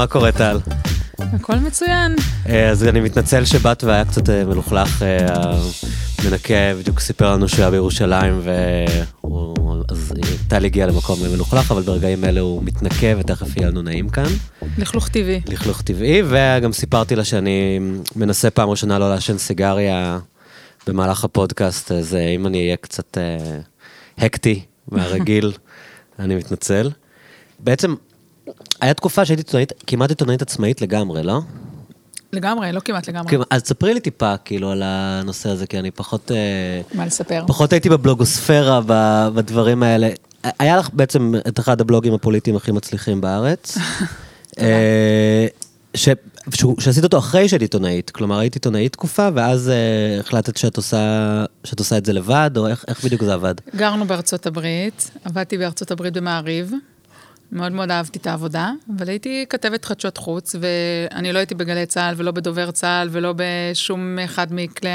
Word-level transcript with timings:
מה 0.00 0.06
קורה 0.06 0.32
טל? 0.32 0.58
הכל 1.18 1.56
מצוין. 1.56 2.16
אה, 2.48 2.70
אז 2.70 2.84
אני 2.84 3.00
מתנצל 3.00 3.44
שבאת 3.44 3.84
והיה 3.84 4.04
קצת 4.04 4.30
אה, 4.30 4.44
מלוכלך, 4.44 5.02
אה, 5.02 5.26
המנקה 6.18 6.54
בדיוק 6.78 7.00
סיפר 7.00 7.32
לנו 7.32 7.48
שהוא 7.48 7.60
היה 7.60 7.70
בירושלים, 7.70 8.40
אז 9.88 10.12
טל 10.48 10.64
הגיע 10.64 10.86
למקום 10.86 11.18
מלוכלך, 11.32 11.70
אבל 11.70 11.82
ברגעים 11.82 12.24
אלה 12.24 12.40
הוא 12.40 12.62
מתנקה 12.64 13.06
ותכף 13.18 13.56
יהיה 13.56 13.68
לנו 13.68 13.82
נעים 13.82 14.08
כאן. 14.08 14.24
לכלוך 14.78 15.08
טבעי. 15.08 15.40
לכלוך 15.46 15.82
טבעי, 15.82 16.22
וגם 16.28 16.72
סיפרתי 16.72 17.16
לה 17.16 17.24
שאני 17.24 17.80
מנסה 18.16 18.50
פעם 18.50 18.68
ראשונה 18.68 18.98
לא 18.98 19.10
לעשן 19.10 19.38
סיגריה 19.38 20.18
במהלך 20.86 21.24
הפודקאסט, 21.24 21.92
אז 21.92 22.14
אם 22.14 22.46
אני 22.46 22.58
אהיה 22.58 22.76
קצת 22.76 23.18
הקטי 24.18 24.60
מהרגיל, 24.88 25.52
אני 26.18 26.36
מתנצל. 26.36 26.90
בעצם 27.58 27.94
היה 28.80 28.94
תקופה 28.94 29.24
שהייתי 29.24 29.40
עיתונאית, 29.40 29.72
כמעט 29.86 30.10
עיתונאית 30.10 30.42
עצמאית 30.42 30.80
לגמרי, 30.82 31.22
לא? 31.22 31.40
לגמרי, 32.32 32.72
לא 32.72 32.80
כמעט 32.80 33.08
לגמרי. 33.08 33.36
אז 33.50 33.62
ספרי 33.62 33.94
לי 33.94 34.00
טיפה, 34.00 34.36
כאילו, 34.36 34.70
על 34.70 34.82
הנושא 34.84 35.48
הזה, 35.48 35.66
כי 35.66 35.78
אני 35.78 35.90
פחות... 35.90 36.30
אה, 36.30 36.80
מה 36.94 37.06
לספר? 37.06 37.44
פחות 37.46 37.72
הייתי 37.72 37.88
בבלוגוספירה, 37.88 38.80
בדברים 39.34 39.82
האלה. 39.82 40.08
היה 40.58 40.76
לך 40.76 40.88
בעצם 40.92 41.34
את 41.48 41.58
אחד 41.58 41.80
הבלוגים 41.80 42.14
הפוליטיים 42.14 42.56
הכי 42.56 42.72
מצליחים 42.72 43.20
בארץ. 43.20 43.78
אה, 44.60 45.46
שעשית 46.78 47.04
אותו 47.04 47.18
אחרי 47.18 47.48
שהיית 47.48 47.62
עיתונאית, 47.62 48.10
כלומר 48.10 48.38
היית 48.38 48.54
עיתונאית 48.54 48.92
תקופה, 48.92 49.28
ואז 49.34 49.70
uh, 49.70 50.20
החלטת 50.20 50.56
שאת 50.56 50.76
עושה, 50.76 51.44
שאת 51.64 51.78
עושה 51.78 51.98
את 51.98 52.06
זה 52.06 52.12
לבד, 52.12 52.50
או 52.56 52.66
איך, 52.66 52.84
איך 52.88 53.04
בדיוק 53.04 53.24
זה 53.24 53.34
עבד? 53.34 53.54
גרנו 53.76 54.04
בארצות 54.04 54.46
הברית, 54.46 55.10
עבדתי 55.24 55.58
בארצות 55.58 55.90
הברית 55.90 56.14
במעריב, 56.14 56.72
מאוד 57.52 57.72
מאוד 57.72 57.90
אהבתי 57.90 58.18
את 58.18 58.26
העבודה, 58.26 58.72
אבל 58.96 59.08
הייתי 59.08 59.44
כתבת 59.48 59.84
חדשות 59.84 60.16
חוץ, 60.16 60.54
ואני 60.60 61.32
לא 61.32 61.38
הייתי 61.38 61.54
בגלי 61.54 61.86
צה"ל 61.86 62.14
ולא 62.16 62.30
בדובר 62.30 62.70
צה"ל 62.70 63.08
ולא 63.12 63.34
בשום 63.36 64.18
אחד 64.18 64.46
מכלי 64.50 64.90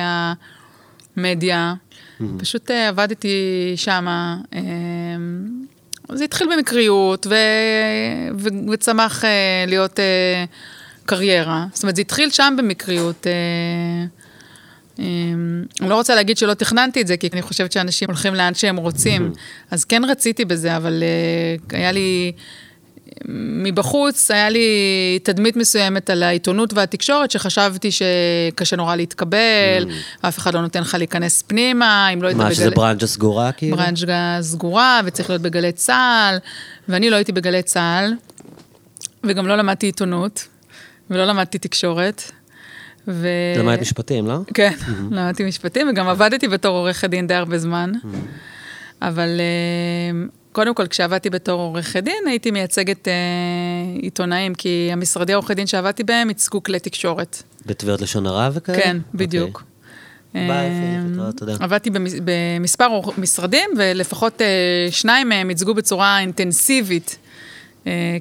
המדיה. 1.18 1.74
Mm-hmm. 1.74 2.24
פשוט 2.40 2.72
uh, 2.72 2.74
עבדתי 2.74 3.74
שם. 3.76 4.08
Uh, 4.52 4.58
זה 6.14 6.24
התחיל 6.24 6.48
במקריות, 6.56 7.28
ו... 7.28 7.36
ו... 8.38 8.48
וצמח 8.72 9.22
uh, 9.22 9.28
להיות 9.68 10.00
קריירה. 11.06 11.66
זאת 11.74 11.84
אומרת, 11.84 11.96
זה 11.96 12.02
התחיל 12.02 12.30
שם 12.30 12.56
במקריות. 12.58 13.28
Uh, 14.96 15.00
אני 15.82 15.90
לא 15.90 15.96
רוצה 15.96 16.16
להגיד 16.16 16.38
שלא 16.38 16.54
תכננתי 16.54 17.02
את 17.02 17.08
זה, 17.08 17.18
כי 17.18 17.30
אני 17.34 17.42
חושבת 17.42 17.72
שאנשים 17.72 18.08
הולכים 18.10 18.36
לאן 18.36 18.54
שהם 18.54 18.76
רוצים. 18.76 19.32
אז 19.72 19.86
כן 19.86 20.02
רציתי 20.06 20.46
בזה, 20.46 20.78
אבל 20.78 21.04
uh, 21.70 21.76
היה 21.76 21.92
לי... 21.92 22.32
מבחוץ 23.30 24.32
היה 24.32 24.50
לי 24.50 24.70
תדמית 25.24 25.56
מסוימת 25.56 26.10
על 26.10 26.24
העיתונות 26.24 26.74
והתקשורת, 26.74 27.32
שחשבתי 27.32 27.90
שקשה 27.92 28.76
נורא 28.76 28.96
להתקבל, 28.96 29.86
mm. 29.88 30.28
אף 30.28 30.38
אחד 30.38 30.54
לא 30.54 30.62
נותן 30.62 30.82
לך 30.82 30.94
להיכנס 30.94 31.42
פנימה, 31.42 32.10
אם 32.14 32.22
לא 32.22 32.28
היית 32.28 32.38
בגלי... 32.38 32.50
מה, 32.50 32.56
שזה 32.56 32.70
ברנג'ה 32.70 33.08
סגורה 33.08 33.52
כאילו? 33.52 33.78
ברנג'ה 33.78 34.38
סגורה, 34.42 35.02
וצריך 35.06 35.30
להיות 35.30 35.42
בגלי 35.42 35.72
צה"ל, 35.72 36.38
ואני 36.90 37.10
לא 37.10 37.16
הייתי 37.16 37.32
בגלי 37.32 37.64
צה"ל, 37.64 38.14
וגם 39.24 39.48
לא 39.48 39.56
למדתי 39.56 39.86
עיתונות, 39.86 40.48
ולא 41.10 41.26
למדתי 41.26 41.58
תקשורת. 41.58 42.32
ו... 43.08 43.28
למדת 43.58 43.82
משפטים, 43.82 44.28
לא? 44.28 44.40
כן, 44.54 44.72
mm-hmm. 44.80 44.92
למדתי 45.12 45.44
משפטים, 45.44 45.90
וגם 45.90 46.08
עבדתי 46.08 46.48
בתור 46.48 46.78
עורכת 46.78 47.10
דין 47.10 47.28
די 47.28 47.34
הרבה 47.34 47.58
זמן. 47.58 47.92
Mm-hmm. 47.94 48.08
אבל 49.02 49.30
אה, 49.40 50.26
קודם 50.52 50.76
כל, 50.76 50.88
כשעבדתי 50.88 51.30
בתור 51.30 51.62
עורכת 51.62 52.04
דין, 52.04 52.28
הייתי 52.28 52.52
מייצגת 52.52 53.08
אה, 53.08 53.14
עיתונאים, 54.02 54.56
כי 54.56 54.90
המשרדי 54.92 55.34
עורכי 55.34 55.54
דין 55.54 55.68
שעבדתי 55.68 56.04
בהם 56.04 56.30
ייצגו 56.30 56.64
כלי 56.64 56.80
תקשורת. 56.80 57.44
בתביעות 57.66 58.02
לשון 58.02 58.26
הרע 58.26 58.50
וכאלה? 58.54 58.82
כן, 58.82 58.98
בדיוק. 59.14 59.64
ביי, 60.34 60.50
אה, 60.50 61.32
תודה. 61.38 61.54
עבדתי 61.60 61.90
במספר 62.24 63.00
משרדים, 63.18 63.70
ולפחות 63.78 64.42
שניים 64.92 65.30
מהם 65.30 65.50
ייצגו 65.50 65.74
בצורה 65.74 66.20
אינטנסיבית 66.20 67.18
אה, 67.20 67.25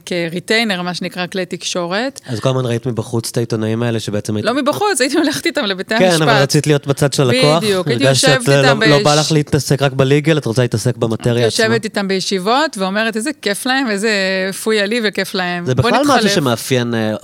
כ 0.07 0.20
retainer, 0.20 0.83
מה 0.83 0.95
שנקרא 0.95 1.27
כלי 1.27 1.47
תקשורת. 1.47 2.21
אז 2.27 2.41
כל 2.41 2.49
הזמן 2.49 2.67
ראית 2.67 2.87
מבחוץ 2.87 3.31
את 3.31 3.37
העיתונאים 3.37 3.83
האלה 3.83 4.01
שבעצם 4.01 4.37
היית... 4.37 4.47
לא 4.47 4.55
מבחוץ, 4.55 5.01
הייתי 5.01 5.17
הולכת 5.17 5.47
איתם 5.47 5.65
לבתי 5.65 5.95
המשפט. 5.95 6.17
כן, 6.17 6.23
אבל 6.23 6.43
רצית 6.43 6.67
להיות 6.67 6.87
בצד 6.87 7.13
של 7.13 7.23
הלקוח. 7.23 7.63
בדיוק, 7.63 7.89
הייתי 7.89 8.05
יושבת 8.05 8.49
לא- 8.49 8.55
איתם... 8.55 8.83
לא 8.83 9.03
בא 9.03 9.15
לך 9.15 9.33
להתעסק 9.33 9.83
רק 9.83 9.93
ב 9.93 9.99
legal, 9.99 10.39
את 10.39 10.47
רוצה 10.47 10.63
להתעסק 10.63 10.97
במטריה 10.97 11.47
עצמה. 11.47 11.65
יושבת 11.65 11.85
איתם 11.85 12.09
בישיבות 12.09 12.79
ואומרת, 12.79 13.17
איזה 13.17 13.31
כיף 13.43 13.67
להם, 13.67 13.91
איזה 13.91 14.11
פויה 14.63 14.87
לי 14.87 15.01
וכיף 15.05 15.35
להם. 15.35 15.67
זה 15.67 15.75
בכלל 15.75 16.03
משהו 16.09 16.31
שמאפיין 16.31 16.95
אה, 16.95 17.15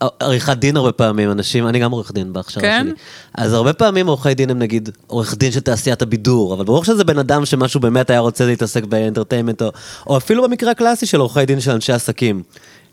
עריכת 0.00 0.56
דין 0.56 0.76
הרבה 0.76 0.92
פעמים, 0.92 1.30
אנשים, 1.30 1.68
אני 1.68 1.78
גם 1.78 1.90
עורך 1.90 2.12
דין 2.12 2.32
בהכשרה 2.32 2.62
כן? 2.62 2.82
שלי. 2.84 2.94
אז 3.34 3.52
הרבה 3.52 3.72
פעמים 3.72 4.06
עורכי 4.06 4.34
דין 4.34 4.50
הם 4.50 4.58
נגיד 4.58 4.88
עורך 5.06 5.34
דין 5.34 5.52
של 5.52 5.60
תעשיית 5.60 6.02
הבידור, 6.02 6.54
אבל 6.54 6.64
ברור 6.64 6.84
שזה 6.84 7.04
בן 7.04 7.18
אדם 7.18 7.46
שמשהו 7.46 7.80
באמת 7.80 8.10
היה 8.10 8.20
רוצה 8.20 8.46
להתעסק 8.46 8.84
ב 8.84 8.89
entertainment, 8.89 9.62
או, 9.62 9.72
או 10.06 10.16
אפילו 10.16 10.42
במקרה 10.42 10.70
הקלאסי 10.70 11.06
של 11.06 11.20
עורכי 11.20 11.46
דין 11.46 11.60
של 11.60 11.70
אנשי 11.70 11.92
עסקים. 11.92 12.42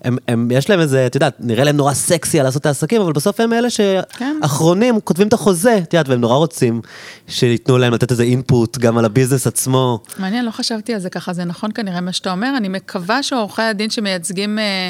הם, 0.03 0.17
הם, 0.27 0.51
יש 0.51 0.69
להם 0.69 0.79
איזה, 0.79 1.05
את 1.05 1.15
יודעת, 1.15 1.35
נראה 1.39 1.63
להם 1.63 1.77
נורא 1.77 1.93
סקסי 1.93 2.39
על 2.39 2.45
לעשות 2.45 2.61
את 2.61 2.65
העסקים, 2.65 3.01
אבל 3.01 3.13
בסוף 3.13 3.39
הם 3.39 3.53
אלה 3.53 3.69
שאחרונים, 3.69 4.95
כן. 4.95 5.01
כותבים 5.03 5.27
את 5.27 5.33
החוזה, 5.33 5.77
את 5.77 5.93
יודעת, 5.93 6.09
והם 6.09 6.21
נורא 6.21 6.35
רוצים 6.35 6.81
שייתנו 7.27 7.77
להם 7.77 7.93
לתת 7.93 8.11
איזה 8.11 8.23
אינפוט 8.23 8.77
גם 8.77 8.97
על 8.97 9.05
הביזנס 9.05 9.47
עצמו. 9.47 9.99
מעניין, 10.17 10.45
לא 10.45 10.51
חשבתי 10.51 10.93
על 10.93 10.99
זה 10.99 11.09
ככה, 11.09 11.33
זה 11.33 11.45
נכון 11.45 11.71
כנראה 11.75 12.01
מה 12.01 12.11
שאתה 12.11 12.31
אומר, 12.31 12.53
אני 12.57 12.67
מקווה 12.67 13.23
שעורכי 13.23 13.61
הדין 13.61 13.89
שמייצגים... 13.89 14.59
אה, 14.59 14.63
אה, 14.63 14.89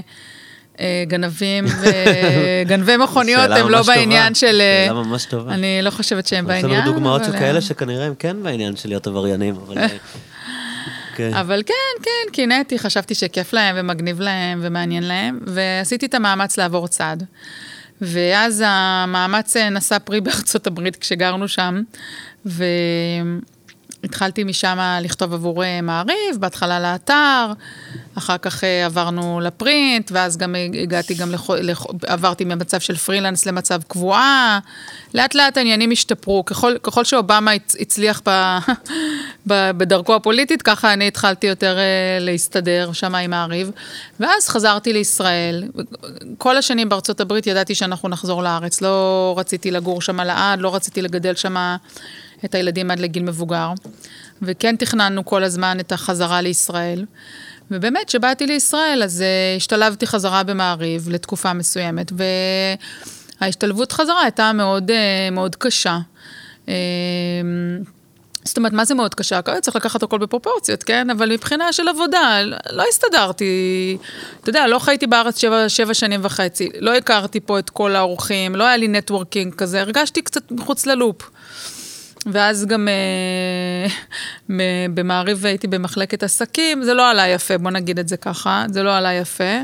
גנבים 1.08 1.66
וגנבי 1.81 2.97
מכוניות 2.97 3.52
הם 3.52 3.69
לא 3.69 3.81
בעניין 3.81 4.36
של... 4.36 4.62
שאלה 4.86 4.94
ממש 4.94 5.25
טובה. 5.25 5.53
אני 5.53 5.80
לא 5.81 5.90
חושבת 5.90 6.28
שהם 6.28 6.47
בעניין. 6.47 6.72
יש 6.72 6.78
לנו 6.78 6.94
דוגמאות 6.94 7.25
של 7.25 7.31
כאלה 7.31 7.62
שכנראה 7.62 8.06
הם 8.06 8.13
כן 8.19 8.44
בעניין 8.44 8.75
של 8.75 8.90
להיות 8.90 9.08
עבריינים, 9.08 9.56
אבל... 9.56 9.75
כן. 11.16 11.34
אבל 11.34 11.64
כן, 11.66 12.03
כן, 12.03 12.31
קינאתי, 12.31 12.80
חשבתי 12.80 13.16
שכיף 13.16 13.53
להם 13.53 13.75
ומגניב 13.80 14.22
להם 14.22 14.59
ומעניין 14.64 15.03
להם, 15.03 15.40
ועשיתי 15.46 16.06
את 16.06 16.14
המאמץ 16.14 16.58
לעבור 16.58 16.88
צד. 16.88 17.18
ואז 18.02 18.64
המאמץ 18.66 19.58
נשא 19.58 19.97
פרי 20.00 20.22
בארצות 20.25 20.68
הברית 20.68 20.96
כשגרנו 20.96 21.47
שם, 21.47 21.81
ו... 22.46 22.64
התחלתי 24.04 24.44
משם 24.44 24.78
לכתוב 25.02 25.34
עבור 25.34 25.64
אה, 25.64 25.82
מעריב, 25.82 26.38
בהתחלה 26.40 26.80
לאתר, 26.80 27.52
אחר 28.18 28.38
כך 28.38 28.64
אה, 28.64 28.86
עברנו 28.86 29.40
לפרינט, 29.40 30.12
ואז 30.14 30.38
גם 30.38 30.56
הגעתי 30.82 31.14
גם, 31.14 31.32
לח... 31.32 31.50
לח... 31.50 31.86
עברתי 32.08 32.46
ממצב 32.46 32.80
של 32.80 32.96
פרילנס 32.96 33.46
למצב 33.46 33.82
קבועה. 33.88 34.60
לאט 35.14 35.36
לאט 35.36 35.58
העניינים 35.58 35.92
השתפרו, 35.92 36.46
ככל, 36.46 36.76
ככל 36.84 37.04
שאובמה 37.04 37.52
הצליח 37.80 38.22
ב... 38.26 38.58
ב... 39.50 39.72
בדרכו 39.72 40.16
הפוליטית, 40.16 40.62
ככה 40.62 40.94
אני 40.94 41.08
התחלתי 41.08 41.48
יותר 41.48 41.78
אה, 41.78 42.18
להסתדר 42.20 42.90
שם 42.94 43.16
עם 43.16 43.30
מעריב. 43.30 43.72
ואז 44.20 44.50
חזרתי 44.50 44.94
לישראל. 44.94 45.64
כל 46.38 46.58
השנים 46.58 46.90
בארצות 46.90 47.22
הברית 47.22 47.48
ידעתי 47.48 47.76
שאנחנו 47.76 48.10
נחזור 48.10 48.44
לארץ, 48.44 48.82
לא 48.82 49.34
רציתי 49.38 49.72
לגור 49.72 50.02
שם 50.02 50.22
לעד, 50.22 50.60
לא 50.60 50.76
רציתי 50.76 51.02
לגדל 51.02 51.36
שם... 51.36 51.76
את 52.46 52.56
הילדים 52.56 52.91
עד 52.91 53.00
לגיל 53.00 53.23
מבוגר, 53.23 53.69
וכן 54.41 54.75
תכננו 54.75 55.25
כל 55.25 55.44
הזמן 55.44 55.79
את 55.79 55.91
החזרה 55.91 56.41
לישראל. 56.41 57.06
ובאמת, 57.72 58.07
כשבאתי 58.07 58.47
לישראל, 58.47 59.03
אז 59.03 59.23
uh, 59.23 59.57
השתלבתי 59.57 60.07
חזרה 60.07 60.44
במעריב 60.44 61.09
לתקופה 61.09 61.53
מסוימת, 61.53 62.11
וההשתלבות 63.41 63.91
חזרה 63.91 64.22
הייתה 64.22 64.53
מאוד, 64.53 64.91
uh, 64.91 65.32
מאוד 65.32 65.55
קשה. 65.55 65.99
Uh, 66.66 66.70
זאת 68.46 68.58
אומרת, 68.58 68.73
מה 68.73 68.85
זה 68.85 68.96
מאוד 68.96 69.16
קשה? 69.16 69.40
צריך 69.61 69.76
לקחת 69.76 70.03
הכל 70.03 70.17
בפרופורציות, 70.17 70.84
כן? 70.84 71.09
אבל 71.09 71.31
מבחינה 71.31 71.73
של 71.73 71.88
עבודה, 71.88 72.41
לא 72.70 72.84
הסתדרתי. 72.90 73.97
אתה 74.41 74.49
יודע, 74.49 74.67
לא 74.67 74.79
חייתי 74.79 75.08
בארץ 75.08 75.38
שבע, 75.38 75.70
שבע 75.70 75.93
שנים 75.93 76.20
וחצי, 76.23 76.70
לא 76.79 76.96
הכרתי 76.96 77.40
פה 77.40 77.59
את 77.59 77.70
כל 77.70 77.96
האורחים, 77.96 78.55
לא 78.55 78.64
היה 78.64 78.78
לי 78.78 78.88
נטוורקינג 78.88 79.55
כזה, 79.55 79.81
הרגשתי 79.81 80.22
קצת 80.22 80.52
מחוץ 80.52 80.85
ללופ. 80.85 81.29
ואז 82.26 82.66
גם 82.66 82.88
אה, 82.88 83.88
במעריב 84.94 85.46
הייתי 85.46 85.68
במחלקת 85.68 86.24
עסקים, 86.24 86.84
זה 86.84 86.94
לא 86.94 87.10
עלה 87.10 87.28
יפה, 87.28 87.58
בוא 87.58 87.72
נגיד 87.72 88.00
את 88.00 88.08
זה 88.08 88.18
ככה, 88.18 88.66
זה 88.72 88.84
לא 88.84 88.98
עלה 88.98 89.14
יפה. 89.14 89.60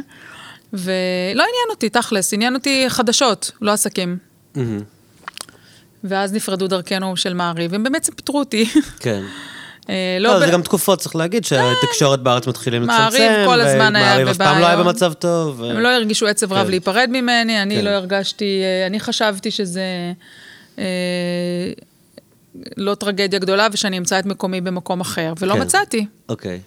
ולא 0.74 0.84
עניין 1.31 1.69
אותי, 1.69 1.90
תכלס, 1.90 2.34
עניין 2.34 2.56
אותי 2.56 2.86
חדשות, 2.88 3.52
לא 3.62 3.72
עסקים. 3.72 4.18
Mm-hmm. 4.56 4.60
ואז 6.04 6.34
נפרדו 6.34 6.68
דרכנו 6.68 7.18
של 7.18 7.34
מעריב, 7.34 7.74
הם 7.74 7.84
באמת 7.84 8.10
פיטרו 8.16 8.40
אותי. 8.40 8.66
כן. 9.00 9.24
אה, 9.90 10.18
לא, 10.19 10.34
לא. 10.34 10.40
זה 10.40 10.52
גם 10.52 10.62
תקופות, 10.62 11.00
צריך 11.00 11.16
להגיד, 11.16 11.46
שהתקשורת 11.46 12.19
בארץ 12.19 12.48
מתחילים 12.48 12.81
לצמצם. 12.81 13.02
מעריב 13.02 13.46
כל 13.46 13.62
הזמן 13.62 13.96
היה 13.96 14.06
בבעיות. 14.06 14.28
מעריב 14.28 14.28
אף 14.28 14.38
פעם 14.38 14.60
לא 14.60 14.66
היה 14.66 14.78
במצב 14.78 15.13
טוב. 15.13 15.63
הם 15.63 15.80
לא 15.80 15.88
הרגישו 15.88 16.28
עצב 16.28 16.54
רב 16.54 16.63
כן. 16.63 16.69
להיפרד 16.69 17.10
ממני, 17.12 17.62
אני 17.62 17.75
כן. 17.75 17.86
לא 17.86 17.90
הרגשתי, 17.90 18.62
אה, 18.63 18.88
אני 18.88 19.00
חשבתי 19.00 19.52
שזה... 19.52 19.84
לא 22.77 22.95
טרגדיה 22.95 23.39
גדולה 23.39 23.68
ושאני 23.71 23.98
אמצא 23.98 24.19
את 24.19 24.25
מקומי 24.25 24.62
במקום 24.62 25.01
אחר, 25.01 25.33
ולא 25.39 25.53
כן. 25.53 25.62
מצאתי. 25.62 26.06
אוקיי. 26.30 26.59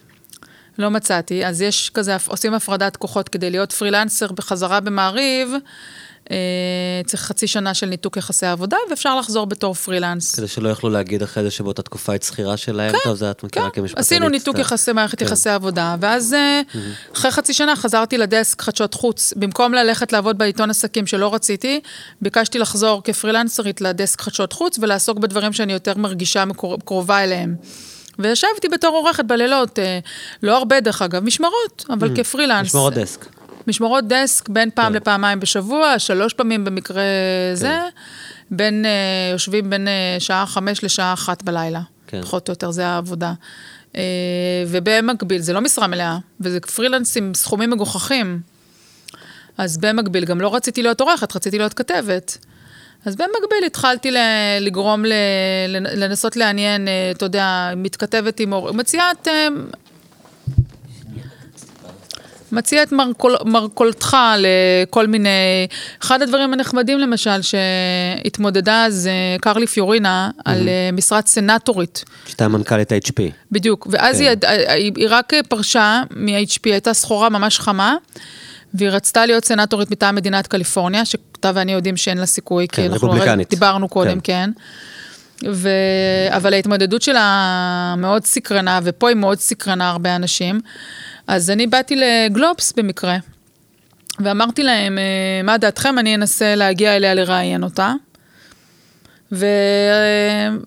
לא 0.78 0.90
מצאתי. 0.90 1.46
אז 1.46 1.62
יש 1.62 1.90
כזה, 1.94 2.16
עושים 2.26 2.54
הפרדת 2.54 2.96
כוחות 2.96 3.28
כדי 3.28 3.50
להיות 3.50 3.72
פרילנסר 3.72 4.32
בחזרה 4.32 4.80
במעריב. 4.80 5.50
אה, 6.30 6.36
צריך 7.06 7.22
חצי 7.22 7.46
שנה 7.46 7.74
של 7.74 7.86
ניתוק 7.86 8.16
יחסי 8.16 8.46
עבודה, 8.46 8.76
ואפשר 8.90 9.18
לחזור 9.18 9.46
בתור 9.46 9.74
פרילנס. 9.74 10.34
כדי 10.34 10.48
שלא 10.48 10.68
יוכלו 10.68 10.90
להגיד 10.90 11.22
אחרי 11.22 11.42
זה 11.42 11.50
שבאותה 11.50 11.82
תקופה 11.82 12.12
היית 12.12 12.22
שכירה 12.22 12.56
שלהם, 12.56 12.92
כן, 12.92 12.98
טוב, 13.04 13.14
זה 13.14 13.30
את 13.30 13.44
מכירה 13.44 13.70
כן. 13.70 13.80
כמשפטנית. 13.80 14.06
עשינו 14.06 14.28
ניתוק 14.28 14.58
יחסי, 14.58 14.92
מערכת 14.92 15.18
כן. 15.18 15.24
יחסי 15.24 15.50
עבודה, 15.50 15.96
ואז 16.00 16.36
mm-hmm. 16.36 17.12
אחרי 17.14 17.30
חצי 17.30 17.54
שנה 17.54 17.76
חזרתי 17.76 18.18
לדסק 18.18 18.62
חדשות 18.62 18.94
חוץ. 18.94 19.32
במקום 19.36 19.74
ללכת 19.74 20.12
לעבוד 20.12 20.38
בעיתון 20.38 20.70
עסקים 20.70 21.06
שלא 21.06 21.34
רציתי, 21.34 21.80
ביקשתי 22.22 22.58
לחזור 22.58 23.02
כפרילנסרית 23.04 23.80
לדסק 23.80 24.20
חדשות 24.20 24.52
חוץ, 24.52 24.78
ולעסוק 24.78 25.18
בדברים 25.18 25.52
שאני 25.52 25.72
יותר 25.72 25.92
מרגישה 25.96 26.44
קרובה 26.84 27.24
אליהם. 27.24 27.56
וישבתי 28.18 28.68
בתור 28.68 28.96
עורכת 28.96 29.24
בלילות, 29.24 29.78
אה, 29.78 29.98
לא 30.42 30.56
הרבה 30.56 30.80
דרך 30.80 31.02
אגב, 31.02 31.24
משמרות, 31.24 31.84
אבל 31.90 32.08
mm, 32.08 32.16
כפרילנס. 32.16 32.66
משמרות 32.66 32.94
דסק. 32.94 33.26
משמרות 33.66 34.08
דסק 34.08 34.48
בין 34.48 34.70
פעם 34.74 34.92
כן. 34.92 34.96
לפעמיים 34.96 35.40
בשבוע, 35.40 35.98
שלוש 35.98 36.32
פעמים 36.32 36.64
במקרה 36.64 37.02
כן. 37.02 37.54
זה, 37.54 37.78
בין, 38.50 38.84
uh, 38.84 39.32
יושבים 39.32 39.70
בין 39.70 39.86
uh, 39.86 40.20
שעה 40.20 40.46
חמש 40.46 40.84
לשעה 40.84 41.12
אחת 41.12 41.42
בלילה. 41.42 41.80
כן. 42.06 42.22
פחות 42.22 42.48
או 42.48 42.52
יותר, 42.52 42.70
זה 42.70 42.86
העבודה. 42.86 43.32
Uh, 43.92 43.96
ובמקביל, 44.68 45.40
זה 45.40 45.52
לא 45.52 45.60
משרה 45.60 45.86
מלאה, 45.86 46.18
וזה 46.40 46.60
פרילנס 46.60 47.16
עם 47.16 47.34
סכומים 47.34 47.70
מגוחכים. 47.70 48.40
אז 49.58 49.78
במקביל, 49.78 50.24
גם 50.24 50.40
לא 50.40 50.54
רציתי 50.54 50.82
להיות 50.82 51.00
עורכת, 51.00 51.36
רציתי 51.36 51.58
להיות 51.58 51.74
כתבת. 51.74 52.38
אז 53.04 53.16
במקביל 53.16 53.64
התחלתי 53.66 54.10
לגרום, 54.60 55.04
לנסות 55.68 56.36
לעניין, 56.36 56.88
אתה 57.10 57.24
יודע, 57.24 57.72
מתכתבת 57.76 58.40
עם, 58.40 58.52
מציעת 58.76 59.28
מציע 62.54 62.82
את 62.82 62.92
מרכול, 62.92 63.36
מרכולתך 63.44 64.16
לכל 64.38 65.06
מיני... 65.06 65.28
אחד 66.02 66.22
הדברים 66.22 66.52
הנחמדים 66.52 66.98
למשל, 66.98 67.42
שהתמודדה 67.42 68.84
אז 68.84 69.06
אה, 69.06 69.36
קרלי 69.40 69.66
פיורינה 69.66 70.30
mm-hmm. 70.30 70.42
על 70.44 70.68
אה, 70.68 70.90
משרת 70.92 71.26
סנטורית. 71.26 72.04
שהייתה 72.26 72.48
מנכ"לית 72.48 72.92
HP. 72.92 73.20
בדיוק, 73.52 73.88
ואז 73.90 74.18
כן. 74.18 74.24
היא, 74.24 74.68
היא, 74.68 74.92
היא 74.96 75.06
רק 75.10 75.32
פרשה 75.48 76.02
מ-HP, 76.10 76.60
הייתה 76.64 76.94
סחורה 76.94 77.28
ממש 77.28 77.58
חמה. 77.58 77.96
והיא 78.74 78.90
רצתה 78.90 79.26
להיות 79.26 79.44
סנטורית 79.44 79.90
מטעם 79.90 80.14
מדינת 80.14 80.46
קליפורניה, 80.46 81.04
שאתה 81.04 81.50
ואני 81.54 81.72
יודעים 81.72 81.96
שאין 81.96 82.18
לה 82.18 82.26
סיכוי, 82.26 82.68
כן, 82.68 82.82
כי 82.82 82.88
אנחנו 82.88 83.14
דיברנו 83.50 83.88
קודם, 83.88 84.20
כן. 84.20 84.50
כן. 84.54 84.60
ו... 85.52 85.68
אבל 86.30 86.54
ההתמודדות 86.54 87.02
שלה 87.02 87.94
מאוד 87.98 88.24
סקרנה, 88.24 88.80
ופה 88.82 89.08
היא 89.08 89.16
מאוד 89.16 89.38
סקרנה 89.38 89.90
הרבה 89.90 90.16
אנשים. 90.16 90.60
אז 91.26 91.50
אני 91.50 91.66
באתי 91.66 91.96
לגלובס 91.96 92.72
במקרה, 92.72 93.16
ואמרתי 94.20 94.62
להם, 94.62 94.98
אה, 94.98 95.42
מה 95.44 95.58
דעתכם, 95.58 95.98
אני 95.98 96.14
אנסה 96.14 96.54
להגיע 96.54 96.96
אליה 96.96 97.14
לראיין 97.14 97.64
אותה. 97.64 97.92
ו... 99.34 99.46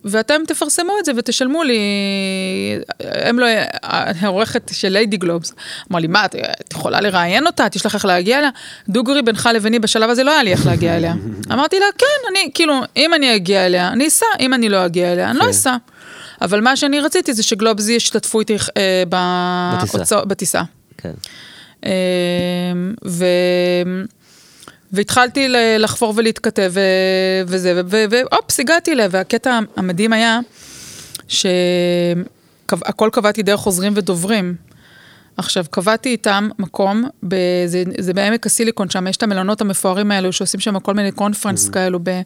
ואתם 0.05 0.41
תפרסמו 0.47 0.93
את 0.99 1.05
זה 1.05 1.11
ותשלמו 1.17 1.63
לי, 1.63 1.79
הם 2.99 3.39
לא, 3.39 3.45
העורכת 3.83 4.69
של 4.73 4.89
ליידי 4.89 5.17
גלובס, 5.17 5.53
אמר 5.91 5.99
לי, 5.99 6.07
מה, 6.07 6.25
את, 6.25 6.35
את 6.35 6.73
יכולה 6.73 7.01
לראיין 7.01 7.47
אותה? 7.47 7.65
את 7.65 7.75
יש 7.75 7.85
לך 7.85 7.95
איך 7.95 8.05
להגיע 8.05 8.39
אליה? 8.39 8.49
דוגרי 8.89 9.21
בינך 9.21 9.49
לביני 9.53 9.79
בשלב 9.79 10.09
הזה 10.09 10.23
לא 10.23 10.31
היה 10.31 10.43
לי 10.43 10.51
איך 10.51 10.65
להגיע 10.65 10.97
אליה. 10.97 11.13
אמרתי 11.53 11.79
לה, 11.79 11.85
כן, 11.97 12.31
אני, 12.31 12.51
כאילו, 12.53 12.81
אם 12.97 13.13
אני 13.13 13.35
אגיע 13.35 13.65
אליה, 13.65 13.87
אני 13.87 14.07
אסע, 14.07 14.25
אם 14.39 14.53
אני 14.53 14.69
לא 14.69 14.85
אגיע 14.85 15.13
אליה, 15.13 15.29
אני 15.29 15.37
לא 15.37 15.43
כן. 15.43 15.49
אסע. 15.49 15.75
אבל 16.41 16.61
מה 16.61 16.75
שאני 16.75 16.99
רציתי 16.99 17.33
זה 17.33 17.43
שגלובזי 17.43 17.93
ישתתפו 17.93 18.39
איתי 18.39 18.57
אה, 18.77 19.03
בטיסה. 19.09 20.25
בטיסה. 20.25 20.61
כן. 20.97 21.11
אה, 21.85 21.91
ו... 23.05 23.25
והתחלתי 24.91 25.47
לחפור 25.79 26.13
ולהתכתב 26.15 26.73
וזה, 27.47 27.81
ואופס, 28.09 28.59
הגעתי 28.59 28.91
אליה, 28.91 29.07
והקטע 29.11 29.59
המדהים 29.75 30.13
היה 30.13 30.39
שהכל 31.27 33.09
קבעתי 33.11 33.43
דרך 33.43 33.59
עוזרים 33.59 33.93
ודוברים. 33.95 34.55
עכשיו, 35.37 35.65
קבעתי 35.69 36.09
איתם 36.09 36.49
מקום, 36.59 37.03
בזה, 37.23 37.83
זה 37.99 38.13
בעמק 38.13 38.45
הסיליקון, 38.45 38.89
שם 38.89 39.07
יש 39.07 39.17
את 39.17 39.23
המלונות 39.23 39.61
המפוארים 39.61 40.11
האלו, 40.11 40.33
שעושים 40.33 40.59
שם 40.59 40.79
כל 40.79 40.93
מיני 40.93 41.11
conference 41.11 41.67
mm-hmm. 41.67 41.71
כאלו, 41.71 41.99
ב, 42.03 42.21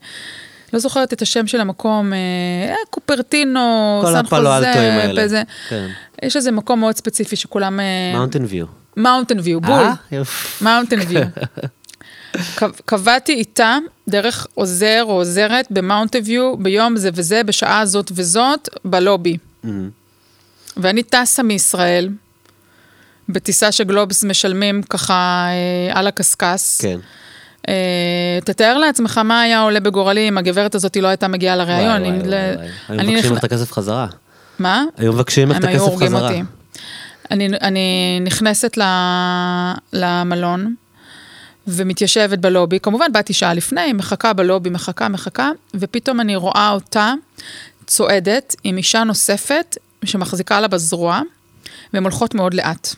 לא 0.74 0.80
זוכרת 0.80 1.14
את 1.14 1.22
השם 1.22 1.48
של 1.48 1.62
המקום, 1.62 2.14
אה, 2.14 2.76
קופרטינו, 2.90 4.02
סן 4.06 4.26
חוזה, 4.26 5.14
בזה. 5.18 5.44
כן. 5.70 5.88
יש 6.24 6.36
איזה 6.36 6.52
מקום 6.52 6.80
מאוד 6.80 6.96
ספציפי 6.96 7.36
שכולם... 7.36 7.80
מאונטן 8.14 8.46
ויו. 8.48 8.66
מאונטן 8.98 9.40
ויו, 9.40 9.62
בול. 9.62 9.84
מאונטן 10.62 11.00
ויו. 11.08 11.22
קבעתי 12.86 13.34
איתה 13.34 13.78
דרך 14.10 14.48
עוזר 14.54 15.04
או 15.04 15.12
עוזרת 15.12 15.68
במאונטן 15.70 16.20
ויו 16.26 16.58
ביום 16.58 16.98
זה 16.98 17.10
וזה, 17.14 17.44
בשעה 17.44 17.86
זאת 17.86 18.12
וזאת, 18.16 18.70
בלובי. 18.86 19.38
Mm-hmm. 19.66 19.68
ואני 20.78 21.04
טסה 21.04 21.44
מישראל, 21.44 22.10
בטיסה 23.30 23.72
שגלובס 23.72 24.24
משלמים 24.24 24.84
ככה 24.84 25.48
אה, 25.48 26.00
על 26.00 26.08
הקשקש. 26.08 26.78
כן. 26.82 27.00
Uh, 27.62 27.64
תתאר 28.46 28.78
לעצמך 28.78 29.18
מה 29.18 29.42
היה 29.42 29.62
עולה 29.62 29.80
בגורלי 29.80 30.28
אם 30.28 30.38
הגברת 30.38 30.76
הזאת 30.76 30.98
לא 30.98 31.08
הייתה 31.08 31.28
מגיעה 31.28 31.56
לראיון. 31.56 32.02
וואי, 32.02 32.12
וואי, 32.12 32.28
וואי, 32.28 32.56
וואי. 32.56 33.00
היו 33.00 33.12
מבקשים 33.12 33.34
לך 33.34 33.40
את 33.40 33.44
הכסף 33.44 33.72
חזרה. 33.72 34.08
מה? 34.60 34.84
היו 34.98 35.14
מבקשים 35.14 35.52
לך 35.52 35.58
את 35.58 35.64
הכסף 35.64 35.96
חזרה. 35.96 36.30
אותי. 36.30 36.42
אני, 37.32 37.48
אני 37.62 38.20
נכנסת 38.24 38.78
למלון 39.94 40.76
ומתיישבת 41.68 42.40
בלובי, 42.40 42.80
כמובן 42.80 43.12
באתי 43.14 43.34
שעה 43.34 43.54
לפני, 43.54 43.94
מחכה 43.94 44.34
בלובי, 44.34 44.70
מחכה, 44.70 45.10
מחכה, 45.10 45.50
ופתאום 45.74 46.20
אני 46.20 46.36
רואה 46.36 46.72
אותה 46.72 47.14
צועדת 47.86 48.56
עם 48.64 48.78
אישה 48.78 49.04
נוספת 49.04 49.78
שמחזיקה 50.06 50.62
לה 50.62 50.68
בזרוע, 50.68 51.22
והן 51.94 52.04
הולכות 52.04 52.36
מאוד 52.36 52.54
לאט. 52.54 52.96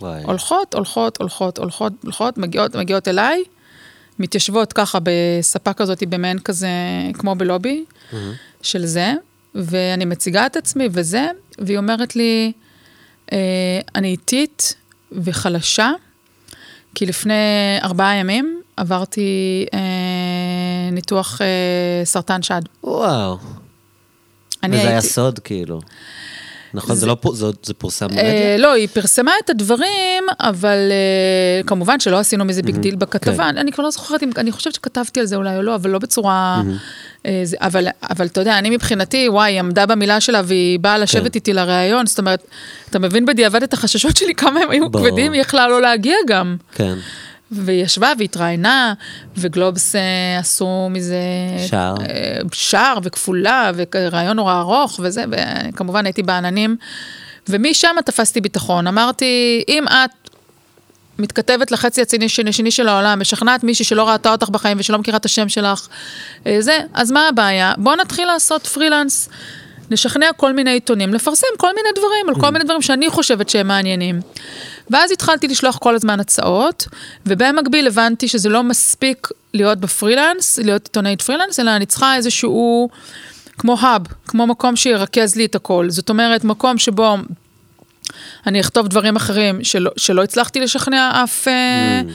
וואי. 0.00 0.22
הולכות, 0.22 0.74
הולכות, 0.74 1.16
הולכות, 1.20 1.58
הולכות, 1.58 1.92
הולכות, 2.02 2.38
מגיעות, 2.38 2.76
מגיעות 2.76 3.08
אליי, 3.08 3.44
מתיישבות 4.18 4.72
ככה 4.72 4.98
בספה 5.02 5.72
כזאת, 5.72 6.02
במעין 6.08 6.38
כזה, 6.38 6.68
כמו 7.14 7.34
בלובי 7.34 7.84
mm-hmm. 7.88 8.14
של 8.62 8.86
זה, 8.86 9.14
ואני 9.54 10.04
מציגה 10.04 10.46
את 10.46 10.56
עצמי 10.56 10.88
וזה, 10.92 11.26
והיא 11.58 11.78
אומרת 11.78 12.16
לי, 12.16 12.52
אה, 13.32 13.38
אני 13.94 14.08
איטית 14.08 14.74
וחלשה, 15.12 15.90
כי 16.94 17.06
לפני 17.06 17.34
ארבעה 17.82 18.16
ימים 18.16 18.62
עברתי 18.76 19.66
אה, 19.74 19.80
ניתוח 20.92 21.40
אה, 21.40 22.04
סרטן 22.04 22.42
שד. 22.42 22.62
וואו. 22.84 23.38
וזה 23.38 24.76
הייתי... 24.76 24.88
היה 24.88 25.00
סוד, 25.00 25.38
כאילו. 25.38 25.80
נכון, 26.74 26.94
זה, 26.94 27.00
זה 27.00 27.06
לא 27.06 27.16
זה, 27.32 27.46
זה 27.62 27.74
פורסם 27.74 28.06
במדיה? 28.08 28.24
אה, 28.24 28.56
לא, 28.58 28.72
היא 28.72 28.88
פרסמה 28.92 29.32
את 29.44 29.50
הדברים, 29.50 30.24
אבל 30.40 30.78
אה, 30.90 31.62
כמובן 31.66 32.00
שלא 32.00 32.18
עשינו 32.18 32.44
מזה 32.44 32.62
big 32.62 32.76
deal 32.76 32.94
בכתבה. 32.94 33.50
כן. 33.52 33.58
אני 33.58 33.72
כבר 33.72 33.84
לא 33.84 33.90
זוכרת, 33.90 34.22
אם, 34.22 34.30
אני 34.36 34.52
חושבת 34.52 34.74
שכתבתי 34.74 35.20
על 35.20 35.26
זה 35.26 35.36
אולי 35.36 35.56
או 35.56 35.62
לא, 35.62 35.74
אבל 35.74 35.90
לא 35.90 35.98
בצורה... 35.98 36.62
אה, 37.26 37.40
זה, 37.44 37.56
אבל, 37.60 37.86
אבל 38.10 38.26
אתה 38.26 38.40
יודע, 38.40 38.58
אני 38.58 38.70
מבחינתי, 38.70 39.28
וואי, 39.28 39.52
היא 39.52 39.60
עמדה 39.60 39.86
במילה 39.86 40.20
שלה 40.20 40.42
והיא 40.44 40.78
באה 40.80 40.98
לשבת 40.98 41.22
כן. 41.22 41.34
איתי 41.34 41.52
לראיון, 41.52 42.06
זאת 42.06 42.18
אומרת, 42.18 42.44
אתה 42.90 42.98
מבין 42.98 43.26
בדיעבד 43.26 43.62
את 43.62 43.72
החששות 43.72 44.16
שלי, 44.16 44.34
כמה 44.34 44.60
הם 44.60 44.70
היו 44.70 44.90
ברור. 44.90 45.08
כבדים, 45.08 45.32
היא 45.32 45.40
יכלה 45.40 45.68
לא 45.68 45.82
להגיע 45.82 46.16
גם. 46.26 46.56
כן. 46.74 46.94
והיא 47.54 47.84
ישבה 47.84 48.12
והתראיינה, 48.18 48.94
וגלובס 49.36 49.96
אה, 49.96 50.38
עשו 50.38 50.88
מזה... 50.90 51.16
שער. 51.66 51.94
אה, 52.00 52.38
שער 52.52 52.98
וכפולה, 53.02 53.70
ורעיון 53.74 54.36
נורא 54.36 54.60
ארוך 54.60 55.00
וזה, 55.02 55.24
וכמובן 55.30 56.06
הייתי 56.06 56.22
בעננים. 56.22 56.76
ומשם 57.48 57.96
תפסתי 58.04 58.40
ביטחון. 58.40 58.86
אמרתי, 58.86 59.64
אם 59.68 59.84
את 59.88 60.24
מתכתבת 61.18 61.70
לחצי 61.70 62.02
הציני 62.02 62.28
שני 62.28 62.70
של 62.70 62.88
העולם, 62.88 63.20
משכנעת 63.20 63.64
מישהי 63.64 63.84
שלא 63.84 64.08
ראתה 64.08 64.32
אותך 64.32 64.48
בחיים 64.48 64.76
ושלא 64.80 64.98
מכירה 64.98 65.16
את 65.16 65.24
השם 65.24 65.48
שלך, 65.48 65.88
אה, 66.46 66.56
זה, 66.60 66.78
אז 66.94 67.10
מה 67.10 67.28
הבעיה? 67.28 67.72
בוא 67.78 67.96
נתחיל 67.96 68.26
לעשות 68.26 68.66
פרילנס. 68.66 69.28
נשכנע 69.90 70.26
כל 70.36 70.52
מיני 70.52 70.70
עיתונים, 70.70 71.14
לפרסם 71.14 71.46
כל 71.56 71.74
מיני 71.74 71.88
דברים, 71.96 72.28
על 72.28 72.34
כל 72.34 72.46
mm. 72.46 72.50
מיני 72.50 72.64
דברים 72.64 72.82
שאני 72.82 73.10
חושבת 73.10 73.48
שהם 73.48 73.68
מעניינים. 73.68 74.20
ואז 74.90 75.12
התחלתי 75.12 75.48
לשלוח 75.48 75.78
כל 75.78 75.94
הזמן 75.94 76.20
הצעות, 76.20 76.86
ובמקביל 77.26 77.86
הבנתי 77.86 78.28
שזה 78.28 78.48
לא 78.48 78.62
מספיק 78.62 79.28
להיות 79.54 79.78
בפרילנס, 79.78 80.58
להיות 80.58 80.86
עיתונאית 80.86 81.22
פרילנס, 81.22 81.60
אלא 81.60 81.76
אני 81.76 81.86
צריכה 81.86 82.16
איזשהו, 82.16 82.88
כמו 83.58 83.76
האב, 83.80 84.02
כמו 84.26 84.46
מקום 84.46 84.76
שירכז 84.76 85.36
לי 85.36 85.44
את 85.44 85.54
הכל. 85.54 85.86
זאת 85.90 86.10
אומרת, 86.10 86.44
מקום 86.44 86.78
שבו 86.78 87.16
אני 88.46 88.60
אכתוב 88.60 88.88
דברים 88.88 89.16
אחרים 89.16 89.64
שלא, 89.64 89.90
שלא 89.96 90.22
הצלחתי 90.22 90.60
לשכנע 90.60 91.24
אף... 91.24 91.48
אה, 91.48 92.00
mm. 92.00 92.12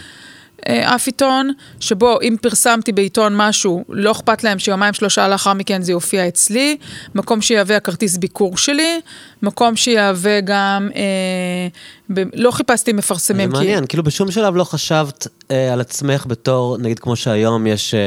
אה, 0.68 0.96
אף 0.96 1.08
עיתון, 1.08 1.52
שבו 1.80 2.22
אם 2.22 2.36
פרסמתי 2.42 2.92
בעיתון 2.92 3.34
משהו, 3.36 3.84
לא 3.90 4.12
אכפת 4.12 4.44
להם 4.44 4.60
שיומיים 4.60 4.94
שלושה 4.94 5.28
לאחר 5.28 5.54
מכן 5.54 5.82
זה 5.82 5.92
יופיע 5.92 6.28
אצלי, 6.28 6.78
מקום 7.16 7.42
שיהווה 7.42 7.78
הכרטיס 7.78 8.18
ביקור 8.18 8.58
שלי, 8.58 9.00
מקום 9.42 9.76
שיהווה 9.76 10.42
גם, 10.42 10.90
אה, 10.96 11.68
ב... 12.14 12.24
לא 12.34 12.52
חיפשתי 12.52 12.94
מפרסמים. 12.94 13.50
זה 13.50 13.58
מעניין, 13.58 13.86
כאילו 13.86 14.04
בשום 14.04 14.32
שלב 14.32 14.56
לא 14.56 14.64
חשבת 14.64 15.28
אה, 15.52 15.74
על 15.74 15.82
עצמך 15.82 16.26
בתור, 16.28 16.78
נגיד 16.78 17.00
כמו 17.00 17.16
שהיום 17.16 17.68
יש 17.68 17.94
אה, 17.94 18.00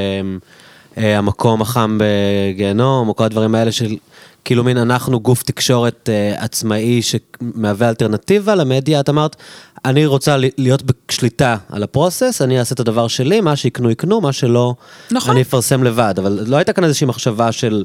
המקום 0.97 1.63
החם 1.63 1.99
בגיהנום, 2.01 3.09
או 3.09 3.17
כל 3.17 3.25
הדברים 3.25 3.55
האלה 3.55 3.73
של... 3.73 3.97
כאילו 4.45 4.65
מין 4.65 4.79
אנחנו 4.79 5.21
גוף 5.21 5.43
תקשורת 5.43 6.09
אה, 6.13 6.45
עצמאי 6.45 7.01
שמהווה 7.03 7.89
אלטרנטיבה 7.89 8.55
למדיה, 8.55 9.01
את 9.01 9.09
אמרת, 9.09 9.37
אני 9.85 10.07
רוצה 10.07 10.37
להיות 10.59 10.83
בשליטה 10.83 11.57
על 11.71 11.83
הפרוסס, 11.83 12.43
אני 12.43 12.59
אעשה 12.59 12.75
את 12.75 12.81
הדבר 12.81 13.09
שלי, 13.09 13.41
מה 13.41 13.57
שיקנו 13.57 13.91
יקנו, 13.91 14.21
מה 14.21 14.33
שלא, 14.33 14.75
נכון. 15.11 15.31
אני 15.31 15.43
אפרסם 15.43 15.85
לבד. 15.85 16.15
אבל 16.19 16.45
לא 16.47 16.57
הייתה 16.57 16.73
כאן 16.73 16.85
איזושהי 16.85 17.07
מחשבה 17.07 17.53
של 17.53 17.85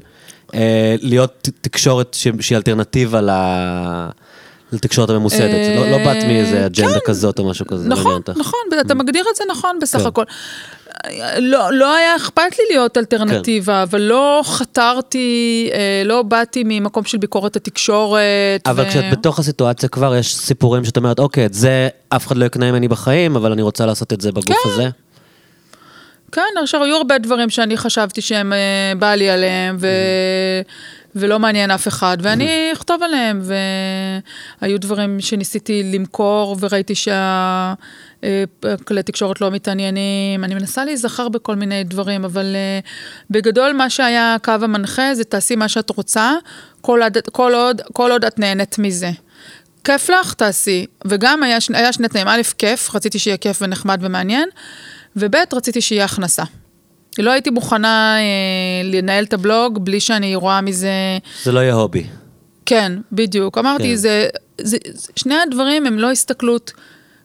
אה, 0.54 0.96
להיות 1.02 1.50
תקשורת 1.62 2.14
שהיא 2.14 2.58
אלטרנטיבה 2.58 3.22
ל... 3.22 3.30
לתקשורת 4.72 5.10
הממוסדת, 5.10 5.76
לא, 5.76 5.90
לא 5.90 5.98
באת 5.98 6.24
מאיזה 6.24 6.66
אג'נדה 6.66 6.94
כן. 6.94 7.00
כזאת 7.06 7.40
או 7.40 7.50
משהו 7.50 7.68
כזה. 7.68 7.90
נכון, 7.90 8.22
נכון, 8.36 8.60
אתה 8.82 8.96
מגדיר 8.96 9.26
את 9.32 9.36
זה 9.36 9.44
נכון 9.52 9.80
בסך 9.82 10.00
כן. 10.00 10.06
הכל. 10.06 10.24
לא, 11.40 11.74
לא 11.74 11.96
היה 11.96 12.16
אכפת 12.16 12.60
לי 12.60 12.66
להיות 12.70 12.98
אלטרנטיבה, 12.98 13.74
כן. 13.74 13.82
אבל 13.82 14.02
לא 14.02 14.42
חתרתי, 14.46 15.70
אה, 15.74 16.02
לא 16.06 16.24
באתי 16.24 16.64
ממקום 16.66 17.04
של 17.04 17.18
ביקורת 17.18 17.56
התקשורת. 17.56 18.22
אבל 18.66 18.84
ו... 18.84 18.90
כשאת 18.90 19.12
בתוך 19.12 19.40
הסיטואציה 19.40 19.90
כבר, 19.90 20.16
יש 20.16 20.36
סיפורים 20.36 20.86
שאת 20.86 20.98
אומרת, 20.98 21.20
אוקיי, 21.20 21.46
את 21.46 21.54
זה 21.54 21.88
אף 22.10 22.28
אחד 22.28 22.38
לא 22.38 22.46
יקנה 22.46 22.72
ממני 22.72 22.88
בחיים, 22.88 23.36
אבל 23.36 23.52
אני 23.52 23.62
רוצה 23.62 23.86
לעשות 23.86 24.14
את 24.14 24.22
זה 24.22 24.32
בגוף 24.32 24.64
כן. 24.64 24.70
הזה. 24.70 24.90
כן, 26.32 26.42
עכשיו 26.62 26.84
היו 26.84 26.96
הרבה 26.96 27.18
דברים 27.18 27.50
שאני 27.50 27.78
חשבתי 27.78 28.22
שהם 28.22 28.54
אה, 28.54 28.94
בא 29.00 29.16
לי 29.16 29.30
עליהם, 29.30 29.78
ו... 29.80 29.88
ולא 31.16 31.40
מעניין 31.40 31.72
אף 31.72 31.88
אחד, 31.88 32.18
ואני 32.22 32.70
אכתוב 32.74 33.04
עליהם, 33.04 33.42
והיו 34.62 34.80
דברים 34.80 35.20
שניסיתי 35.20 35.92
למכור, 35.94 36.58
וראיתי 36.60 36.96
שה... 36.96 37.74
כלי 38.88 39.04
תקשורת 39.04 39.42
לא 39.42 39.52
מתעניינים, 39.52 40.44
אני 40.44 40.56
מנסה 40.56 40.86
להיזכר 40.86 41.30
בכל 41.30 41.56
מיני 41.56 41.84
דברים, 41.84 42.26
אבל 42.26 42.56
uh, 42.56 42.88
בגדול 43.30 43.74
מה 43.74 43.90
שהיה 43.90 44.36
הקו 44.36 44.52
המנחה 44.52 45.16
זה 45.16 45.24
תעשי 45.24 45.56
מה 45.56 45.68
שאת 45.68 45.90
רוצה, 45.90 46.34
כל, 46.82 47.02
עד, 47.02 47.18
כל, 47.32 47.54
עוד, 47.56 47.82
כל 47.94 48.12
עוד 48.12 48.26
את 48.26 48.40
נהנית 48.40 48.80
מזה. 48.80 49.12
כיף 49.84 50.10
לך, 50.10 50.34
תעשי. 50.34 50.86
וגם 51.08 51.44
היה, 51.44 51.58
היה 51.74 51.94
שני 51.94 52.08
תנאים, 52.08 52.28
א', 52.28 52.42
כיף, 52.58 52.96
רציתי 52.96 53.20
שיהיה 53.20 53.38
כיף 53.38 53.62
ונחמד 53.62 54.00
ומעניין, 54.02 54.50
וב', 55.16 55.36
רציתי 55.54 55.82
שיהיה 55.82 56.06
הכנסה. 56.06 56.44
לא 57.20 57.32
הייתי 57.32 57.50
מוכנה 57.50 58.18
אה, 58.18 58.24
לנהל 58.84 59.24
את 59.24 59.34
הבלוג 59.34 59.86
בלי 59.86 60.00
שאני 60.00 60.36
רואה 60.36 60.62
מזה... 60.62 60.90
זה 61.44 61.52
לא 61.52 61.60
יהיה 61.60 61.74
הובי. 61.74 62.04
כן, 62.66 62.92
בדיוק. 63.12 63.58
אמרתי, 63.58 63.90
כן. 63.90 63.96
זה, 63.96 64.28
זה, 64.62 64.78
שני 65.16 65.36
הדברים 65.48 65.86
הם 65.86 66.00
לא 66.00 66.12
הסתכלות 66.12 66.74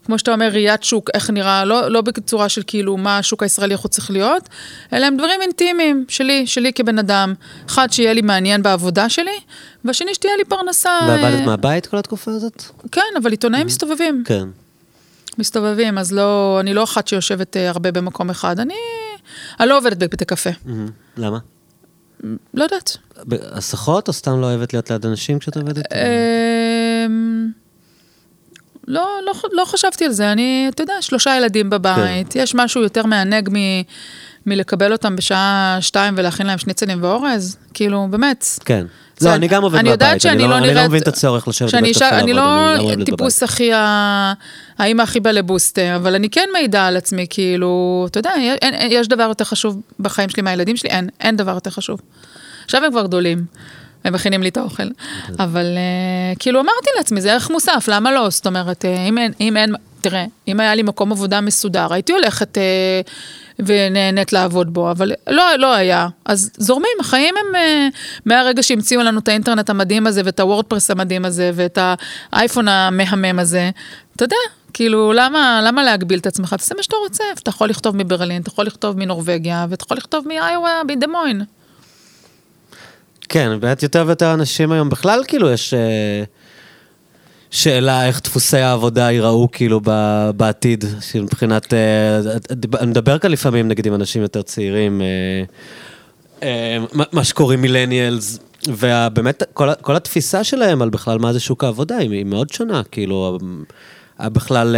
כמו 0.04 0.18
שאתה 0.18 0.32
אומר, 0.32 0.48
ראיית 0.52 0.82
שוק, 0.82 1.10
איך 1.14 1.30
נראה, 1.30 1.64
לא, 1.64 1.88
לא 1.88 2.00
בצורה 2.00 2.48
של 2.48 2.62
כאילו 2.66 2.96
מה 2.96 3.18
השוק 3.18 3.42
הישראלי 3.42 3.74
יכול 3.74 3.90
צריך 3.90 4.10
להיות, 4.10 4.48
אלא 4.92 5.06
הם 5.06 5.16
דברים 5.16 5.42
אינטימיים 5.42 6.04
שלי, 6.08 6.46
שלי 6.46 6.72
כבן 6.72 6.98
אדם. 6.98 7.34
אחד, 7.66 7.92
שיהיה 7.92 8.12
לי 8.12 8.22
מעניין 8.22 8.62
בעבודה 8.62 9.08
שלי, 9.08 9.38
והשני, 9.84 10.14
שתהיה 10.14 10.36
לי 10.36 10.44
פרנסה. 10.44 10.98
ועבדת 11.08 11.40
אה... 11.40 11.46
מהבית 11.46 11.86
כל 11.86 11.96
התקופה 11.96 12.30
הזאת? 12.30 12.62
כן, 12.92 13.00
אבל 13.22 13.30
עיתונאים 13.30 13.62
mm-hmm. 13.62 13.66
מסתובבים. 13.66 14.22
כן. 14.26 14.48
מסתובבים, 15.38 15.98
אז 15.98 16.12
לא, 16.12 16.58
אני 16.60 16.74
לא 16.74 16.84
אחת 16.84 17.08
שיושבת 17.08 17.56
אה, 17.56 17.68
הרבה 17.68 17.92
במקום 17.92 18.30
אחד. 18.30 18.60
אני, 18.60 18.74
אני 19.60 19.68
לא 19.68 19.78
עובדת 19.78 19.96
בבתי 19.96 20.24
קפה. 20.24 20.50
Mm-hmm. 20.50 20.90
למה? 21.16 21.38
לא 22.54 22.64
יודעת. 22.64 22.96
הסחות, 23.52 24.08
או 24.08 24.12
סתם 24.12 24.40
לא 24.40 24.46
אוהבת 24.46 24.72
להיות 24.72 24.90
ליד 24.90 25.06
אנשים 25.06 25.38
כשאת 25.38 25.56
עובדת? 25.56 25.84
אמ, 25.92 27.50
לא, 28.88 29.08
לא, 29.26 29.32
לא 29.52 29.64
חשבתי 29.64 30.04
על 30.04 30.12
זה, 30.12 30.32
אני, 30.32 30.66
אתה 30.74 30.82
יודע, 30.82 30.94
שלושה 31.00 31.36
ילדים 31.36 31.70
בבית, 31.70 32.32
כן. 32.32 32.40
יש 32.40 32.54
משהו 32.54 32.82
יותר 32.82 33.06
מענג 33.06 33.48
מ, 33.52 33.56
מלקבל 34.46 34.92
אותם 34.92 35.16
בשעה 35.16 35.78
שתיים 35.80 36.14
ולהכין 36.16 36.46
להם 36.46 36.58
שניצלים 36.58 37.02
ואורז, 37.02 37.56
כאילו, 37.74 38.06
באמת. 38.10 38.46
כן. 38.64 38.86
לא, 39.20 39.28
אני, 39.28 39.36
אני 39.36 39.48
גם 39.48 39.62
עובד 39.62 39.78
אני, 39.78 40.20
שאני 40.20 40.42
לא, 40.42 40.48
לא, 40.48 40.58
אני 40.58 40.74
לא 40.74 40.84
מבין 40.84 41.02
את 41.02 41.08
הצורך 41.08 41.48
לשבת 41.48 41.74
בבית 41.74 41.96
קפה 41.96 42.08
אני 42.18 42.32
לא 42.32 42.76
טיפוס 43.04 43.42
הכי, 43.42 43.70
האמא 44.78 45.02
הכי 45.02 45.20
בלבוסטה, 45.20 45.96
אבל 45.96 46.14
אני 46.14 46.30
כן 46.30 46.48
מעידה 46.52 46.86
על 46.86 46.96
עצמי, 46.96 47.26
כאילו, 47.30 48.06
אתה 48.10 48.18
יודע, 48.18 48.32
יש 48.90 49.08
דבר 49.08 49.22
יותר 49.22 49.44
חשוב 49.44 49.80
בחיים 50.00 50.28
שלי 50.28 50.42
מהילדים 50.42 50.76
שלי? 50.76 50.90
אין, 50.90 51.08
אין 51.20 51.36
דבר 51.36 51.54
יותר 51.54 51.70
חשוב. 51.70 52.00
עכשיו 52.64 52.84
הם 52.84 52.90
כבר 52.90 53.02
גדולים. 53.02 53.44
הם 54.04 54.12
מכינים 54.12 54.42
לי 54.42 54.48
את 54.48 54.56
האוכל. 54.56 54.88
אבל 55.38 55.66
uh, 55.66 56.38
כאילו 56.38 56.60
אמרתי 56.60 56.90
לעצמי, 56.96 57.20
זה 57.20 57.32
ערך 57.32 57.50
מוסף, 57.50 57.84
למה 57.88 58.12
לא? 58.12 58.30
זאת 58.30 58.46
אומרת, 58.46 58.84
uh, 58.84 59.08
אם 59.08 59.18
אין, 59.18 59.32
אם 59.40 59.56
אין, 59.56 59.74
תראה, 60.00 60.24
אם 60.48 60.60
היה 60.60 60.74
לי 60.74 60.82
מקום 60.82 61.12
עבודה 61.12 61.40
מסודר, 61.40 61.92
הייתי 61.92 62.12
הולכת 62.12 62.58
uh, 62.58 63.60
ונהנית 63.66 64.32
לעבוד 64.32 64.74
בו, 64.74 64.90
אבל 64.90 65.12
לא, 65.26 65.44
לא 65.58 65.74
היה. 65.74 66.08
אז 66.24 66.50
זורמים, 66.56 66.96
החיים 67.00 67.34
הם, 67.36 67.60
מהרגע 68.26 68.62
שהמציאו 68.62 69.02
לנו 69.02 69.18
את 69.18 69.28
האינטרנט 69.28 69.70
המדהים 69.70 70.06
הזה, 70.06 70.22
ואת 70.24 70.40
הוורדפרס 70.40 70.90
המדהים 70.90 71.24
הזה, 71.24 71.50
ואת 71.54 71.78
האייפון 72.32 72.68
המהמם 72.68 73.38
הזה, 73.38 73.70
אתה 74.16 74.24
יודע, 74.24 74.36
כאילו, 74.72 75.12
למה, 75.12 75.60
למה 75.64 75.82
להגביל 75.82 76.18
את 76.18 76.26
עצמך? 76.26 76.54
תעשה 76.54 76.74
מה 76.74 76.82
שאתה 76.82 76.96
רוצה, 76.96 77.24
אתה 77.34 77.48
יכול 77.48 77.68
לכתוב 77.68 77.96
מברלין, 77.96 78.42
אתה 78.42 78.48
יכול 78.48 78.66
לכתוב 78.66 78.98
מנורבגיה, 78.98 79.66
ואתה 79.68 79.84
יכול 79.84 79.96
לכתוב 79.96 80.28
מאיואה, 80.28 80.80
בדמוין. 80.88 81.42
כן, 83.32 83.60
באמת 83.60 83.82
יותר 83.82 84.04
ויותר 84.06 84.34
אנשים 84.34 84.72
היום 84.72 84.88
בכלל, 84.88 85.22
כאילו, 85.28 85.50
יש 85.50 85.74
אה, 85.74 86.24
שאלה 87.50 88.06
איך 88.06 88.20
דפוסי 88.22 88.58
העבודה 88.58 89.10
ייראו, 89.10 89.48
כאילו, 89.52 89.80
בעתיד, 90.36 90.84
מבחינת... 91.22 91.74
אה, 91.74 92.18
אני 92.80 92.90
מדבר 92.90 93.18
כאן 93.18 93.30
לפעמים, 93.30 93.68
נגיד, 93.68 93.86
עם 93.86 93.94
אנשים 93.94 94.22
יותר 94.22 94.42
צעירים, 94.42 95.02
אה, 96.42 96.78
מה 97.12 97.24
שקוראים 97.24 97.60
מילניאלס, 97.62 98.38
ובאמת, 98.68 99.42
כל, 99.52 99.68
כל 99.80 99.96
התפיסה 99.96 100.44
שלהם 100.44 100.82
על 100.82 100.90
בכלל 100.90 101.18
מה 101.18 101.32
זה 101.32 101.40
שוק 101.40 101.64
העבודה, 101.64 101.96
היא, 101.96 102.10
היא 102.10 102.24
מאוד 102.24 102.50
שונה, 102.50 102.82
כאילו, 102.90 103.38
בכלל 104.20 104.76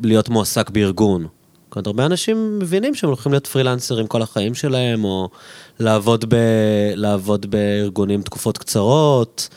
להיות 0.00 0.28
מועסק 0.28 0.70
בארגון. 0.70 1.26
אומרת, 1.76 1.86
הרבה 1.86 2.06
אנשים 2.06 2.58
מבינים 2.58 2.94
שהם 2.94 3.10
הולכים 3.10 3.32
להיות 3.32 3.46
פרילנסרים 3.46 4.06
כל 4.06 4.22
החיים 4.22 4.54
שלהם, 4.54 5.04
או 5.04 5.28
לעבוד, 5.80 6.24
ב, 6.28 6.36
לעבוד 6.94 7.46
בארגונים 7.50 8.22
תקופות 8.22 8.58
קצרות, 8.58 9.48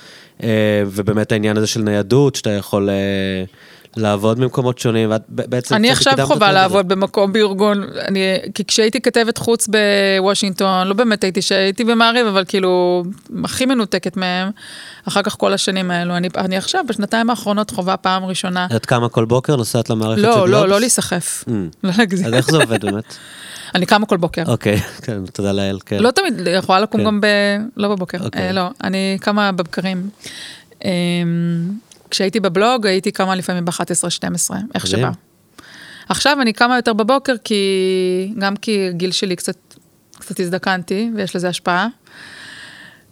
אה, 0.44 0.84
ובאמת 0.88 1.32
העניין 1.32 1.58
הזה 1.58 1.68
של 1.68 1.82
ניידות, 1.82 2.36
שאתה 2.36 2.50
יכול 2.50 2.90
אה, 2.90 3.44
לעבוד 3.98 4.40
במקומות 4.40 4.80
שונים, 4.80 5.12
ואת 5.12 5.22
בעצם... 5.30 5.76
אני 5.76 5.92
עכשיו 5.92 6.14
חובה 6.24 6.52
לעבוד 6.52 6.88
במקום 6.88 7.34
בארגון, 7.34 7.84
אני, 8.08 8.20
כי 8.54 8.66
כשהייתי 8.66 9.02
כתבת 9.02 9.38
חוץ 9.38 9.68
בוושינגטון, 9.68 10.88
לא 10.88 10.94
באמת 10.94 11.24
הייתי, 11.24 11.42
שהייתי 11.42 11.84
במעריב, 11.84 12.28
אבל 12.28 12.44
כאילו, 12.48 13.04
הכי 13.44 13.66
מנותקת 13.66 14.18
מהם, 14.18 14.50
אחר 15.08 15.22
כך 15.22 15.36
כל 15.38 15.54
השנים 15.54 15.92
האלו, 15.92 16.18
אני, 16.18 16.30
אני 16.38 16.58
עכשיו, 16.58 16.86
בשנתיים 16.88 17.30
האחרונות 17.30 17.72
חובה 17.72 17.98
פעם 17.98 18.26
ראשונה. 18.26 18.68
את 18.76 18.86
קמה 18.86 19.10
כל 19.10 19.26
בוקר, 19.26 19.56
נוסעת 19.56 19.90
למערכת 19.90 20.22
לא, 20.22 20.34
של 20.34 20.38
גלובס? 20.38 20.52
לא, 20.52 20.62
לא, 20.62 20.70
לא 20.70 20.80
להיסחף. 20.80 21.44
Mm. 21.48 21.52
לא 21.84 21.92
להגזים. 21.98 22.28
אז 22.28 22.34
איך 22.34 22.50
זה 22.52 22.58
עובד 22.58 22.86
באמת? 22.86 23.16
אני 23.76 23.86
קמה 23.86 24.06
כל 24.06 24.18
בוקר. 24.18 24.44
אוקיי, 24.48 24.78
כן, 25.06 25.26
תודה 25.34 25.52
לאל, 25.52 25.78
כן. 25.86 26.00
לא 26.00 26.12
תמיד, 26.12 26.48
יכולה 26.48 26.80
לקום 26.80 27.02
כן. 27.02 27.08
גם 27.08 27.22
ב... 27.22 27.28
לא 27.78 27.88
בבוקר, 27.88 28.18
אוקיי. 28.26 28.48
אה, 28.48 28.52
לא, 28.52 28.70
אני 28.84 29.18
קמה 29.22 29.52
בבקרים. 29.52 30.10
כשהייתי 32.10 32.40
בבלוג, 32.40 32.88
הייתי 32.88 33.12
קמה 33.12 33.36
לפעמים 33.36 33.66
ב-11-12, 33.66 34.56
איך 34.76 34.88
שבא. 34.88 35.12
עכשיו 36.10 36.42
אני 36.42 36.54
קמה 36.54 36.76
יותר 36.76 36.94
בבוקר, 36.94 37.34
כי 37.44 38.34
גם 38.40 38.56
כי 38.56 38.88
הגיל 38.90 39.12
שלי 39.12 39.36
קצת, 39.36 39.58
קצת 40.20 40.40
הזדקנתי, 40.40 41.12
ויש 41.16 41.36
לזה 41.36 41.50
השפעה. 41.50 41.88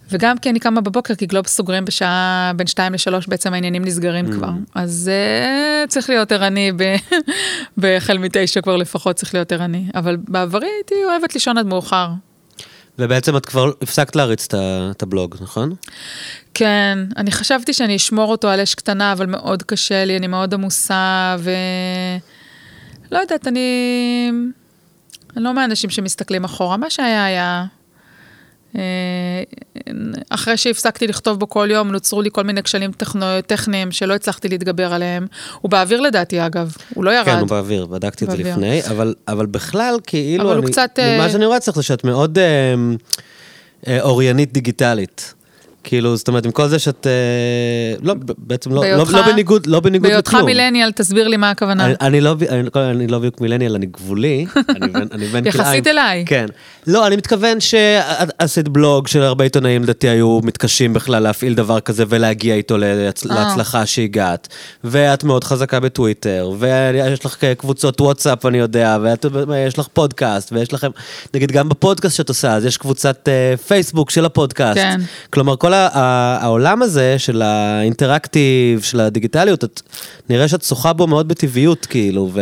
וגם 0.10 0.38
כי 0.38 0.50
אני 0.50 0.60
קמה 0.60 0.82
בבוקר, 0.82 1.16
כי 1.16 1.26
גלובס 1.26 1.56
סוגרים 1.56 1.86
בשעה 1.86 2.52
בין 2.56 2.68
2 2.68 2.94
ל-3, 2.94 3.12
בעצם 3.28 3.54
העניינים 3.54 3.86
נסגרים 3.86 4.26
mm. 4.26 4.32
כבר. 4.32 4.50
אז 4.76 5.12
uh, 5.12 5.88
צריך 5.88 6.10
להיות 6.10 6.32
ערני, 6.32 6.72
בהחל 7.78 8.18
מתשע 8.24 8.62
כבר 8.62 8.76
לפחות 8.76 9.16
צריך 9.16 9.34
להיות 9.34 9.52
ערני. 9.52 9.86
אבל 9.96 10.18
בעברי 10.28 10.68
הייתי 10.78 10.96
אוהבת 11.06 11.34
לישון 11.34 11.58
עד 11.58 11.66
מאוחר. 11.66 12.10
ובעצם 13.00 13.38
את 13.38 13.46
כבר 13.46 13.72
הפסקת 13.82 14.16
להריץ 14.16 14.48
את 14.92 15.04
הבלוג, 15.04 15.36
נכון? 15.42 15.76
כן, 16.54 16.98
אני 17.18 17.32
חשבתי 17.32 17.74
שאני 17.74 17.96
אשמור 17.96 18.32
אותו 18.32 18.50
על 18.50 18.62
אש 18.62 18.76
קטנה, 18.76 19.12
אבל 19.12 19.26
מאוד 19.26 19.64
קשה 19.64 20.06
לי, 20.06 20.18
אני 20.18 20.28
מאוד 20.28 20.54
עמוסה, 20.54 21.36
ו... 21.40 21.52
לא 23.12 23.18
יודעת, 23.18 23.48
אני... 23.48 24.32
אני 25.36 25.44
לא 25.44 25.54
מהאנשים 25.54 25.90
שמסתכלים 25.90 26.44
אחורה, 26.44 26.78
מה 26.78 26.90
שהיה 26.90 27.26
היה. 27.26 27.66
אה, 28.78 28.82
אחרי 30.30 30.58
שהפסקתי 30.58 31.08
לכתוב 31.08 31.40
בו 31.40 31.50
כל 31.50 31.68
יום, 31.72 31.92
נוצרו 31.92 32.22
לי 32.22 32.30
כל 32.32 32.44
מיני 32.44 32.64
כשלים 32.64 32.92
טכניים 33.48 33.92
שלא 33.92 34.14
הצלחתי 34.14 34.50
להתגבר 34.50 34.94
עליהם. 34.94 35.28
הוא 35.62 35.72
באוויר 35.72 36.02
לדעתי, 36.02 36.46
אגב, 36.46 36.76
הוא 36.94 37.04
לא 37.04 37.12
ירד. 37.12 37.26
כן, 37.26 37.40
הוא 37.40 37.48
באוויר, 37.48 37.86
בדקתי 37.86 38.26
את 38.26 38.32
זה 38.32 38.38
לפני, 38.38 38.82
אבל, 38.86 39.16
אבל 39.28 39.46
בכלל, 39.46 39.96
כאילו, 40.08 40.52
אבל 40.52 40.58
אני, 40.58 40.72
קצת... 40.72 41.00
ממה 41.00 41.30
שאני 41.30 41.46
רואה 41.46 41.58
אצלך 41.58 41.76
זה 41.76 41.84
שאת 41.84 42.04
מאוד 42.04 42.38
אה, 42.38 42.44
אה, 43.88 44.02
אוריינית 44.02 44.54
דיגיטלית. 44.54 45.34
כאילו, 45.84 46.16
זאת 46.16 46.28
אומרת, 46.28 46.46
עם 46.46 46.52
כל 46.52 46.68
זה 46.68 46.80
שאת... 46.80 47.08
אה, 47.08 47.96
לא, 48.02 48.14
בעצם 48.38 48.72
לא, 48.72 48.86
לא, 48.86 49.06
לא 49.12 49.22
בניגוד, 49.22 49.68
לא 49.68 49.80
בניגוד 49.80 50.12
לכלום. 50.12 50.24
בהיותך 50.24 50.46
מילניאל, 50.46 50.92
תסביר 50.92 51.28
לי 51.28 51.38
מה 51.38 51.50
הכוונה. 51.50 51.86
אני, 51.86 51.94
אני 52.02 52.22
לא, 52.22 52.36
אני, 52.50 52.70
אני 52.76 53.08
לא 53.08 53.20
בדיוק 53.20 53.42
מילניאל, 53.42 53.76
אני 53.76 53.86
גבולי. 53.86 54.46
אני 54.76 54.88
בן, 54.88 55.08
אני 55.12 55.26
בן 55.26 55.48
יחסית 55.48 55.88
אליי. 55.88 56.24
כן. 56.28 56.46
לא, 56.88 57.08
אני 57.08 57.16
מתכוון 57.16 57.60
שעשית 57.60 58.68
בלוג 58.68 59.08
של 59.08 59.22
הרבה 59.22 59.44
עיתונאים, 59.44 59.84
לדעתי, 59.84 60.10
היו 60.10 60.40
מתקשים 60.44 60.94
בכלל 60.94 61.24
להפעיל 61.24 61.54
דבר 61.54 61.80
כזה 61.80 62.04
ולהגיע 62.10 62.56
איתו 62.56 62.78
להצ... 62.78 63.26
אה. 63.26 63.36
להצלחה 63.36 63.86
שהגעת. 63.86 64.48
ואת 64.84 65.24
מאוד 65.24 65.44
חזקה 65.44 65.80
בטוויטר, 65.80 66.52
ויש 66.60 67.26
לך 67.26 67.38
קבוצות 67.58 68.02
וואטסאפ, 68.02 68.46
אני 68.46 68.58
יודע, 68.58 68.98
ויש 69.48 69.80
לך 69.80 69.88
פודקאסט, 69.94 70.54
ויש 70.54 70.74
לכם, 70.74 70.92
נגיד, 71.34 71.52
גם 71.52 71.70
בפודקאסט 71.70 72.16
שאת 72.16 72.30
עושה, 72.30 72.54
אז 72.54 72.66
יש 72.66 72.78
קבוצת 72.78 73.28
uh, 73.28 73.58
פייסבוק 73.58 74.10
של 74.10 74.26
הפודקאסט. 74.26 74.78
כן. 74.78 75.00
כלומר, 75.30 75.56
כל 75.56 75.73
העולם 75.74 76.82
הזה 76.82 77.16
של 77.18 77.42
האינטראקטיב, 77.42 78.82
של 78.82 79.00
הדיגיטליות, 79.00 79.64
את, 79.64 79.82
נראה 80.30 80.48
שאת 80.48 80.64
שוחה 80.64 80.94
בו 80.94 81.08
מאוד 81.08 81.28
בטבעיות, 81.28 81.86
כאילו, 81.86 82.30
ו... 82.34 82.42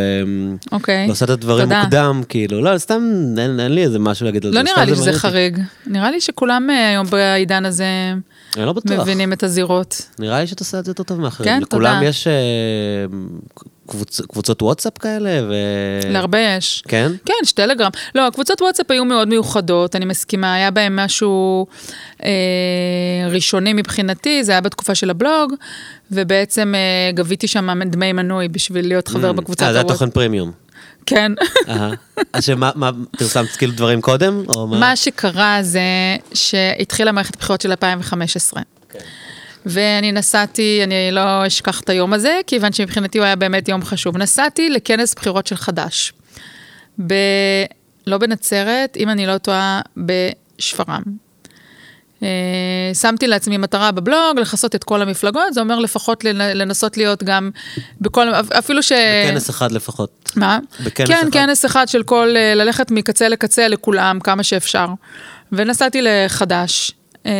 אוקיי, 0.71 1.05
ועושה 1.07 1.25
את 1.25 1.29
הדברים 1.29 1.65
תודה. 1.65 1.81
מוקדם, 1.81 2.21
כאילו. 2.29 2.61
לא, 2.61 2.77
סתם, 2.77 3.01
אין, 3.38 3.59
אין 3.59 3.71
לי 3.71 3.83
איזה 3.83 4.00
משהו 4.00 4.25
להגיד 4.25 4.45
על 4.45 4.51
לא 4.51 4.61
זה. 4.61 4.63
לא 4.63 4.73
נראה 4.73 4.85
לי 4.85 4.95
שזה 4.95 5.13
חריג. 5.13 5.59
נראה 5.88 6.11
לי 6.11 6.21
שכולם 6.21 6.69
אה, 6.69 6.89
היום 6.89 7.07
בעידן 7.07 7.65
הזה... 7.65 7.85
אני 8.57 8.65
לא 8.65 8.73
בטוח. 8.73 9.00
מבינים 9.00 9.33
את 9.33 9.43
הזירות. 9.43 10.01
נראה 10.19 10.41
לי 10.41 10.47
שאת 10.47 10.59
עושה 10.59 10.79
את 10.79 10.85
זה 10.85 10.91
יותר 10.91 11.03
טוב 11.03 11.19
מאחרים. 11.19 11.50
כן, 11.50 11.65
תודה. 11.65 11.89
לכולם 11.89 12.03
יש... 12.03 12.27
קבוצ, 13.91 14.21
קבוצות 14.21 14.62
וואטסאפ 14.62 14.98
כאלה? 14.98 15.29
ו... 15.50 15.53
להרבה 16.10 16.39
יש. 16.39 16.83
כן? 16.88 17.12
כן, 17.25 17.33
יש 17.43 17.51
טלגרם. 17.51 17.91
לא, 18.15 18.27
הקבוצות 18.27 18.62
וואטסאפ 18.62 18.91
היו 18.91 19.05
מאוד 19.05 19.27
מיוחדות, 19.27 19.95
אני 19.95 20.05
מסכימה, 20.05 20.53
היה 20.53 20.71
בהם 20.71 20.95
משהו 20.95 21.67
אה, 22.24 22.29
ראשוני 23.29 23.74
מבחינתי, 23.74 24.43
זה 24.43 24.51
היה 24.51 24.62
בתקופה 24.62 24.95
של 24.95 25.10
הבלוג, 25.10 25.53
ובעצם 26.12 26.74
אה, 26.75 27.12
גביתי 27.12 27.48
שם 27.48 27.83
דמי 27.86 28.13
מנוי 28.13 28.48
בשביל 28.48 28.88
להיות 28.88 29.07
חבר 29.07 29.29
mm, 29.29 29.33
בקבוצת 29.33 29.62
הוואטסאפ. 29.62 29.67
אה, 29.67 29.88
זה 29.88 29.93
התוכן 29.93 30.10
פרימיום. 30.10 30.51
כן. 31.05 31.31
אז 32.33 32.45
שמה, 32.45 32.71
מה, 32.75 32.91
פרסמת 33.17 33.50
כאילו 33.50 33.74
דברים 33.74 34.01
קודם? 34.01 34.43
מה? 34.48 34.65
מה 34.65 34.95
שקרה 34.95 35.57
זה 35.62 35.81
שהתחילה 36.33 37.12
מערכת 37.12 37.36
בחירות 37.36 37.62
של 37.62 37.69
2015. 37.69 38.62
כן. 39.63 39.70
ואני 39.70 40.12
נסעתי, 40.12 40.82
אני 40.84 41.12
לא 41.12 41.48
אשכח 41.48 41.80
את 41.80 41.89
היום 41.89 42.13
הזה, 42.13 42.39
כיוון 42.48 42.74
שמבחינתי 42.74 43.18
הוא 43.18 43.25
היה 43.25 43.36
באמת 43.36 43.70
יום 43.70 43.84
חשוב. 43.84 44.18
נסעתי 44.18 44.70
לכנס 44.70 45.15
בחירות 45.15 45.48
של 45.48 45.56
חד"ש. 45.56 46.13
ב... 47.08 47.13
לא 48.08 48.18
בנצרת, 48.18 48.98
אם 48.98 49.10
אני 49.10 49.25
לא 49.25 49.38
טועה, 49.38 49.82
בשפרעם. 49.98 51.03
Uh, 52.20 52.24
שמתי 52.94 53.27
לעצמי 53.27 53.58
מטרה 53.58 53.91
בבלוג, 53.91 54.39
לכסות 54.39 54.75
את 54.75 54.84
כל 54.84 55.01
המפלגות, 55.01 55.53
זה 55.53 55.62
אומר 55.62 55.80
לפחות 55.80 56.24
לנסות 56.24 56.98
להיות 56.98 57.24
גם 57.24 57.50
בכל, 58.01 58.27
אפילו 58.60 58.84
ש... 58.84 58.91
בכנס 59.27 59.50
אחד 59.50 59.72
לפחות. 59.72 60.32
מה? 60.36 60.60
בכנס 60.84 61.08
כן, 61.08 61.13
אחד. 61.13 61.32
כנס 61.32 61.65
אחד 61.65 61.88
של 61.88 62.03
כל, 62.03 62.34
אה, 62.38 62.56
ללכת 62.56 62.91
מקצה 62.91 63.30
לקצה 63.30 63.68
לכולם, 63.68 64.20
כמה 64.20 64.44
שאפשר. 64.44 64.88
ונסעתי 65.51 66.01
לחד"ש. 66.01 66.91
אמ, 67.25 67.31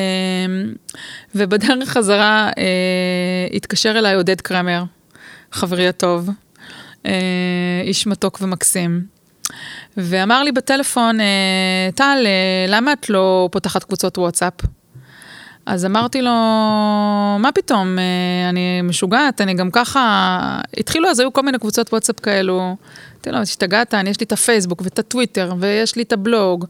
ובדרך 1.36 1.90
חזרה 1.90 2.50
אה, 2.58 3.48
התקשר 3.54 4.00
אליי 4.00 4.16
עודד 4.16 4.42
קרמר, 4.42 4.84
חברי 5.52 5.88
הטוב, 5.88 6.30
אה, 7.06 7.82
איש 7.84 8.08
מתוק 8.08 8.40
ומקסים. 8.42 9.02
ואמר 9.98 10.44
לי 10.44 10.52
בטלפון, 10.52 11.20
אה, 11.20 11.90
טל, 11.96 12.26
למה 12.68 12.94
את 12.94 13.10
לא 13.10 13.50
פותחת 13.52 13.84
קבוצות 13.84 14.18
וואטסאפ? 14.18 14.54
אז 15.66 15.86
אמרתי 15.86 16.22
לו, 16.22 16.32
מה 17.40 17.50
פתאום, 17.56 17.98
אני 18.50 18.82
משוגעת, 18.84 19.42
אני 19.42 19.54
גם 19.54 19.72
ככה... 19.72 20.60
התחילו, 20.78 21.10
אז 21.10 21.20
היו 21.20 21.34
כל 21.34 21.42
מיני 21.42 21.60
קבוצות 21.60 21.90
וואטסאפ 21.94 22.20
כאלו. 22.20 22.76
אמרתי 23.22 23.38
לו, 23.38 23.42
השתגעת, 23.42 23.94
יש 24.08 24.20
לי 24.20 24.24
את 24.24 24.32
הפייסבוק 24.32 24.82
ואת 24.82 25.00
הטוויטר, 25.00 25.54
ויש 25.60 25.96
לי 25.96 26.02
את 26.02 26.14
הבלוג, 26.14 26.66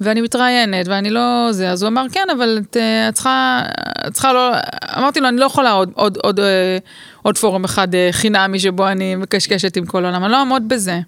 ואני 0.00 0.20
מתראיינת, 0.20 0.88
ואני 0.88 1.10
לא 1.10 1.48
זה. 1.50 1.70
אז 1.70 1.82
הוא 1.82 1.88
אמר, 1.88 2.06
כן, 2.12 2.26
אבל 2.36 2.60
את, 2.70 2.76
אה, 2.76 3.12
צריכה, 3.12 4.32
לא... 4.32 4.52
אמרתי 4.98 5.20
לו, 5.20 5.28
אני 5.28 5.36
לא 5.36 5.44
יכולה 5.44 5.70
עוד, 5.70 5.90
עוד, 5.94 6.18
עוד, 6.22 6.40
אה, 6.40 6.78
עוד 7.22 7.38
פורום 7.38 7.64
אחד 7.64 7.94
אה, 7.94 8.08
חינמי 8.12 8.58
שבו 8.58 8.88
אני 8.88 9.16
מקשקשת 9.16 9.76
עם 9.76 9.86
כל 9.86 10.04
העולם, 10.04 10.24
אני 10.24 10.32
לא 10.32 10.38
אעמוד 10.38 10.68
בזה. 10.68 11.00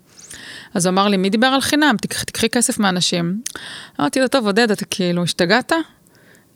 אז 0.75 0.87
הוא 0.87 0.93
אמר 0.93 1.09
לי, 1.09 1.17
מי 1.17 1.31
דיבר 1.31 1.47
על 1.47 1.61
חינם? 1.61 1.97
תקחי, 2.01 2.25
תקחי 2.25 2.49
כסף 2.49 2.79
מאנשים. 2.79 3.41
אמרתי 4.01 4.21
לו, 4.21 4.29
טוב, 4.29 4.47
עודד, 4.47 4.71
אתה 4.71 4.85
כאילו 4.85 5.23
השתגעת? 5.23 5.73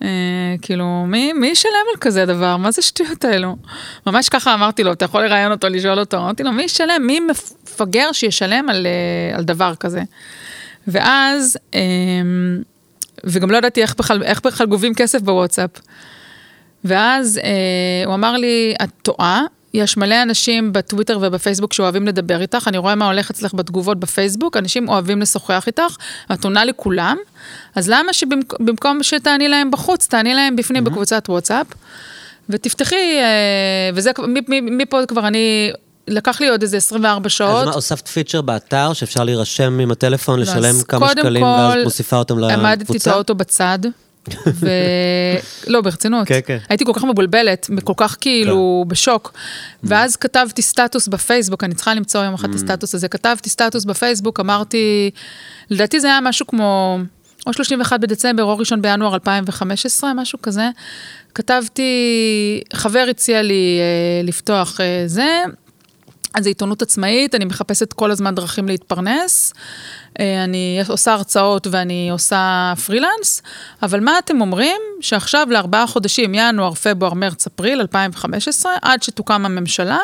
אה, 0.03 0.55
כאילו, 0.61 1.05
מי, 1.07 1.33
ישלם 1.43 1.71
על 1.93 1.97
כזה 2.01 2.25
דבר? 2.25 2.57
מה 2.57 2.71
זה 2.71 2.81
שטויות 2.81 3.25
האלו? 3.25 3.55
ממש 4.07 4.29
ככה 4.29 4.53
אמרתי 4.53 4.83
לו, 4.83 4.91
אתה 4.91 5.05
יכול 5.05 5.25
לראיין 5.25 5.51
אותו, 5.51 5.69
לשאול 5.69 5.99
אותו. 5.99 6.17
אמרתי 6.17 6.43
לו, 6.43 6.51
מי 6.51 6.63
ישלם? 6.63 7.01
מי 7.07 7.19
מפגר 7.19 8.11
שישלם 8.11 8.69
על, 8.69 8.87
אה, 8.87 9.37
על 9.37 9.43
דבר 9.43 9.75
כזה? 9.75 10.01
ואז, 10.87 11.57
אה, 11.73 11.79
וגם 13.23 13.51
לא 13.51 13.57
ידעתי 13.57 13.81
איך 13.81 13.95
בכלל, 13.95 14.23
איך 14.23 14.45
בכלל 14.45 14.67
גובים 14.67 14.93
כסף 14.95 15.21
בוואטסאפ. 15.21 15.69
ואז 16.83 17.39
אה, 17.43 18.05
הוא 18.05 18.13
אמר 18.13 18.37
לי, 18.37 18.73
את 18.83 18.89
טועה, 19.01 19.43
יש 19.73 19.97
מלא 19.97 20.21
אנשים 20.23 20.73
בטוויטר 20.73 21.19
ובפייסבוק 21.21 21.73
שאוהבים 21.73 22.07
לדבר 22.07 22.41
איתך, 22.41 22.67
אני 22.67 22.77
רואה 22.77 22.95
מה 22.95 23.05
הולך 23.05 23.29
אצלך 23.29 23.53
בתגובות 23.53 23.99
בפייסבוק, 23.99 24.57
אנשים 24.57 24.89
אוהבים 24.89 25.21
לשוחח 25.21 25.63
איתך, 25.67 25.95
את 26.33 26.43
עונה 26.43 26.65
לכולם, 26.65 27.17
אז 27.75 27.89
למה 27.89 28.13
שבמקום 28.13 29.03
שתעני 29.03 29.47
להם 29.47 29.71
בחוץ, 29.71 30.07
תעני 30.07 30.33
להם 30.33 30.55
בפנים 30.55 30.83
mm-hmm. 30.83 30.89
בקבוצת 30.89 31.25
וואטסאפ, 31.29 31.67
ותפתחי, 32.49 32.95
אה, 32.95 33.89
וזה, 33.93 34.11
מפה 34.47 35.05
כבר 35.07 35.27
אני 35.27 35.71
לקח 36.07 36.41
לי 36.41 36.49
עוד 36.49 36.61
איזה 36.61 36.77
24 36.77 37.29
שעות. 37.29 37.61
אז 37.61 37.67
מה, 37.67 37.73
הוספת 37.73 38.07
פיצ'ר 38.07 38.41
באתר 38.41 38.93
שאפשר 38.93 39.23
להירשם 39.23 39.79
עם 39.79 39.91
הטלפון, 39.91 40.39
לשלם 40.39 40.83
כמה 40.87 41.09
שקלים, 41.09 41.43
ואז 41.43 41.83
מוסיפה 41.83 42.17
אותם 42.17 42.39
לקבוצה? 42.39 42.69
עמדתי 42.69 42.97
את 42.97 43.07
האוטו 43.07 43.35
בצד, 43.35 43.79
ו... 44.47 44.69
לא, 45.67 45.81
ברצינות. 45.81 46.27
כן, 46.27 46.39
כן. 46.45 46.57
הייתי 46.69 46.85
כל 46.85 46.93
כך 46.95 47.03
מבולבלת, 47.03 47.69
כל 47.83 47.93
כך 47.97 48.17
כאילו 48.21 48.83
כן. 48.85 48.89
בשוק. 48.89 49.33
ואז 49.83 50.15
כתבתי 50.15 50.61
סטטוס 50.61 51.07
בפייסבוק, 51.07 51.63
אני 51.63 51.75
צריכה 51.75 51.93
למצוא 51.93 52.23
יום 52.23 52.33
אחד 52.33 52.49
את 52.49 52.55
mm. 52.55 52.57
הסטטוס 52.57 52.95
הזה. 52.95 53.07
כתבתי 53.07 53.49
סטטוס 53.49 53.85
בפייסבוק, 53.85 54.39
אמרתי, 54.39 55.11
לדעתי 55.69 55.99
זה 55.99 56.07
היה 56.07 56.19
משהו 56.21 56.47
כמו, 56.47 56.99
או 57.47 57.53
31 57.53 57.99
בדצמבר, 57.99 58.43
או 58.43 58.57
ראשון 58.57 58.81
בינואר 58.81 59.13
2015, 59.13 60.13
משהו 60.13 60.41
כזה. 60.41 60.69
כתבתי, 61.35 61.91
חבר 62.73 63.05
הציע 63.09 63.41
לי 63.41 63.79
אה, 63.79 64.23
לפתוח 64.23 64.81
אה, 64.81 65.03
זה, 65.05 65.43
אז 66.33 66.43
זה 66.43 66.49
עיתונות 66.49 66.81
עצמאית, 66.81 67.35
אני 67.35 67.45
מחפשת 67.45 67.93
כל 67.93 68.11
הזמן 68.11 68.35
דרכים 68.35 68.67
להתפרנס. 68.67 69.53
אה, 70.19 70.43
אני 70.43 70.81
עושה 70.87 71.13
הרצאות 71.13 71.67
ואני 71.71 72.09
עושה 72.11 72.73
פרילנס, 72.85 73.41
אבל 73.83 73.99
מה 73.99 74.19
אתם 74.19 74.41
אומרים? 74.41 74.81
שעכשיו 75.01 75.47
לארבעה 75.49 75.87
חודשים, 75.87 76.35
ינואר, 76.35 76.73
פברואר, 76.73 77.13
מרץ, 77.13 77.47
אפריל 77.47 77.79
2015, 77.79 78.71
עד 78.81 79.03
שתוקם 79.03 79.45
הממשלה, 79.45 79.99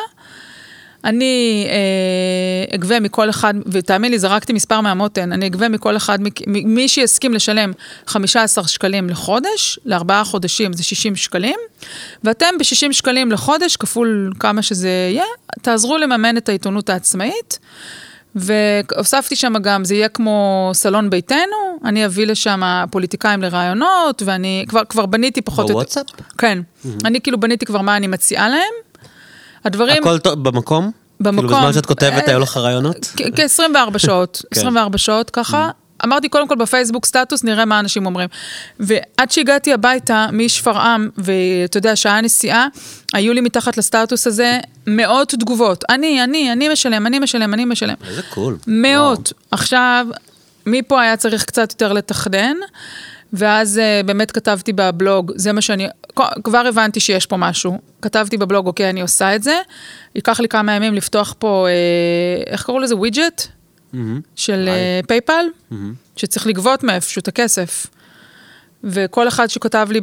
אני 1.06 1.66
אה, 1.70 2.74
אגבה 2.74 3.00
מכל 3.00 3.30
אחד, 3.30 3.54
ותאמין 3.66 4.10
לי, 4.10 4.18
זרקתי 4.18 4.52
מספר 4.52 4.80
מהמותן, 4.80 5.32
אני 5.32 5.46
אגבה 5.46 5.68
מכל 5.68 5.96
אחד, 5.96 6.18
מי 6.46 6.88
שיסכים 6.88 7.34
לשלם 7.34 7.72
15 8.06 8.68
שקלים 8.68 9.10
לחודש, 9.10 9.78
לארבעה 9.84 10.24
חודשים 10.24 10.72
זה 10.72 10.82
60 10.82 11.16
שקלים, 11.16 11.58
ואתם 12.24 12.58
ב-60 12.58 12.92
שקלים 12.92 13.32
לחודש, 13.32 13.76
כפול 13.76 14.32
כמה 14.40 14.62
שזה 14.62 14.88
יהיה, 14.88 15.24
תעזרו 15.62 15.98
לממן 15.98 16.36
את 16.36 16.48
העיתונות 16.48 16.90
העצמאית. 16.90 17.58
והוספתי 18.36 19.36
שם 19.36 19.54
גם, 19.62 19.84
זה 19.84 19.94
יהיה 19.94 20.08
כמו 20.08 20.70
סלון 20.74 21.10
ביתנו, 21.10 21.78
אני 21.84 22.06
אביא 22.06 22.26
לשם 22.26 22.62
פוליטיקאים 22.90 23.42
לרעיונות, 23.42 24.22
ואני 24.26 24.64
כבר, 24.68 24.82
כבר 24.88 25.06
בניתי 25.06 25.42
פחות... 25.42 25.70
בוואטסאפ? 25.70 26.06
כן. 26.38 26.58
Mm-hmm. 26.58 26.88
אני 27.04 27.20
כאילו 27.20 27.40
בניתי 27.40 27.66
כבר 27.66 27.80
מה 27.80 27.96
אני 27.96 28.06
מציעה 28.06 28.48
להם. 28.48 28.85
הדברים... 29.66 30.02
הכל 30.02 30.18
טוב, 30.18 30.48
במקום? 30.48 30.90
במקום. 31.20 31.46
כאילו 31.46 31.58
בזמן 31.58 31.72
שאת 31.72 31.86
כותבת, 31.86 32.28
היו 32.28 32.38
לך 32.38 32.56
רעיונות? 32.56 33.12
כ-24 33.16 33.98
שעות, 33.98 34.42
24 34.50 34.92
כן. 34.92 34.98
שעות 34.98 35.30
ככה. 35.30 35.70
אמרתי 36.04 36.28
קודם 36.28 36.48
כל 36.48 36.54
בפייסבוק 36.54 37.06
סטטוס, 37.06 37.44
נראה 37.44 37.64
מה 37.64 37.80
אנשים 37.80 38.06
אומרים. 38.06 38.28
ועד 38.80 39.30
שהגעתי 39.30 39.72
הביתה 39.72 40.26
משפרעם, 40.32 41.10
ואתה 41.18 41.78
יודע, 41.78 41.96
שעה 41.96 42.20
נסיעה, 42.20 42.66
היו 43.14 43.32
לי 43.32 43.40
מתחת 43.40 43.76
לסטטוס 43.76 44.26
הזה 44.26 44.58
מאות 44.86 45.28
תגובות. 45.28 45.84
אני, 45.88 46.24
אני, 46.24 46.52
אני 46.52 46.68
משלם, 46.68 47.06
אני 47.06 47.18
משלם, 47.18 47.54
אני 47.54 47.64
משלם. 47.64 47.94
איזה 48.08 48.22
קול. 48.22 48.56
מאות. 48.66 49.32
וואו. 49.32 49.48
עכשיו, 49.50 50.06
מפה 50.66 51.02
היה 51.02 51.16
צריך 51.16 51.44
קצת 51.44 51.72
יותר 51.72 51.92
לתחדן. 51.92 52.56
ואז 53.32 53.80
uh, 53.80 54.06
באמת 54.06 54.30
כתבתי 54.30 54.72
בבלוג, 54.72 55.32
זה 55.34 55.52
מה 55.52 55.60
שאני, 55.60 55.86
כבר 56.44 56.66
הבנתי 56.66 57.00
שיש 57.00 57.26
פה 57.26 57.36
משהו. 57.36 57.78
כתבתי 58.02 58.36
בבלוג, 58.36 58.66
אוקיי, 58.66 58.90
אני 58.90 59.00
עושה 59.00 59.34
את 59.34 59.42
זה. 59.42 59.60
ייקח 60.14 60.40
לי 60.40 60.48
כמה 60.48 60.72
ימים 60.72 60.94
לפתוח 60.94 61.34
פה, 61.38 61.66
uh, 61.66 62.50
איך 62.50 62.62
קראו 62.62 62.78
לזה? 62.78 62.96
widget? 62.96 63.42
Mm-hmm. 63.42 63.96
של 64.36 64.68
פייפל, 65.08 65.44
uh, 65.44 65.72
mm-hmm. 65.72 65.76
שצריך 66.16 66.46
לגבות 66.46 66.84
מאיפשהו 66.84 67.20
את 67.20 67.28
הכסף. 67.28 67.86
וכל 68.84 69.28
אחד 69.28 69.46
שכתב 69.46 69.88
לי 69.90 70.00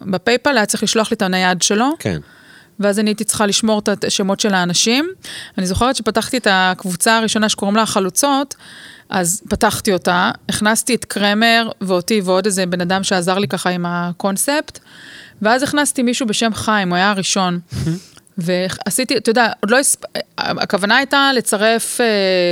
בפייפל 0.00 0.56
היה 0.56 0.66
צריך 0.66 0.82
לשלוח 0.82 1.10
לי 1.10 1.14
את 1.14 1.22
הנייד 1.22 1.62
שלו. 1.62 1.90
כן. 1.98 2.18
ואז 2.80 2.98
אני 2.98 3.10
הייתי 3.10 3.24
צריכה 3.24 3.46
לשמור 3.46 3.78
את 3.78 4.04
השמות 4.04 4.40
של 4.40 4.54
האנשים. 4.54 5.08
אני 5.58 5.66
זוכרת 5.66 5.96
שפתחתי 5.96 6.36
את 6.36 6.46
הקבוצה 6.50 7.16
הראשונה 7.16 7.48
שקוראים 7.48 7.76
לה 7.76 7.82
החלוצות, 7.82 8.54
אז 9.08 9.42
פתחתי 9.48 9.92
אותה, 9.92 10.30
הכנסתי 10.48 10.94
את 10.94 11.04
קרמר 11.04 11.70
ואותי 11.80 12.20
ועוד 12.24 12.46
איזה 12.46 12.66
בן 12.66 12.80
אדם 12.80 13.04
שעזר 13.04 13.38
לי 13.38 13.48
ככה 13.48 13.70
עם 13.70 13.86
הקונספט, 13.86 14.78
ואז 15.42 15.62
הכנסתי 15.62 16.02
מישהו 16.02 16.26
בשם 16.26 16.54
חיים, 16.54 16.88
הוא 16.88 16.96
היה 16.96 17.10
הראשון. 17.10 17.58
ועשיתי, 18.38 19.16
אתה 19.16 19.30
יודע, 19.30 19.52
עוד 19.60 19.70
לא, 19.70 19.78
הספ... 19.78 20.00
הכוונה 20.38 20.96
הייתה 20.96 21.30
לצרף, 21.34 22.00
אה, 22.00 22.06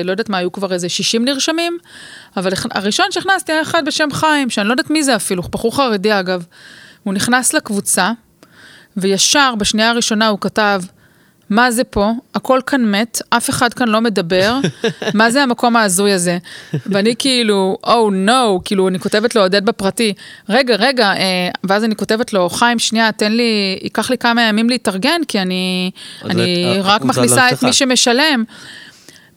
לא 0.04 0.10
יודעת 0.10 0.28
מה, 0.28 0.38
היו 0.38 0.52
כבר 0.52 0.72
איזה 0.72 0.88
60 0.88 1.24
נרשמים, 1.24 1.78
אבל 2.36 2.52
הראשון 2.70 3.06
שהכנסתי 3.10 3.52
היה 3.52 3.62
אחד 3.62 3.84
בשם 3.84 4.08
חיים, 4.12 4.50
שאני 4.50 4.68
לא 4.68 4.72
יודעת 4.72 4.90
מי 4.90 5.02
זה 5.02 5.16
אפילו, 5.16 5.42
בחור 5.42 5.76
חרדי 5.76 6.20
אגב. 6.20 6.44
הוא 7.02 7.14
נכנס 7.14 7.52
לקבוצה, 7.52 8.12
וישר 8.96 9.54
בשנייה 9.58 9.90
הראשונה 9.90 10.28
הוא 10.28 10.38
כתב, 10.40 10.82
מה 11.50 11.70
זה 11.70 11.84
פה? 11.84 12.12
הכל 12.34 12.60
כאן 12.66 12.90
מת, 12.90 13.22
אף 13.30 13.50
אחד 13.50 13.74
כאן 13.74 13.88
לא 13.88 14.00
מדבר, 14.00 14.56
מה 15.14 15.30
זה 15.30 15.42
המקום 15.42 15.76
ההזוי 15.76 16.12
הזה? 16.12 16.38
ואני 16.86 17.14
כאילו, 17.18 17.76
Oh 17.84 18.28
no, 18.28 18.60
כאילו, 18.64 18.88
אני 18.88 18.98
כותבת 18.98 19.34
לו 19.34 19.42
עודד 19.42 19.64
בפרטי, 19.64 20.12
רגע, 20.48 20.76
רגע, 20.76 21.12
אה, 21.12 21.48
ואז 21.64 21.84
אני 21.84 21.96
כותבת 21.96 22.32
לו, 22.32 22.48
חיים, 22.48 22.78
שנייה, 22.78 23.12
תן 23.12 23.32
לי, 23.32 23.78
ייקח 23.82 24.10
לי 24.10 24.18
כמה 24.18 24.42
ימים 24.42 24.70
להתארגן, 24.70 25.20
כי 25.28 25.40
אני, 25.40 25.90
אני 26.24 26.76
רק 26.82 27.02
מכניסה 27.02 27.50
את 27.50 27.62
מי 27.62 27.72
שמשלם. 27.72 28.44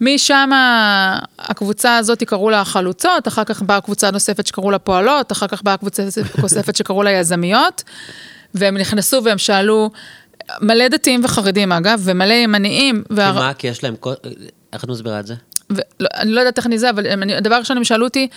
משם 0.02 0.50
הקבוצה 1.40 1.98
הזאת 1.98 2.24
קראו 2.24 2.50
לה 2.50 2.62
החלוצות, 2.62 3.28
אחר 3.28 3.44
כך 3.44 3.62
באה 3.62 3.82
קבוצה 3.82 4.12
נוספת 4.12 4.48
שקראו 4.48 4.72
לה 4.72 4.80
פועלות, 4.80 5.32
אחר 5.32 5.48
כך 5.48 5.64
באה 5.64 5.78
קבוצה 5.78 6.04
נוספת 6.42 6.76
שקראו 6.76 7.04
לה 7.04 7.12
יזמיות, 7.12 7.84
והם 8.54 8.78
נכנסו 8.78 9.24
והם 9.24 9.38
שאלו, 9.38 9.90
מלא 10.62 10.88
דתיים 10.88 11.22
וחרדים 11.24 11.72
אגב, 11.72 12.02
ומלא 12.04 12.34
ימניים. 12.34 13.04
וה... 13.10 13.32
מה? 13.32 13.54
כי 13.54 13.68
יש 13.68 13.84
להם... 13.84 13.96
איך 14.74 14.84
את 14.84 14.90
מסבירה 14.90 15.20
את 15.20 15.28
זה? 15.28 15.36
ו... 15.72 15.76
לא, 16.00 16.08
אני 16.16 16.32
לא 16.32 16.40
יודעת 16.40 16.58
איך 16.58 16.66
אני 16.66 16.78
זה, 16.78 16.90
אבל 16.90 17.08
הם, 17.08 17.24
הדבר 17.38 17.56
הראשון 17.56 17.78
הם 17.78 17.84
שאלו 17.84 18.06
אותי, 18.06 18.28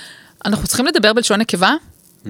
אנחנו 0.44 0.66
צריכים 0.66 0.86
לדבר 0.86 1.12
בלשון 1.12 1.40
נקבה? 1.40 1.74
Mm. 2.24 2.28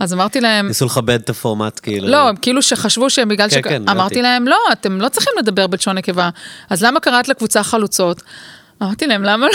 אז 0.00 0.12
אמרתי 0.12 0.40
להם... 0.40 0.66
ניסו 0.68 0.86
לכבד 0.86 1.20
את 1.20 1.30
הפורמט, 1.30 1.80
כאילו. 1.82 2.08
לא, 2.08 2.30
כאילו 2.42 2.62
שחשבו 2.62 3.10
שהם 3.10 3.28
בגלל 3.28 3.48
כן, 3.50 3.60
ש... 3.60 3.64
כן, 3.64 3.88
אמרתי 3.88 4.22
להם, 4.22 4.48
לא, 4.48 4.56
אתם 4.72 5.00
לא 5.00 5.08
צריכים 5.08 5.32
לדבר 5.38 5.66
בלשון 5.66 5.98
נקבה. 5.98 6.30
אז 6.70 6.82
למה 6.82 7.00
קראת 7.00 7.28
לקבוצה 7.28 7.62
חלוצות? 7.62 8.22
אמרתי 8.82 9.06
להם, 9.06 9.22
למה 9.22 9.46
לא? 9.46 9.52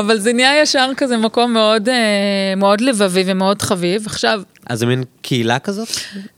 אבל 0.00 0.18
זה 0.18 0.32
נהיה 0.32 0.62
ישר 0.62 0.90
כזה 0.96 1.16
מקום 1.16 1.52
מאוד, 1.52 1.88
אה, 1.88 2.54
מאוד 2.56 2.80
לבבי 2.80 3.22
ומאוד 3.26 3.62
חביב. 3.62 4.06
עכשיו... 4.06 4.42
אז 4.70 4.78
זה 4.78 4.86
מין 4.86 5.04
קהילה 5.22 5.58
כזאת? 5.58 5.88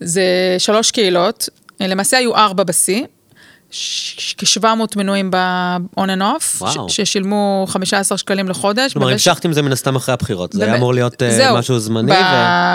זה 0.00 0.22
שלוש 0.58 0.90
קהילות, 0.90 1.48
למעשה 1.80 2.16
היו 2.16 2.36
ארבע 2.36 2.64
בשיא. 2.64 3.04
כ-700 4.38 4.66
מנויים 4.96 5.30
ב-on 5.30 5.98
and 5.98 6.22
off, 6.22 6.64
ששילמו 6.88 7.64
15 7.68 8.18
שקלים 8.18 8.48
לחודש. 8.48 8.92
כלומר, 8.92 9.08
המשכת 9.08 9.44
עם 9.44 9.52
זה 9.52 9.62
מן 9.62 9.72
הסתם 9.72 9.96
אחרי 9.96 10.12
הבחירות, 10.12 10.52
זה 10.52 10.64
היה 10.64 10.76
אמור 10.76 10.94
להיות 10.94 11.22
אה, 11.22 11.58
משהו 11.58 11.78
זמני. 11.78 12.12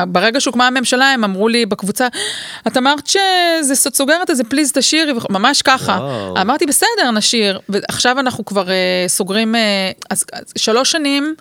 ברגע 0.08 0.42
שהוקמה 0.42 0.68
הממשלה, 0.68 1.06
הם 1.06 1.24
אמרו 1.24 1.48
לי 1.48 1.66
בקבוצה, 1.66 2.08
את 2.68 2.78
אמרת 2.78 3.08
שזה 3.08 3.76
סוגרת 3.76 4.30
את 4.30 4.38
זה, 4.38 4.44
פליז 4.44 4.72
תשאירי, 4.72 5.14
ממש 5.30 5.62
ככה. 5.62 6.00
אמרתי, 6.42 6.66
בסדר, 6.66 7.12
נשאיר. 7.14 7.60
ועכשיו 7.70 8.20
אנחנו 8.20 8.46
כבר 8.46 8.70
אה, 8.70 9.06
סוגרים, 9.08 9.56
אה, 9.56 9.92
אז 10.10 10.26
שלוש 10.56 10.92
שנים, 10.92 11.36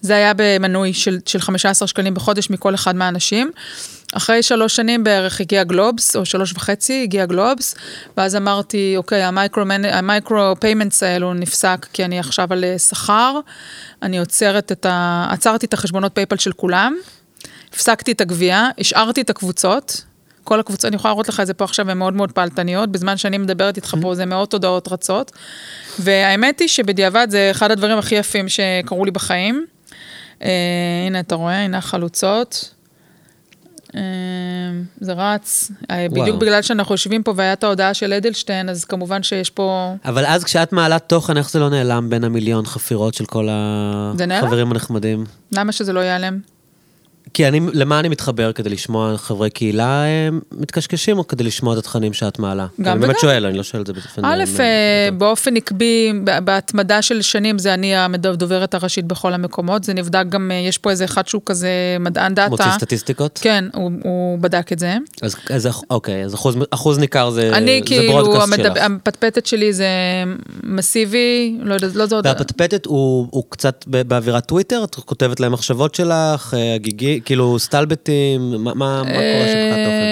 זה 0.00 0.14
היה 0.16 0.32
במנוי 0.36 0.92
של 1.26 1.38
15 1.38 1.88
שקלים 1.88 2.14
בחודש 2.14 2.50
מכל 2.50 2.74
אחד 2.74 2.96
מהאנשים. 2.96 3.50
אחרי 4.16 4.42
שלוש 4.42 4.76
שנים 4.76 5.04
בערך 5.04 5.40
הגיע 5.40 5.64
גלובס, 5.64 6.16
או 6.16 6.24
שלוש 6.24 6.52
וחצי 6.52 7.02
הגיע 7.02 7.26
גלובס, 7.26 7.74
ואז 8.16 8.36
אמרתי, 8.36 8.94
אוקיי, 8.96 9.22
ה 9.92 10.02
micro 10.02 10.54
payments 10.60 11.02
האלו 11.02 11.34
נפסק 11.34 11.86
כי 11.92 12.04
אני 12.04 12.18
עכשיו 12.18 12.52
על 12.52 12.64
אה, 12.64 12.78
שכר, 12.78 13.40
אני 14.02 14.18
עוצרת 14.18 14.72
את 14.72 14.86
ה... 14.86 15.26
עצרתי 15.30 15.66
את 15.66 15.74
החשבונות 15.74 16.14
פייפל 16.14 16.36
של 16.36 16.52
כולם, 16.52 16.96
הפסקתי 17.72 18.12
את 18.12 18.20
הגבייה, 18.20 18.68
השארתי 18.78 19.20
את 19.20 19.30
הקבוצות, 19.30 20.04
כל 20.44 20.60
הקבוצות, 20.60 20.84
אני 20.84 20.96
יכולה 20.96 21.12
להראות 21.12 21.28
לך 21.28 21.40
את 21.40 21.46
זה 21.46 21.54
פה 21.54 21.64
עכשיו, 21.64 21.90
הן 21.90 21.98
מאוד 21.98 22.14
מאוד 22.14 22.32
פעלתניות, 22.32 22.92
בזמן 22.92 23.16
שאני 23.16 23.38
מדברת 23.38 23.76
איתך 23.76 23.94
פה 24.02 24.14
זה 24.14 24.26
מאות 24.26 24.52
הודעות 24.52 24.92
רצות, 24.92 25.32
והאמת 25.98 26.60
היא 26.60 26.68
שבדיעבד 26.68 27.26
זה 27.30 27.48
אחד 27.50 27.70
הדברים 27.70 27.98
הכי 27.98 28.14
יפים 28.14 28.48
שקרו 28.48 29.04
לי 29.04 29.10
בחיים. 29.10 29.66
Uh, 30.40 30.44
הנה, 31.06 31.20
אתה 31.20 31.34
רואה, 31.34 31.64
הנה 31.64 31.78
החלוצות. 31.78 32.75
אמ, 33.96 34.02
זה 35.00 35.12
רץ. 35.12 35.70
אה, 35.90 36.06
וואו. 36.10 36.22
בדיוק 36.22 36.40
בגלל 36.40 36.62
שאנחנו 36.62 36.94
יושבים 36.94 37.22
פה 37.22 37.32
והיה 37.36 37.52
את 37.52 37.64
ההודעה 37.64 37.94
של 37.94 38.12
אדלשטיין, 38.12 38.68
אז 38.68 38.84
כמובן 38.84 39.22
שיש 39.22 39.50
פה... 39.50 39.94
אבל 40.04 40.26
אז 40.26 40.44
כשאת 40.44 40.72
מעלה 40.72 40.98
תוכן, 40.98 41.36
איך 41.36 41.50
זה 41.50 41.58
לא 41.58 41.70
נעלם 41.70 42.10
בין 42.10 42.24
המיליון 42.24 42.66
חפירות 42.66 43.14
של 43.14 43.24
כל 43.24 43.48
החברים 43.50 44.70
הנחמדים? 44.70 45.24
למה 45.52 45.72
שזה 45.72 45.92
לא 45.92 46.00
ייעלם? 46.00 46.38
כי 47.36 47.48
אני, 47.48 47.60
למה 47.72 48.00
אני 48.00 48.08
מתחבר? 48.08 48.52
כדי 48.52 48.70
לשמוע 48.70 49.16
חברי 49.16 49.50
קהילה 49.50 50.04
אה, 50.04 50.28
מתקשקשים, 50.52 51.18
או 51.18 51.26
כדי 51.26 51.44
לשמוע 51.44 51.74
את 51.74 51.78
התכנים 51.78 52.12
שאת 52.12 52.38
מעלה? 52.38 52.62
גם 52.62 52.70
וגם. 52.78 52.92
אני 52.92 53.00
באמת 53.00 53.18
שואל, 53.20 53.46
אני 53.46 53.58
לא 53.58 53.62
שואל 53.62 53.82
את 53.82 53.86
זה 53.86 53.92
באופן... 53.92 54.24
א', 54.24 54.44
אה, 54.60 55.08
באופן 55.18 55.56
עקבי, 55.56 56.12
בהתמדה 56.44 57.02
של 57.02 57.22
שנים, 57.22 57.58
זה 57.58 57.74
אני 57.74 57.96
הדוברת 57.96 58.74
הראשית 58.74 59.04
בכל 59.04 59.32
המקומות. 59.32 59.84
זה 59.84 59.94
נבדק 59.94 60.24
גם, 60.28 60.50
אה, 60.50 60.56
יש 60.56 60.78
פה 60.78 60.90
איזה 60.90 61.04
אחד 61.04 61.28
שהוא 61.28 61.42
כזה 61.46 61.68
מדען 62.00 62.34
דאטה. 62.34 62.50
מוציא 62.50 62.70
סטטיסטיקות? 62.70 63.38
כן, 63.42 63.64
הוא, 63.74 63.90
הוא 64.02 64.38
בדק 64.38 64.72
את 64.72 64.78
זה. 64.78 64.96
אז, 65.22 65.36
אז 65.50 65.68
אוקיי, 65.90 66.24
אז 66.24 66.34
אחוז, 66.34 66.56
אחוז 66.70 66.98
ניכר 66.98 67.30
זה, 67.30 67.50
אני 67.52 67.80
זה 67.80 67.86
כאילו, 67.86 68.12
ברודקאסט 68.12 68.52
המדב, 68.52 68.74
שלך. 68.74 68.84
הפטפטת 68.84 69.46
שלי 69.46 69.72
זה 69.72 69.88
מסיבי, 70.64 71.56
לא 71.60 71.74
יודעת, 71.74 71.94
לא 71.94 72.06
זה 72.06 72.14
עוד... 72.14 72.26
והפטפטת 72.26 72.86
הוא, 72.86 73.28
הוא 73.30 73.44
קצת 73.48 73.84
באווירת 73.86 74.46
טוויטר? 74.46 74.84
את 74.84 74.94
כותבת 74.94 75.40
להם 75.40 75.52
מחשבות 75.52 75.94
שלך, 75.94 76.54
הגיגי? 76.74 77.20
כאילו, 77.26 77.58
סטלבטים, 77.58 78.50
מה, 78.50 78.74
מה, 78.74 79.02
מה 79.02 79.10
קורה 79.10 79.46
שם 79.46 79.58
מבחינת 79.58 79.84
תוכן? 79.84 80.06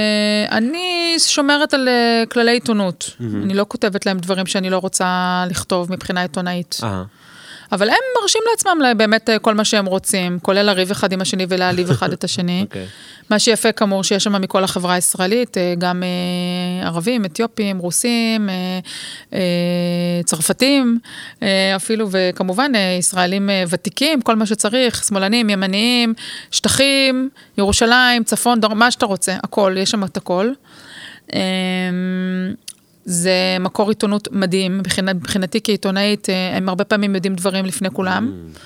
אה, 0.51 0.59
אני 0.59 1.15
שומרת 1.19 1.75
על 1.75 1.89
אה, 1.89 2.23
כללי 2.31 2.51
עיתונות. 2.51 3.11
אני 3.21 3.55
לא 3.55 3.65
כותבת 3.69 4.07
להם 4.07 4.19
דברים 4.19 4.47
שאני 4.47 4.71
לא 4.71 4.79
רוצה 4.79 5.45
לכתוב 5.51 5.93
מבחינה 5.93 6.23
עיתונאית. 6.23 6.79
אבל 7.73 7.89
הם 7.89 7.97
מרשים 8.23 8.43
לעצמם 8.51 8.79
באמת 8.97 9.31
אה, 9.31 9.39
כל 9.39 9.55
מה 9.55 9.65
שהם 9.65 9.87
רוצים, 9.87 10.39
כולל 10.43 10.63
לריב 10.63 10.91
אחד 10.91 11.13
עם 11.13 11.21
השני 11.21 11.47
ולהעליב 11.49 11.91
אחד 11.91 12.13
את 12.13 12.25
השני. 12.25 12.61
Okay. 12.61 12.65
אוקיי. 12.69 12.87
מה 13.31 13.39
שיפה 13.39 13.73
כאמור 13.73 14.05
שיש 14.05 14.25
שם 14.25 14.41
מכל 14.43 14.65
החברה 14.65 14.95
הישראלית, 14.95 15.59
אה, 15.59 15.75
גם 15.79 16.03
אה, 16.03 16.87
ערבים, 16.87 17.25
אתיופים, 17.25 17.79
רוסים, 17.79 18.49
צרפתים 20.25 20.99
אפילו, 21.77 22.09
וכמובן 22.11 22.73
ישראלים 22.99 23.51
ותיקים, 23.69 24.23
כל 24.23 24.37
מה 24.37 24.47
שצריך, 24.47 25.05
שמאלנים, 25.05 25.51
ימניים, 25.51 26.15
שטחים, 26.51 27.29
ירושלים, 27.59 28.25
צפון, 28.25 28.61
דרום, 28.61 28.79
מה 28.79 28.91
שאתה 28.91 29.07
רוצה, 29.07 29.37
הכל, 29.43 29.75
יש 29.79 29.91
שם 29.91 30.05
את 30.05 30.17
הכל. 30.17 30.53
זה 33.05 33.57
מקור 33.61 33.89
עיתונות 33.89 34.29
מדהים, 34.33 34.79
מבחינתי 34.79 35.61
כעיתונאית, 35.65 36.31
אה, 36.31 36.57
הם 36.57 36.69
הרבה 36.69 36.85
פעמים 36.85 37.15
יודעים 37.15 37.35
דברים 37.35 37.65
לפני 37.65 37.91
כולם. 37.91 38.33
Mm. 38.55 38.59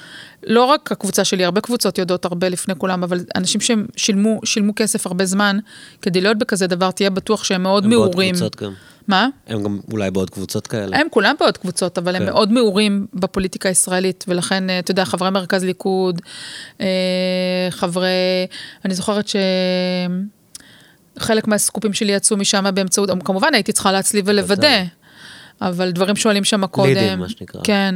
לא 0.46 0.64
רק 0.64 0.92
הקבוצה 0.92 1.24
שלי, 1.24 1.44
הרבה 1.44 1.60
קבוצות 1.60 1.98
יודעות 1.98 2.24
הרבה 2.24 2.48
לפני 2.48 2.74
כולם, 2.74 3.02
אבל 3.02 3.20
אנשים 3.36 3.60
שהם 3.60 3.86
שילמו, 3.96 4.40
שילמו 4.44 4.72
כסף 4.76 5.06
הרבה 5.06 5.24
זמן, 5.24 5.58
כדי 6.02 6.20
להיות 6.20 6.38
בכזה 6.38 6.66
דבר, 6.66 6.90
תהיה 6.90 7.10
בטוח 7.10 7.44
שהם 7.44 7.62
מאוד 7.62 7.84
הם 7.84 7.90
מעורים. 7.90 8.34
הם 8.34 8.40
בעוד 8.40 8.54
קבוצות 8.54 8.68
גם. 8.68 8.74
מה? 9.08 9.28
הם 9.46 9.62
גם 9.62 9.78
אולי 9.92 10.10
בעוד 10.10 10.30
קבוצות 10.30 10.66
כאלה. 10.66 10.96
הם 10.96 11.06
כולם 11.10 11.34
בעוד 11.40 11.58
קבוצות, 11.58 11.98
אבל 11.98 12.12
כן. 12.12 12.22
הם 12.22 12.28
מאוד 12.28 12.52
מעורים 12.52 13.06
בפוליטיקה 13.14 13.68
הישראלית, 13.68 14.24
ולכן, 14.28 14.70
אה, 14.70 14.78
אתה 14.78 14.90
יודע, 14.90 15.04
חברי 15.04 15.30
מרכז 15.30 15.64
ליכוד, 15.64 16.22
אה, 16.80 16.86
חברי, 17.70 18.06
אני 18.84 18.94
זוכרת 18.94 19.28
ש... 19.28 19.36
חלק 21.18 21.48
מהסקופים 21.48 21.92
שלי 21.92 22.12
יצאו 22.12 22.36
משם 22.36 22.64
באמצעות, 22.74 23.10
כמובן 23.24 23.54
הייתי 23.54 23.72
צריכה 23.72 23.92
להצליב 23.92 24.24
ולוודא, 24.28 24.82
אבל 25.60 25.90
דברים 25.90 26.16
שואלים 26.16 26.44
שם 26.44 26.66
קודם. 26.66 26.88
לידים, 26.88 27.18
מה 27.18 27.28
שנקרא. 27.28 27.60
כן. 27.64 27.94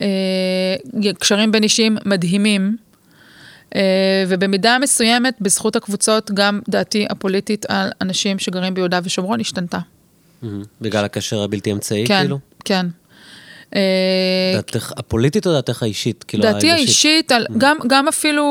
אה, 0.00 0.76
קשרים 1.18 1.52
בין 1.52 1.62
אישיים 1.62 1.96
מדהימים. 2.04 2.76
אה, 3.74 4.24
ובמידה 4.28 4.78
מסוימת, 4.80 5.34
בזכות 5.40 5.76
הקבוצות, 5.76 6.30
גם 6.34 6.60
דעתי 6.68 7.06
הפוליטית 7.10 7.66
על 7.68 7.90
אנשים 8.00 8.38
שגרים 8.38 8.74
ביהודה 8.74 9.00
ושומרון 9.02 9.40
השתנתה. 9.40 9.78
בגלל 10.80 11.04
הקשר 11.04 11.42
הבלתי 11.42 11.72
אמצעי, 11.72 12.06
כן, 12.06 12.20
כאילו? 12.20 12.38
כן. 12.64 12.86
אה, 12.86 12.90
דעתך 14.54 14.92
הפוליטית 14.96 15.46
או 15.46 15.52
דעתך 15.52 15.82
האישית? 15.82 16.24
כאילו 16.28 16.42
דעתי 16.42 16.70
האישית, 16.70 17.32
על, 17.32 17.46
mm. 17.50 17.52
גם, 17.58 17.76
גם 17.86 18.08
אפילו, 18.08 18.44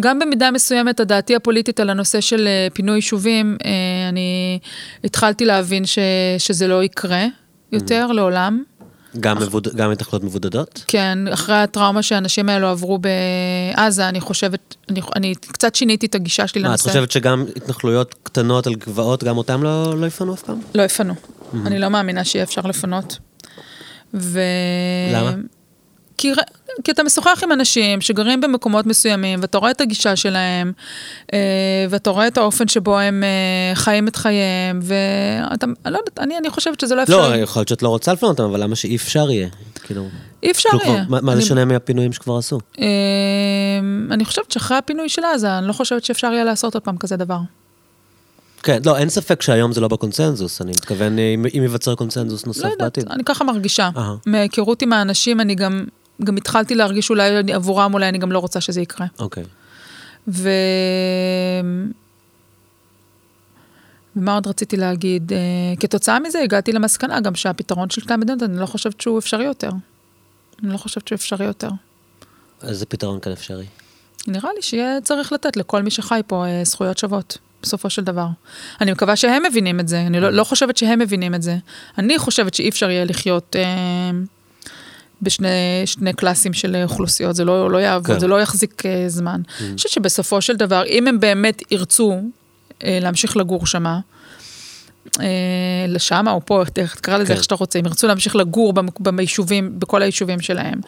גם 0.00 0.18
במידה 0.18 0.50
מסוימת, 0.50 1.00
הדעתי 1.00 1.36
הפוליטית 1.36 1.80
על 1.80 1.90
הנושא 1.90 2.20
של 2.20 2.46
אה, 2.46 2.68
פינוי 2.72 2.96
יישובים, 2.96 3.56
אה, 3.64 3.70
אני 4.08 4.58
התחלתי 5.04 5.44
להבין 5.44 5.86
ש, 5.86 5.98
שזה 6.38 6.66
לא 6.66 6.84
יקרה 6.84 7.26
יותר 7.72 8.06
mm. 8.10 8.12
לעולם. 8.12 8.62
גם, 9.20 9.36
אח... 9.36 9.42
מבוד... 9.42 9.68
גם 9.76 9.90
התנחלויות 9.90 10.24
מבודדות? 10.24 10.84
כן, 10.86 11.18
אחרי 11.32 11.54
הטראומה 11.54 12.02
שהאנשים 12.02 12.48
האלו 12.48 12.66
עברו 12.66 12.98
בעזה, 12.98 14.08
אני 14.08 14.20
חושבת, 14.20 14.74
אני, 14.88 15.00
אני 15.16 15.34
קצת 15.34 15.74
שיניתי 15.74 16.06
את 16.06 16.14
הגישה 16.14 16.46
שלי 16.46 16.62
מה, 16.62 16.68
לנושא. 16.68 16.84
את 16.84 16.88
חושבת 16.88 17.10
שגם 17.10 17.44
התנחלויות 17.56 18.14
קטנות 18.22 18.66
על 18.66 18.74
גבעות, 18.74 19.24
גם 19.24 19.36
אותם 19.36 19.62
לא, 19.62 20.00
לא 20.00 20.06
יפנו 20.06 20.34
אף 20.34 20.42
פעם? 20.42 20.60
לא 20.74 20.82
יפנו. 20.82 21.14
Mm-hmm. 21.14 21.56
אני 21.66 21.78
לא 21.78 21.88
מאמינה 21.88 22.24
שיהיה 22.24 22.42
אפשר 22.42 22.60
לפנות. 22.60 23.18
ו... 24.14 24.40
למה? 25.12 25.32
כי, 26.22 26.32
כי 26.84 26.90
אתה 26.90 27.02
משוחח 27.02 27.40
עם 27.42 27.52
אנשים 27.52 28.00
שגרים 28.00 28.40
במקומות 28.40 28.86
מסוימים, 28.86 29.38
ואתה 29.42 29.58
רואה 29.58 29.70
את 29.70 29.80
הגישה 29.80 30.16
שלהם, 30.16 30.72
אה, 31.32 31.38
ואתה 31.90 32.10
רואה 32.10 32.26
את 32.26 32.38
האופן 32.38 32.68
שבו 32.68 32.98
הם 32.98 33.24
אה, 33.24 33.74
חיים 33.74 34.08
את 34.08 34.16
חייהם, 34.16 34.80
ואתה, 34.82 35.66
אני 35.66 35.92
לא 35.92 35.98
יודעת, 35.98 36.18
אני, 36.18 36.38
אני 36.38 36.50
חושבת 36.50 36.80
שזה 36.80 36.94
לא 36.94 37.02
אפשרי. 37.02 37.16
לא, 37.16 37.36
יכול 37.36 37.60
להיות 37.60 37.68
שאת 37.68 37.82
לא 37.82 37.88
רוצה 37.88 38.12
לפנות 38.12 38.40
אותם, 38.40 38.50
אבל 38.50 38.62
למה 38.62 38.76
שאי 38.76 38.96
אפשר 38.96 39.30
יהיה? 39.30 39.48
כאילו... 39.82 40.08
אי 40.42 40.50
אפשר 40.50 40.68
יהיה. 40.84 41.04
מה, 41.08 41.20
מה 41.20 41.32
אני... 41.32 41.40
זה 41.40 41.46
שונה 41.46 41.64
מהפינויים 41.64 42.12
שכבר 42.12 42.36
עשו? 42.38 42.58
אה, 42.80 42.86
אני 44.10 44.24
חושבת 44.24 44.50
שאחרי 44.50 44.76
הפינוי 44.76 45.08
של 45.08 45.22
עזה, 45.24 45.58
אני 45.58 45.68
לא 45.68 45.72
חושבת 45.72 46.04
שאפשר 46.04 46.32
יהיה 46.32 46.44
לעשות 46.44 46.74
עוד 46.74 46.82
פעם 46.82 46.96
כזה 46.96 47.16
דבר. 47.16 47.38
כן, 48.62 48.78
לא, 48.86 48.98
אין 48.98 49.08
ספק 49.08 49.42
שהיום 49.42 49.72
זה 49.72 49.80
לא 49.80 49.88
בקונצנזוס, 49.88 50.62
אני 50.62 50.70
מתכוון 50.70 51.18
אם, 51.18 51.46
אם 51.58 51.62
ייווצר 51.62 51.94
קונצנזוס 51.94 52.46
נוסף 52.46 52.64
לא 52.64 52.70
בעתיד. 52.78 53.08
אני 53.08 53.24
ככה 53.24 53.44
מרגישה. 53.44 53.90
Uh-huh. 53.94 54.00
מהיכרות 54.26 54.82
עם 54.82 54.92
האנשים, 54.92 55.40
אני 55.40 55.54
גם, 55.54 55.84
גם 56.24 56.36
התחלתי 56.36 56.74
להרגיש 56.74 57.10
אולי 57.10 57.52
עבורם, 57.52 57.94
אולי 57.94 58.08
אני 58.08 58.18
גם 58.18 58.32
לא 58.32 58.38
רוצה 58.38 58.60
שזה 58.60 58.80
יקרה. 58.80 59.06
אוקיי. 59.18 59.42
Okay. 59.42 59.46
ו... 60.28 60.50
ומה 64.16 64.34
עוד 64.34 64.46
רציתי 64.46 64.76
להגיד? 64.76 65.32
Uh, 65.32 65.80
כתוצאה 65.80 66.20
מזה 66.20 66.40
הגעתי 66.40 66.72
למסקנה 66.72 67.20
גם 67.20 67.34
שהפתרון 67.34 67.90
של 67.90 68.00
שתי 68.00 68.12
המדינות, 68.12 68.42
אני 68.42 68.60
לא 68.60 68.66
חושבת 68.66 69.00
שהוא 69.00 69.18
אפשרי 69.18 69.44
יותר. 69.44 69.70
אני 70.62 70.72
לא 70.72 70.76
חושבת 70.76 71.08
שהוא 71.08 71.16
אפשרי 71.16 71.46
יותר. 71.46 71.70
איזה 72.62 72.86
פתרון 72.86 73.20
כאן 73.20 73.32
אפשרי? 73.32 73.66
נראה 74.26 74.50
לי 74.56 74.62
שיהיה 74.62 75.00
צריך 75.00 75.32
לתת 75.32 75.56
לכל 75.56 75.82
מי 75.82 75.90
שחי 75.90 76.20
פה 76.26 76.44
uh, 76.44 76.66
זכויות 76.66 76.98
שוות. 76.98 77.38
בסופו 77.62 77.90
של 77.90 78.02
דבר. 78.02 78.26
אני 78.80 78.92
מקווה 78.92 79.16
שהם 79.16 79.42
מבינים 79.50 79.80
את 79.80 79.88
זה, 79.88 80.00
אני 80.00 80.20
לא, 80.20 80.30
לא 80.30 80.44
חושבת 80.44 80.76
שהם 80.76 80.98
מבינים 80.98 81.34
את 81.34 81.42
זה. 81.42 81.56
אני 81.98 82.18
חושבת 82.18 82.54
שאי 82.54 82.68
אפשר 82.68 82.90
יהיה 82.90 83.04
לחיות 83.04 83.56
אה, 83.58 84.10
בשני 85.22 86.12
קלאסים 86.16 86.52
של 86.52 86.76
אוכלוסיות, 86.84 87.36
זה 87.36 87.44
לא, 87.44 87.70
לא 87.70 87.78
יעבוד, 87.78 88.06
כן. 88.06 88.18
זה 88.18 88.26
לא 88.26 88.40
יחזיק 88.40 88.86
אה, 88.86 89.04
זמן. 89.08 89.40
Mm. 89.44 89.62
אני 89.62 89.76
חושבת 89.76 89.92
שבסופו 89.92 90.40
של 90.40 90.56
דבר, 90.56 90.84
אם 90.86 91.06
הם 91.06 91.20
באמת 91.20 91.62
ירצו 91.70 92.20
אה, 92.84 92.98
להמשיך 93.02 93.36
לגור 93.36 93.66
שמה, 93.66 94.00
אה, 95.20 95.26
לשם 95.88 96.24
או 96.28 96.40
פה, 96.46 96.62
תקרא 96.72 97.16
לזה 97.16 97.26
כן. 97.26 97.32
איך 97.32 97.42
שאתה 97.42 97.54
רוצה, 97.54 97.78
אם 97.78 97.86
ירצו 97.86 98.06
להמשיך 98.06 98.36
לגור 98.36 98.72
ביישובים, 99.00 99.78
בכל 99.78 100.02
היישובים 100.02 100.40
שלהם, 100.40 100.80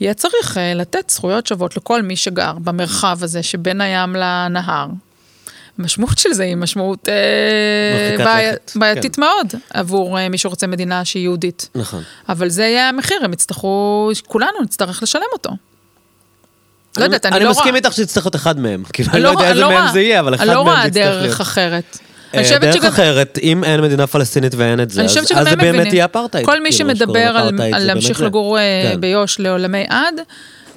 יהיה 0.00 0.14
צריך 0.14 0.58
אה, 0.58 0.74
לתת 0.74 1.10
זכויות 1.10 1.46
שוות 1.46 1.76
לכל 1.76 2.02
מי 2.02 2.16
שגר 2.16 2.52
במרחב 2.52 3.18
הזה 3.22 3.42
שבין 3.42 3.80
הים 3.80 4.16
לנהר. 4.16 4.86
המשמעות 5.78 6.18
של 6.18 6.32
זה 6.32 6.42
היא 6.42 6.56
משמעות 6.56 7.08
אה, 7.08 8.24
בעי, 8.24 8.46
בעייתית 8.74 9.16
כן. 9.16 9.22
מאוד 9.22 9.46
עבור 9.70 10.18
אה, 10.18 10.28
מי 10.28 10.38
שרוצה 10.38 10.66
מדינה 10.66 11.04
שהיא 11.04 11.22
יהודית. 11.22 11.68
נכון. 11.74 12.02
אבל 12.28 12.48
זה 12.48 12.62
יהיה 12.62 12.88
המחיר, 12.88 13.18
הם 13.24 13.32
יצטרכו, 13.32 14.10
כולנו 14.26 14.62
נצטרך 14.62 15.02
לשלם 15.02 15.22
אותו. 15.32 15.50
לא 16.98 17.04
יודעת, 17.04 17.26
אני 17.26 17.32
לא 17.32 17.38
רואה... 17.38 17.50
אני 17.50 17.58
מסכים 17.58 17.76
איתך 17.76 17.92
שתצטרך 17.92 18.26
להיות 18.26 18.36
אחד 18.36 18.58
מהם. 18.58 18.82
כאילו, 18.92 19.10
אני 19.12 19.20
לא 19.22 19.28
יודע 19.28 19.48
איזה 19.48 19.60
לא 19.60 19.68
מהם 19.68 19.92
זה 19.92 20.00
יהיה, 20.00 20.20
אבל 20.20 20.34
אחד 20.34 20.46
מהם 20.46 20.56
יצטרך 20.56 20.66
להיות. 20.66 20.96
אני 20.96 21.04
לא 21.04 21.10
רואה 21.10 21.24
דרך 21.24 21.40
אחרת. 21.40 21.98
אה, 22.34 22.58
דרך 22.58 22.84
אחרת, 22.84 23.38
אם 23.42 23.64
אין 23.64 23.80
מדינה 23.80 24.06
פלסטינית 24.06 24.54
ואין 24.54 24.80
את 24.80 24.90
זה, 24.90 25.04
אז 25.04 25.48
זה 25.48 25.56
באמת 25.56 25.92
יהיה 25.92 26.04
אפרטהייד. 26.04 26.46
כל 26.46 26.62
מי 26.62 26.70
כאילו, 26.72 26.90
שמדבר 26.96 27.36
על 27.72 27.84
להמשיך 27.84 28.20
לגור 28.20 28.58
כן. 28.58 29.00
ביו"ש 29.00 29.38
לעולמי 29.40 29.84
עד, 29.88 30.20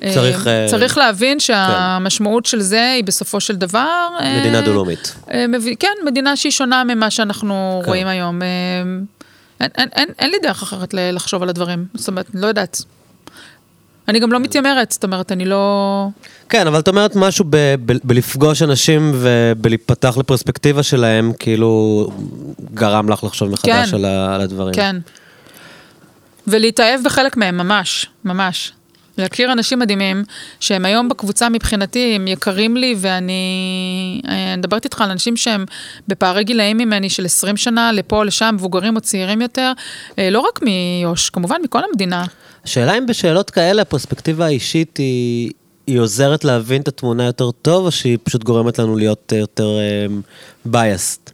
צריך... 0.10 0.48
אה, 0.48 0.66
צריך 0.70 0.98
להבין 0.98 1.40
שהמשמעות 1.40 2.46
של 2.46 2.62
זה 2.62 2.92
היא 2.96 3.04
בסופו 3.04 3.40
של 3.40 3.56
דבר... 3.56 4.08
אה, 4.20 4.40
מדינה 4.40 4.62
דו-לאומית. 4.62 5.16
אה, 5.32 5.46
כן, 5.80 5.94
מדינה 6.06 6.36
שהיא 6.36 6.52
שונה 6.52 6.84
ממה 6.84 7.10
שאנחנו 7.10 7.80
כן. 7.84 7.88
רואים 7.90 8.08
היום. 8.08 8.42
אין, 8.42 9.70
אין, 9.78 9.90
אין, 9.96 10.10
אין 10.20 10.30
לי 10.32 10.38
דרך 10.44 10.62
אחרת 10.64 10.94
לחשוב 10.94 11.44
על 11.44 11.50
הדברים, 11.50 11.86
זאת 11.94 12.08
אומרת, 12.08 12.26
לא 12.34 12.48
יודעת. 12.48 12.82
אני 14.08 14.20
גם 14.20 14.32
לא 14.32 14.40
מתיימרת, 14.40 14.92
זאת 14.92 15.04
אומרת, 15.04 15.32
אני 15.32 15.46
לא... 15.46 16.08
כן, 16.50 16.68
אבל 16.68 16.80
את 16.80 16.88
אומרת 16.88 17.16
משהו 17.16 17.46
ב- 17.50 17.76
ב- 17.86 17.98
בלפגוש 18.04 18.62
אנשים 18.62 19.12
ובלהיפתח 19.16 20.18
לפרספקטיבה 20.18 20.84
שלהם, 20.84 21.32
כאילו 21.40 22.08
גרם 22.74 23.10
לך 23.10 23.24
לחשוב 23.24 23.50
מחדש 23.50 23.90
כן, 23.90 23.96
על, 23.96 24.06
ה- 24.06 24.36
על 24.36 24.42
הדברים. 24.42 24.74
כן. 24.74 24.96
ולהתאהב 26.48 27.04
בחלק 27.04 27.38
מהם, 27.38 27.58
ממש, 27.58 28.08
ממש. 28.26 28.72
להכיר 29.18 29.52
אנשים 29.52 29.80
מדהימים, 29.80 30.24
שהם 30.60 30.86
היום 30.86 31.10
בקבוצה 31.10 31.50
מבחינתי, 31.50 32.14
הם 32.16 32.28
יקרים 32.28 32.78
לי, 32.78 32.96
ואני 32.98 34.22
אני 34.26 34.58
מדברת 34.58 34.84
איתך 34.86 35.02
על 35.02 35.12
אנשים 35.12 35.38
שהם 35.38 35.66
בפערי 36.08 36.44
גילאים 36.44 36.78
ממני 36.78 37.10
של 37.10 37.26
20 37.26 37.58
שנה, 37.58 37.92
לפה 37.92 38.24
לשם, 38.24 38.56
מבוגרים 38.56 38.96
או 38.96 39.02
צעירים 39.02 39.42
יותר, 39.42 39.72
אה, 40.20 40.30
לא 40.30 40.40
רק 40.40 40.60
מיו"ש, 40.62 41.30
כמובן 41.30 41.58
מכל 41.64 41.82
המדינה. 41.90 42.26
השאלה 42.66 42.98
אם 42.98 43.06
בשאלות 43.06 43.50
כאלה 43.50 43.82
הפרספקטיבה 43.82 44.46
האישית 44.46 44.98
היא... 44.98 45.52
היא 45.88 46.00
עוזרת 46.00 46.44
להבין 46.44 46.82
את 46.82 46.88
התמונה 46.88 47.26
יותר 47.26 47.52
טוב, 47.52 47.86
או 47.86 47.92
שהיא 47.92 48.18
פשוט 48.24 48.44
גורמת 48.44 48.80
לנו 48.80 48.96
להיות 48.96 49.34
יותר? 49.36 49.78
Um, 49.78 50.70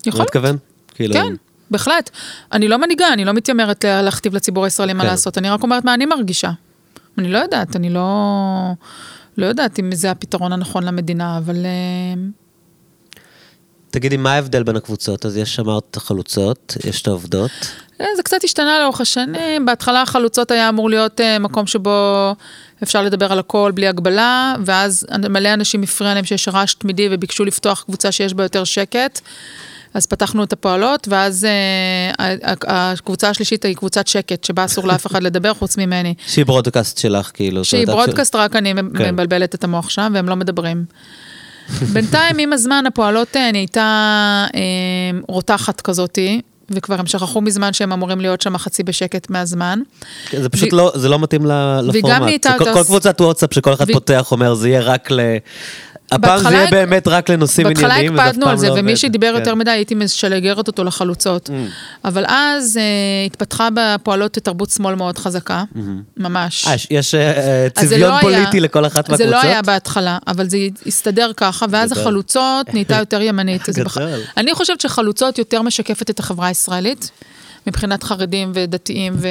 יכול 0.05 0.25
להיות. 0.33 0.57
כאילו... 0.95 1.13
כן, 1.13 1.33
בהחלט. 1.71 2.09
אני 2.51 2.67
לא 2.67 2.77
מנהיגה, 2.77 3.13
אני 3.13 3.25
לא 3.25 3.33
מתיימרת 3.33 3.85
להכתיב 3.85 4.35
לציבור 4.35 4.65
הישראלי 4.65 4.91
כן. 4.91 4.97
מה 4.97 5.03
לעשות, 5.03 5.37
אני 5.37 5.49
רק 5.49 5.63
אומרת 5.63 5.85
מה 5.85 5.93
אני 5.93 6.05
מרגישה. 6.05 6.51
אני 7.17 7.31
לא 7.31 7.37
יודעת, 7.37 7.75
אני 7.75 7.89
לא, 7.89 8.09
לא 9.37 9.45
יודעת 9.45 9.79
אם 9.79 9.95
זה 9.95 10.11
הפתרון 10.11 10.53
הנכון 10.53 10.83
למדינה, 10.83 11.37
אבל... 11.37 11.65
אה, 11.65 12.21
תגידי, 13.91 14.17
מה 14.17 14.33
ההבדל 14.33 14.63
בין 14.63 14.75
הקבוצות? 14.75 15.25
אז 15.25 15.37
יש 15.37 15.59
אמרת 15.59 15.83
את 15.91 15.97
החלוצות, 15.97 16.77
יש 16.85 17.01
את 17.01 17.07
העובדות. 17.07 17.51
אה, 18.01 18.05
זה 18.15 18.23
קצת 18.23 18.43
השתנה 18.43 18.79
לאורך 18.79 19.01
השנים. 19.01 19.65
בהתחלה 19.65 20.01
החלוצות 20.01 20.51
היה 20.51 20.69
אמור 20.69 20.89
להיות 20.89 21.21
אה, 21.21 21.39
מקום 21.39 21.67
שבו 21.67 22.35
אפשר 22.83 23.03
לדבר 23.03 23.31
על 23.31 23.39
הכל 23.39 23.71
בלי 23.75 23.87
הגבלה, 23.87 24.55
ואז 24.65 25.07
מלא 25.29 25.53
אנשים 25.53 25.83
הפריע 25.83 26.13
להם 26.13 26.25
שיש 26.25 26.47
רעש 26.47 26.73
תמידי 26.73 27.07
וביקשו 27.11 27.45
לפתוח 27.45 27.83
קבוצה 27.87 28.11
שיש 28.11 28.33
בה 28.33 28.43
יותר 28.43 28.63
שקט. 28.63 29.21
אז 29.93 30.05
פתחנו 30.05 30.43
את 30.43 30.53
הפועלות, 30.53 31.07
ואז 31.11 31.47
uh, 32.17 32.23
הקבוצה 32.67 33.29
השלישית 33.29 33.65
היא 33.65 33.75
קבוצת 33.75 34.07
שקט, 34.07 34.43
שבה 34.43 34.65
אסור 34.65 34.87
לאף 34.87 35.07
אחד 35.07 35.23
לדבר 35.23 35.53
חוץ 35.53 35.77
ממני. 35.77 36.13
שהיא 36.27 36.45
ברודקאסט 36.45 36.97
שלך, 36.97 37.31
כאילו. 37.33 37.65
שהיא 37.65 37.87
ברודקאסט, 37.87 38.35
רק 38.35 38.55
אני 38.55 38.73
כן. 38.97 39.13
מבלבלת 39.13 39.55
את 39.55 39.63
המוח 39.63 39.89
שם, 39.89 40.11
והם 40.15 40.29
לא 40.29 40.35
מדברים. 40.35 40.85
בינתיים, 41.93 42.37
עם 42.37 42.53
הזמן, 42.53 42.83
הפועלות 42.87 43.35
uh, 43.35 43.39
נהייתה 43.51 44.45
uh, 44.47 44.55
רותחת 45.27 45.81
כזאתי. 45.81 46.41
וכבר 46.69 46.99
הם 46.99 47.05
שכחו 47.05 47.41
מזמן 47.41 47.73
שהם 47.73 47.91
אמורים 47.91 48.21
להיות 48.21 48.41
שם 48.41 48.57
חצי 48.57 48.83
בשקט 48.83 49.29
מהזמן. 49.29 49.79
כן, 50.29 50.41
זה 50.41 50.49
פשוט 50.49 50.73
ו... 50.73 50.75
לא, 50.75 50.91
זה 50.95 51.09
לא 51.09 51.19
מתאים 51.19 51.45
לפורמט. 51.83 52.47
כל, 52.57 52.73
כל 52.73 52.83
קבוצת 52.83 53.21
וואטסאפ 53.21 53.53
שכל 53.53 53.73
אחד 53.73 53.89
ו... 53.89 53.93
פותח 53.93 54.31
אומר, 54.31 54.53
זה 54.53 54.69
יהיה 54.69 54.81
רק 54.81 55.11
ל... 55.11 55.19
הפעם 56.11 56.39
זה 56.39 56.55
יהיה 56.55 56.67
באמת 56.71 57.07
רק 57.07 57.29
לנושאים 57.29 57.67
ענייניים, 57.67 58.11
בהתחלה 58.11 58.29
הקפדנו 58.29 58.49
על 58.49 58.57
זה, 58.57 58.73
ומי 58.73 58.95
שדיבר 58.95 59.27
יותר 59.35 59.51
כן. 59.51 59.57
מדי, 59.57 59.71
הייתי 59.71 59.95
משלגרת 59.95 60.67
אותו 60.67 60.83
לחלוצות. 60.83 61.49
Mm. 61.49 61.51
אבל 62.05 62.25
אז 62.27 62.77
אה, 62.77 62.83
התפתחה 63.25 63.69
בפועלות 63.73 64.33
תרבות 64.33 64.69
שמאל 64.69 64.95
מאוד 64.95 65.17
חזקה, 65.17 65.63
mm-hmm. 65.73 65.79
ממש. 66.17 66.67
אה, 66.67 66.75
יש 66.89 67.15
אה, 67.15 67.67
צביון 67.73 68.11
לא 68.11 68.21
פוליטי 68.21 68.59
לכל 68.59 68.85
אחת 68.85 69.09
מהקבוצות? 69.09 69.17
זה 69.17 69.31
לא 69.31 69.41
היה 69.41 69.61
בהתחלה, 69.61 70.17
אבל 70.27 70.49
זה 70.49 70.57
הסתדר 70.85 71.31
ככה, 71.37 71.65
ואז 71.69 71.91
החלוצות 71.91 72.73
נהייתה 72.73 72.95
יותר 72.95 73.21
ימנית. 73.21 73.61
אני 74.37 74.53
חושבת 74.53 74.81
שחלוצות 74.81 75.37
יותר 75.37 75.61
משקפת 75.61 76.09
את 76.09 76.19
החברה 76.19 76.47
הישראלית. 76.47 77.11
מבחינת 77.67 78.03
חרדים 78.03 78.51
ודתיים, 78.53 79.13
ו... 79.17 79.27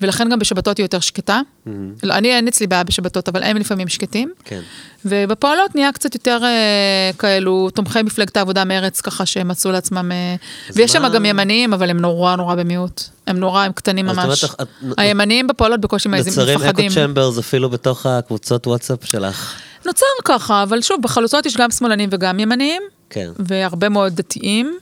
ולכן 0.00 0.28
גם 0.28 0.38
בשבתות 0.38 0.78
היא 0.78 0.84
יותר 0.84 1.00
שקטה. 1.00 1.40
Mm-hmm. 1.40 1.70
לא, 2.02 2.14
אני, 2.14 2.36
אין 2.36 2.48
אצלי 2.48 2.66
בעיה 2.66 2.84
בשבתות, 2.84 3.28
אבל 3.28 3.42
הם 3.42 3.56
לפעמים 3.56 3.88
שקטים. 3.88 4.32
כן. 4.44 4.60
ובפועלות 5.04 5.74
נהיה 5.74 5.92
קצת 5.92 6.14
יותר 6.14 6.38
אה, 6.42 7.10
כאלו 7.18 7.70
תומכי 7.70 8.02
מפלגת 8.02 8.36
העבודה 8.36 8.64
מרץ, 8.64 9.00
ככה 9.00 9.26
שהם 9.26 9.48
מצאו 9.48 9.72
לעצמם... 9.72 10.12
אה, 10.12 10.34
ויש 10.74 10.92
שם 10.92 11.02
מה... 11.02 11.08
גם 11.08 11.24
ימניים, 11.24 11.72
אבל 11.72 11.90
הם 11.90 12.00
נורא 12.00 12.36
נורא 12.36 12.54
במיעוט. 12.54 13.02
הם 13.26 13.38
נורא, 13.38 13.62
הם 13.64 13.72
קטנים 13.72 14.06
ממש. 14.06 14.44
את... 14.44 14.68
הימניים 14.96 15.46
בפועלות 15.46 15.80
בקושי 15.80 16.08
מעזים, 16.08 16.32
מפחדים. 16.32 16.66
נוצרים 16.66 16.88
אקו 16.88 16.94
צ'מברס 16.94 17.38
אפילו 17.38 17.70
בתוך 17.70 18.06
הקבוצות 18.06 18.66
וואטסאפ 18.66 19.04
שלך. 19.04 19.54
נוצר 19.86 20.06
ככה, 20.24 20.62
אבל 20.62 20.82
שוב, 20.82 21.02
בחלוצות 21.02 21.46
יש 21.46 21.56
גם 21.56 21.70
שמאלנים 21.70 22.08
וגם 22.12 22.40
ימניים. 22.40 22.82
כן. 23.10 23.30
והרבה 23.38 23.88
מאוד 23.88 24.12
דתיים. 24.14 24.78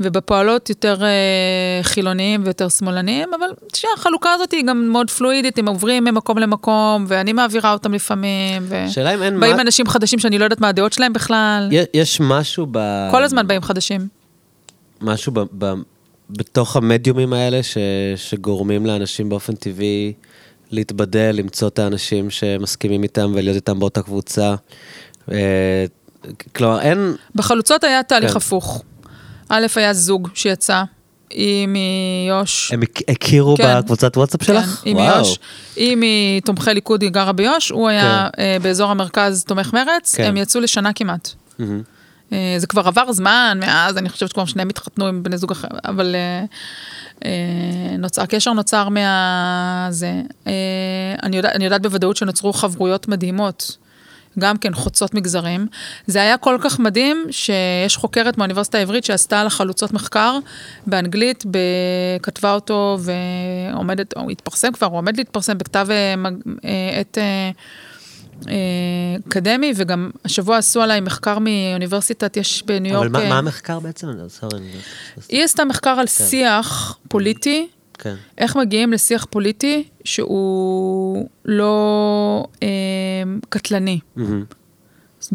ובפועלות 0.00 0.68
יותר 0.68 1.04
אה, 1.04 1.82
חילוניים 1.82 2.42
ויותר 2.44 2.68
שמאלניים, 2.68 3.28
אבל 3.38 3.46
תשמע, 3.72 3.90
החלוקה 3.96 4.32
הזאת 4.32 4.52
היא 4.52 4.64
גם 4.66 4.88
מאוד 4.88 5.10
פלואידית, 5.10 5.58
הם 5.58 5.68
עוברים 5.68 6.04
ממקום 6.04 6.38
למקום, 6.38 7.04
ואני 7.08 7.32
מעבירה 7.32 7.72
אותם 7.72 7.94
לפעמים, 7.94 8.62
ו... 8.68 8.84
שאלה 8.90 9.14
אם 9.14 9.22
אין... 9.22 9.40
באים 9.40 9.56
מה... 9.56 9.62
אנשים 9.62 9.86
חדשים 9.86 10.18
שאני 10.18 10.38
לא 10.38 10.44
יודעת 10.44 10.60
מה 10.60 10.68
הדעות 10.68 10.92
שלהם 10.92 11.12
בכלל. 11.12 11.68
יש 11.94 12.20
משהו 12.20 12.66
ב... 12.70 13.08
כל 13.10 13.24
הזמן 13.24 13.46
באים 13.46 13.62
חדשים. 13.62 14.08
משהו 15.00 15.32
ב... 15.32 15.40
ב... 15.58 15.74
בתוך 16.30 16.76
המדיומים 16.76 17.32
האלה 17.32 17.62
ש... 17.62 17.78
שגורמים 18.16 18.86
לאנשים 18.86 19.28
באופן 19.28 19.54
טבעי 19.54 20.12
להתבדל, 20.70 21.30
למצוא 21.34 21.68
את 21.68 21.78
האנשים 21.78 22.30
שמסכימים 22.30 23.02
איתם 23.02 23.32
ולהיות 23.34 23.56
איתם 23.56 23.78
באותה 23.78 24.02
קבוצה. 24.02 24.54
אה, 25.32 25.84
כלומר, 26.56 26.80
אין... 26.80 27.14
בחלוצות 27.34 27.84
היה 27.84 28.02
תהליך 28.02 28.30
כן. 28.30 28.36
הפוך. 28.36 28.82
א', 29.50 29.66
היה 29.76 29.92
זוג 29.92 30.28
שיצא, 30.34 30.82
היא 31.30 31.66
מיו"ש. 31.68 32.72
הם 32.72 32.82
הכירו 33.08 33.56
כן, 33.56 33.78
בקבוצת 33.78 34.16
וואטסאפ 34.16 34.44
שלך? 34.44 34.64
כן, 34.64 34.88
היא 34.88 34.94
מיו"ש. 34.94 35.38
היא 35.76 35.96
מתומכי 36.00 36.74
ליכוד, 36.74 37.02
היא 37.02 37.10
גרה 37.10 37.32
ביו"ש, 37.32 37.70
הוא 37.70 37.88
היה 37.88 38.28
כן. 38.36 38.58
uh, 38.58 38.62
באזור 38.62 38.90
המרכז 38.90 39.44
תומך 39.44 39.72
מרץ, 39.72 40.14
כן. 40.14 40.24
הם 40.24 40.36
יצאו 40.36 40.60
לשנה 40.60 40.92
כמעט. 40.92 41.28
Mm-hmm. 41.28 41.62
Uh, 42.30 42.32
זה 42.58 42.66
כבר 42.66 42.88
עבר 42.88 43.12
זמן, 43.12 43.58
מאז 43.60 43.96
אני 43.96 44.08
חושבת 44.08 44.28
שכבר 44.28 44.44
שניהם 44.44 44.68
התחתנו 44.68 45.06
עם 45.06 45.22
בני 45.22 45.38
זוג 45.38 45.50
אחר, 45.50 45.68
אבל 45.84 46.14
uh, 46.14 47.20
uh, 47.20 47.24
נוצר, 47.98 48.22
הקשר 48.22 48.52
נוצר 48.52 48.88
מה... 48.88 49.86
זה. 49.90 50.12
Uh, 50.44 50.48
אני, 51.22 51.36
יודע, 51.36 51.50
אני 51.52 51.64
יודעת 51.64 51.82
בוודאות 51.82 52.16
שנוצרו 52.16 52.52
חברויות 52.52 53.08
מדהימות. 53.08 53.76
גם 54.38 54.56
כן 54.56 54.74
חוצות 54.74 55.14
מגזרים. 55.14 55.66
זה 56.06 56.22
היה 56.22 56.36
כל 56.36 56.58
כך 56.60 56.78
מדהים 56.78 57.26
שיש 57.30 57.96
חוקרת 57.96 58.38
מהאוניברסיטה 58.38 58.78
העברית 58.78 59.04
שעשתה 59.04 59.40
על 59.40 59.46
החלוצות 59.46 59.92
מחקר 59.92 60.38
באנגלית, 60.86 61.44
כתבה 62.22 62.52
אותו 62.52 62.98
ועומדת, 63.00 64.16
הוא 64.16 64.30
התפרסם 64.30 64.72
כבר, 64.72 64.86
הוא 64.86 64.98
עומד 64.98 65.16
להתפרסם 65.16 65.58
בכתב 65.58 65.86
אה, 65.90 66.14
אה, 66.64 67.00
עת 67.00 67.18
אה, 67.18 67.50
אקדמי, 69.28 69.72
וגם 69.76 70.10
השבוע 70.24 70.56
עשו 70.56 70.82
עליי 70.82 71.00
מחקר 71.00 71.38
מאוניברסיטת, 71.38 72.36
יש 72.36 72.62
בניו 72.66 72.92
יורק... 72.92 73.06
אבל 73.06 73.22
מה, 73.22 73.28
מה 73.28 73.38
המחקר 73.38 73.80
בעצם? 73.80 74.08
היא 75.28 75.44
עשתה 75.44 75.64
מחקר 75.64 75.90
על 75.90 76.06
כן. 76.06 76.24
שיח 76.24 76.98
פוליטי. 77.08 77.68
כן. 78.00 78.14
איך 78.38 78.56
מגיעים 78.56 78.92
לשיח 78.92 79.26
פוליטי 79.30 79.84
שהוא 80.04 81.28
לא 81.44 82.46
אה, 82.62 82.68
קטלני. 83.48 83.98
Mm-hmm. 84.18 84.20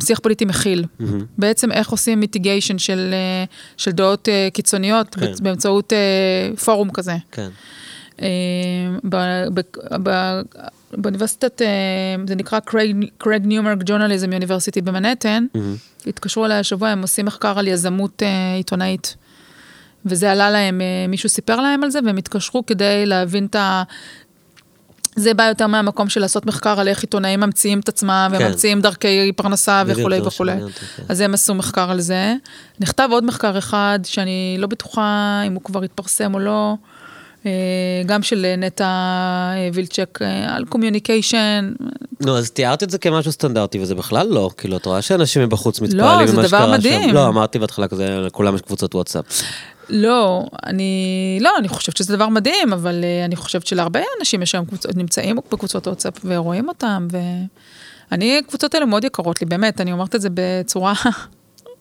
שיח 0.04 0.20
פוליטי 0.20 0.46
מכיל. 0.46 0.84
Mm-hmm. 0.84 1.04
בעצם 1.38 1.72
איך 1.72 1.90
עושים 1.90 2.20
mitigation 2.20 2.78
של, 2.78 3.10
אה, 3.14 3.44
של 3.78 3.92
דעות 3.92 4.30
אה, 4.30 4.48
קיצוניות 4.54 5.16
כן. 5.16 5.32
באמצעות 5.42 5.94
אה, 5.94 6.58
פורום 6.58 6.90
כזה. 6.92 7.16
כן. 7.32 7.50
אה, 8.22 8.28
באוניברסיטת, 10.92 11.62
אה, 11.62 11.68
זה 12.28 12.36
נקרא 12.36 12.60
Craig 13.18 13.46
Newmark 13.46 13.78
Journalism 13.86 14.34
University 14.34 14.82
במנהטן, 14.82 15.46
mm-hmm. 15.54 16.10
התקשרו 16.10 16.46
אליי 16.46 16.60
השבוע, 16.60 16.90
הם 16.90 17.02
עושים 17.02 17.26
מחקר 17.26 17.60
על 17.60 17.68
יזמות 17.68 18.22
עיתונאית. 18.56 19.16
וזה 20.06 20.32
עלה 20.32 20.52
להם, 20.52 20.82
אה, 20.82 21.08
מישהו 21.08 21.30
סיפר 21.30 21.62
להם 21.62 21.84
על 21.84 21.90
זה, 21.90 22.00
והם 22.06 22.18
התקשרו 22.18 22.66
כדי 22.66 23.06
להבין 23.06 23.46
את 23.46 23.56
ה... 23.56 23.84
זה 25.16 25.34
בא 25.34 25.44
יותר 25.44 25.68
מהמקום 25.68 26.10
של 26.10 26.22
לעשות 26.22 26.46
מחקר 26.46 26.80
על 26.80 26.88
איך 26.88 27.02
עיתונאים 27.02 27.40
ממציאים 27.40 27.80
את 27.80 27.90
עצמם, 27.90 28.32
כן. 28.38 28.46
וממציאים 28.46 28.82
דרכי 28.82 29.32
פרנסה 29.36 29.84
וכולי 29.88 30.22
וכולי. 30.22 30.52
כן. 30.52 31.04
אז 31.10 31.22
הם 31.22 31.34
עשו 31.34 31.54
מחקר 31.54 31.92
על 31.92 32.00
זה. 32.00 32.34
נכתב 32.80 33.10
עוד 33.12 33.26
מחקר 33.26 33.58
אחד, 33.58 34.00
שאני 34.04 34.56
לא 34.60 34.68
בטוחה 34.68 35.42
אם 35.48 35.54
הוא 35.54 35.62
כבר 35.62 35.84
התפרסם 35.84 36.34
או 36.34 36.40
לא, 36.40 36.76
אה, 37.46 37.52
גם 38.06 38.24
של 38.24 38.46
נטע 38.58 38.86
אה, 38.86 39.70
וילנצ'יק 39.74 40.20
על 40.48 40.66
communication. 40.66 41.74
נו, 42.22 42.38
אז 42.38 42.52
תיארת 42.52 42.84
את 42.84 42.90
זה 42.90 42.98
כמשהו 42.98 43.32
סטנדרטי, 43.32 43.80
וזה 43.80 43.96
בכלל 43.96 44.28
לא. 44.28 44.50
כאילו, 44.58 44.78
את 44.78 44.86
רואה 44.86 45.02
שאנשים 45.02 45.42
מבחוץ 45.42 45.82
מתפעלים 45.82 46.04
ממה 46.04 46.28
שקרה 46.28 46.30
שם. 46.30 46.38
לא, 46.38 46.42
זה 46.42 46.48
דבר 46.48 46.72
מדהים. 46.72 47.14
לא, 47.14 47.28
אמרתי 47.28 47.60
בהתחלה 47.60 47.88
כזה, 47.88 48.20
לכולם 48.20 48.56
יש 48.56 48.62
קבוצות 48.62 48.96
וואטסאפ. 48.96 49.26
לא, 49.90 50.46
אני, 50.66 51.38
לא, 51.42 51.52
אני 51.60 51.68
חושבת 51.68 51.98
שזה 51.98 52.16
דבר 52.16 52.30
מדהים, 52.30 52.74
אבל 52.74 53.02
uh, 53.02 53.26
אני 53.26 53.36
חושבת 53.36 53.68
שלהרבה 53.68 54.00
אנשים 54.20 54.42
יש 54.42 54.56
היום 54.56 54.66
קבוצות, 54.66 54.96
נמצאים 54.96 55.36
בקבוצות 55.52 55.88
וואטסאפ 55.88 56.14
ורואים 56.24 56.68
אותם, 56.68 57.08
ואני, 58.12 58.38
הקבוצות 58.38 58.74
האלה 58.74 58.86
מאוד 58.86 59.04
יקרות 59.04 59.42
לי, 59.42 59.48
באמת, 59.48 59.82
אני 59.82 59.92
אומרת 59.92 60.16
את 60.16 60.22
זה 60.22 60.30
בצורה, 60.34 60.94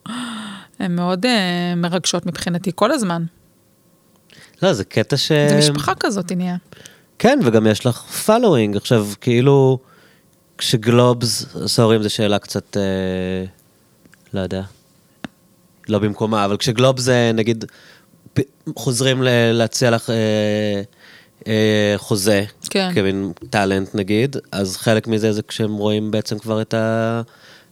הן 0.79 0.97
מאוד 0.97 1.27
uh, 1.27 1.29
מרגשות 1.77 2.27
מבחינתי, 2.27 2.71
כל 2.75 2.93
הזמן. 2.93 3.25
לא, 4.63 4.73
זה 4.73 4.85
קטע 4.85 5.17
ש... 5.17 5.33
זה 5.33 5.59
משפחה 5.59 5.93
כזאת, 6.01 6.33
נהיה. 6.33 6.57
כן, 7.19 7.39
וגם 7.45 7.67
יש 7.67 7.87
לך 7.87 8.03
פלואינג. 8.03 8.77
עכשיו, 8.77 9.09
כאילו, 9.21 9.79
כשגלובס, 10.59 11.47
סורי 11.67 11.97
אם 11.97 12.03
זו 12.03 12.11
שאלה 12.11 12.39
קצת, 12.39 12.77
אה, 12.77 13.45
לא 14.35 14.41
יודע, 14.41 14.63
לא 15.89 15.99
במקומה, 15.99 16.45
אבל 16.45 16.57
כשגלובס 16.57 17.03
זה, 17.03 17.31
נגיד, 17.35 17.65
חוזרים 18.77 19.23
להציע 19.53 19.91
לך 19.91 20.11
אה, 20.11 20.83
אה, 21.47 21.95
חוזה, 21.97 22.45
כן. 22.71 22.91
כמין 22.95 23.33
טאלנט 23.51 23.95
נגיד, 23.95 24.37
אז 24.53 24.77
חלק 24.77 25.09
מזה 25.09 25.33
זה 25.33 25.43
כשהם 25.43 25.77
רואים 25.77 26.11
בעצם 26.11 26.39
כבר 26.39 26.63
את 26.63 26.75
ה... 26.75 27.23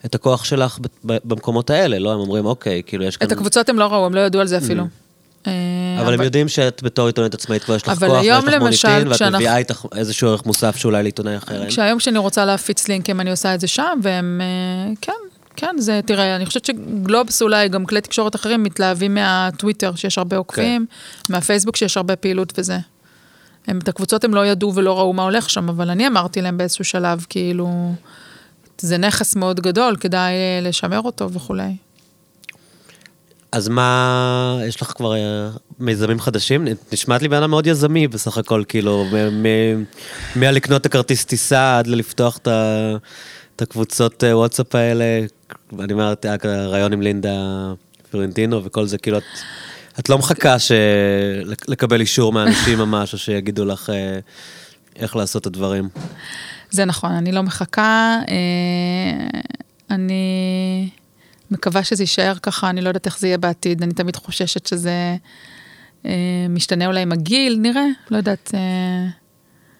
את 0.05 0.15
הכוח 0.15 0.45
שלך 0.45 0.79
במקומות 1.05 1.71
האלה, 1.71 1.99
לא? 1.99 2.13
הם 2.13 2.21
אומרים, 2.21 2.47
אוקיי, 2.47 2.83
כאילו 2.87 3.05
יש 3.05 3.17
כאן... 3.17 3.27
את 3.27 3.33
הקבוצות 3.33 3.69
הם 3.69 3.79
לא 3.79 3.85
ראו, 3.85 4.07
הם 4.07 4.15
לא 4.15 4.21
ידעו 4.21 4.41
על 4.41 4.47
זה 4.47 4.59
אפילו. 4.59 4.85
Mm. 4.85 5.49
אבל 6.01 6.15
הם 6.15 6.23
יודעים 6.23 6.49
שאת 6.49 6.83
בתור 6.83 7.07
עיתונאית 7.07 7.35
עצמאית 7.35 7.65
כבר 7.65 7.75
יש 7.77 7.83
לך 7.83 7.99
כוח, 7.99 8.11
ויש 8.23 8.45
לך 8.47 8.55
מוניטין, 8.61 9.09
ואת 9.09 9.23
מביאה 9.23 9.57
איתך 9.57 9.87
איזשהו 9.95 10.29
ערך 10.29 10.47
מוסף 10.47 10.77
שאולי 10.77 11.03
לעיתונאי 11.03 11.37
אחר 11.37 11.69
כשהיום 11.69 11.99
כשאני 11.99 12.19
רוצה 12.19 12.45
להפיץ 12.45 12.89
לינקים, 12.89 13.21
אני 13.21 13.31
עושה 13.31 13.55
את 13.55 13.61
זה 13.61 13.67
שם, 13.67 13.99
והם, 14.03 14.41
כן, 15.01 15.13
כן, 15.57 15.77
זה, 15.79 16.01
תראה, 16.07 16.37
אני 16.37 16.47
חושבת 16.47 16.65
שגלובס 16.65 17.43
אולי, 17.43 17.69
גם 17.69 17.87
כלי 17.87 18.01
תקשורת 18.01 18.35
אחרים, 18.35 18.63
מתלהבים 18.63 19.15
מהטוויטר, 19.15 19.95
שיש 19.95 20.19
הרבה 20.19 20.37
עוקבים, 20.37 20.87
כן. 21.23 21.33
מהפייסבוק, 21.33 21.77
שיש 21.77 21.97
הרבה 21.97 22.17
פעילות 22.17 22.53
וזה. 22.59 22.79
הם, 23.67 23.79
את 23.79 23.89
הקבוצות 23.89 24.25
הם 24.25 24.35
לא 24.35 24.47
ידעו 24.47 24.75
ולא 24.75 24.99
ראו 24.99 25.13
מה 25.13 25.23
הולך 25.23 25.51
שם, 25.51 25.69
אבל 25.69 25.91
אני 25.91 26.07
אמרתי 26.07 26.41
להם 26.43 26.59
באיזשהו 26.59 26.85
שלב, 26.85 27.27
כאילו, 27.29 27.95
זה 28.79 28.99
נכס 28.99 29.37
מאוד 29.37 29.61
גדול, 29.61 29.97
כדאי 30.01 30.33
אה, 30.33 30.61
לשמר 30.63 31.01
אותו 31.01 31.33
וכולי. 31.33 31.77
אז 33.53 33.69
מה, 33.69 34.59
יש 34.69 34.83
לך 34.83 34.93
כבר 34.97 35.15
אה, 35.15 35.49
מיזמים 35.79 36.21
חדשים? 36.21 36.65
נשמעת 36.93 37.23
לי 37.23 37.29
בעיה 37.29 37.47
מאוד 37.47 37.67
יזמי 37.67 38.09
בסך 38.09 38.39
הכל, 38.39 38.63
כאילו, 38.69 39.05
מלקנות 40.37 40.81
את 40.81 40.87
הכרטיס 40.87 41.25
טיסה 41.25 41.79
עד 41.79 41.87
ללפתוח 41.87 42.37
את 42.37 42.49
הקבוצות 43.61 44.25
אה, 44.25 44.37
וואטסאפ 44.37 44.75
האלה, 44.75 45.05
אני 45.79 45.93
אומר, 45.93 46.15
הרעיון 46.45 46.93
עם 46.93 47.03
לינדה 47.03 47.33
פרנטינו 48.11 48.65
וכל 48.65 48.87
זה, 48.87 48.99
כאילו, 48.99 49.19
את, 49.19 49.25
את 49.99 50.09
לא 50.09 50.19
מחכה 50.19 50.59
ש... 50.59 50.73
לקבל 51.69 52.01
אישור 52.01 52.33
מאנשים 52.33 52.79
ממש, 52.85 53.13
או 53.13 53.19
שיגידו 53.19 53.65
לך 53.65 53.91
אה, 53.91 54.19
איך 54.97 55.17
לעשות 55.17 55.43
את 55.43 55.47
הדברים. 55.47 55.89
זה 56.71 56.85
נכון, 56.85 57.13
אני 57.13 57.33
לא 57.33 57.43
מחכה. 57.43 58.21
אה, 58.29 59.41
אני 59.91 60.89
מקווה 61.51 61.85
שזה 61.85 62.03
יישאר 62.03 62.35
ככה, 62.43 62.71
אני 62.71 62.81
לא 62.81 62.89
יודעת 62.89 63.07
איך 63.07 63.19
זה 63.19 63.27
יהיה 63.27 63.39
בעתיד, 63.39 63.83
אני 63.83 63.95
תמיד 63.95 64.17
חוששת 64.17 64.67
שזה 64.67 65.17
אה, 66.07 66.47
משתנה 66.49 66.87
אולי 66.87 67.01
עם 67.01 67.13
הגיל, 67.13 67.59
נראה, 67.61 67.87
לא 68.11 68.17
יודעת. 68.17 68.55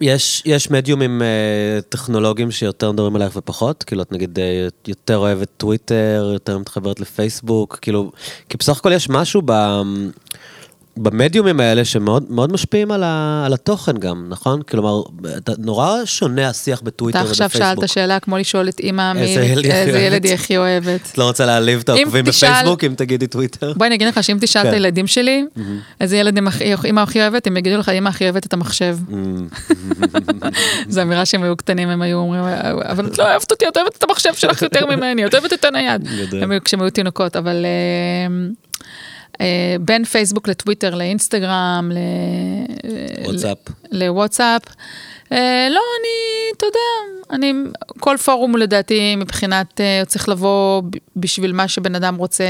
יש, 0.03 0.43
יש 0.47 0.71
מדיומים 0.71 1.23
uh, 1.23 1.83
טכנולוגיים 1.89 2.51
שיותר 2.51 2.93
מדברים 2.93 3.17
עלייך 3.17 3.37
ופחות? 3.37 3.83
כאילו, 3.83 4.03
את 4.03 4.13
נגיד 4.13 4.39
uh, 4.39 4.73
יותר 4.89 5.17
אוהבת 5.17 5.49
טוויטר, 5.57 6.31
יותר 6.33 6.59
מתחברת 6.59 7.01
לפייסבוק, 7.01 7.79
כאילו, 7.83 8.13
כי 8.49 8.57
בסך 8.57 8.79
הכל 8.79 8.93
יש 8.93 9.09
משהו 9.11 9.43
ב... 9.45 9.53
במדיומים 10.97 11.61
האלה 11.61 11.85
שמאוד 11.85 12.53
משפיעים 12.53 12.91
על, 12.91 13.03
ה, 13.03 13.43
על 13.47 13.53
התוכן 13.53 13.99
גם, 13.99 14.27
נכון? 14.29 14.63
כלומר, 14.63 15.03
אתה 15.37 15.53
נורא 15.59 15.97
שונה 16.05 16.49
השיח 16.49 16.81
בטוויטר 16.81 17.19
ובפייסבוק. 17.19 17.37
אתה 17.37 17.45
עכשיו 17.45 17.77
שאלת 17.77 17.89
שאלה 17.89 18.21
כמו 18.21 18.39
לשאול 18.39 18.69
את 18.69 18.81
אימא 18.81 19.13
איזה 19.17 19.45
ילד, 19.45 19.67
איזה 19.67 19.99
ילד 19.99 20.25
היא 20.25 20.35
הכי 20.35 20.57
אוהבת. 20.57 21.01
את 21.13 21.19
לא 21.19 21.25
רוצה 21.25 21.47
להעליב 21.47 21.81
את 21.81 21.89
העוקבים 21.89 22.25
בפייסבוק 22.25 22.85
אם 22.85 22.95
תגידי 22.97 23.27
טוויטר? 23.27 23.73
בואי 23.77 23.87
אני 23.87 23.95
אגיד 23.95 24.09
לך 24.09 24.25
שאם 24.25 24.37
תשאל 24.41 24.63
את 24.63 24.67
כן. 24.67 24.73
הילדים 24.73 25.07
שלי, 25.07 25.45
איזה 26.01 26.17
ילד 26.17 26.39
אימא 26.85 27.01
הכי 27.01 27.21
אוהבת, 27.21 27.47
הם 27.47 27.57
יגידו 27.57 27.79
לך 27.79 27.89
אימא 27.89 28.09
הכי 28.09 28.25
אוהבת 28.25 28.47
את 28.47 28.53
המחשב. 28.53 28.99
זו 30.89 31.03
אמירה 31.03 31.25
שהם 31.25 31.43
היו 31.43 31.57
קטנים, 31.57 31.89
הם 31.89 32.03
היו 32.03 32.19
אומרים, 32.19 32.43
אבל 32.83 33.07
את 33.07 33.19
לא 33.19 33.25
אוהבת 33.25 33.51
אותי, 33.51 33.69
את 33.69 33.77
אוהבת 33.77 33.97
את 33.97 34.03
המחשב 34.03 34.35
שלך 34.35 34.63
יותר 34.63 34.87
ממני, 34.87 35.27
את 35.27 35.35
אוהבת 35.35 35.53
את 35.53 35.65
הנייד. 35.65 36.09
כשהם 36.65 36.81
היו 36.81 36.91
תינוקות, 36.91 37.37
אבל... 37.37 37.67
אה, 39.41 39.47
אה, 39.47 39.77
בין 39.81 40.05
פייסבוק 40.05 40.49
לטוויטר, 40.49 40.95
לאינסטגרם, 40.95 41.91
לוואטסאפ. 43.25 43.59
לוואטסאפ. 43.91 44.63
אה, 45.33 45.69
לא, 45.71 45.81
אני, 46.01 46.57
אתה 46.57 46.67
יודע, 46.67 46.79
אני, 47.31 47.53
כל 48.01 48.17
פורום 48.25 48.57
לדעתי 48.57 49.17
מבחינת, 49.17 49.81
אה, 49.81 50.03
צריך 50.07 50.29
לבוא 50.29 50.83
בשביל 51.17 51.53
מה 51.53 51.69
שבן 51.69 51.95
אדם 51.95 52.17
רוצה 52.17 52.45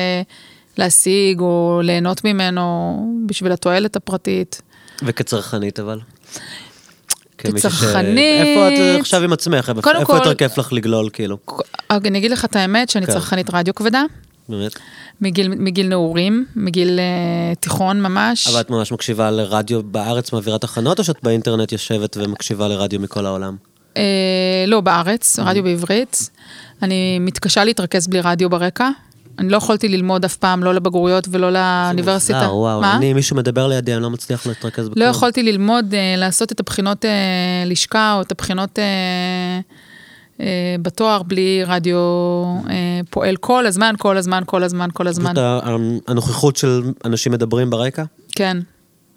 להשיג 0.79 1.41
או 1.41 1.81
ליהנות 1.83 2.25
ממנו 2.25 2.97
בשביל 3.27 3.53
התועלת 3.53 3.97
הפרטית. 3.97 4.63
וכצרכנית 5.03 5.81
אבל? 5.81 6.01
כצרכנית... 7.39 8.47
איפה 8.47 8.69
את 8.69 9.01
עכשיו 9.01 9.23
עם 9.23 9.33
עצמך? 9.33 9.73
איפה 9.77 10.05
כל... 10.05 10.15
יותר 10.15 10.35
כיף 10.35 10.59
לך 10.59 10.73
לגלול 10.73 11.11
כאילו? 11.13 11.39
אני 11.91 12.19
אגיד 12.19 12.31
לך 12.31 12.45
את 12.45 12.57
האמת 12.57 12.91
שאני 12.91 13.07
כן. 13.07 13.13
צרכנית 13.13 13.51
רדיו 13.53 13.75
כבדה. 13.75 14.03
באמת? 14.53 14.73
מגיל, 15.21 15.49
מגיל 15.49 15.89
נעורים, 15.89 16.47
מגיל 16.57 16.99
uh, 16.99 17.59
תיכון 17.61 18.03
ממש. 18.03 18.49
אבל 18.49 18.61
את 18.61 18.71
ממש 18.71 18.93
מקשיבה 18.93 19.31
לרדיו 19.31 19.83
בארץ, 19.83 20.33
מעבירה 20.33 20.59
תחנות, 20.59 20.99
או 20.99 21.05
שאת 21.05 21.17
באינטרנט 21.23 21.73
יושבת 21.73 22.17
ומקשיבה 22.17 22.69
לרדיו 22.69 23.01
מכל 23.01 23.27
העולם? 23.27 23.57
Uh, 23.95 23.97
לא, 24.67 24.81
בארץ, 24.81 25.39
mm. 25.39 25.43
רדיו 25.43 25.63
בעברית. 25.63 26.31
אני 26.83 27.19
מתקשה 27.19 27.65
להתרכז 27.65 28.07
בלי 28.07 28.21
רדיו 28.21 28.51
ברקע. 28.51 28.91
אני 29.39 29.49
לא 29.49 29.57
יכולתי 29.57 29.89
ללמוד 29.89 30.25
אף 30.25 30.37
פעם, 30.37 30.65
לא 30.65 30.75
לבגרויות 30.75 31.29
ולא 31.31 31.51
לאוניברסיטה. 31.53 32.41
זה 32.41 32.47
מוזר, 32.47 32.57
וואו, 32.57 32.81
מה? 32.81 32.97
אני, 32.97 33.13
מישהו 33.13 33.37
מדבר 33.37 33.67
לידי, 33.67 33.95
אני 33.95 34.03
לא 34.03 34.11
מצליח 34.11 34.47
להתרכז 34.47 34.89
בכלל. 34.89 35.03
לא 35.03 35.09
יכולתי 35.09 35.43
ללמוד, 35.43 35.87
uh, 35.91 36.21
לעשות 36.21 36.53
את 36.53 36.61
הבחינות 36.61 37.05
uh, 37.05 37.09
לשכה, 37.67 38.15
או 38.15 38.23
את 38.23 38.33
הבחינות... 38.33 38.79
אה, 38.79 39.61
בתואר 40.83 41.23
בלי 41.23 41.65
רדיו 41.67 41.97
אה, 42.71 43.01
פועל 43.11 43.37
כל 43.37 43.67
הזמן, 43.67 43.95
כל 43.99 44.17
הזמן, 44.17 44.43
כל 44.47 44.63
הזמן, 44.63 44.89
כל 44.93 45.07
הזמן. 45.07 45.35
זאת 45.35 45.65
הנוכחות 46.09 46.57
של 46.57 46.83
אנשים 47.05 47.33
מדברים 47.33 47.71
ברקע? 47.71 48.05
כן. 48.37 48.59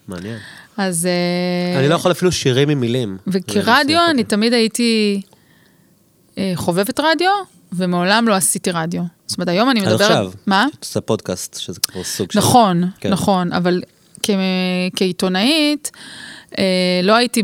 מעניין. 0.07 0.37
אז... 0.77 1.05
אה, 1.05 1.79
אני 1.79 1.89
לא 1.89 1.95
יכול 1.95 2.11
אפילו 2.11 2.31
שירים 2.31 2.69
עם 2.69 2.79
מילים. 2.79 3.17
וכרדיו 3.27 3.99
אני 4.09 4.23
תמיד 4.23 4.53
הייתי 4.53 5.21
חובבת 6.55 6.99
רדיו, 6.99 7.31
ומעולם 7.73 8.27
לא 8.27 8.33
עשיתי 8.33 8.71
רדיו. 8.71 9.03
זאת 9.27 9.37
אומרת, 9.37 9.49
היום 9.49 9.69
אני 9.69 9.79
מדברת... 9.79 10.01
עד 10.01 10.11
עכשיו. 10.11 10.31
מה? 10.47 10.67
את 10.79 10.83
עושה 10.83 11.01
פודקאסט, 11.01 11.57
שזה 11.57 11.79
כבר 11.79 12.03
סוג 12.03 12.31
של... 12.31 12.39
נכון, 12.39 12.83
כן. 12.99 13.11
נכון, 13.11 13.53
אבל 13.53 13.81
כעיתונאית, 14.95 15.91
אה, 15.93 15.99
לא 17.03 17.15
הייתי 17.15 17.43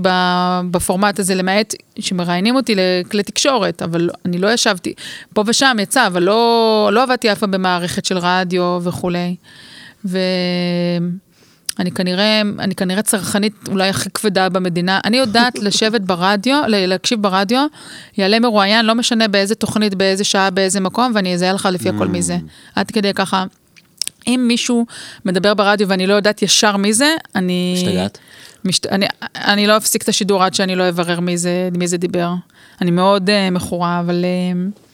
בפורמט 0.72 1.20
הזה, 1.20 1.36
למעט 1.36 1.76
שמראיינים 2.00 2.56
אותי 2.56 2.76
לכלי 2.76 3.24
תקשורת, 3.24 3.82
אבל 3.82 4.10
אני 4.26 4.38
לא 4.38 4.54
ישבתי, 4.54 4.94
פה 5.34 5.44
ושם 5.48 5.78
יצא, 5.80 6.08
אבל 6.08 6.24
לא, 6.24 6.90
לא 6.94 7.04
עבדתי 7.04 7.32
אף 7.32 7.40
פעם 7.40 7.52
במערכת 7.52 8.06
של 8.06 8.18
רדיו 8.18 8.80
וכולי. 8.84 9.36
ואני 10.06 11.92
כנראה, 11.96 12.42
אני 12.60 12.76
כנראה 12.76 13.02
צרכנית 13.02 13.54
אולי 13.68 13.90
הכי 13.90 14.10
כבדה 14.10 14.50
במדינה. 14.50 15.00
אני 15.06 15.18
יודעת 15.18 15.60
לשבת 15.66 16.02
ברדיו, 16.02 16.62
להקשיב 16.68 17.22
ברדיו, 17.22 17.66
יעלה 18.18 18.40
מרואיין, 18.40 18.86
לא 18.86 18.96
משנה 18.96 19.28
באיזה 19.28 19.56
תוכנית, 19.56 19.96
באיזה 19.96 20.24
שעה, 20.24 20.50
באיזה 20.50 20.80
מקום, 20.80 21.12
ואני 21.16 21.34
אזהה 21.34 21.54
לך 21.54 21.70
לפי 21.72 21.90
הכל 21.90 22.08
מי 22.08 22.22
זה. 22.22 22.36
Mm. 22.36 22.40
עד 22.76 22.92
כדי 22.92 23.14
ככה. 23.14 23.46
אם 24.28 24.46
מישהו 24.48 24.86
מדבר 25.26 25.54
ברדיו 25.54 25.88
ואני 25.88 26.08
לא 26.08 26.14
יודעת 26.14 26.42
ישר 26.42 26.78
מי 26.78 26.94
זה, 26.94 27.16
אני... 27.36 27.74
משתגעת? 27.78 28.18
משת... 28.66 28.86
אני, 28.86 29.06
אני 29.36 29.68
לא 29.68 29.78
אפסיק 29.78 30.04
את 30.04 30.10
השידור 30.10 30.44
עד 30.44 30.54
שאני 30.54 30.76
לא 30.76 30.90
אברר 30.90 31.20
מי 31.20 31.38
זה, 31.38 31.70
מי 31.78 31.88
זה 31.88 31.98
דיבר. 31.98 32.34
אני 32.82 32.92
מאוד 32.92 33.30
uh, 33.30 33.52
מכורה, 33.52 34.00
אבל... 34.00 34.26
Uh, 34.76 34.91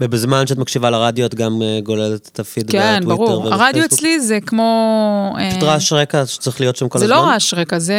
ובזמן 0.00 0.46
שאת 0.46 0.58
מקשיבה 0.58 0.90
לרדיו 0.90 1.26
את 1.26 1.34
גם 1.34 1.60
uh, 1.60 1.84
גוללת 1.84 2.28
את 2.32 2.40
הפיד 2.40 2.70
כן, 2.70 3.00
בטוויטר 3.00 3.22
ובפייסבוק? 3.22 3.44
כן, 3.44 3.50
ברור. 3.50 3.62
הרדיו 3.64 3.84
אצלי 3.84 4.20
זה 4.20 4.38
כמו... 4.46 5.36
פשוט 5.50 5.62
uh, 5.62 5.64
רעש 5.64 5.92
רקע 5.92 6.26
שצריך 6.26 6.60
להיות 6.60 6.76
שם 6.76 6.88
כל 6.88 6.98
זה 6.98 7.04
הזמן? 7.04 7.16
זה 7.16 7.22
לא 7.22 7.26
רעש 7.28 7.54
רקע, 7.54 7.78
זה 7.78 7.94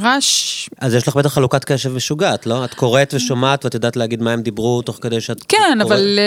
רעש... 0.00 0.68
אז 0.78 0.94
יש 0.94 1.08
לך 1.08 1.16
בטח 1.16 1.32
חלוקת 1.32 1.64
קשב 1.64 1.94
משוגעת, 1.94 2.46
לא? 2.46 2.64
את 2.64 2.74
קוראת 2.74 3.14
ושומעת 3.14 3.64
ואת 3.64 3.74
יודעת 3.74 3.96
להגיד 3.96 4.22
מה 4.22 4.32
הם 4.32 4.42
דיברו 4.42 4.82
תוך 4.82 4.98
כדי 5.02 5.20
שאת 5.20 5.44
כן, 5.48 5.78
קוראת, 5.82 5.86
אבל... 5.86 6.18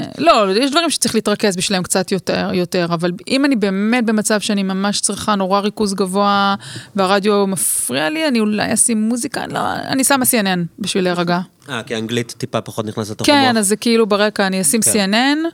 כותבת. 0.00 0.18
לא, 0.18 0.46
יש 0.56 0.70
דברים 0.70 0.90
שצריך 0.90 1.14
להתרכז 1.14 1.56
בשבילם 1.56 1.82
קצת 1.82 2.12
יותר, 2.12 2.50
יותר, 2.52 2.86
אבל 2.90 3.12
אם 3.28 3.44
אני 3.44 3.56
באמת 3.56 4.04
במצב 4.04 4.40
שאני 4.40 4.62
ממש 4.62 5.00
צריכה 5.00 5.34
נורא 5.34 5.60
ריכוז 5.60 5.94
גבוה 5.94 6.54
והרדיו 6.96 7.46
מפריע 7.46 8.10
לי, 8.10 8.28
אני 8.28 8.40
אולי 8.40 8.74
אשים 8.74 9.08
מוזיקה, 9.08 9.46
לא, 9.46 9.60
אני 9.72 10.04
שמה 10.04 10.24
CNN 10.24 10.58
בשביל 10.78 11.04
להירגע. 11.04 11.40
אה, 11.68 11.82
כי 11.82 11.94
האנגלית 11.94 12.34
טיפה 12.38 12.60
פחות 12.60 12.86
נכנסת 12.86 13.10
לתוך 13.10 13.26
כן, 13.26 13.32
המוח. 13.32 13.50
כן, 13.50 13.56
אז 13.56 13.68
זה 13.68 13.76
כאילו 13.76 14.06
ברקע, 14.06 14.46
אני 14.46 14.60
אשים 14.60 14.80
כן. 14.80 15.12
CNN, 15.12 15.48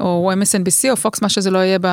או 0.00 0.32
MSNBC, 0.32 0.90
או 0.90 0.96
פוקס, 0.96 1.22
מה 1.22 1.28
שזה 1.28 1.50
לא 1.50 1.58
יהיה 1.58 1.78
ב... 1.80 1.86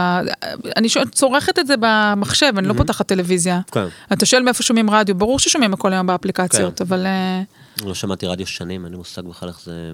אני 0.75 0.87
צורכת 1.11 1.59
את 1.59 1.67
זה 1.67 1.75
במחשב, 1.79 2.53
אני 2.57 2.67
mm-hmm. 2.67 2.69
לא 2.69 2.77
פותחת 2.77 3.07
טלוויזיה. 3.07 3.61
כן. 3.71 3.85
אתה 4.13 4.25
שואל 4.25 4.43
מאיפה 4.43 4.63
שומעים 4.63 4.89
רדיו, 4.89 5.15
ברור 5.15 5.39
ששומעים 5.39 5.73
הכל 5.73 5.93
היום 5.93 6.07
באפליקציות, 6.07 6.77
כן. 6.77 6.85
אבל... 6.85 7.05
אה, 7.05 7.41
לא 7.85 7.93
שמעתי 7.93 8.27
רדיו 8.27 8.47
שנים, 8.47 8.83
אין 8.83 8.91
לי 8.91 8.97
מושג 8.97 9.21
בכלל 9.21 9.49
איך 9.49 9.59
זה... 9.65 9.91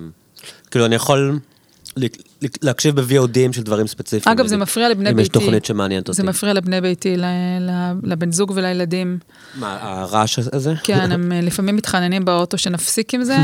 כאילו, 0.72 0.86
אני 0.86 0.96
יכול... 0.96 1.40
להקשיב 2.62 3.02
ב-VODים 3.02 3.54
של 3.54 3.64
דברים 3.64 3.88
ספציפיים. 3.88 4.38
אגב, 4.38 4.48
זה 4.48 4.58
מפריע 4.58 4.90
לבני 4.90 5.04
ביתי. 5.04 5.14
אם 5.14 5.20
יש 5.20 5.28
תוכנית 5.28 5.66
שמעניינת 5.66 6.08
אותי. 6.08 6.18
זה 6.18 6.24
מפריע 6.24 6.54
לבני 6.54 6.82
ביתי, 6.82 7.16
לבן 8.04 8.32
זוג 8.32 8.52
ולילדים. 8.56 9.18
מה, 9.56 9.78
הרעש 9.82 10.40
הזה? 10.40 10.74
כן, 10.84 11.12
הם 11.14 11.32
אה, 11.32 11.42
לפעמים 11.42 11.76
מתחננים 11.76 12.26
באוטו 12.26 12.58
שנפסיק 12.58 13.14
עם 13.14 13.24
זה, 13.24 13.38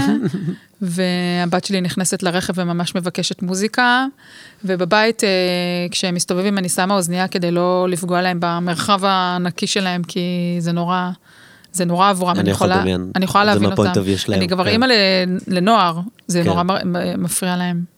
והבת 0.81 1.65
שלי 1.65 1.81
נכנסת 1.81 2.23
לרכב 2.23 2.53
וממש 2.55 2.95
מבקשת 2.95 3.41
מוזיקה, 3.41 4.05
ובבית, 4.65 5.23
אה, 5.23 5.29
כשהם 5.91 6.15
מסתובבים, 6.15 6.57
אני 6.57 6.69
שמה 6.69 6.95
אוזנייה 6.95 7.27
כדי 7.27 7.51
לא 7.51 7.87
לפגוע 7.89 8.21
להם 8.21 8.37
במרחב 8.41 8.99
הנקי 9.03 9.67
שלהם, 9.67 10.03
כי 10.03 10.19
זה 10.59 10.71
נורא... 10.71 11.09
זה 11.71 11.85
נורא 11.85 12.09
עבורם, 12.09 12.39
אני, 12.39 12.49
יכולה, 12.49 12.83
אני 13.15 13.25
יכולה 13.25 13.45
להבין 13.45 13.71
אותם. 13.71 13.91
אני 14.29 14.47
כבר 14.47 14.63
כן. 14.63 14.69
אימא 14.69 14.85
לנוער, 15.47 15.99
זה 16.27 16.41
כן. 16.43 16.49
נורא 16.49 16.63
מפריע 17.17 17.57
להם. 17.57 17.96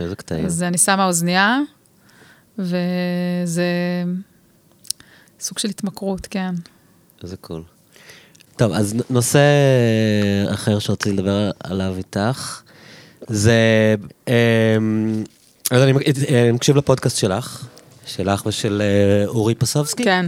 איזה 0.00 0.16
קטעים. 0.16 0.46
אז 0.46 0.62
אני 0.62 0.78
שמה 0.78 1.06
אוזנייה, 1.06 1.58
וזה 2.58 3.64
סוג 5.40 5.58
של 5.58 5.68
התמכרות, 5.68 6.26
כן. 6.30 6.54
איזה 7.22 7.36
קול. 7.36 7.62
טוב, 8.56 8.72
אז 8.72 8.94
נושא 9.10 9.40
אחר 10.54 10.78
שרציתי 10.78 11.12
לדבר 11.12 11.50
עליו 11.60 11.94
איתך, 11.96 12.62
זה... 13.28 13.94
אמ, 14.28 15.24
אז 15.70 15.82
אני 15.82 15.92
מקשיב 16.52 16.76
לפודקאסט 16.76 17.16
שלך, 17.16 17.66
שלך 18.06 18.46
ושל 18.46 18.82
אה, 18.82 19.26
אורי 19.26 19.54
פסובסקי. 19.54 20.04
כן, 20.04 20.26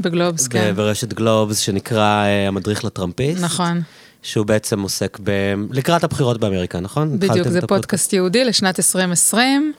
בגלובס, 0.00 0.48
כן. 0.48 0.72
ברשת 0.76 1.12
גלובס, 1.12 1.58
שנקרא 1.58 2.24
אה, 2.24 2.48
המדריך 2.48 2.84
לטראמפיסט. 2.84 3.42
נכון. 3.42 3.82
שהוא 4.26 4.46
בעצם 4.46 4.80
עוסק 4.80 5.18
ב... 5.24 5.30
לקראת 5.70 6.04
הבחירות 6.04 6.40
באמריקה, 6.40 6.80
נכון? 6.80 7.18
בדיוק, 7.18 7.48
זה 7.48 7.60
פודקאסט 7.60 8.12
יהודי 8.12 8.44
לשנת 8.44 8.78
2020. 8.78 9.72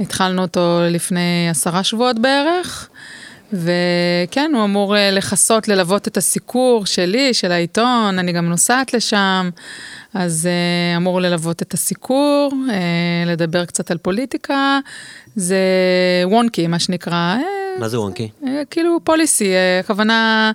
התחלנו 0.00 0.42
אותו 0.42 0.80
לפני 0.90 1.48
עשרה 1.50 1.84
שבועות 1.84 2.18
בערך. 2.18 2.88
וכן, 3.52 4.50
הוא 4.54 4.64
אמור 4.64 4.96
אה, 4.96 5.10
לכסות, 5.10 5.68
ללוות 5.68 6.08
את 6.08 6.16
הסיקור 6.16 6.86
שלי, 6.86 7.34
של 7.34 7.52
העיתון, 7.52 8.18
אני 8.18 8.32
גם 8.32 8.46
נוסעת 8.46 8.94
לשם, 8.94 9.50
אז 10.14 10.48
uh, 10.48 10.96
אמור 10.96 11.20
ללוות 11.20 11.62
את 11.62 11.74
הסיקור, 11.74 12.52
uh, 12.68 13.28
לדבר 13.28 13.64
קצת 13.64 13.90
על 13.90 13.98
פוליטיקה. 13.98 14.78
זה 15.36 15.56
וונקי, 16.24 16.66
מה 16.66 16.78
שנקרא. 16.78 17.36
מה 17.78 17.88
זה 17.88 18.00
וונקי? 18.00 18.28
כאילו 18.70 18.98
פוליסי, 19.04 19.52
הכוונה 19.80 20.52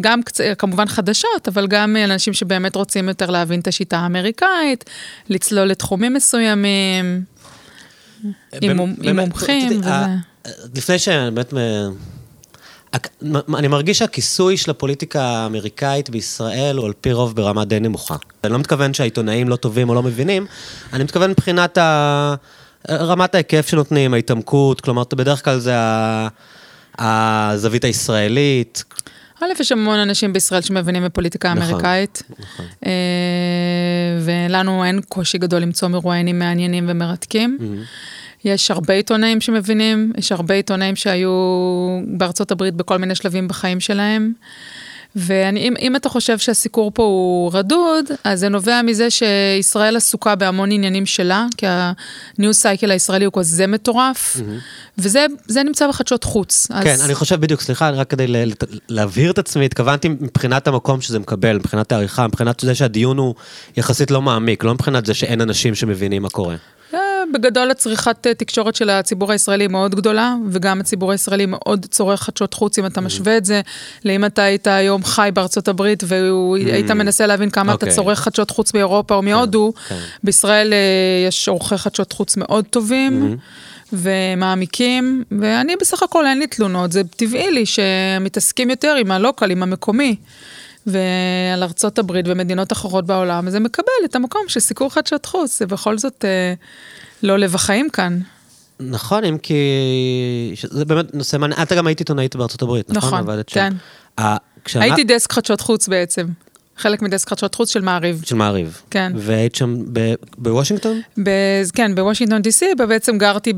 גם 0.00 0.20
כמובן 0.58 0.86
חדשות, 0.86 1.48
אבל 1.48 1.66
גם 1.66 1.96
אנשים 2.04 2.32
שבאמת 2.32 2.76
רוצים 2.76 3.08
יותר 3.08 3.30
להבין 3.30 3.60
את 3.60 3.68
השיטה 3.68 3.98
האמריקאית, 3.98 4.84
לצלול 5.28 5.66
לתחומים 5.66 6.14
מסוימים, 6.14 7.22
עם 8.62 8.80
מומחים. 9.16 9.80
לפני 10.74 10.98
שבאמת... 10.98 11.54
אני 13.58 13.68
מרגיש 13.68 13.98
שהכיסוי 13.98 14.56
של 14.56 14.70
הפוליטיקה 14.70 15.22
האמריקאית 15.22 16.10
בישראל 16.10 16.76
הוא 16.76 16.86
על 16.86 16.92
פי 17.00 17.12
רוב 17.12 17.36
ברמה 17.36 17.64
די 17.64 17.80
נמוכה. 17.80 18.16
אני 18.44 18.52
לא 18.52 18.58
מתכוון 18.58 18.94
שהעיתונאים 18.94 19.48
לא 19.48 19.56
טובים 19.56 19.88
או 19.88 19.94
לא 19.94 20.02
מבינים, 20.02 20.46
אני 20.92 21.04
מתכוון 21.04 21.30
מבחינת 21.30 21.78
ה... 21.78 22.34
רמת 22.90 23.34
ההיקף 23.34 23.68
שנותנים, 23.68 24.14
ההתעמקות, 24.14 24.80
כלומר, 24.80 25.02
בדרך 25.16 25.44
כלל 25.44 25.58
זה 25.58 25.74
הזווית 26.98 27.84
הישראלית. 27.84 28.84
א', 29.42 29.46
יש 29.60 29.72
המון 29.72 29.98
אנשים 29.98 30.32
בישראל 30.32 30.60
שמבינים 30.60 31.04
בפוליטיקה 31.04 31.54
נכון, 31.54 31.62
האמריקאית. 31.62 32.22
נכון. 32.30 32.66
אה, 32.86 32.92
ולנו 34.20 34.84
אין 34.84 35.00
קושי 35.08 35.38
גדול 35.38 35.60
למצוא 35.60 35.88
מרואיינים 35.88 36.38
מעניינים 36.38 36.84
ומרתקים. 36.88 37.58
יש 38.44 38.70
הרבה 38.70 38.94
עיתונאים 38.94 39.40
שמבינים, 39.40 40.12
יש 40.18 40.32
הרבה 40.32 40.54
עיתונאים 40.54 40.96
שהיו 40.96 41.30
בארצות 42.06 42.50
הברית 42.50 42.74
בכל 42.74 42.96
מיני 42.96 43.14
שלבים 43.14 43.48
בחיים 43.48 43.80
שלהם. 43.80 44.32
ואם 45.16 45.96
אתה 45.96 46.08
חושב 46.08 46.38
שהסיקור 46.38 46.90
פה 46.94 47.02
הוא 47.02 47.50
רדוד, 47.54 48.04
אז 48.24 48.40
זה 48.40 48.48
נובע 48.48 48.82
מזה 48.82 49.08
שישראל 49.10 49.96
עסוקה 49.96 50.34
בהמון 50.34 50.72
עניינים 50.72 51.06
שלה, 51.06 51.46
כי 51.56 51.66
הניו 51.68 52.54
סייקל 52.54 52.90
הישראלי 52.90 53.24
הוא 53.24 53.32
כזה 53.36 53.66
מטורף, 53.66 54.36
mm-hmm. 54.36 54.98
וזה 54.98 55.62
נמצא 55.64 55.88
בחדשות 55.88 56.24
חוץ. 56.24 56.66
אז... 56.70 56.84
כן, 56.84 56.96
אני 57.04 57.14
חושב 57.14 57.40
בדיוק, 57.40 57.60
סליחה, 57.60 57.90
רק 57.90 58.10
כדי 58.10 58.26
להבהיר 58.88 59.30
את 59.30 59.38
עצמי, 59.38 59.64
התכוונתי 59.64 60.08
מבחינת 60.08 60.68
המקום 60.68 61.00
שזה 61.00 61.18
מקבל, 61.18 61.56
מבחינת 61.56 61.92
העריכה, 61.92 62.26
מבחינת 62.26 62.60
זה 62.60 62.74
שהדיון 62.74 63.18
הוא 63.18 63.34
יחסית 63.76 64.10
לא 64.10 64.22
מעמיק, 64.22 64.64
לא 64.64 64.74
מבחינת 64.74 65.06
זה 65.06 65.14
שאין 65.14 65.40
אנשים 65.40 65.74
שמבינים 65.74 66.22
מה 66.22 66.28
קורה. 66.28 66.56
אה, 67.26 67.38
בגדול 67.38 67.70
הצריכת 67.70 68.26
תקשורת 68.26 68.74
של 68.74 68.90
הציבור 68.90 69.32
הישראלי 69.32 69.66
מאוד 69.66 69.94
גדולה, 69.94 70.34
וגם 70.50 70.80
הציבור 70.80 71.12
הישראלי 71.12 71.46
מאוד 71.46 71.86
צורך 71.90 72.22
חדשות 72.22 72.54
חוץ, 72.54 72.78
אם 72.78 72.86
אתה 72.86 73.00
mm. 73.00 73.04
משווה 73.04 73.36
את 73.36 73.44
זה, 73.44 73.60
לאם 74.04 74.24
אתה 74.24 74.42
היית 74.42 74.66
היום 74.66 75.04
חי 75.04 75.30
בארצות 75.34 75.68
הברית, 75.68 76.04
והיית 76.06 76.90
mm. 76.90 76.94
מנסה 76.94 77.26
להבין 77.26 77.50
כמה. 77.50 77.74
אתה 77.74 77.86
אוקיי. 77.86 77.96
צורך 77.96 78.20
חדשות 78.20 78.50
חוץ 78.50 78.72
באירופה 78.72 79.14
או 79.14 79.20
כן, 79.20 79.28
מהודו. 79.28 79.72
כן. 79.88 79.98
בישראל 80.24 80.72
יש 81.28 81.48
עורכי 81.48 81.76
חדשות 81.76 82.12
חוץ 82.12 82.36
מאוד 82.36 82.64
טובים. 82.70 83.34
Mm-hmm. 83.34 83.74
ומעמיקים, 83.92 85.24
ואני 85.40 85.76
בסך 85.76 86.02
הכל 86.02 86.26
אין 86.26 86.38
לי 86.38 86.46
תלונות, 86.46 86.92
זה 86.92 87.02
טבעי 87.16 87.50
לי 87.50 87.66
שמתעסקים 87.66 88.70
יותר 88.70 88.94
עם 88.94 89.10
הלוקל, 89.10 89.50
עם 89.50 89.62
המקומי. 89.62 90.16
ועל 90.86 91.62
ארצות 91.62 91.98
הברית 91.98 92.26
ומדינות 92.28 92.72
אחרות 92.72 93.06
בעולם, 93.06 93.50
זה 93.50 93.60
מקבל 93.60 94.04
את 94.04 94.16
המקום 94.16 94.42
של 94.48 94.60
סיקור 94.60 94.92
חדשות 94.92 95.26
חוץ, 95.26 95.58
זה 95.58 95.66
בכל 95.66 95.98
זאת 95.98 96.24
אה, 96.24 96.54
לא 97.24 97.38
לב 97.38 97.54
החיים 97.54 97.90
כאן. 97.90 98.20
נכון, 98.80 99.24
אם 99.24 99.38
כי... 99.38 99.54
זה 100.70 100.84
באמת 100.84 101.14
נושא 101.14 101.36
מעניין. 101.36 101.62
את 101.62 101.72
גם 101.72 101.86
היית 101.86 101.98
עיתונאית 101.98 102.36
בארצות 102.36 102.62
הברית, 102.62 102.90
נכון? 102.90 103.20
נכון, 103.20 103.40
כן. 103.46 103.72
שם. 104.16 104.36
כשאנה... 104.64 104.84
הייתי 104.84 105.04
דסק 105.04 105.32
חדשות 105.32 105.60
חוץ 105.60 105.88
בעצם. 105.88 106.26
חלק 106.76 107.02
מדסק 107.02 107.28
חדשות 107.28 107.54
חוץ 107.54 107.72
של 107.72 107.80
מעריב. 107.80 108.22
של 108.24 108.34
מעריב. 108.34 108.80
כן. 108.90 109.12
והיית 109.16 109.54
שם 109.54 109.76
ב- 109.92 110.14
בוושינגטון? 110.38 111.00
ב- 111.22 111.70
כן, 111.72 111.94
בוושינגטון 111.94 112.42
די.סי, 112.42 112.66
ובעצם 112.78 113.18
גרתי 113.18 113.52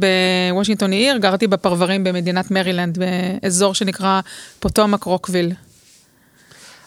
בוושינגטון 0.52 0.92
עיר, 0.92 1.16
גרתי 1.16 1.46
בפרברים 1.46 2.04
במדינת 2.04 2.50
מרילנד, 2.50 2.98
באזור 2.98 3.74
שנקרא 3.74 4.20
פוטומק 4.60 5.04
רוקוויל. 5.04 5.52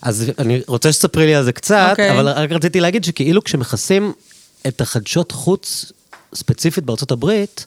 אז 0.02 0.32
אני 0.40 0.62
רוצה 0.68 0.92
שתספרי 0.92 1.26
לי 1.26 1.36
על 1.36 1.44
זה 1.44 1.52
קצת, 1.52 1.88
okay. 1.88 1.92
אוקיי. 1.92 2.12
אבל 2.12 2.28
רק 2.28 2.52
רציתי 2.52 2.80
להגיד 2.80 3.04
שכאילו 3.04 3.44
כשמכסים 3.44 4.14
את 4.68 4.82
החדשות 4.82 5.32
חוץ, 5.32 5.92
ספציפית 6.36 6.84
בארצות 6.84 7.12
הברית, 7.12 7.66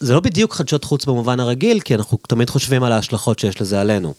זה 0.00 0.14
לא 0.14 0.20
בדיוק 0.20 0.54
חדשות 0.54 0.84
חוץ 0.84 1.04
במובן 1.04 1.40
הרגיל, 1.40 1.80
כי 1.80 1.94
אנחנו 1.94 2.18
תמיד 2.28 2.50
חושבים 2.50 2.82
על 2.82 2.92
ההשלכות 2.92 3.38
שיש 3.38 3.60
לזה 3.60 3.80
עלינו. 3.80 4.14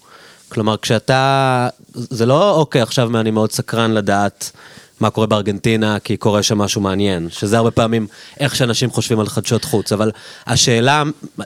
כלומר, 0.49 0.77
כשאתה, 0.77 1.67
זה 1.93 2.25
לא, 2.25 2.55
אוקיי, 2.55 2.81
עכשיו 2.81 3.19
אני 3.19 3.31
מאוד 3.31 3.51
סקרן 3.51 3.91
לדעת 3.91 4.51
מה 5.01 5.09
קורה 5.09 5.27
בארגנטינה, 5.27 5.99
כי 5.99 6.17
קורה 6.17 6.43
שם 6.43 6.57
משהו 6.57 6.81
מעניין, 6.81 7.29
שזה 7.29 7.57
הרבה 7.57 7.71
פעמים 7.71 8.07
איך 8.39 8.55
שאנשים 8.55 8.91
חושבים 8.91 9.19
על 9.19 9.27
חדשות 9.27 9.63
חוץ, 9.63 9.91
אבל 9.91 10.11
השאלה, 10.47 11.03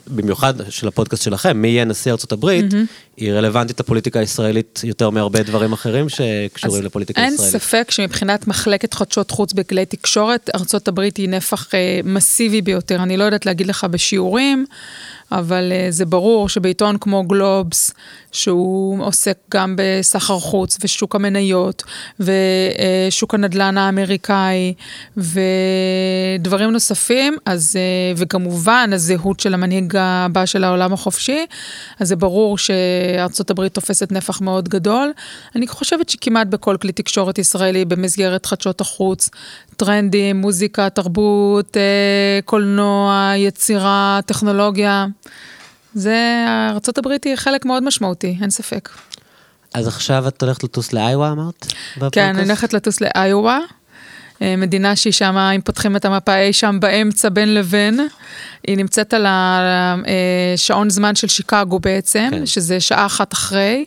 במיוחד 0.07 0.53
של 0.69 0.87
הפודקאסט 0.87 1.23
שלכם, 1.23 1.57
מי 1.57 1.67
יהיה 1.67 1.85
נשיא 1.85 2.11
ארצות 2.11 2.31
הברית, 2.31 2.73
mm-hmm. 2.73 3.17
היא 3.17 3.31
רלוונטית 3.31 3.79
לפוליטיקה 3.79 4.19
הישראלית 4.19 4.81
יותר 4.83 5.09
מהרבה 5.09 5.43
דברים 5.43 5.73
אחרים 5.73 6.09
שקשורים 6.09 6.83
לפוליטיקה 6.83 7.21
אין 7.21 7.31
הישראלית. 7.31 7.53
אין 7.53 7.61
ספק 7.61 7.91
שמבחינת 7.91 8.47
מחלקת 8.47 8.93
חדשות 8.93 9.31
חוץ 9.31 9.53
בכלי 9.53 9.85
תקשורת, 9.85 10.49
ארצות 10.55 10.87
הברית 10.87 11.17
היא 11.17 11.29
נפח 11.29 11.75
אה, 11.75 11.99
מסיבי 12.03 12.61
ביותר. 12.61 13.03
אני 13.03 13.17
לא 13.17 13.23
יודעת 13.23 13.45
להגיד 13.45 13.67
לך 13.67 13.83
בשיעורים. 13.83 14.65
אבל 15.31 15.71
uh, 15.71 15.91
זה 15.91 16.05
ברור 16.05 16.49
שבעיתון 16.49 16.97
כמו 16.97 17.23
גלובס, 17.23 17.91
שהוא 18.31 19.05
עוסק 19.05 19.37
גם 19.53 19.75
בסחר 19.77 20.39
חוץ 20.39 20.77
ושוק 20.83 21.15
המניות 21.15 21.83
ושוק 22.19 23.33
הנדל"ן 23.33 23.77
האמריקאי 23.77 24.73
ודברים 25.17 26.71
נוספים, 26.71 27.37
אז, 27.45 27.75
uh, 27.75 28.19
וכמובן 28.19 28.89
הזהות 28.93 29.39
של 29.39 29.53
המנהיג 29.53 29.93
הבא 29.99 30.45
של 30.45 30.63
העולם 30.63 30.93
החופשי, 30.93 31.45
אז 31.99 32.07
זה 32.07 32.15
ברור 32.15 32.57
שארצות 32.57 33.49
הברית 33.51 33.73
תופסת 33.73 34.11
נפח 34.11 34.41
מאוד 34.41 34.69
גדול. 34.69 35.11
אני 35.55 35.67
חושבת 35.67 36.09
שכמעט 36.09 36.47
בכל 36.47 36.77
כלי 36.81 36.91
תקשורת 36.91 37.37
ישראלי 37.37 37.85
במסגרת 37.85 38.45
חדשות 38.45 38.81
החוץ, 38.81 39.29
טרנדים, 39.77 40.35
מוזיקה, 40.35 40.89
תרבות, 40.89 41.77
אה, 41.77 42.39
קולנוע, 42.45 43.33
יצירה, 43.37 44.19
טכנולוגיה. 44.25 45.05
זה, 45.93 46.45
ארה"ב 46.69 47.11
היא 47.25 47.35
חלק 47.35 47.65
מאוד 47.65 47.83
משמעותי, 47.83 48.37
אין 48.41 48.49
ספק. 48.49 48.89
אז 49.73 49.87
עכשיו 49.87 50.27
את 50.27 50.43
הולכת 50.43 50.63
לטוס 50.63 50.93
לאיווה, 50.93 51.31
אמרת? 51.31 51.65
כן, 52.11 52.35
אני 52.35 52.43
הולכת 52.43 52.73
לטוס 52.73 53.01
לאיווה. 53.01 53.59
אה, 54.41 54.55
מדינה 54.55 54.95
שהיא 54.95 55.13
שם, 55.13 55.37
אם 55.37 55.61
פותחים 55.61 55.95
את 55.95 56.05
המפה 56.05 56.37
אי 56.37 56.53
שם 56.53 56.77
באמצע 56.81 57.29
בין 57.29 57.53
לבין, 57.53 57.99
היא 58.67 58.77
נמצאת 58.77 59.13
על 59.13 59.25
השעון 59.27 60.87
אה, 60.87 60.93
זמן 60.93 61.15
של 61.15 61.27
שיקגו 61.27 61.79
בעצם, 61.79 62.27
כן. 62.31 62.45
שזה 62.45 62.79
שעה 62.79 63.05
אחת 63.05 63.33
אחרי. 63.33 63.85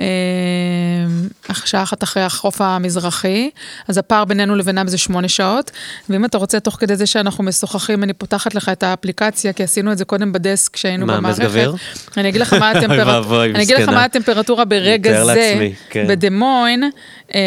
אה, 0.00 1.54
שעה 1.64 1.82
אחת 1.82 2.02
אחרי 2.02 2.22
החוף 2.22 2.60
המזרחי, 2.60 3.50
אז 3.88 3.98
הפער 3.98 4.24
בינינו 4.24 4.56
לבינם 4.56 4.88
זה 4.88 4.98
שמונה 4.98 5.28
שעות, 5.28 5.70
ואם 6.10 6.24
אתה 6.24 6.38
רוצה, 6.38 6.60
תוך 6.60 6.76
כדי 6.80 6.96
זה 6.96 7.06
שאנחנו 7.06 7.44
משוחחים, 7.44 8.02
אני 8.02 8.12
פותחת 8.12 8.54
לך 8.54 8.68
את 8.68 8.82
האפליקציה, 8.82 9.52
כי 9.52 9.62
עשינו 9.62 9.92
את 9.92 9.98
זה 9.98 10.04
קודם 10.04 10.32
בדסק 10.32 10.72
כשהיינו 10.72 11.06
במערכת. 11.06 11.22
מה, 11.22 11.30
מזג 11.30 11.44
אוויר? 11.44 11.74
אני 12.16 12.28
אגיד 12.28 12.40
לך 12.40 12.52
מה 12.52 12.70
הטמפרטורה, 12.76 13.44
אני 13.44 13.62
אגיד 13.62 13.76
לך 13.76 13.88
מה 13.88 14.04
הטמפרטורה 14.04 14.64
ברגע 14.64 15.24
זה, 15.24 15.68
כן. 15.90 16.06
בדמוין, 16.08 16.90
אה, 17.34 17.40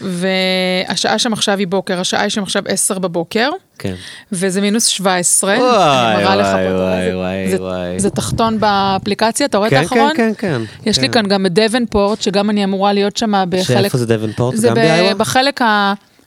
והשעה 0.00 1.18
שם 1.18 1.32
עכשיו 1.32 1.58
היא 1.58 1.66
בוקר, 1.66 2.00
השעה 2.00 2.22
היא 2.22 2.28
שם 2.28 2.42
עכשיו 2.42 2.62
עשר 2.68 2.98
בבוקר. 2.98 3.50
כן. 3.78 3.94
וזה 4.32 4.60
מינוס 4.60 4.86
17, 4.86 5.54
וואי, 5.58 6.14
אני 6.14 6.24
מראה 6.24 6.36
לך 6.36 6.46
פה. 6.46 6.74
וואי, 6.74 7.14
וואי, 7.14 7.50
זה, 7.50 7.62
וואי. 7.62 8.00
זה 8.00 8.10
תחתון 8.10 8.60
באפליקציה, 8.60 9.46
אתה 9.46 9.58
רואה 9.58 9.70
כן, 9.70 9.76
את 9.76 9.82
האחרון? 9.82 10.12
כן, 10.16 10.32
כן, 10.38 10.58
כן. 10.58 10.90
יש 10.90 10.96
כן. 10.96 11.02
לי 11.02 11.08
כאן 11.08 11.26
גם 11.26 11.46
את 11.46 11.52
דבנפורט, 11.52 12.22
שגם 12.22 12.50
אני 12.50 12.64
אמורה 12.64 12.92
להיות 12.92 13.16
שם 13.16 13.32
בחלק... 13.48 13.80
שאיפה 13.80 13.98
זה 13.98 14.06
דבנפורט? 14.06 14.56
זה 14.56 14.68
גם 14.68 14.74
באיואה? 14.74 15.08
זה 15.08 15.14
בחלק 15.14 15.60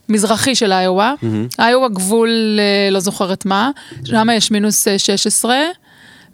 המזרחי 0.09 0.55
של 0.55 0.71
איואה. 0.71 1.13
Mm-hmm. 1.23 1.65
איואה 1.65 1.89
גבול, 1.89 2.59
אה, 2.59 2.89
לא 2.91 2.99
זוכרת 2.99 3.45
מה, 3.45 3.71
שם 4.03 4.27
יש 4.33 4.51
מינוס 4.51 4.87
16. 4.97 5.55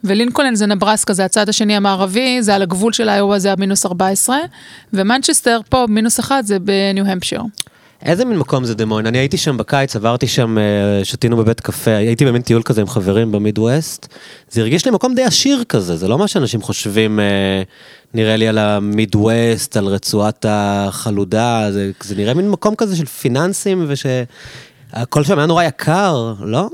ולינקולן 0.04 0.56
זה 0.56 0.66
נברסקה, 0.66 1.14
זה 1.14 1.26
הצד 1.26 1.50
השני 1.50 1.76
המערבי, 1.76 2.42
זה 2.42 2.56
על 2.56 2.62
הגבול 2.62 2.94
של 2.94 3.10
איואה, 3.10 3.40
זה 3.40 3.52
המינוס 3.52 3.86
14, 3.86 4.38
ומנצ'סטר 4.94 5.60
פה, 5.70 5.86
מינוס 5.90 6.20
1, 6.20 6.46
זה 6.46 6.60
בניו-המפשיר. 6.60 7.42
איזה 8.02 8.26
מין 8.26 8.38
מקום 8.38 8.66
זה 8.66 8.76
דה 8.76 8.84
מוין? 8.84 9.06
אני 9.06 9.18
הייתי 9.18 9.38
שם 9.38 9.58
בקיץ, 9.58 9.96
עברתי 9.96 10.28
שם, 10.28 10.58
אה, 10.58 11.06
שתינו 11.06 11.38
בבית 11.38 11.62
קפה, 11.62 11.92
הייתי 11.92 12.26
במין 12.26 12.42
טיול 12.42 12.62
כזה 12.62 12.82
עם 12.82 12.88
חברים 12.88 13.32
במידווסט. 13.32 14.08
זה 14.50 14.62
הרגיש 14.62 14.86
לי 14.86 14.92
מקום 14.92 15.16
די 15.16 15.24
עשיר 15.24 15.64
כזה, 15.70 15.96
זה 15.96 16.08
לא 16.08 16.18
מה 16.18 16.28
שאנשים 16.28 16.62
חושבים, 16.62 17.20
אה, 17.20 17.62
נראה 18.14 18.36
לי 18.36 18.48
על 18.48 18.58
המידווסט, 18.58 19.78
על 19.78 19.86
רצועת 19.86 20.46
החלודה, 20.50 21.68
זה, 21.72 21.92
זה 22.02 22.16
נראה 22.16 22.34
מין 22.34 22.50
מקום 22.50 22.76
כזה 22.76 22.96
של 22.96 23.06
פיננסים 23.06 23.86
ושהכל 23.88 25.24
שם 25.24 25.38
היה 25.38 25.48
נורא 25.48 25.64
יקר, 25.64 26.34
לא? 26.40 26.70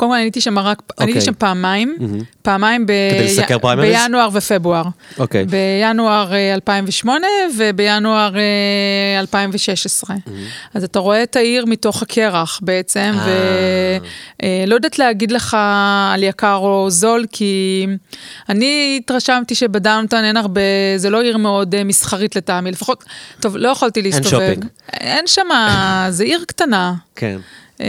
קודם 0.00 0.10
כל 0.10 0.16
אני 0.16 0.24
הייתי 0.24 0.40
שם 0.40 0.58
רק, 0.58 0.78
okay. 0.78 0.94
אני 0.98 1.06
הייתי 1.06 1.18
אוקיי. 1.18 1.20
שם 1.20 1.32
פעמיים, 1.38 1.96
mm-hmm. 1.98 2.24
פעמיים 2.42 2.86
ב... 2.86 2.92
כדי 3.14 3.24
לסקר 3.24 3.58
פריימריז? 3.58 3.96
בינואר 3.96 4.28
ופברואר. 4.32 4.84
אוקיי. 5.18 5.44
Okay. 5.44 5.46
בינואר 5.46 6.32
2008 6.54 7.26
אה, 7.26 7.30
ובינואר 7.58 8.34
2016. 9.18 10.16
Mm-hmm. 10.16 10.30
אז 10.74 10.84
אתה 10.84 10.98
רואה 10.98 11.22
את 11.22 11.36
העיר 11.36 11.64
מתוך 11.66 12.02
הקרח 12.02 12.60
בעצם, 12.62 13.12
ולא 13.14 13.30
אה, 14.42 14.64
uh, 14.66 14.70
יודעת 14.70 14.98
להגיד 14.98 15.32
לך 15.32 15.56
על 16.14 16.22
יקר 16.22 16.56
או 16.56 16.90
זול, 16.90 17.26
כי 17.32 17.86
אני 18.48 19.00
התרשמתי 19.00 19.54
שב 19.54 19.73
downtown 19.73 20.24
אין 20.24 20.36
הרבה, 20.36 20.60
זה 20.96 21.10
לא 21.10 21.22
עיר 21.22 21.36
מאוד 21.36 21.74
uh, 21.74 21.84
מסחרית 21.84 22.36
לטעמי, 22.36 22.70
לפחות, 22.70 23.04
טוב, 23.40 23.56
לא 23.56 23.68
יכולתי 23.68 24.02
להסתובב. 24.02 24.40
אין 24.40 24.54
שופינג. 24.54 24.64
אין 24.92 25.26
שם, 25.26 25.48
זה 26.10 26.24
עיר 26.24 26.44
קטנה. 26.46 26.94
כן. 27.16 27.38
אה, 27.80 27.86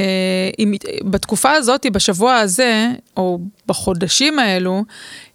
בתקופה 1.04 1.52
הזאת, 1.52 1.86
בשבוע 1.92 2.36
הזה, 2.36 2.88
או 3.18 3.40
בחודשים 3.68 4.40
האלו, 4.40 4.84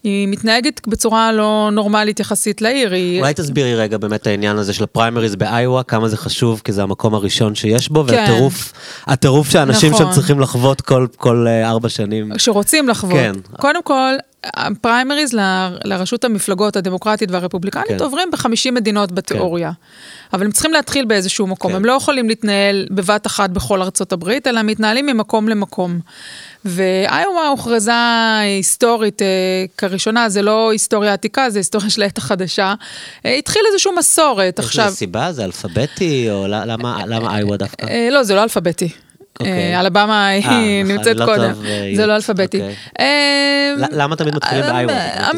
היא 0.05 0.29
מתנהגת 0.29 0.89
בצורה 0.89 1.33
לא 1.33 1.71
נורמלית 1.73 2.21
יחסית 2.21 2.63
לעיר. 2.63 2.93
היא... 2.93 3.21
אולי 3.21 3.35
תסבירי 3.35 3.75
רגע 3.75 3.99
באמת 3.99 4.27
העניין 4.27 4.57
הזה 4.57 4.73
של 4.73 4.85
הפריימריז 4.85 5.37
באיואה, 5.37 5.83
כמה 5.83 6.09
זה 6.09 6.17
חשוב, 6.17 6.61
כי 6.65 6.73
זה 6.73 6.83
המקום 6.83 7.15
הראשון 7.15 7.55
שיש 7.55 7.89
בו, 7.89 8.05
כן. 8.05 8.15
והטירוף, 8.15 8.73
הטירוף 9.07 9.51
שאנשים 9.51 9.93
נכון. 9.93 10.07
שם 10.07 10.13
צריכים 10.13 10.41
לחוות 10.41 10.81
כל, 10.81 11.07
כל 11.17 11.47
uh, 11.47 11.67
ארבע 11.67 11.89
שנים. 11.89 12.33
שרוצים 12.39 12.89
לחוות. 12.89 13.13
כן. 13.13 13.33
קודם 13.57 13.83
כל, 13.83 14.13
הפריימריז 14.55 15.35
ל, 15.35 15.41
לרשות 15.85 16.25
המפלגות 16.25 16.77
הדמוקרטית 16.77 17.31
והרפובליקנית 17.31 17.89
כן. 17.89 18.05
עוברים 18.05 18.31
בחמישים 18.33 18.75
מדינות 18.75 19.13
בתיאוריה. 19.13 19.71
כן. 19.71 20.37
אבל 20.37 20.45
הם 20.45 20.53
צריכים 20.53 20.73
להתחיל 20.73 21.05
באיזשהו 21.05 21.47
מקום, 21.47 21.71
כן. 21.71 21.77
הם 21.77 21.85
לא 21.85 21.93
יכולים 21.93 22.29
להתנהל 22.29 22.87
בבת 22.91 23.27
אחת 23.27 23.51
בכל 23.51 23.83
ארצות 23.83 24.13
הברית, 24.13 24.47
אלא 24.47 24.63
מתנהלים 24.63 25.07
ממקום 25.07 25.49
למקום. 25.49 26.01
ואיומה 26.65 27.49
הוכרזה 27.49 27.93
היסטורית 28.41 29.23
אה, 29.23 29.27
כראשונה, 29.79 30.29
זה 30.29 30.43
לא 30.43 30.71
היסטוריה 30.73 31.13
עתיקה, 31.13 31.51
זה 31.51 31.59
היסטוריה 31.59 31.91
של 31.91 32.03
העת 32.03 32.19
החדשה. 32.19 32.75
אה, 33.27 33.35
התחיל 33.35 33.63
איזושהי 33.69 33.93
מסורת, 33.99 34.59
עכשיו... 34.59 34.85
יש 34.85 34.89
לזה 34.89 34.97
סיבה? 34.97 35.33
זה 35.33 35.45
אלפביתי, 35.45 36.31
או 36.31 36.47
למה, 36.49 37.07
למה 37.07 37.39
איואה 37.39 37.57
דווקא? 37.57 37.87
אה, 37.87 38.09
לא, 38.11 38.23
זה 38.23 38.35
לא 38.35 38.43
אלפביתי. 38.43 38.89
אוקיי. 39.41 39.81
אלבמה 39.81 40.27
היא 40.27 40.45
נכון, 40.45 40.63
נמצאת 40.85 41.17
לא 41.17 41.25
קודם, 41.25 41.53
זה 41.97 42.07
לא 42.07 42.17
אלפביתי. 42.17 42.61
אוקיי. 42.61 42.75
למה 43.91 44.17
תמיד 44.17 44.35
מתחילים 44.35 44.65
באיואה? 44.65 45.31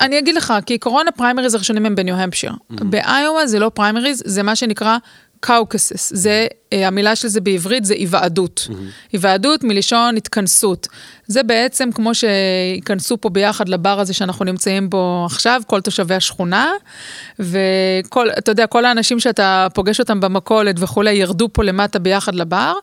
אני 0.00 0.18
אגיד 0.18 0.34
לך, 0.34 0.54
כי 0.66 0.74
עקרון 0.74 1.08
הפריימריז 1.08 1.54
הראשונים 1.54 1.86
הם 1.86 1.94
בניו-המפשיר. 1.94 2.52
באיואה 2.70 3.46
זה 3.46 3.58
לא 3.58 3.70
פריימריז, 3.74 4.22
זה 4.26 4.42
מה 4.42 4.56
שנקרא 4.56 4.96
caucuses, 5.40 6.12
זה 6.14 6.46
המילה 6.72 7.16
של 7.16 7.28
זה 7.28 7.40
בעברית 7.40 7.84
זה 7.84 7.94
היוועדות. 7.94 8.68
Mm-hmm. 8.70 9.12
היוועדות 9.12 9.64
מלשון 9.64 10.16
התכנסות. 10.16 10.88
זה 11.26 11.42
בעצם 11.42 11.92
כמו 11.94 12.10
שייכנסו 12.14 13.20
פה 13.20 13.28
ביחד 13.28 13.68
לבר 13.68 14.00
הזה 14.00 14.14
שאנחנו 14.14 14.44
נמצאים 14.44 14.90
בו 14.90 15.22
עכשיו, 15.26 15.62
כל 15.66 15.80
תושבי 15.80 16.14
השכונה, 16.14 16.70
וכל, 17.38 18.30
אתה 18.38 18.52
יודע, 18.52 18.66
כל 18.66 18.84
האנשים 18.84 19.20
שאתה 19.20 19.66
פוגש 19.74 20.00
אותם 20.00 20.20
במכולת 20.20 20.76
וכולי, 20.78 21.12
ירדו 21.12 21.48
פה 21.52 21.64
למטה 21.64 21.98
ביחד 21.98 22.34
לבר, 22.34 22.74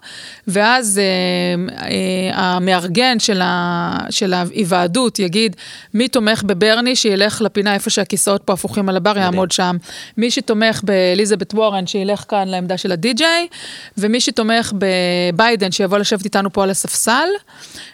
ואז 0.47 0.99
אה, 0.99 1.75
אה, 1.81 2.55
המארגן 2.55 3.19
של, 3.19 3.41
ה, 3.41 3.97
של 4.09 4.33
ההיוועדות 4.33 5.19
יגיד, 5.19 5.55
מי 5.93 6.07
תומך 6.07 6.43
בברני, 6.43 6.95
שילך 6.95 7.41
לפינה 7.41 7.73
איפה 7.73 7.89
שהכיסאות 7.89 8.41
פה 8.43 8.53
הפוכים 8.53 8.89
על 8.89 8.97
הבר, 8.97 9.17
יעמוד 9.17 9.51
שם. 9.51 9.77
מי 10.17 10.31
שתומך 10.31 10.81
באליזבת 10.83 11.53
וורן, 11.53 11.87
שילך 11.87 12.23
כאן 12.27 12.47
לעמדה 12.47 12.77
של 12.77 12.91
הדי-ג'יי, 12.91 13.47
ומי 13.97 14.21
שתומך 14.21 14.73
בביידן, 14.77 15.71
שיבוא 15.71 15.97
לשבת 15.97 16.25
איתנו 16.25 16.53
פה 16.53 16.63
על 16.63 16.69
הספסל, 16.69 17.27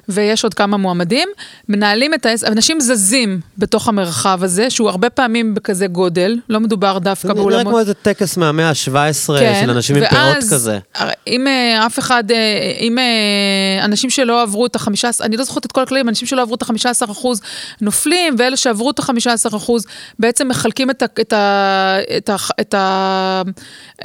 ויש 0.09 0.43
עוד 0.43 0.53
כמה 0.53 0.77
מועמדים, 0.77 1.29
מנהלים 1.69 2.13
את 2.13 2.25
העסק, 2.25 2.47
אנשים 2.47 2.79
זזים 2.79 3.39
בתוך 3.57 3.87
המרחב 3.87 4.39
הזה, 4.43 4.69
שהוא 4.69 4.89
הרבה 4.89 5.09
פעמים 5.09 5.53
בכזה 5.53 5.87
גודל, 5.87 6.39
לא 6.49 6.59
מדובר 6.59 6.97
דווקא 6.99 7.33
באולמות. 7.33 7.51
זה 7.51 7.57
נראה 7.57 7.71
כמו 7.71 7.79
איזה 7.79 7.93
טקס 7.93 8.37
מהמאה 8.37 8.69
ה-17 8.69 9.39
כן, 9.39 9.61
של 9.61 9.69
אנשים 9.69 9.95
עם 9.95 10.03
פאות 10.09 10.37
כזה. 10.37 10.79
אם 11.27 11.47
אה, 11.47 11.85
אף 11.85 11.99
אחד, 11.99 12.31
אה, 12.31 12.71
אם 12.79 12.97
אה, 12.99 13.85
אנשים 13.85 14.09
שלא 14.09 14.41
עברו 14.41 14.65
את 14.65 14.75
ה-15, 14.75 15.21
אני 15.21 15.37
לא 15.37 15.43
זוכרת 15.43 15.65
את 15.65 15.71
כל 15.71 15.81
הכללים, 15.81 16.09
אנשים 16.09 16.27
שלא 16.27 16.41
עברו 16.41 16.55
את 16.55 16.61
ה-15 16.61 17.11
אחוז 17.11 17.41
נופלים, 17.81 18.35
ואלה 18.37 18.57
שעברו 18.57 18.91
את 18.91 18.99
ה-15 18.99 19.57
אחוז 19.57 19.85
בעצם 20.19 20.47
מחלקים 20.47 20.89
את, 20.89 21.01
ה, 21.01 21.05
את, 21.21 21.33
ה, 21.33 21.97
את, 22.17 22.29
ה, 22.29 22.35
את, 22.61 22.73
ה, 22.73 23.41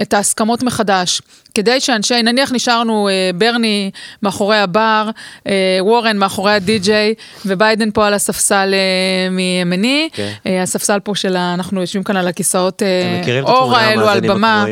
את 0.03 0.15
ההסכמות 0.15 0.63
מחדש. 0.63 1.21
כדי 1.55 1.81
שאנשי, 1.81 2.23
נניח 2.23 2.53
נשארנו 2.53 3.09
אה, 3.09 3.31
ברני 3.35 3.91
מאחורי 4.23 4.59
הבר, 4.59 5.11
אה, 5.47 5.79
וורן 5.91 6.17
מאחורי 6.17 6.53
הדי-ג'יי, 6.53 7.15
וביידן 7.47 7.91
פה 7.91 8.07
על 8.07 8.15
הספסל 8.15 8.75
אה, 8.75 9.31
מימיני, 9.31 10.09
okay. 10.13 10.17
כן. 10.17 10.33
אה, 10.47 10.63
הספסל 10.63 11.01
פה 11.01 11.15
של, 11.15 11.37
אנחנו 11.37 11.81
יושבים 11.81 12.03
כאן 12.03 12.17
על 12.17 12.29
הכיסאות 12.29 12.83
אה, 12.83 13.41
אור 13.43 13.77
האלו 13.77 14.09
על 14.09 14.21
במה, 14.21 14.67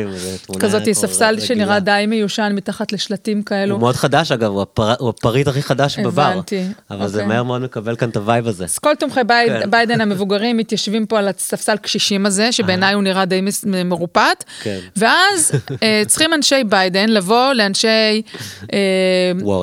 כזאת, 0.59 0.81
ספסל 0.93 1.39
שנראה 1.39 1.79
די 1.79 2.05
מיושן 2.07 2.51
מתחת 2.55 2.93
לשלטים 2.93 3.43
כאלו. 3.43 3.73
הוא 3.73 3.81
מאוד 3.81 3.95
חדש 3.95 4.31
אגב, 4.31 4.51
הוא, 4.51 4.61
הפר, 4.61 4.93
הוא 4.99 5.09
הפריט 5.09 5.47
הכי 5.47 5.61
חדש 5.61 5.99
בבר. 5.99 6.21
הבנתי. 6.21 6.63
אבל 6.91 7.05
okay. 7.05 7.07
זה 7.07 7.17
אוקיי. 7.17 7.27
מהר 7.27 7.43
מאוד 7.43 7.61
מקבל 7.61 7.95
כאן 7.95 8.09
את 8.09 8.17
ה 8.17 8.23
vibe 8.23 8.47
הזה. 8.47 8.63
אז 8.63 8.79
כל 8.79 8.95
תומכי 8.99 9.19
כן. 9.29 9.71
ביידן 9.71 10.01
המבוגרים 10.01 10.57
מתיישבים 10.57 11.05
פה 11.05 11.19
על 11.19 11.27
הספסל 11.27 11.77
קשישים 11.77 12.25
הזה, 12.25 12.51
שבעיניי 12.51 12.93
הוא 12.93 13.03
נראה 13.03 13.25
די 13.25 13.41
מרופט, 13.85 14.43
כן. 14.61 14.79
ואז 14.97 15.51
צריכים 16.07 16.33
אנשי 16.33 16.63
ביידן 16.69 17.09
לבוא 17.09 17.53
לאנשי 17.53 18.21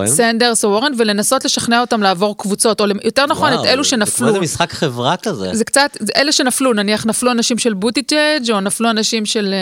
סנדרס 0.07 0.65
או 0.65 0.71
וורן 0.71 0.93
ולנסות 0.99 1.45
לשכנע 1.47 1.81
אותם 1.81 2.03
לעבור 2.03 2.39
קבוצות, 2.39 2.81
או 2.81 2.87
יותר 3.05 3.27
נכון, 3.27 3.53
וואו, 3.53 3.65
את 3.65 3.69
אלו 3.69 3.85
שנפלו. 3.85 4.27
זה 4.27 4.33
כמו 4.33 4.43
משחק 4.43 4.73
חברה 4.73 5.17
כזה. 5.17 5.51
זה 5.55 5.65
קצת, 5.65 5.97
אלה 6.17 6.33
שנפלו, 6.33 6.73
נניח 6.73 7.07
נפלו 7.07 7.31
אנשים 7.31 7.59
של 7.59 7.75
בוטיג'ג' 7.75 8.51
או 8.51 8.61
נפלו 8.61 8.91
אנשים 8.91 9.27
של 9.27 9.55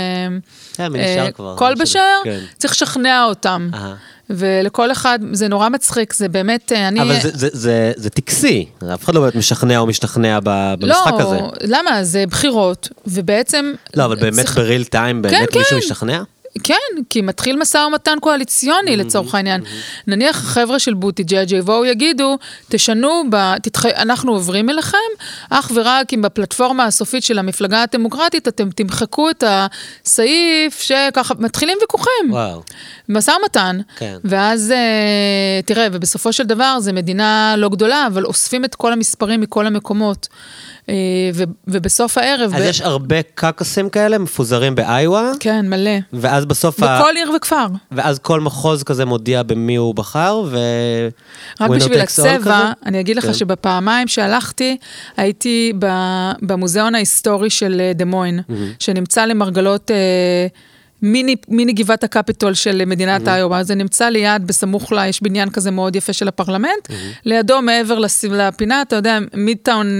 אה, 0.80 0.86
אה, 0.96 1.28
קלובושר, 1.56 2.00
כן. 2.24 2.40
צריך 2.58 2.72
לשכנע 2.72 3.24
אותם. 3.24 3.70
ולכל 4.30 4.92
אחד, 4.92 5.18
זה 5.32 5.48
נורא 5.48 5.68
מצחיק, 5.68 6.14
זה 6.14 6.28
באמת, 6.28 6.72
אה, 6.72 6.88
אני... 6.88 7.02
אבל 7.02 7.20
זה, 7.20 7.30
זה, 7.34 7.48
זה, 7.52 7.92
זה 7.96 8.10
טקסי, 8.10 8.66
אף 8.94 9.04
אחד 9.04 9.14
לא 9.14 9.20
באמת 9.20 9.34
משכנע 9.34 9.78
או 9.78 9.86
משתכנע 9.86 10.38
במשחק 10.42 11.12
לא, 11.12 11.20
הזה. 11.20 11.36
לא, 11.36 11.52
למה? 11.60 12.04
זה 12.04 12.24
בחירות, 12.30 12.88
ובעצם... 13.06 13.72
לא, 13.96 14.04
אבל 14.04 14.16
באמת 14.16 14.44
צריך... 14.44 14.56
בריל 14.56 14.84
טיים, 14.84 15.22
באמת 15.22 15.50
כן, 15.50 15.58
מישהו 15.58 15.70
כן. 15.70 15.76
משתכנע? 15.76 16.22
כן, 16.62 17.02
כי 17.10 17.20
מתחיל 17.20 17.56
משא 17.56 17.78
ומתן 17.78 18.18
קואליציוני 18.20 18.96
לצורך 18.96 19.34
העניין. 19.34 19.60
נניח 20.06 20.36
החבר'ה 20.36 20.78
של 20.78 20.94
בוטיג'אג' 20.94 21.52
יבואו 21.52 21.84
יגידו, 21.84 22.38
תשנו, 22.68 23.22
ב, 23.30 23.58
תתח... 23.58 23.86
אנחנו 23.86 24.32
עוברים 24.32 24.70
אליכם, 24.70 24.98
אך 25.50 25.70
ורק 25.74 26.12
אם 26.12 26.22
בפלטפורמה 26.22 26.84
הסופית 26.84 27.24
של 27.24 27.38
המפלגה 27.38 27.82
הדמוקרטית 27.82 28.48
אתם 28.48 28.70
תמחקו 28.70 29.30
את 29.30 29.44
הסעיף 29.46 30.80
שככה, 30.80 31.34
מתחילים 31.38 31.78
ויכוחים. 31.80 32.30
וואו. 32.30 32.62
משא 33.08 33.32
ומתן. 33.40 33.80
כן. 33.96 34.16
ואז, 34.24 34.70
אה, 34.70 35.62
תראה, 35.64 35.86
ובסופו 35.92 36.32
של 36.32 36.44
דבר 36.44 36.76
זו 36.80 36.92
מדינה 36.92 37.54
לא 37.56 37.68
גדולה, 37.68 38.06
אבל 38.06 38.24
אוספים 38.24 38.64
את 38.64 38.74
כל 38.74 38.92
המספרים 38.92 39.40
מכל 39.40 39.66
המקומות. 39.66 40.28
אה, 40.88 40.94
ובסוף 41.66 42.18
הערב... 42.18 42.54
אז 42.54 42.62
ב... 42.62 42.64
יש 42.64 42.80
הרבה 42.80 43.22
קקסים 43.34 43.88
כאלה 43.88 44.18
מפוזרים 44.18 44.74
באיווה? 44.74 45.32
כן, 45.40 45.68
מלא. 45.68 45.90
ואז 46.12 46.44
בסוף... 46.44 46.76
בכל 46.76 47.16
ה... 47.16 47.18
עיר 47.18 47.30
וכפר. 47.36 47.66
ואז 47.92 48.18
כל 48.18 48.40
מחוז 48.40 48.82
כזה 48.82 49.04
מודיע 49.04 49.42
במי 49.42 49.76
הוא 49.76 49.94
בחר, 49.94 50.42
ו... 50.46 50.58
רק 51.60 51.70
בשביל 51.70 52.00
הצבע, 52.00 52.72
אני 52.86 53.00
אגיד 53.00 53.16
לך 53.16 53.26
כן. 53.26 53.34
שבפעמיים 53.34 54.08
שהלכתי, 54.08 54.76
הייתי 55.16 55.72
במוזיאון 56.42 56.94
ההיסטורי 56.94 57.50
של 57.50 57.90
דה 57.94 58.04
מוין, 58.04 58.38
mm-hmm. 58.38 58.52
שנמצא 58.78 59.24
למרגלות... 59.24 59.90
אה, 59.90 60.46
מיני, 61.02 61.36
מיני 61.48 61.72
גבעת 61.72 62.04
הקפיטול 62.04 62.54
של 62.54 62.84
מדינת 62.84 63.28
mm-hmm. 63.28 63.30
איובה, 63.30 63.62
זה 63.62 63.74
נמצא 63.74 64.08
ליד, 64.08 64.46
בסמוך 64.46 64.92
לה, 64.92 65.06
יש 65.06 65.22
בניין 65.22 65.50
כזה 65.50 65.70
מאוד 65.70 65.96
יפה 65.96 66.12
של 66.12 66.28
הפרלמנט, 66.28 66.88
mm-hmm. 66.88 66.92
לידו 67.24 67.62
מעבר 67.62 67.98
לפינה, 68.30 68.82
אתה 68.82 68.96
יודע, 68.96 69.18
midtown, 69.34 69.98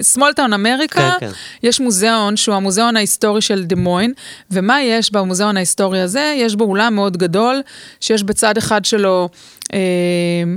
small 0.00 0.29
town 0.29 0.52
America, 0.52 1.10
כן, 1.20 1.26
כן. 1.26 1.32
יש 1.62 1.80
מוזיאון 1.80 2.36
שהוא 2.36 2.54
המוזיאון 2.54 2.96
ההיסטורי 2.96 3.40
של 3.40 3.64
דה 3.64 3.76
מוין, 3.76 4.12
ומה 4.50 4.82
יש 4.82 5.12
במוזיאון 5.12 5.56
ההיסטורי 5.56 6.00
הזה? 6.00 6.34
יש 6.36 6.54
בו 6.54 6.64
אולם 6.64 6.94
מאוד 6.94 7.16
גדול, 7.16 7.62
שיש 8.00 8.22
בצד 8.22 8.56
אחד 8.58 8.84
שלו... 8.84 9.28
אה, 9.72 9.78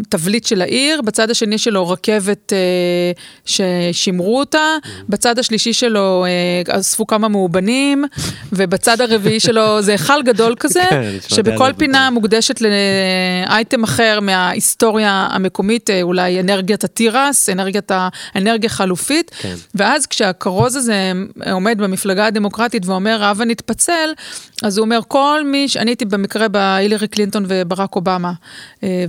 תבליט 0.10 0.46
של 0.46 0.62
העיר, 0.62 1.02
בצד 1.02 1.30
השני 1.30 1.58
שלו 1.58 1.90
רכבת 1.90 2.54
אה, 2.54 3.12
ששימרו 3.46 4.40
אותה, 4.40 4.76
בצד 5.10 5.40
השלישי 5.40 5.74
שלו 5.74 6.26
אה, 6.26 6.80
אספו 6.80 7.08
כמה 7.08 7.28
מאובנים, 7.28 8.06
ובצד 8.54 9.02
הרביעי 9.02 9.40
שלו 9.40 9.82
זה 9.82 9.92
היכל 9.92 10.24
גדול 10.24 10.56
כזה, 10.60 10.84
כן, 10.90 11.12
שבכל 11.28 11.74
פינה 11.78 12.10
מוקדשת 12.10 12.62
לאייטם 12.62 13.84
אחר 13.84 14.20
מההיסטוריה 14.22 15.28
המקומית, 15.32 15.90
אולי 16.02 16.40
אנרגיית 16.40 16.84
התירס, 16.84 17.50
אנרגיית 17.50 17.92
האנרגיה 17.94 18.68
החלופית, 18.68 19.32
כן. 19.40 19.56
ואז 19.76 20.06
כשהכרוז 20.06 20.76
הזה 20.76 21.12
עומד 21.52 21.78
במפלגה 21.78 22.26
הדמוקרטית 22.26 22.86
ואומר, 22.86 23.24
הבה 23.24 23.46
נתפצל, 23.46 24.10
אז 24.64 24.78
הוא 24.78 24.86
אומר, 24.86 25.00
כל 25.08 25.42
מי, 25.46 25.68
אני 25.78 25.92
הייתי 25.92 26.06
במקרה 26.06 26.48
בהילרי 26.48 27.08
קלינטון 27.08 27.46
וברק 27.48 27.96
אובמה. 27.96 28.32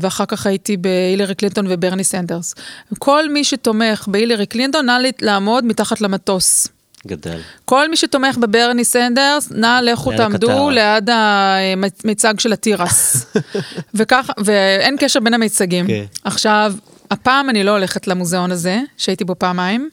ואחר 0.00 0.24
כך 0.26 0.46
הייתי 0.46 0.76
בהילרי 0.76 1.34
קלינטון 1.34 1.66
וברני 1.68 2.04
סנדרס. 2.04 2.54
כל 2.98 3.28
מי 3.28 3.44
שתומך 3.44 4.04
בהילרי 4.08 4.46
קלינטון, 4.46 4.86
נא 4.86 4.98
לעמוד 5.20 5.64
מתחת 5.64 6.00
למטוס. 6.00 6.68
גדל. 7.06 7.38
כל 7.64 7.90
מי 7.90 7.96
שתומך 7.96 8.38
בברני 8.38 8.84
סנדרס, 8.84 9.50
נא 9.50 9.80
לכו 9.82 10.12
תעמדו 10.16 10.70
ליד 10.70 11.10
המיצג 11.12 12.34
של 12.38 12.52
התירס. 12.52 13.26
וכך, 13.94 14.30
ואין 14.38 14.96
קשר 14.98 15.20
בין 15.20 15.34
המיצגים. 15.34 15.86
Okay. 15.86 15.88
כן. 15.88 16.04
עכשיו, 16.24 16.74
הפעם 17.10 17.50
אני 17.50 17.64
לא 17.64 17.70
הולכת 17.70 18.06
למוזיאון 18.06 18.50
הזה, 18.50 18.80
שהייתי 18.96 19.24
בו 19.24 19.34
פעמיים. 19.38 19.90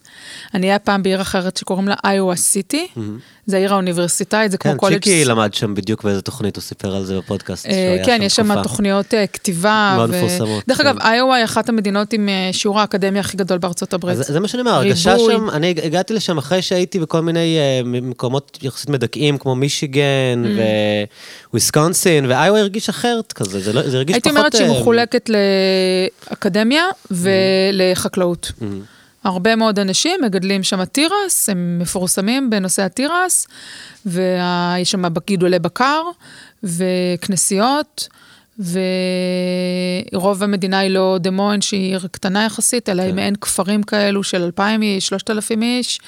אני 0.53 0.67
אהיה 0.67 0.79
פעם 0.79 1.03
בעיר 1.03 1.21
אחרת 1.21 1.57
שקוראים 1.57 1.87
לה 1.87 1.95
איואה 2.05 2.35
סיטי. 2.35 2.87
Mm-hmm. 2.95 2.99
זה 3.47 3.57
העיר 3.57 3.73
האוניברסיטאית, 3.73 4.51
זה 4.51 4.57
כמו 4.57 4.71
כן, 4.71 4.77
קולג'... 4.77 4.93
כן, 4.93 4.99
צ'יקי 4.99 5.25
למד 5.25 5.53
שם 5.53 5.75
בדיוק 5.75 6.03
באיזה 6.03 6.21
תוכנית, 6.21 6.55
הוא 6.55 6.61
סיפר 6.61 6.95
על 6.95 7.05
זה 7.05 7.17
בפודקאסט, 7.17 7.65
אה, 7.65 7.97
כן, 8.05 8.19
יש 8.21 8.35
שם 8.35 8.63
תוכניות 8.63 9.13
אה, 9.13 9.27
כתיבה. 9.27 9.93
מאוד 9.97 10.09
מפורסמות. 10.09 10.63
דרך 10.67 10.79
אגב, 10.79 10.99
כן. 10.99 11.07
איואה 11.07 11.37
היא 11.37 11.45
אחת 11.45 11.69
המדינות 11.69 12.13
עם 12.13 12.29
אה, 12.29 12.49
שיעור 12.51 12.79
האקדמיה 12.79 13.19
הכי 13.19 13.37
גדול 13.37 13.57
בארצות 13.57 13.93
הברית. 13.93 14.17
זה 14.17 14.39
מה 14.39 14.47
שאני 14.47 14.61
אומר, 14.61 14.71
הרגשה 14.71 15.19
שם, 15.19 15.49
אני 15.49 15.75
הגעתי 15.83 16.13
לשם 16.13 16.37
אחרי 16.37 16.61
שהייתי 16.61 16.99
בכל 16.99 17.21
מיני 17.21 17.57
מקומות 17.85 18.59
יחסית 18.61 18.89
מדכאים, 18.89 19.37
כמו 19.37 19.55
מישיגן 19.55 20.43
mm. 20.45 21.49
וויסקונסין, 21.51 22.25
ואיואה 22.25 22.59
הרגיש 22.59 22.89
אחרת 22.89 23.33
כזה, 23.33 23.59
זה 23.59 23.73
לא- 23.73 23.79
הרגיש 23.79 23.93
פחות... 23.93 24.25
הייתי 24.25 24.29
אומרת 24.29 24.55
שהיא 24.55 24.69
מחולקת 24.69 25.29
לאקדמיה 26.31 26.83
ולחקלאות. 27.11 28.51
Mm. 28.59 28.63
הרבה 29.23 29.55
מאוד 29.55 29.79
אנשים 29.79 30.19
מגדלים 30.23 30.63
שם 30.63 30.85
תירס, 30.85 31.49
הם 31.49 31.79
מפורסמים 31.81 32.49
בנושא 32.49 32.81
התירס, 32.81 33.47
ויש 34.05 34.91
שם 34.91 35.03
גידולי 35.27 35.59
בקר 35.59 36.01
וכנסיות, 36.63 38.07
ורוב 40.13 40.43
המדינה 40.43 40.79
היא 40.79 40.91
לא 40.91 41.17
דה 41.19 41.31
מוין, 41.31 41.61
שהיא 41.61 41.91
עיר 41.91 42.07
קטנה 42.11 42.45
יחסית, 42.45 42.89
אלא 42.89 43.01
כן. 43.01 43.07
היא 43.07 43.15
מעין 43.15 43.35
כפרים 43.35 43.83
כאלו 43.83 44.23
של 44.23 44.43
2,000 44.43 44.81
איש, 44.81 45.07
3,000 45.07 45.61
איש. 45.61 45.99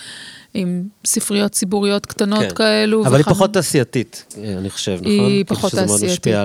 עם 0.53 0.83
ספריות 1.05 1.51
ציבוריות 1.51 2.05
קטנות 2.05 2.43
כן. 2.43 2.55
כאלו. 2.55 3.01
אבל 3.01 3.07
וחמ... 3.07 3.15
היא 3.15 3.23
פחות 3.35 3.53
תעשייתית, 3.53 4.35
אני 4.57 4.69
חושב, 4.69 4.91
נכון? 4.93 5.07
היא 5.07 5.45
פחות 5.47 5.71
תעשייתית. 5.71 6.35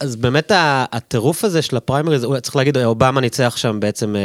אז 0.00 0.16
באמת 0.16 0.52
הטירוף 0.92 1.44
הזה 1.44 1.62
של 1.62 1.76
הפריימריז, 1.76 2.26
צריך 2.42 2.56
להגיד, 2.56 2.78
אובמה 2.78 3.20
ניצח 3.20 3.56
שם 3.56 3.80
בעצם, 3.80 4.16
אה, 4.16 4.20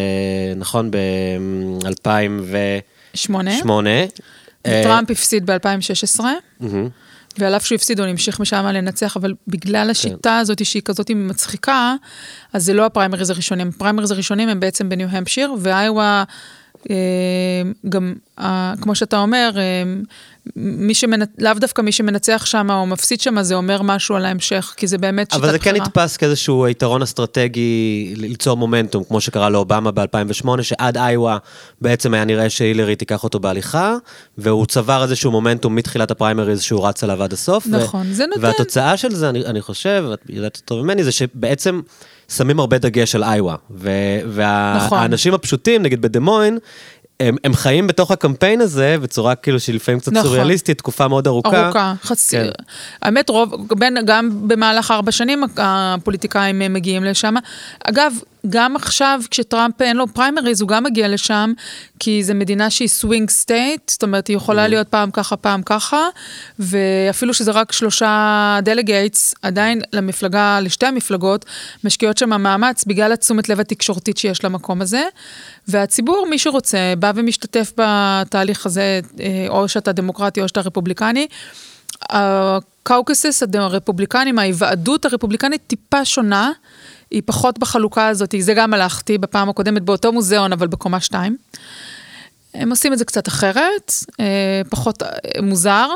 נכון, 0.56 0.92
ב-2008. 0.92 3.16
שמונה. 3.16 4.06
טראמפ 4.64 5.12
הפסיד 5.12 5.52
ב-2016. 5.52 6.20
ועל 7.38 7.56
אף 7.56 7.66
שהוא 7.66 7.76
הפסיד, 7.76 8.00
הוא 8.00 8.08
המשיך 8.08 8.40
משם 8.40 8.66
לנצח, 8.66 9.18
אבל 9.18 9.34
בגלל 9.48 9.84
כן. 9.84 9.90
השיטה 9.90 10.18
כן. 10.24 10.30
הזאת 10.30 10.66
שהיא 10.66 10.82
כזאת 10.82 11.12
מצחיקה, 11.16 11.96
אז 12.54 12.66
זה 12.66 12.74
לא 12.74 12.86
הפריימריז 12.86 13.30
הראשונים. 13.30 13.70
הפריימריז 13.76 14.12
הראשונים 14.12 14.50
הם 14.50 14.60
בעצם 14.60 14.90
בניו 14.90 15.10
המפשיר, 15.10 15.54
ואיואה, 15.60 16.24
אה, 16.90 16.96
גם, 17.90 18.14
אה, 18.40 18.74
כמו 18.82 18.96
שאתה 18.96 19.20
אומר, 19.20 19.52
אה, 19.58 19.84
מי 20.56 20.94
שמנ... 20.94 21.20
לאו 21.38 21.54
דווקא 21.54 21.82
מי 21.82 21.92
שמנצח 21.92 22.46
שם 22.46 22.72
או 22.72 22.86
מפסיד 22.86 23.22
שם, 23.22 23.42
זה 23.42 23.56
אומר 23.56 23.82
משהו 23.82 24.16
על 24.16 24.26
ההמשך, 24.26 24.74
כי 24.78 24.88
זה 24.88 24.98
באמת 24.98 25.32
שיטת 25.32 25.38
בחירה. 25.38 25.50
אבל 25.50 25.60
זה 25.60 25.64
כן 25.64 25.76
נתפס 25.76 26.18
כאיזשהו 26.18 26.68
יתרון 26.68 27.02
אסטרטגי 27.02 28.14
ליצור 28.18 28.58
מומנטום, 28.58 29.04
כמו 29.04 29.22
שקרה 29.22 29.50
לאובמה 29.50 29.92
ב-2008, 29.92 30.62
שעד 30.62 30.98
איווה 30.98 31.38
בעצם 31.82 32.14
היה 32.14 32.26
נראה 32.26 32.50
שהילרי 32.50 32.96
תיקח 32.96 33.24
אותו 33.24 33.40
בהליכה, 33.40 33.96
והוא 34.38 34.66
צבר 34.66 35.04
איזשהו 35.04 35.32
מומנטום 35.32 35.76
מתחילת 35.76 36.12
הפריימריז 36.12 36.62
שהוא 36.62 36.88
רץ 36.88 37.04
עליו 37.04 37.24
עד 37.24 37.34
הסוף. 37.34 37.68
נכון, 37.68 38.08
ו... 38.10 38.14
זה 38.14 38.26
נותן. 38.26 38.42
והתוצאה 38.42 38.98
של 38.98 39.16
זה, 39.16 39.30
אני, 39.30 39.46
אני 39.46 39.62
חושב, 39.62 40.06
את 40.14 40.20
יודעת 40.30 40.62
טוב 40.66 40.82
ממני, 40.82 41.04
זה 41.04 41.12
שבעצם... 41.12 41.82
שמים 42.36 42.60
הרבה 42.60 42.78
דגש 42.78 43.16
על 43.16 43.24
איווה. 43.24 43.56
והאנשים 43.70 45.30
נכון. 45.30 45.40
הפשוטים, 45.40 45.82
נגיד 45.82 46.02
בדמוין, 46.02 46.58
הם, 47.22 47.36
הם 47.44 47.54
חיים 47.54 47.88
בתוך 47.88 48.12
הקמפיין 48.12 48.62
הזה 48.62 48.96
בצורה 49.02 49.36
כאילו 49.36 49.60
שלפעמים 49.60 50.00
קצת 50.00 50.12
נכון. 50.12 50.24
סוריאליסטית, 50.24 50.78
תקופה 50.78 51.08
מאוד 51.08 51.28
ארוכה. 51.28 51.66
ארוכה, 51.66 51.94
חצי. 52.04 52.38
כן. 52.38 52.50
האמת, 53.02 53.30
רוב, 53.30 53.68
בין, 53.80 53.98
גם 54.06 54.48
במהלך 54.48 54.92
ארבע 54.92 55.12
שנים 55.12 55.44
הפוליטיקאים 55.58 56.74
מגיעים 56.74 57.04
לשם. 57.04 57.36
אגב, 57.84 58.14
גם 58.50 58.76
עכשיו, 58.76 59.22
כשטראמפ 59.32 59.82
אין 59.82 59.98
לו 59.98 60.08
פריימריז, 60.08 60.62
הוא 60.62 60.68
גם 60.68 60.84
מגיע 60.84 61.08
לשם, 61.08 61.54
כי 62.00 62.24
זו 62.24 62.34
מדינה 62.34 62.70
שהיא 62.70 62.88
swing 62.88 63.30
state, 63.30 63.90
זאת 63.90 64.04
אומרת, 64.04 64.28
היא 64.28 64.36
יכולה 64.36 64.66
mm-hmm. 64.66 64.68
להיות 64.68 64.88
פעם 64.88 65.12
ככה, 65.12 65.38
פעם 65.38 65.62
ככה, 65.64 66.08
ואפילו 66.60 67.34
שזה 67.34 67.52
רק 67.52 67.72
שלושה 67.72 68.60
delegates, 68.64 69.36
עדיין 69.42 69.82
למפלגה, 69.94 70.60
לשתי 70.60 70.86
המפלגות, 70.86 71.46
משקיעות 71.84 72.18
שם 72.18 72.42
מאמץ 72.42 72.84
בגלל 72.84 73.12
התשומת 73.12 73.50
לב 73.50 73.60
התקשורתית 73.60 74.18
שיש 74.18 74.44
למקום 74.44 74.82
הזה. 74.82 75.04
והציבור, 75.68 76.28
מי 76.30 76.40
שרוצה, 76.40 76.94
בא 77.00 77.12
ומשתתף 77.16 77.72
בתהליך 77.78 78.66
הזה, 78.66 79.00
אה, 79.20 79.46
או 79.50 79.68
שאתה 79.68 79.92
דמוקרטי 79.92 80.42
או 80.42 80.48
שאתה 80.48 80.62
רפובליקני. 80.62 81.28
הקאוקסס 82.10 83.44
הרפובליקניים, 83.54 84.40
ההיוועדות 84.40 85.06
הרפובליקנית 85.06 85.62
טיפה 85.68 86.06
שונה. 86.06 86.52
היא 87.12 87.22
פחות 87.26 87.60
בחלוקה 87.60 88.08
הזאת, 88.08 88.36
זה 88.40 88.54
גם 88.54 88.74
הלכתי 88.74 89.18
בפעם 89.18 89.50
הקודמת 89.50 89.82
באותו 89.82 90.14
מוזיאון, 90.14 90.54
אבל 90.54 90.68
בקומה 90.68 91.00
2. 91.00 91.38
הם 92.54 92.70
עושים 92.70 92.94
את 92.94 92.98
זה 92.98 93.06
קצת 93.06 93.28
אחרת, 93.28 93.92
אה, 94.20 94.62
פחות 94.70 95.04
אה, 95.04 95.08
מוזר, 95.42 95.88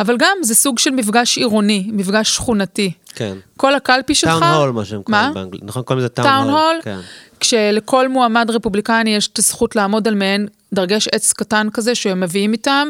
אבל 0.00 0.16
גם 0.18 0.36
זה 0.42 0.54
סוג 0.54 0.78
של 0.78 0.90
מפגש 0.90 1.38
עירוני, 1.38 1.90
מפגש 1.92 2.36
שכונתי. 2.36 2.92
כן. 3.14 3.36
כל 3.56 3.74
הקלפי 3.74 4.14
שלך... 4.14 4.30
town 4.30 4.42
hall, 4.42 4.70
מה 4.70 4.84
שהם 4.84 5.02
קוראים 5.02 5.34
באנגלית. 5.34 5.64
נכון, 5.64 5.82
קוראים 5.82 5.98
לזה 6.04 6.08
town 6.08 6.48
hall. 6.48 6.76
כן. 6.82 6.98
כשלכל 7.40 8.08
מועמד 8.08 8.50
רפובליקני 8.50 9.16
יש 9.16 9.28
את 9.28 9.38
הזכות 9.38 9.76
לעמוד 9.76 10.08
על 10.08 10.14
מעין 10.14 10.46
דרגש 10.74 11.08
עץ 11.12 11.32
קטן 11.32 11.68
כזה 11.72 11.94
שהם 11.94 12.20
מביאים 12.20 12.52
איתם, 12.52 12.88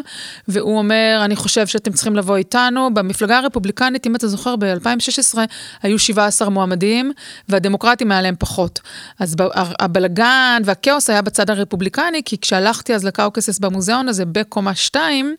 והוא 0.49 0.79
אומר, 0.79 1.20
אני 1.25 1.37
חושב 1.37 1.66
שאתם 1.66 1.93
צריכים 1.93 2.16
לבוא 2.16 2.37
איתנו. 2.37 2.95
במפלגה 2.95 3.39
הרפובליקנית, 3.39 4.07
אם 4.07 4.16
אתה 4.16 4.29
זוכר, 4.29 4.57
ב-2016 4.57 5.39
היו 5.83 5.99
17 5.99 6.49
מועמדים, 6.49 7.12
והדמוקרטים 7.49 8.12
היה 8.12 8.22
להם 8.22 8.35
פחות. 8.39 8.81
אז 9.18 9.37
הבלגן 9.55 10.62
והכאוס 10.64 11.11
היה 11.11 11.22
בצד 11.22 11.51
הרפובליקני, 11.51 12.22
כי 12.25 12.39
כשהלכתי 12.39 12.95
אז 12.95 13.05
לקאוקסס 13.05 13.59
במוזיאון 13.59 14.09
הזה 14.09 14.25
בקומה 14.25 14.75
2, 14.75 15.35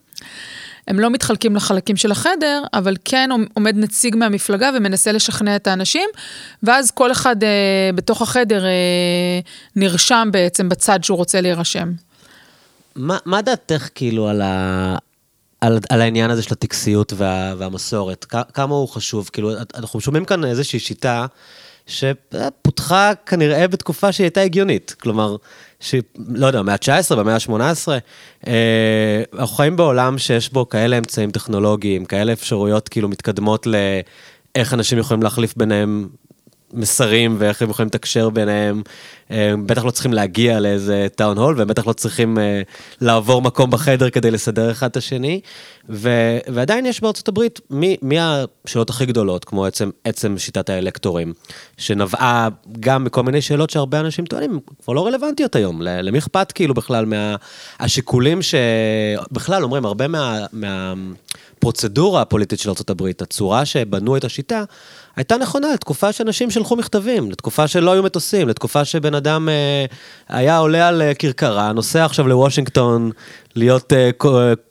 הם 0.88 1.00
לא 1.00 1.10
מתחלקים 1.10 1.56
לחלקים 1.56 1.98
של 1.98 2.12
החדר, 2.12 2.64
אבל 2.74 2.96
כן 3.06 3.30
עומד 3.54 3.78
נציג 3.78 4.16
מהמפלגה 4.16 4.70
ומנסה 4.78 5.12
לשכנע 5.12 5.56
את 5.56 5.68
האנשים, 5.68 6.10
ואז 6.64 6.92
כל 6.92 7.12
אחד 7.12 7.44
אה, 7.44 7.90
בתוך 7.96 8.22
החדר 8.22 8.66
אה, 8.66 9.40
נרשם 9.76 10.30
בעצם 10.32 10.70
בצד 10.70 11.04
שהוא 11.04 11.18
רוצה 11.18 11.42
להירשם. 11.42 11.92
מה, 12.96 13.18
מה 13.26 13.42
דעתך 13.42 13.90
כאילו 13.96 14.28
על, 14.28 14.42
ה, 14.42 14.96
על, 15.62 15.80
על 15.90 16.02
העניין 16.02 16.30
הזה 16.30 16.44
של 16.44 16.54
הטקסיות 16.54 17.14
וה, 17.16 17.54
והמסורת? 17.58 18.26
כמה 18.54 18.76
הוא 18.76 18.90
חשוב? 18.90 19.30
כאילו, 19.34 19.52
אנחנו 19.76 20.02
שומעים 20.02 20.26
כאן 20.26 20.46
איזושהי 20.46 20.80
שיטה 20.80 21.26
שפותחה 21.88 23.12
כנראה 23.26 23.68
בתקופה 23.68 24.12
שהיא 24.12 24.26
הייתה 24.26 24.42
הגיונית. 24.42 24.96
כלומר, 25.00 25.36
שלא 25.80 26.48
יודע, 26.48 26.62
במאה 26.62 26.74
ה-19, 26.74 27.16
במאה 27.16 27.34
ה-18, 27.34 27.88
אה, 28.48 29.24
אנחנו 29.34 29.56
חיים 29.56 29.76
בעולם 29.76 30.18
שיש 30.18 30.54
בו 30.54 30.70
כאלה 30.70 30.98
אמצעים 30.98 31.32
טכנולוגיים, 31.32 32.06
כאלה 32.06 32.34
אפשרויות 32.34 32.90
כאילו 32.90 33.10
מתקדמות 33.10 33.68
לאיך 33.68 34.74
אנשים 34.74 34.98
יכולים 34.98 35.24
להחליף 35.24 35.58
ביניהם 35.58 36.08
מסרים 36.76 37.36
ואיך 37.40 37.62
הם 37.62 37.70
יכולים 37.70 37.88
לתקשר 37.88 38.30
ביניהם. 38.30 38.82
הם 39.30 39.68
בטח 39.68 39.86
לא 39.86 39.92
צריכים 39.92 40.14
להגיע 40.14 40.60
לאיזה 40.60 41.08
טאון 41.16 41.38
הול, 41.38 41.56
והם 41.58 41.68
בטח 41.68 41.88
לא 41.88 41.94
צריכים 41.94 42.38
uh, 42.38 42.42
לעבור 43.02 43.42
מקום 43.42 43.72
בחדר 43.72 44.10
כדי 44.10 44.32
לסדר 44.32 44.72
אחד 44.72 44.90
את 44.90 44.98
השני. 44.98 45.42
ו- 45.90 46.38
ועדיין 46.48 46.86
יש 46.86 47.02
בארצות 47.02 47.28
הברית, 47.28 47.60
מי, 47.70 47.98
מי 48.02 48.18
השאלות 48.20 48.90
הכי 48.90 49.06
גדולות, 49.06 49.46
כמו 49.46 49.66
עצם, 49.66 49.90
עצם 50.04 50.38
שיטת 50.38 50.70
האלקטורים, 50.70 51.34
שנבעה 51.78 52.48
גם 52.80 53.04
מכל 53.04 53.24
מיני 53.24 53.42
שאלות 53.42 53.70
שהרבה 53.70 54.00
אנשים 54.00 54.26
טוענים, 54.26 54.60
כבר 54.84 54.94
לא 54.94 55.06
רלוונטיות 55.08 55.56
היום. 55.56 55.82
למי 55.82 56.18
אכפת 56.18 56.52
כאילו 56.52 56.74
בכלל 56.74 57.06
מהשיקולים 57.80 58.40
שבכלל 58.42 59.64
אומרים, 59.64 59.86
הרבה 59.86 60.08
מה... 60.08 60.46
מה 60.54 60.94
הפוליטית 62.22 62.60
של 62.60 62.70
ארה"ב, 62.70 63.04
הצורה 63.22 63.66
שבנו 63.66 64.18
את 64.18 64.24
השיטה, 64.24 64.64
הייתה 65.16 65.38
נכונה 65.38 65.74
לתקופה 65.74 66.12
שאנשים 66.12 66.52
שלחו 66.52 66.76
מכתבים, 66.76 67.32
לתקופה 67.32 67.68
שלא 67.68 67.92
היו 67.92 68.04
מטוסים, 68.04 68.48
לתקופה 68.48 68.86
שבן 68.86 69.16
אדם 69.16 69.50
אה, 69.50 69.86
היה 70.30 70.58
עולה 70.58 70.88
על 70.88 71.02
אה, 71.02 71.14
כרכרה, 71.14 71.72
נוסע 71.72 72.06
עכשיו 72.06 72.28
לוושינגטון 72.28 73.12
להיות 73.56 73.94
אה, 73.94 74.10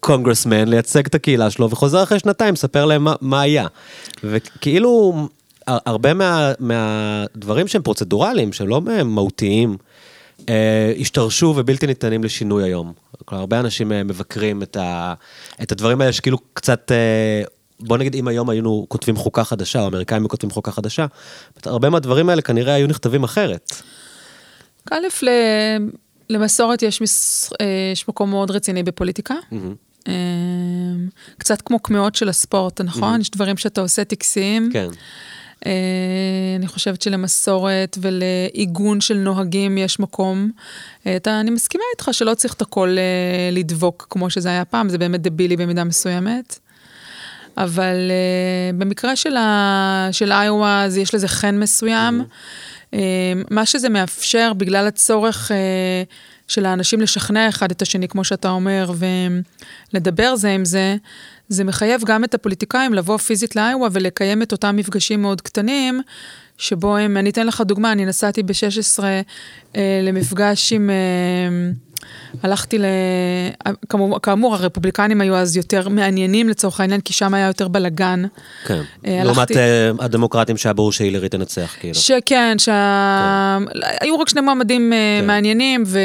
קונגרסמן, 0.00 0.56
אה, 0.58 0.64
לייצג 0.64 1.06
את 1.06 1.14
הקהילה 1.14 1.50
שלו, 1.50 1.70
וחוזר 1.70 2.02
אחרי 2.02 2.18
שנתיים, 2.18 2.52
מספר 2.52 2.84
להם 2.84 3.04
מה, 3.04 3.14
מה 3.20 3.40
היה. 3.40 3.66
וכאילו, 4.24 5.26
הרבה 5.66 6.14
מה, 6.14 6.52
מהדברים 6.58 7.68
שהם 7.68 7.82
פרוצדורליים, 7.82 8.52
שהם 8.52 8.68
לא 8.68 8.80
מהותיים, 9.04 9.76
אה, 10.48 10.92
השתרשו 11.00 11.54
ובלתי 11.56 11.86
ניתנים 11.86 12.24
לשינוי 12.24 12.64
היום. 12.64 12.92
כלומר, 13.24 13.40
הרבה 13.40 13.60
אנשים 13.60 13.92
אה, 13.92 14.04
מבקרים 14.04 14.62
את, 14.62 14.76
ה, 14.76 15.14
את 15.62 15.72
הדברים 15.72 16.00
האלה 16.00 16.12
שכאילו 16.12 16.38
קצת, 16.52 16.92
אה, 16.92 17.42
בוא 17.80 17.98
נגיד 17.98 18.14
אם 18.14 18.28
היום 18.28 18.50
היינו 18.50 18.86
כותבים 18.88 19.16
חוקה 19.16 19.44
חדשה, 19.44 19.78
או 19.78 19.84
האמריקאים 19.84 20.22
היו 20.22 20.28
כותבים 20.28 20.50
חוקה 20.50 20.72
חדשה, 20.72 21.06
הרבה 21.64 21.90
מהדברים 21.90 22.28
האלה 22.28 22.42
כנראה 22.42 22.74
היו 22.74 22.86
נכתבים 22.86 23.24
אחרת. 23.24 23.72
א', 24.90 25.06
למסורת 26.30 26.82
יש, 26.82 27.00
מס, 27.00 27.50
יש 27.92 28.08
מקום 28.08 28.30
מאוד 28.30 28.50
רציני 28.50 28.82
בפוליטיקה. 28.82 29.34
Mm-hmm. 29.52 30.08
קצת 31.38 31.62
כמו 31.62 31.78
קמעות 31.78 32.14
של 32.14 32.28
הספורט, 32.28 32.80
נכון? 32.80 33.18
Mm-hmm. 33.18 33.20
יש 33.20 33.30
דברים 33.30 33.56
שאתה 33.56 33.80
עושה 33.80 34.04
טקסיים. 34.04 34.70
כן. 34.72 34.88
אה, 35.66 35.72
אני 36.56 36.66
חושבת 36.66 37.02
שלמסורת 37.02 37.98
ולעיגון 38.00 39.00
של 39.00 39.14
נוהגים 39.14 39.78
יש 39.78 40.00
מקום. 40.00 40.50
אה, 41.06 41.16
אתה, 41.16 41.40
אני 41.40 41.50
מסכימה 41.50 41.84
איתך 41.94 42.08
שלא 42.12 42.34
צריך 42.34 42.54
את 42.54 42.62
הכל 42.62 42.96
אה, 42.98 43.50
לדבוק 43.52 44.06
כמו 44.10 44.30
שזה 44.30 44.48
היה 44.48 44.64
פעם, 44.64 44.88
זה 44.88 44.98
באמת 44.98 45.22
דבילי 45.22 45.56
במידה 45.56 45.84
מסוימת. 45.84 46.58
אבל 47.56 48.10
uh, 48.10 48.76
במקרה 48.76 49.16
של, 49.16 49.36
ה, 49.36 50.08
של 50.12 50.32
איואה, 50.32 50.84
אז 50.84 50.96
יש 50.96 51.14
לזה 51.14 51.28
חן 51.28 51.58
מסוים. 51.58 52.20
Mm-hmm. 52.20 52.94
Uh, 52.94 52.96
מה 53.50 53.66
שזה 53.66 53.88
מאפשר, 53.88 54.52
בגלל 54.56 54.86
הצורך 54.86 55.50
uh, 55.50 55.54
של 56.48 56.66
האנשים 56.66 57.00
לשכנע 57.00 57.48
אחד 57.48 57.70
את 57.70 57.82
השני, 57.82 58.08
כמו 58.08 58.24
שאתה 58.24 58.50
אומר, 58.50 58.92
ולדבר 59.92 60.36
זה 60.36 60.50
עם 60.50 60.64
זה, 60.64 60.96
זה 61.48 61.64
מחייב 61.64 62.02
גם 62.04 62.24
את 62.24 62.34
הפוליטיקאים 62.34 62.94
לבוא 62.94 63.18
פיזית 63.18 63.56
לאיווה 63.56 63.88
ולקיים 63.92 64.42
את 64.42 64.52
אותם 64.52 64.76
מפגשים 64.76 65.22
מאוד 65.22 65.40
קטנים, 65.40 66.00
שבו 66.58 66.96
הם, 66.96 67.16
אני 67.16 67.30
אתן 67.30 67.46
לך 67.46 67.60
דוגמה, 67.60 67.92
אני 67.92 68.04
נסעתי 68.04 68.42
ב-16 68.42 69.02
אה, 69.76 70.00
למפגש 70.02 70.72
עם... 70.72 70.90
אה, 70.90 71.70
הלכתי 72.42 72.78
ל... 72.78 72.84
כאמור, 73.88 74.20
כאמור, 74.20 74.54
הרפובליקנים 74.54 75.20
היו 75.20 75.36
אז 75.36 75.56
יותר 75.56 75.88
מעניינים 75.88 76.48
לצורך 76.48 76.80
העניין, 76.80 77.00
כי 77.00 77.12
שם 77.12 77.34
היה 77.34 77.46
יותר 77.46 77.68
בלאגן. 77.68 78.22
כן, 78.66 78.82
אה, 79.06 79.24
לעומת 79.24 79.56
אה, 79.56 79.90
הדמוקרטים 79.98 80.56
שהיה 80.56 80.72
ברור 80.72 80.92
שהילרי 80.92 81.28
תנצח, 81.28 81.76
כאילו. 81.80 81.94
שכן, 81.94 82.56
שהיו 82.58 83.66
כן. 84.00 84.20
רק 84.20 84.28
שני 84.28 84.40
מועמדים 84.40 84.92
אה, 84.92 85.18
כן. 85.20 85.26
מעניינים, 85.26 85.84
ו... 85.86 85.98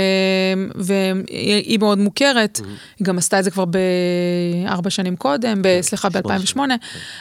והיא 0.75 1.79
מאוד 1.79 1.97
מוכרת. 1.97 2.59
היא 2.99 3.05
גם 3.05 3.17
עשתה 3.17 3.39
את 3.39 3.43
זה 3.43 3.51
כבר 3.51 3.65
בארבע 3.65 4.89
שנים 4.89 5.15
קודם, 5.15 5.61
כן, 5.63 5.81
סליחה, 5.81 6.09
ב-2008. 6.09 6.59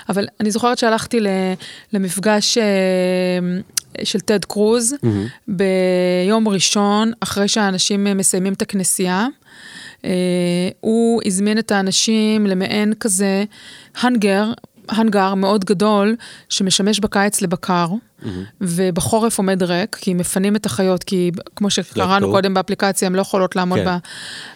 אבל 0.08 0.26
אני 0.40 0.50
זוכרת 0.50 0.78
שהלכתי 0.78 1.20
למפגש 1.92 2.58
של 4.04 4.20
טד 4.20 4.44
קרוז, 4.44 4.94
mm-hmm. 4.94 5.06
ביום 5.48 6.48
ראשון, 6.48 7.12
אחרי 7.20 7.48
שהאנשים 7.48 8.04
מסיימים 8.04 8.52
את 8.52 8.62
הכנסייה. 8.62 9.26
הוא 10.80 11.20
הזמין 11.26 11.58
את 11.58 11.72
האנשים 11.72 12.46
למעין 12.46 12.94
כזה 13.00 13.44
הנגר, 14.00 14.52
הנגר 14.88 15.34
מאוד 15.34 15.64
גדול, 15.64 16.16
שמשמש 16.48 17.00
בקיץ 17.00 17.42
לבקר, 17.42 17.88
mm-hmm. 17.88 18.26
ובחורף 18.60 19.38
עומד 19.38 19.62
ריק, 19.62 19.96
כי 19.96 20.14
מפנים 20.14 20.56
את 20.56 20.66
החיות, 20.66 21.04
כי 21.04 21.30
כמו 21.56 21.70
שקראנו 21.70 22.30
קודם 22.30 22.54
באפליקציה, 22.54 23.06
הן 23.06 23.14
לא 23.14 23.20
יכולות 23.20 23.56
לעמוד 23.56 23.78
כן. 23.78 23.84
בה. 23.84 23.98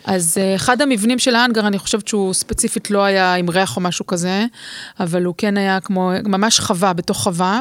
אז 0.04 0.38
uh, 0.38 0.56
אחד 0.56 0.82
המבנים 0.82 1.18
של 1.18 1.34
ההנגר, 1.34 1.66
אני 1.66 1.78
חושבת 1.78 2.08
שהוא 2.08 2.34
ספציפית 2.34 2.90
לא 2.90 3.04
היה 3.04 3.34
עם 3.34 3.50
ריח 3.50 3.76
או 3.76 3.80
משהו 3.80 4.06
כזה, 4.06 4.46
אבל 5.00 5.24
הוא 5.24 5.34
כן 5.38 5.56
היה 5.56 5.80
כמו, 5.80 6.12
ממש 6.24 6.60
חווה 6.60 6.92
בתוך 6.92 7.22
חווה, 7.22 7.60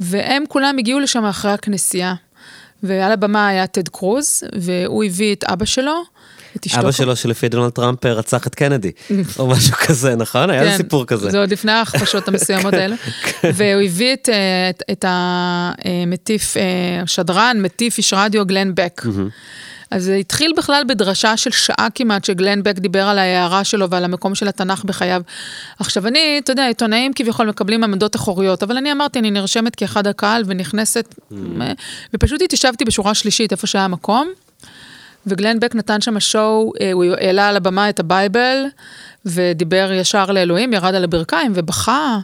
והם 0.00 0.44
כולם 0.48 0.76
הגיעו 0.78 1.00
לשם 1.00 1.24
אחרי 1.24 1.50
הכנסייה. 1.50 2.14
ועל 2.82 3.12
הבמה 3.12 3.48
היה 3.48 3.66
טד 3.66 3.88
קרוז, 3.88 4.42
והוא 4.54 5.04
הביא 5.04 5.34
את 5.34 5.44
אבא 5.44 5.64
שלו. 5.64 6.02
את 6.56 6.66
אשתו. 6.66 6.80
אבא 6.80 6.92
שלו 6.92 7.16
שלפי 7.16 7.48
דונלד 7.48 7.70
טראמפ 7.70 8.06
רצח 8.06 8.46
את 8.46 8.54
קנדי, 8.54 8.92
או 9.38 9.46
משהו 9.46 9.76
כזה, 9.86 10.16
נכון? 10.16 10.50
היה 10.50 10.64
כן, 10.64 10.76
סיפור 10.76 11.06
כזה. 11.06 11.30
זה 11.30 11.40
עוד 11.40 11.50
לפני 11.50 11.72
ההכפשות 11.72 12.28
המסוימות 12.28 12.74
האלה. 12.74 12.96
כן. 13.24 13.50
והוא 13.54 13.82
הביא 13.82 14.12
את, 14.12 14.28
את, 14.70 14.82
את 14.90 15.04
המטיף, 15.08 16.56
השדרן, 17.02 17.56
אה, 17.56 17.62
מטיף 17.62 17.98
איש 17.98 18.12
רדיו 18.12 18.46
גלן 18.46 18.74
בק. 18.74 19.02
אז 19.90 20.04
זה 20.04 20.14
התחיל 20.14 20.52
בכלל 20.56 20.82
בדרשה 20.88 21.36
של 21.36 21.50
שעה 21.50 21.88
כמעט, 21.94 22.24
שגלן 22.24 22.62
בק 22.62 22.78
דיבר 22.78 23.02
על 23.02 23.18
ההערה 23.18 23.64
שלו 23.64 23.90
ועל 23.90 24.04
המקום 24.04 24.34
של 24.34 24.48
התנ"ך 24.48 24.84
בחייו. 24.84 25.22
עכשיו 25.78 26.06
אני, 26.06 26.40
אתה 26.44 26.52
יודע, 26.52 26.66
עיתונאים 26.66 27.12
כביכול 27.12 27.48
מקבלים 27.48 27.84
עמדות 27.84 28.16
אחוריות, 28.16 28.62
אבל 28.62 28.76
אני 28.76 28.92
אמרתי, 28.92 29.18
אני 29.18 29.30
נרשמת 29.30 29.76
כאחד 29.76 30.06
הקהל 30.06 30.42
ונכנסת, 30.46 31.14
אממ. 31.32 31.34
ופשוט 32.14 32.42
התיישבתי 32.42 32.84
בשורה 32.84 33.14
שלישית, 33.14 33.52
איפה 33.52 33.66
שהיה 33.66 33.84
המקום. 33.84 34.28
וגלן 35.26 35.60
בק 35.60 35.74
נתן 35.74 36.00
שם 36.00 36.20
show, 36.20 36.72
אה, 36.80 36.92
הוא 36.92 37.04
העלה 37.04 37.48
על 37.48 37.56
הבמה 37.56 37.88
את 37.88 38.00
ה 38.00 38.09
Bible, 38.09 38.64
ודיבר 39.26 39.90
ישר 39.92 40.26
לאלוהים, 40.26 40.72
ירד 40.72 40.94
על 40.94 41.04
הברכיים 41.04 41.52
ובכה. 41.54 42.18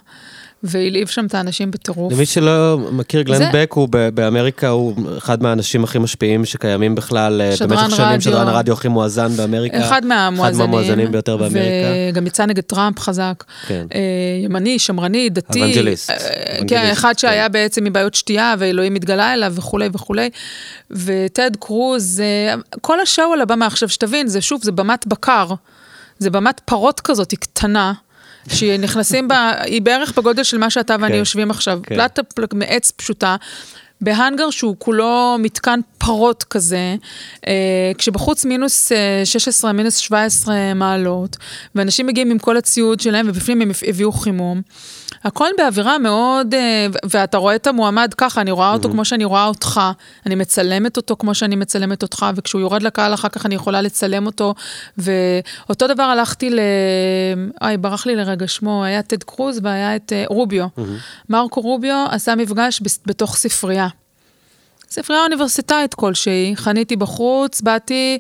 והלהיב 0.64 1.08
שם 1.08 1.26
את 1.26 1.34
האנשים 1.34 1.70
בטירוף. 1.70 2.12
למי 2.12 2.26
שלא 2.26 2.78
מכיר, 2.92 3.22
גלן 3.22 3.38
זה... 3.38 3.50
בק 3.52 3.72
הוא 3.72 3.88
באמריקה, 4.14 4.68
הוא 4.68 4.94
אחד 5.18 5.42
מהאנשים 5.42 5.84
הכי 5.84 5.98
משפיעים 5.98 6.44
שקיימים 6.44 6.94
בכלל 6.94 7.40
אה, 7.40 7.66
במשך 7.66 7.96
שנים, 7.96 8.08
רדיו. 8.08 8.20
שדרן 8.20 8.48
הרדיו 8.48 8.74
הכי 8.74 8.88
מואזן 8.88 9.36
באמריקה. 9.36 9.86
אחד 9.86 10.06
מהמואזנים. 10.06 10.60
אחד 10.60 10.70
מהמואזנים 10.70 11.12
ביותר 11.12 11.36
באמריקה. 11.36 11.88
וגם 12.12 12.26
יצא 12.26 12.46
נגד 12.46 12.62
טראמפ 12.62 12.98
חזק. 12.98 13.44
כן. 13.66 13.86
אה, 13.94 14.00
ימני, 14.44 14.78
שמרני, 14.78 15.30
דתי. 15.30 15.64
אבנג'ליסט. 15.64 16.10
כן, 16.68 16.88
אחד 16.92 17.18
שהיה 17.18 17.46
כן. 17.46 17.52
בעצם 17.52 17.84
מבעיות 17.84 18.14
שתייה, 18.14 18.54
ואלוהים 18.58 18.94
התגלה 18.94 19.34
אליו 19.34 19.52
וכולי 19.54 19.88
וכולי. 19.92 20.30
וטד 20.90 21.50
קרוז, 21.60 22.22
כל 22.80 23.00
ה 23.00 23.07
show 23.07 23.32
על 23.32 23.40
הבמה 23.40 23.66
עכשיו, 23.66 23.88
שתבין, 23.88 24.28
זה 24.28 24.40
שוב, 24.40 24.60
זה 24.64 24.72
במת 24.72 25.06
בקר. 25.06 25.46
זה 26.18 26.30
במת 26.30 26.60
פרות 26.64 27.00
כזאת, 27.00 27.30
היא 27.30 27.38
קטנה. 27.38 27.92
שנכנסים 28.48 29.28
בה, 29.28 29.52
היא 29.60 29.82
בערך 29.82 30.18
בגודל 30.18 30.42
של 30.42 30.58
מה 30.58 30.70
שאתה 30.70 30.96
ואני 31.00 31.12
כן, 31.12 31.18
יושבים 31.18 31.50
עכשיו. 31.50 31.80
כן. 31.82 31.94
פלטה 31.94 32.22
מעץ 32.54 32.90
פשוטה. 32.90 33.36
בהאנגר 34.00 34.50
שהוא 34.50 34.76
כולו 34.78 35.36
מתקן 35.38 35.80
פרות 35.98 36.44
כזה, 36.44 36.96
אה, 37.46 37.92
כשבחוץ 37.98 38.44
מינוס 38.44 38.92
16, 39.24 39.68
אה, 39.70 39.72
מינוס 39.72 39.96
17 39.96 40.74
מעלות, 40.74 41.36
ואנשים 41.74 42.06
מגיעים 42.06 42.30
עם 42.30 42.38
כל 42.38 42.56
הציוד 42.56 43.00
שלהם, 43.00 43.26
ובפנים 43.28 43.60
הם 43.60 43.70
הביאו 43.88 44.12
חימום. 44.12 44.62
הכל 45.24 45.48
באווירה 45.58 45.98
מאוד, 45.98 46.54
אה, 46.54 46.86
ואתה 47.10 47.38
רואה 47.38 47.54
את 47.54 47.66
המועמד 47.66 48.14
ככה, 48.16 48.40
אני 48.40 48.50
רואה 48.50 48.72
אותו 48.72 48.88
mm-hmm. 48.88 48.92
כמו 48.92 49.04
שאני 49.04 49.24
רואה 49.24 49.46
אותך, 49.46 49.80
אני 50.26 50.34
מצלמת 50.34 50.96
אותו 50.96 51.16
כמו 51.16 51.34
שאני 51.34 51.56
מצלמת 51.56 52.02
אותך, 52.02 52.26
וכשהוא 52.34 52.60
יורד 52.60 52.82
לקהל 52.82 53.14
אחר 53.14 53.28
כך 53.28 53.46
אני 53.46 53.54
יכולה 53.54 53.80
לצלם 53.82 54.26
אותו. 54.26 54.54
ואותו 54.98 55.86
דבר 55.86 56.02
הלכתי 56.02 56.50
ל... 56.50 56.60
אוי, 57.62 57.76
ברח 57.76 58.06
לי 58.06 58.16
לרגע 58.16 58.48
שמו, 58.48 58.84
היה 58.84 59.02
טד 59.02 59.22
קרוז 59.22 59.60
והיה 59.62 59.96
את 59.96 60.12
uh, 60.12 60.32
רוביו. 60.32 60.66
Mm-hmm. 60.66 60.80
מרקו 61.28 61.60
רוביו 61.60 62.06
עשה 62.10 62.34
מפגש 62.34 62.80
בתוך 63.06 63.36
ספרייה. 63.36 63.88
ספרייה 64.90 65.22
אוניברסיטאית 65.22 65.94
כלשהי, 65.94 66.52
חניתי 66.56 66.96
בחוץ, 66.96 67.60
באתי, 67.60 68.18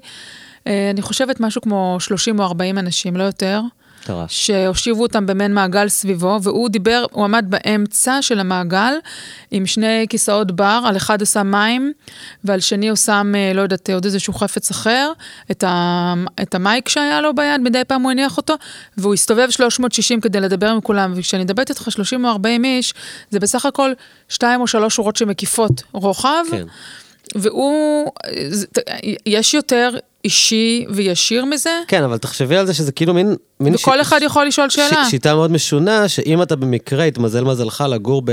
אה, 0.66 0.90
אני 0.90 1.02
חושבת 1.02 1.40
משהו 1.40 1.62
כמו 1.62 1.96
30 2.00 2.38
או 2.38 2.44
40 2.44 2.78
אנשים, 2.78 3.16
לא 3.16 3.22
יותר. 3.22 3.60
שהושיבו 4.28 5.02
אותם 5.02 5.26
במעין 5.26 5.54
מעגל 5.54 5.88
סביבו, 5.88 6.38
והוא 6.42 6.68
דיבר, 6.68 7.04
הוא 7.12 7.24
עמד 7.24 7.46
באמצע 7.48 8.22
של 8.22 8.40
המעגל 8.40 8.94
עם 9.50 9.66
שני 9.66 10.06
כיסאות 10.08 10.52
בר, 10.52 10.80
על 10.86 10.96
אחד 10.96 11.22
עשה 11.22 11.42
מים, 11.42 11.92
ועל 12.44 12.60
שני 12.60 12.88
הוא 12.88 12.96
שם, 12.96 13.32
אה, 13.36 13.52
לא 13.54 13.62
יודעת, 13.62 13.90
עוד 13.90 14.04
איזשהו 14.04 14.32
חפץ 14.32 14.70
אחר, 14.70 15.12
את, 15.50 15.64
ה, 15.64 16.14
את 16.42 16.54
המייק 16.54 16.88
שהיה 16.88 17.20
לו 17.20 17.34
ביד, 17.34 17.60
מדי 17.60 17.82
פעם 17.86 18.02
הוא 18.02 18.10
הניח 18.10 18.36
אותו, 18.36 18.54
והוא 18.96 19.14
הסתובב 19.14 19.50
360 19.50 20.20
כדי 20.20 20.40
לדבר 20.40 20.68
עם 20.68 20.80
כולם, 20.80 21.12
וכשאני 21.16 21.44
מדברת 21.44 21.70
איתך 21.70 21.90
30 21.90 22.24
או 22.24 22.30
40 22.30 22.64
איש, 22.64 22.94
זה 23.30 23.40
בסך 23.40 23.66
הכל 23.66 23.92
שתיים 24.28 24.60
או 24.60 24.66
שלוש 24.66 24.96
שורות 24.96 25.16
שמקיפות 25.16 25.82
רוחב. 25.92 26.44
כן. 26.50 26.64
והוא, 27.34 28.10
יש 29.26 29.54
יותר 29.54 29.96
אישי 30.24 30.84
וישיר 30.90 31.44
מזה. 31.44 31.70
כן, 31.88 32.02
אבל 32.02 32.18
תחשבי 32.18 32.56
על 32.56 32.66
זה 32.66 32.74
שזה 32.74 32.92
כאילו 32.92 33.14
מין... 33.14 33.36
מין 33.60 33.74
וכל 33.74 33.98
ש... 33.98 34.00
אחד 34.00 34.20
יכול 34.22 34.46
לשאול 34.46 34.70
שאלה. 34.70 35.04
ש... 35.04 35.10
שיטה 35.10 35.34
מאוד 35.34 35.50
משונה, 35.50 36.08
שאם 36.08 36.42
אתה 36.42 36.56
במקרה, 36.56 37.04
התמזל 37.04 37.44
מזלך 37.44 37.84
לגור 37.88 38.22
ב... 38.24 38.32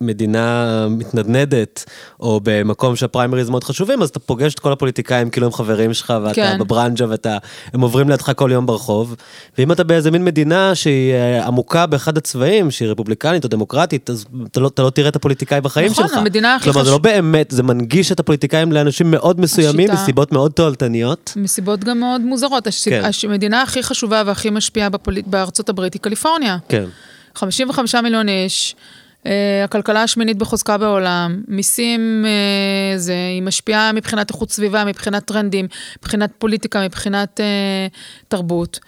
מדינה 0.00 0.86
מתנדנדת, 0.90 1.84
או 2.20 2.40
במקום 2.42 2.96
שהפריימריז 2.96 3.50
מאוד 3.50 3.64
חשובים, 3.64 4.02
אז 4.02 4.08
אתה 4.08 4.18
פוגש 4.18 4.54
את 4.54 4.60
כל 4.60 4.72
הפוליטיקאים 4.72 5.30
כאילו 5.30 5.46
הם 5.46 5.52
חברים 5.52 5.94
שלך, 5.94 6.12
ואתה 6.22 6.34
כן. 6.34 6.58
בברנג'ה, 6.60 7.06
והם 7.08 7.80
עוברים 7.80 8.08
לידך 8.08 8.32
כל 8.36 8.50
יום 8.52 8.66
ברחוב. 8.66 9.16
ואם 9.58 9.72
אתה 9.72 9.84
באיזה 9.84 10.10
מין 10.10 10.24
מדינה 10.24 10.74
שהיא 10.74 11.12
אה, 11.12 11.46
עמוקה 11.46 11.86
באחד 11.86 12.16
הצבעים, 12.16 12.70
שהיא 12.70 12.88
רפובליקנית 12.88 13.44
או 13.44 13.48
דמוקרטית, 13.48 14.10
אז 14.10 14.24
אתה 14.50 14.60
לא, 14.60 14.68
אתה 14.68 14.82
לא 14.82 14.90
תראה 14.90 15.08
את 15.08 15.16
הפוליטיקאי 15.16 15.60
בחיים 15.60 15.90
נכון, 15.90 16.04
שלך. 16.04 16.10
נכון, 16.12 16.18
המדינה 16.18 16.54
הכי 16.54 16.62
חשובה. 16.62 16.72
כלומר, 16.72 16.84
זה 16.84 16.90
לא 16.90 16.98
באמת, 16.98 17.50
זה 17.50 17.62
מנגיש 17.62 18.12
את 18.12 18.20
הפוליטיקאים 18.20 18.72
לאנשים 18.72 19.10
מאוד 19.10 19.40
מסוימים, 19.40 19.90
השיטה... 19.90 20.02
מסיבות 20.02 20.32
מאוד 20.32 20.52
תועלתניות. 20.52 21.32
מסיבות 21.36 21.84
גם 21.84 22.00
מאוד 22.00 22.20
מוזרות. 22.20 22.66
הש... 22.66 22.88
כן. 22.88 23.02
המדינה 23.28 23.62
הכי 23.62 23.82
חשובה 23.82 24.22
והכי 24.26 24.50
משפיעה 24.50 24.88
בפול... 24.88 25.14
בארצות 25.26 25.68
הברית 25.68 25.94
היא 25.94 26.00
קליפורניה. 26.00 26.56
כן. 26.68 26.84
55 27.34 27.94
מיליון 27.94 28.28
איש. 28.28 28.74
Uh, 29.24 29.26
הכלכלה 29.64 30.02
השמינית 30.02 30.38
בחוזקה 30.38 30.78
בעולם, 30.78 31.42
מיסים, 31.48 32.24
uh, 32.24 32.98
זה, 32.98 33.14
היא 33.32 33.42
משפיעה 33.42 33.92
מבחינת 33.92 34.30
איכות 34.30 34.50
סביבה, 34.50 34.84
מבחינת 34.84 35.24
טרנדים, 35.24 35.66
מבחינת 35.98 36.30
פוליטיקה, 36.38 36.84
מבחינת 36.84 37.40
אה, 37.40 37.94
תרבות. 38.28 38.80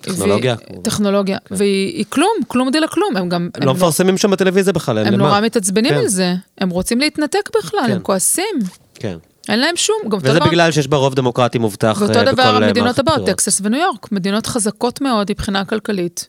טכנולוגיה. 0.00 0.54
ו... 0.54 0.82
טכנולוגיה, 0.82 1.38
כן. 1.44 1.54
והיא 1.58 2.04
כלום, 2.08 2.32
כלום 2.46 2.70
דה 2.70 2.79
לה 2.79 2.88
כלום, 2.88 3.16
הם 3.16 3.28
גם... 3.28 3.48
לא 3.64 3.74
מפרסמים 3.74 4.14
לא... 4.14 4.18
שם 4.18 4.30
בטלוויזיה 4.30 4.72
בכלל, 4.72 4.98
הם 4.98 5.14
נורא 5.14 5.40
מתעצבנים 5.40 5.90
כן. 5.90 5.98
על 5.98 6.08
זה, 6.08 6.34
הם 6.58 6.70
רוצים 6.70 7.00
להתנתק 7.00 7.50
בכלל, 7.56 7.80
כן. 7.86 7.92
הם 7.92 8.00
כועסים. 8.00 8.58
כן. 8.94 9.16
אין 9.48 9.60
להם 9.60 9.76
שום, 9.76 9.96
גם 10.08 10.18
וזה 10.22 10.34
דבר... 10.34 10.46
בגלל 10.46 10.72
שיש 10.72 10.88
בה 10.88 10.96
רוב 10.96 11.14
דמוקרטי 11.14 11.58
מובטח 11.58 12.02
בכל 12.02 12.04
ואותו 12.04 12.32
דבר 12.32 12.56
המדינות 12.64 12.98
הבאות, 12.98 13.26
טקסס 13.26 13.60
וניו 13.64 13.80
יורק, 13.80 14.12
מדינות 14.12 14.46
חזקות 14.46 15.00
מאוד 15.00 15.30
מבחינה 15.30 15.64
כלכלית. 15.64 16.28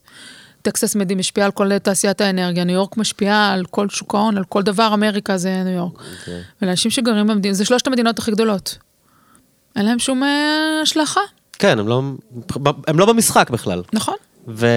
טקסס 0.63 0.95
מדי 0.95 1.15
משפיעה 1.15 1.45
על 1.45 1.51
כל 1.51 1.79
תעשיית 1.79 2.21
האנרגיה, 2.21 2.63
ניו 2.63 2.75
יורק 2.75 2.97
משפיעה 2.97 3.53
על 3.53 3.65
כל 3.65 3.89
שוק 3.89 4.15
ההון, 4.15 4.37
על 4.37 4.43
כל 4.43 4.63
דבר, 4.63 4.93
אמריקה 4.93 5.37
זה 5.37 5.63
ניו 5.63 5.73
יורק. 5.73 5.97
אוקיי. 5.97 6.19
אוקיי. 6.19 6.41
ולאנשים 6.61 6.91
שגרים 6.91 7.27
במדינה, 7.27 7.53
זה 7.53 7.65
שלושת 7.65 7.87
המדינות 7.87 8.19
הכי 8.19 8.31
גדולות. 8.31 8.77
אין 9.75 9.85
להם 9.85 9.99
שום 9.99 10.23
אה, 10.23 10.79
השלכה. 10.81 11.21
כן, 11.53 11.79
הם 11.79 11.87
לא, 11.87 12.01
הם 12.87 12.99
לא 12.99 13.05
במשחק 13.05 13.49
בכלל. 13.49 13.81
נכון. 13.93 14.15
ו... 14.47 14.67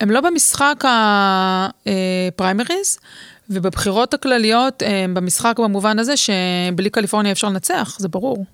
הם 0.00 0.10
לא 0.10 0.20
במשחק 0.20 0.84
הפריימריז, 2.34 2.98
אה, 3.02 3.08
ובבחירות 3.50 4.14
הכלליות 4.14 4.82
הם 4.86 5.14
במשחק 5.14 5.54
במובן 5.58 5.98
הזה 5.98 6.14
שבלי 6.16 6.90
קליפורניה 6.90 7.32
אפשר 7.32 7.48
לנצח, 7.48 7.96
זה 7.98 8.08
ברור. 8.08 8.44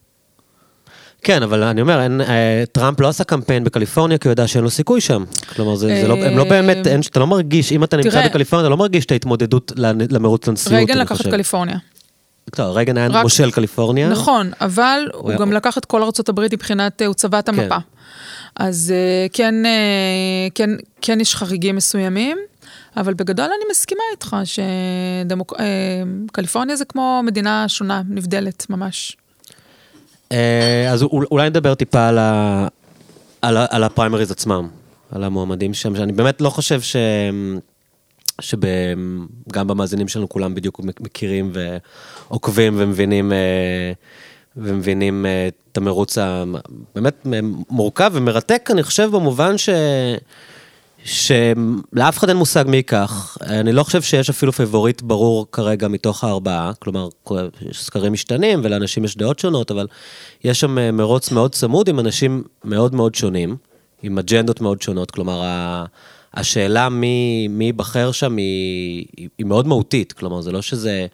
כן, 1.27 1.43
אבל 1.43 1.63
אני 1.63 1.81
אומר, 1.81 2.03
אין, 2.03 2.21
אה, 2.21 2.65
טראמפ 2.73 3.01
לא 3.01 3.09
עשה 3.09 3.25
קמפיין 3.25 3.65
בקליפורניה 3.65 4.19
כי 4.19 4.29
הוא 4.29 4.33
יודע 4.33 4.47
שאין 4.47 4.65
לו 4.65 4.71
סיכוי 4.71 5.01
שם. 5.01 5.25
כלומר, 5.55 5.75
זה, 5.75 6.01
זה 6.03 6.09
לא, 6.09 6.15
הם 6.15 6.39
לא 6.39 6.45
באמת, 6.45 6.87
אין, 6.87 7.01
אתה 7.01 7.21
לא 7.21 7.27
מרגיש, 7.27 7.73
אם 7.73 7.85
אתה 7.85 7.97
נמצא 7.97 8.11
תראה, 8.11 8.29
בקליפורניה, 8.29 8.67
אתה 8.67 8.71
לא 8.71 8.77
מרגיש 8.77 9.05
את 9.05 9.13
ההתמודדות 9.13 9.73
למרוץ 10.11 10.49
לנשיאות, 10.49 10.73
רייגן 10.73 10.99
לקח 10.99 11.21
את 11.21 11.27
קליפורניה. 11.27 11.77
טוב, 12.51 12.77
רייגן 12.77 12.97
היה 12.97 13.07
רק... 13.07 13.23
מושל 13.23 13.51
קליפורניה. 13.51 14.09
נכון, 14.09 14.51
אבל 14.61 15.01
הוא, 15.15 15.33
הוא. 15.33 15.41
גם 15.41 15.53
לקח 15.53 15.79
את 15.79 15.85
כל 15.85 16.03
ארה"ב 16.03 16.41
מבחינת, 16.41 17.03
הוא 17.03 17.15
צבע 17.15 17.39
את 17.39 17.49
המפה. 17.49 17.69
כן. 17.69 17.77
אז 18.57 18.93
אה, 18.97 19.27
כן, 19.33 19.67
אה, 19.67 19.71
כן, 20.55 20.71
כן 21.01 21.21
יש 21.21 21.35
חריגים 21.35 21.77
מסוימים. 21.77 22.39
אבל 22.97 23.15
בגדול 23.15 23.47
אני 23.47 23.65
מסכימה 23.71 24.03
איתך 24.13 24.37
שקליפורניה 26.33 26.77
זה 26.77 26.85
כמו 26.85 27.21
מדינה 27.25 27.65
שונה, 27.69 28.03
נבדלת 28.09 28.67
ממש. 28.71 29.17
אה, 30.33 30.91
אז 30.93 31.03
אולי 31.03 31.51
נדבר 31.51 31.75
טיפה 31.75 32.09
על, 32.09 32.19
ה, 32.19 32.69
על, 33.43 33.57
על 33.71 33.85
הפריימריז 33.85 34.31
עצמם, 34.31 34.69
על 35.13 35.25
המועמדים 35.25 35.75
שם, 35.75 35.97
שאני 35.97 36.13
באמת 36.13 36.41
לא 36.41 36.51
חושב 36.51 36.81
ש... 36.81 36.97
שגם 38.41 39.67
במאזינים 39.67 40.09
שלנו 40.09 40.29
כולם 40.29 40.55
בדיוק 40.55 40.81
מכירים 41.01 41.53
ועוקבים 41.53 42.75
ומבינים 42.77 43.33
אה, 43.33 43.93
ומבינים 44.57 45.27
אה, 45.27 45.55
את 45.73 45.77
המרוץ 45.77 46.19
הבאמת 46.19 47.27
מורכב 47.71 48.11
ומרתק, 48.15 48.69
אני 48.73 48.83
חושב, 48.83 49.11
במובן 49.13 49.59
ש... 49.59 49.69
שלאף 51.07 52.19
אחד 52.19 52.29
אין 52.29 52.37
מושג 52.37 52.65
מי 52.69 52.77
ייקח. 52.77 53.39
אני 53.41 53.73
לא 53.73 53.83
חושב 53.83 54.03
שיש 54.03 54.31
אפילו 54.31 54.53
פייבוריט 54.53 55.03
ברור 55.03 55.47
כרגע 55.53 55.89
מתוך 55.89 56.25
הארבעה, 56.25 56.73
כלומר, 56.79 57.09
סקרים 57.73 58.13
משתנים 58.13 58.61
ולאנשים 58.65 59.05
יש 59.05 59.17
דעות 59.17 59.39
שונות, 59.39 59.71
אבל 59.71 59.87
יש 60.45 60.61
שם 60.61 60.79
אה, 60.79 60.93
מרוץ 60.93 61.31
מאוד 61.31 61.55
צמוד 61.55 61.89
עם 61.89 62.01
אנשים 62.01 62.43
מאוד 62.65 62.95
מאוד 62.95 63.15
שונים, 63.15 63.57
עם 64.03 64.19
אג'נדות 64.19 64.61
מאוד 64.61 64.83
שונות, 64.83 65.11
כלומר, 65.11 65.43
השאלה 66.35 66.89
מי 66.89 67.49
ייבחר 67.61 68.13
שם 68.13 68.37
היא, 68.37 69.07
היא 69.39 69.47
מאוד 69.47 69.67
מהותית, 69.67 70.13
כלומר, 70.13 70.41
זה 70.41 70.53
לא 70.53 70.63
שזה... 70.63 71.07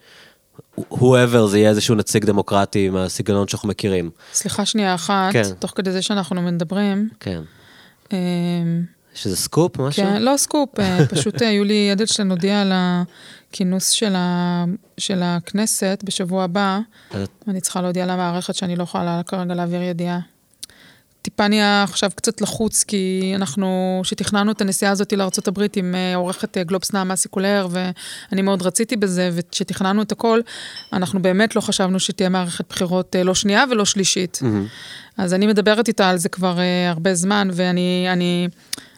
whoever 0.78 1.46
זה 1.46 1.58
יהיה 1.58 1.70
איזשהו 1.70 1.94
נציג 1.94 2.24
דמוקרטי 2.24 2.86
עם 2.86 2.96
הסגנון 2.96 3.48
שאנחנו 3.48 3.68
מכירים. 3.68 4.10
סליחה 4.32 4.66
שנייה 4.66 4.94
אחת, 4.94 5.32
כן. 5.32 5.42
תוך 5.58 5.72
כדי 5.74 5.92
זה 5.92 6.02
שאנחנו 6.02 6.42
מדברים. 6.42 7.08
כן. 7.20 7.42
איזה 9.24 9.36
סקופ, 9.36 9.78
משהו? 9.78 10.02
כן, 10.02 10.22
לא 10.22 10.36
סקופ, 10.36 10.80
אה, 10.80 11.06
פשוט 11.14 11.42
אה, 11.42 11.50
יולי 11.50 11.92
אדלשטיין 11.92 12.30
הודיע 12.30 12.60
על 12.60 12.72
הכינוס 12.74 13.90
של, 13.90 14.14
ה... 14.16 14.64
של 14.98 15.20
הכנסת 15.22 16.02
בשבוע 16.04 16.44
הבא. 16.44 16.78
אני 17.48 17.60
צריכה 17.60 17.82
להודיע 17.82 18.06
למערכת 18.06 18.54
שאני 18.54 18.76
לא 18.76 18.82
יכולה 18.82 19.20
כרגע 19.26 19.54
להעביר 19.54 19.82
ידיעה. 19.82 20.18
טיפה 21.22 21.48
נהיה 21.48 21.82
עכשיו 21.82 22.10
קצת 22.14 22.40
לחוץ, 22.40 22.84
כי 22.84 23.32
אנחנו, 23.36 24.00
כשתכננו 24.04 24.52
את 24.52 24.60
הנסיעה 24.60 24.92
הזאת 24.92 25.12
לארה"ב 25.12 25.60
עם 25.76 25.94
אה, 25.94 26.16
עורכת 26.16 26.58
גלובס 26.58 26.92
נעמה 26.92 27.16
סיקולר, 27.16 27.68
ואני 27.70 28.42
מאוד 28.42 28.62
רציתי 28.62 28.96
בזה, 28.96 29.30
וכשתכננו 29.32 30.02
את 30.02 30.12
הכל, 30.12 30.40
אנחנו 30.92 31.22
באמת 31.22 31.56
לא 31.56 31.60
חשבנו 31.60 32.00
שתהיה 32.00 32.28
מערכת 32.28 32.64
בחירות 32.68 33.16
לא 33.24 33.34
שנייה 33.34 33.64
ולא 33.70 33.84
שלישית. 33.84 34.38
Mm-hmm. 34.42 35.22
אז 35.22 35.34
אני 35.34 35.46
מדברת 35.46 35.88
איתה 35.88 36.10
על 36.10 36.18
זה 36.18 36.28
כבר 36.28 36.58
הרבה 36.90 37.14
זמן, 37.14 37.48
ואני... 37.52 38.06
אני, 38.12 38.48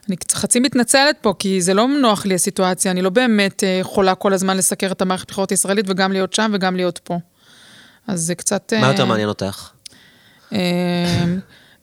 אני 0.08 0.16
חצי 0.32 0.60
מתנצלת 0.60 1.16
פה, 1.20 1.34
כי 1.38 1.62
זה 1.62 1.74
לא 1.74 1.88
נוח 1.88 2.26
לי 2.26 2.34
הסיטואציה, 2.34 2.90
אני 2.90 3.02
לא 3.02 3.10
באמת 3.10 3.62
uh, 3.62 3.66
יכולה 3.80 4.14
כל 4.14 4.32
הזמן 4.32 4.56
לסקר 4.56 4.92
את 4.92 5.02
המערכת 5.02 5.28
הבחירות 5.28 5.50
הישראלית 5.50 5.86
וגם 5.88 6.12
להיות 6.12 6.32
שם 6.32 6.50
וגם 6.54 6.76
להיות 6.76 7.00
פה. 7.04 7.18
אז 8.06 8.20
זה 8.20 8.34
קצת... 8.34 8.72
מה 8.80 8.86
יותר 8.86 9.04
מעניין 9.04 9.28
אותך? 9.28 9.70
Uh, 10.50 10.54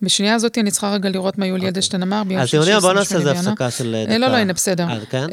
בשנייה 0.01 0.35
הזאת 0.35 0.57
אני 0.57 0.71
צריכה 0.71 0.93
רגע 0.93 1.09
לראות 1.09 1.37
מה 1.37 1.45
יולי 1.45 1.67
אדלשטיין 1.67 2.03
אמר 2.03 2.23
ביום 2.23 2.41
שישי. 2.41 2.57
אז 2.57 2.65
תראי, 2.65 2.79
בוא 2.79 2.93
נעשה 2.93 3.17
איזה 3.17 3.31
הפסקה 3.31 3.71
של 3.71 4.05
דקה. 4.05 4.17
לא, 4.17 4.27
לא, 4.27 4.35
הנה, 4.35 4.53
בסדר. 4.53 4.87
כן? 5.09 5.27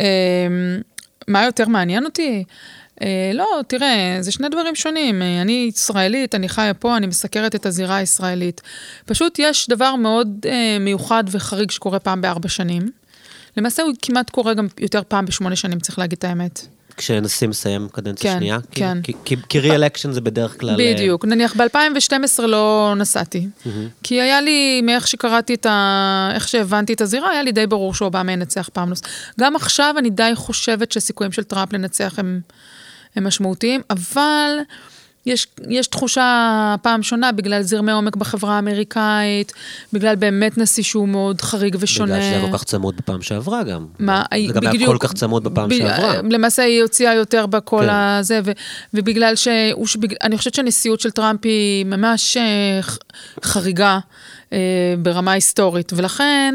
מה 1.29 1.45
יותר 1.45 1.69
מעניין 1.69 2.05
אותי? 2.05 2.45
אה, 3.03 3.31
לא, 3.35 3.47
תראה, 3.67 4.17
זה 4.21 4.33
שני 4.33 4.49
דברים 4.49 4.75
שונים. 4.75 5.23
אה, 5.23 5.43
אני 5.43 5.71
ישראלית, 5.75 6.35
אני 6.35 6.49
חיה 6.49 6.75
פה, 6.75 6.97
אני 6.97 7.07
מסקרת 7.07 7.55
את 7.55 7.67
הזירה 7.67 7.97
הישראלית. 7.97 8.61
פשוט 9.07 9.39
יש 9.39 9.69
דבר 9.69 9.95
מאוד 9.95 10.47
אה, 10.49 10.77
מיוחד 10.81 11.25
וחריג 11.31 11.71
שקורה 11.71 11.99
פעם 11.99 12.21
בארבע 12.21 12.49
שנים. 12.49 12.91
למעשה 13.57 13.83
הוא 13.83 13.93
כמעט 14.03 14.31
קורה 14.31 14.55
גם 14.55 14.67
יותר 14.81 15.03
פעם 15.09 15.27
בשמונה 15.27 15.57
שנים, 15.57 15.81
צריך 15.81 15.99
להגיד 15.99 16.19
את 16.19 16.25
האמת. 16.25 16.67
כשנשיא 16.97 17.49
מסיים 17.49 17.89
קדנציה 17.93 18.33
כן, 18.33 18.39
שנייה? 18.39 18.59
כן, 18.71 18.99
כן. 19.25 19.37
כי, 19.49 19.61
re-election 19.61 20.11
זה 20.11 20.21
בדרך 20.21 20.61
כלל... 20.61 20.77
בדיוק. 20.79 21.25
נניח 21.25 21.57
ב-2012 21.57 22.47
לא 22.47 22.95
נסעתי. 22.97 23.47
Mm-hmm. 23.47 23.69
כי 24.03 24.21
היה 24.21 24.41
לי, 24.41 24.81
מאיך 24.83 25.09
שקראתי 25.09 25.55
את 25.55 25.67
ה... 25.67 26.31
איך 26.35 26.49
שהבנתי 26.49 26.93
את 26.93 27.01
הזירה, 27.01 27.31
היה 27.31 27.43
לי 27.43 27.53
די 27.53 27.67
ברור 27.67 27.95
שאובמה 27.95 28.33
ינצח 28.33 28.69
פעם 28.73 28.89
נוספת. 28.89 29.09
גם 29.41 29.57
עכשיו 29.57 29.95
אני 29.99 30.11
די 30.11 30.31
חושבת 30.35 30.93
שהסיכויים 30.93 31.33
של 31.33 31.45
טראמפ 31.45 31.73
לנצח 31.73 32.15
הם... 32.19 32.41
הם 33.17 33.27
משמעותיים, 33.27 33.81
אבל 33.91 34.59
יש, 35.29 35.47
יש 35.69 35.87
תחושה 35.87 36.75
פעם 36.83 37.03
שונה 37.03 37.33
בגלל 37.33 37.63
זרמי 37.63 37.93
עומק 37.93 38.17
בחברה 38.17 38.57
האמריקאית, 38.57 39.53
בגלל 39.93 40.17
באמת 40.17 40.59
נשיא 40.59 40.83
שהוא 40.83 41.09
מאוד 41.09 41.41
חריג 41.41 41.77
ושונה. 41.81 42.13
בגלל 42.13 42.23
שזה 42.23 42.37
היה 42.37 42.51
כל 42.51 42.59
כך 42.59 42.65
צמוד 42.65 42.97
בפעם 42.97 43.23
שעברה 43.23 43.63
גם. 43.63 43.87
מה, 43.99 44.25
בדיוק, 44.33 44.65
היה 44.65 44.87
כל 44.87 44.97
כך 45.01 45.13
צמוד 45.13 45.45
בפעם 45.45 45.69
ב, 45.69 45.79
שעברה. 45.79 46.21
למעשה 46.31 46.63
היא 46.63 46.83
הוציאה 46.83 47.15
יותר 47.15 47.47
בכל 47.47 47.83
כן. 47.83 47.89
הזה, 47.91 48.41
ו, 48.45 48.53
ובגלל 48.95 49.37
ש... 49.37 49.49
שבג, 49.85 50.15
אני 50.23 50.39
חושבת 50.39 50.55
שהנשיאות 50.55 51.01
של 51.01 51.11
טראמפ 51.11 51.41
היא 51.45 51.87
ממש 51.87 52.37
אה, 52.37 52.81
חריגה. 53.43 53.99
אה, 54.53 54.95
ברמה 54.99 55.33
היסטורית, 55.33 55.93
ולכן, 55.97 56.55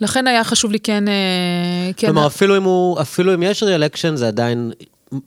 לכן 0.00 0.26
היה 0.26 0.44
חשוב 0.44 0.72
לי 0.72 0.80
כן... 0.80 1.08
אה, 1.08 1.12
כן 1.96 2.06
כלומר, 2.06 2.26
אפילו 2.26 2.56
אם, 2.56 2.62
הוא, 2.62 3.00
אפילו 3.00 3.34
אם 3.34 3.42
יש 3.42 3.62
re-election, 3.62 4.16
זה 4.16 4.28
עדיין 4.28 4.72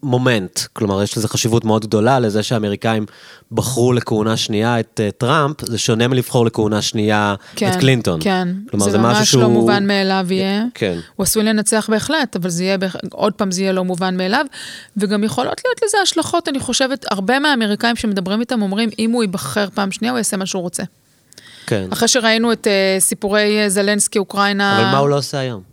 moment, 0.03 0.59
כלומר 0.73 1.03
יש 1.03 1.17
לזה 1.17 1.27
חשיבות 1.27 1.65
מאוד 1.65 1.85
גדולה 1.85 2.19
לזה 2.19 2.43
שהאמריקאים 2.43 3.05
בחרו 3.51 3.93
לכהונה 3.93 4.37
שנייה 4.37 4.79
את 4.79 4.99
אה, 5.07 5.11
טראמפ, 5.17 5.65
זה 5.65 5.77
שונה 5.77 6.07
מלבחור 6.07 6.45
לכהונה 6.45 6.81
שנייה 6.81 7.35
כן, 7.55 7.71
את 7.71 7.79
קלינטון. 7.79 8.19
כן, 8.23 8.47
כלומר, 8.69 8.85
זה, 8.85 8.91
זה 8.91 8.97
ממש 8.97 9.31
שהוא... 9.31 9.43
לא 9.43 9.49
מובן 9.49 9.87
מאליו 9.87 10.27
יהיה. 10.29 10.63
כן. 10.73 10.99
הוא 11.15 11.23
עשוי 11.23 11.43
לנצח 11.43 11.89
בהחלט, 11.89 12.35
אבל 12.35 12.49
זה 12.49 12.63
יהיה, 12.63 12.77
עוד 13.11 13.33
פעם 13.33 13.51
זה 13.51 13.61
יהיה 13.61 13.71
לא 13.71 13.83
מובן 13.83 14.17
מאליו, 14.17 14.45
וגם 14.97 15.23
יכולות 15.23 15.61
להיות 15.65 15.79
לזה 15.83 15.97
השלכות, 16.03 16.47
אני 16.47 16.59
חושבת, 16.59 17.05
הרבה 17.11 17.39
מהאמריקאים 17.39 17.95
שמדברים 17.95 18.39
איתם 18.39 18.61
אומרים, 18.61 18.89
אם 18.99 19.11
הוא 19.11 19.23
ייבחר 19.23 19.67
פעם 19.73 19.91
שנייה, 19.91 20.11
הוא 20.11 20.17
יעשה 20.17 20.37
מה 20.37 20.45
שהוא 20.45 20.61
רוצה. 20.61 20.83
כן. 21.67 21.87
אחרי 21.93 22.07
שראינו 22.07 22.51
את 22.51 22.67
uh, 22.67 23.01
סיפורי 23.01 23.59
אה, 23.63 23.69
זלנסקי, 23.69 24.19
אוקראינה... 24.19 24.81
אבל 24.81 24.91
מה 24.91 24.97
הוא 24.97 25.09
לא 25.09 25.17
עושה 25.17 25.39
היום? 25.39 25.72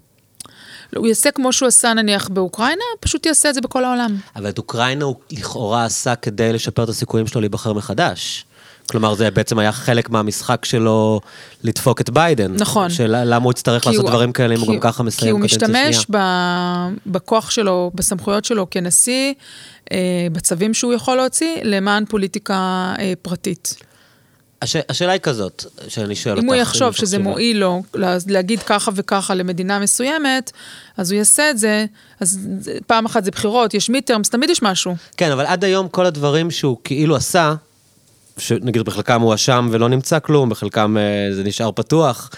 הוא 0.97 1.07
יעשה 1.07 1.31
כמו 1.31 1.53
שהוא 1.53 1.67
עשה 1.67 1.95
נניח 1.95 2.29
באוקראינה, 2.29 2.85
פשוט 3.01 3.27
יעשה 3.27 3.49
את 3.49 3.55
זה 3.55 3.61
בכל 3.61 3.85
העולם. 3.85 4.17
אבל 4.37 4.49
את 4.49 4.59
אוקראינה 4.59 5.05
הוא 5.05 5.15
לכאורה 5.31 5.85
עשה 5.85 6.15
כדי 6.15 6.53
לשפר 6.53 6.85
את 6.85 6.89
הסיכויים 6.89 7.27
שלו 7.27 7.41
להיבחר 7.41 7.73
מחדש. 7.73 8.45
כלומר, 8.91 9.15
זה 9.15 9.31
בעצם 9.31 9.59
היה 9.59 9.73
חלק 9.73 10.11
מהמשחק 10.11 10.65
שלו 10.65 11.21
לדפוק 11.63 12.01
את 12.01 12.11
ביידן. 12.11 12.55
נכון. 12.55 12.91
של 12.91 13.15
למה 13.25 13.45
הוא 13.45 13.51
יצטרך 13.51 13.87
לעשות 13.87 14.03
הוא, 14.03 14.11
דברים 14.11 14.33
כאלה 14.33 14.55
אם 14.55 14.61
הוא 14.61 14.75
גם 14.75 14.81
ככה 14.81 15.03
מסיים 15.03 15.37
קדנציה 15.37 15.59
שנייה. 15.59 15.71
כי 15.71 15.87
הוא 15.87 15.95
משתמש 15.95 16.07
ב, 16.11 16.19
בכוח 17.07 17.51
שלו, 17.51 17.91
בסמכויות 17.95 18.45
שלו 18.45 18.67
כנשיא, 18.71 19.35
אה, 19.93 19.99
בצווים 20.33 20.75
שהוא 20.75 20.93
יכול 20.95 21.17
להוציא, 21.17 21.57
למען 21.63 22.05
פוליטיקה 22.05 22.55
אה, 22.99 23.13
פרטית. 23.23 23.90
הש... 24.63 24.77
השאלה 24.89 25.13
היא 25.13 25.21
כזאת, 25.21 25.65
שאני 25.89 26.15
שואל 26.15 26.35
אותך. 26.35 26.45
אם 26.45 26.49
הוא 26.49 26.57
יחשוב 26.57 26.93
שזה 26.93 27.19
מועיל 27.19 27.59
לו 27.59 27.83
להגיד 28.27 28.61
ככה 28.63 28.91
וככה 28.95 29.35
למדינה 29.35 29.79
מסוימת, 29.79 30.53
אז 30.97 31.11
הוא 31.13 31.19
יעשה 31.19 31.51
את 31.51 31.59
זה, 31.59 31.87
אז 32.21 32.39
פעם 32.87 33.07
אחת 33.07 33.25
זה 33.25 33.31
בחירות, 33.31 33.75
יש 33.75 33.91
מיטרמס, 33.91 34.31
תמיד 34.31 34.51
יש 34.51 34.63
משהו. 34.63 34.97
כן, 35.17 35.33
אבל 35.33 35.47
עד 35.47 35.65
היום 35.65 35.89
כל 35.89 36.07
הדברים 36.07 36.51
שהוא 36.51 36.77
כאילו 36.85 37.17
עשה, 37.17 37.55
שנגיד 38.41 38.83
בחלקם 38.83 39.21
הוא 39.21 39.35
אשם 39.35 39.69
ולא 39.71 39.89
נמצא 39.89 40.19
כלום, 40.19 40.49
בחלקם 40.49 40.97
אה, 40.99 41.35
זה 41.35 41.45
נשאר 41.45 41.71
פתוח. 41.73 42.31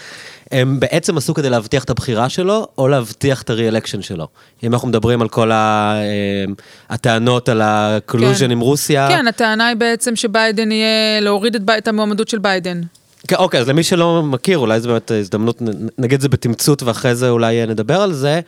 הם 0.51 0.79
בעצם 0.79 1.17
עשו 1.17 1.33
כדי 1.33 1.49
להבטיח 1.49 1.83
את 1.83 1.89
הבחירה 1.89 2.29
שלו, 2.29 2.67
או 2.77 2.87
להבטיח 2.87 3.41
את 3.41 3.49
ה 3.49 3.53
re-election 3.53 4.01
שלו. 4.01 4.27
אם 4.63 4.73
אנחנו 4.73 4.87
מדברים 4.87 5.21
על 5.21 5.29
כל 5.29 5.51
ה... 5.51 5.93
אה, 5.95 6.53
הטענות 6.89 7.49
על 7.49 7.61
ה 7.63 7.71
collusion 7.71 8.45
כן. 8.45 8.51
עם 8.51 8.59
רוסיה... 8.59 9.07
כן, 9.07 9.27
הטענה 9.27 9.67
היא 9.67 9.75
בעצם 9.75 10.15
שביידן 10.15 10.71
יהיה, 10.71 11.19
להוריד 11.19 11.55
את, 11.55 11.61
את 11.77 11.87
המועמדות 11.87 12.27
של 12.27 12.39
ביידן. 12.39 12.81
כן, 13.27 13.35
אוקיי, 13.35 13.59
אז 13.59 13.69
למי 13.69 13.83
שלא 13.83 14.23
מכיר, 14.23 14.57
אולי 14.57 14.79
זו 14.79 14.89
באמת 14.89 15.11
הזדמנות, 15.11 15.61
נגיד 15.97 16.21
זה 16.21 16.29
בתמצות 16.29 16.83
ואחרי 16.83 17.15
זה 17.15 17.29
אולי 17.29 17.65
נדבר 17.65 18.01
על 18.01 18.13
זה. 18.13 18.39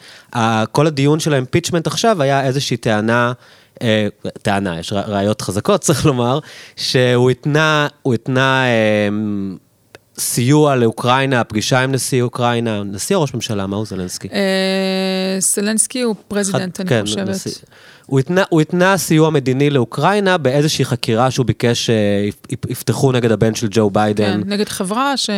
כל 0.71 0.87
הדיון 0.87 1.19
של 1.19 1.33
ה 1.33 1.38
impeachment 1.38 1.87
עכשיו 1.87 2.21
היה 2.21 2.43
איזושהי 2.43 2.77
טענה, 2.77 3.33
טענה, 4.41 4.79
יש 4.79 4.93
ראיות 4.93 5.41
חזקות, 5.41 5.81
צריך 5.81 6.05
לומר, 6.05 6.39
שהוא 6.75 7.29
התנה, 7.29 7.87
הוא 8.01 8.13
התנה 8.13 8.63
אה, 8.65 9.09
סיוע 10.17 10.75
לאוקראינה, 10.75 11.43
פגישה 11.43 11.79
עם 11.79 11.91
נשיא 11.91 12.21
אוקראינה, 12.21 12.83
נשיא 12.83 13.15
או 13.15 13.21
ראש 13.21 13.33
ממשלה, 13.33 13.67
מהו 13.67 13.85
זלנסקי? 13.85 14.27
אה, 14.27 15.37
זלנסקי 15.39 16.01
הוא 16.01 16.15
president, 16.27 16.79
אני 16.79 16.89
כן, 16.89 17.01
חושבת. 17.01 17.65
הוא 18.05 18.19
התנה, 18.19 18.43
הוא 18.49 18.61
התנה 18.61 18.97
סיוע 18.97 19.29
מדיני 19.29 19.69
לאוקראינה 19.69 20.37
באיזושהי 20.37 20.85
חקירה 20.85 21.31
שהוא 21.31 21.45
ביקש 21.45 21.85
שיפתחו 21.85 23.11
נגד 23.11 23.31
הבן 23.31 23.55
של 23.55 23.67
ג'ו 23.71 23.89
ביידן. 23.89 24.41
כן, 24.43 24.49
נגד 24.49 24.69
חברה 24.69 25.17
ש... 25.17 25.29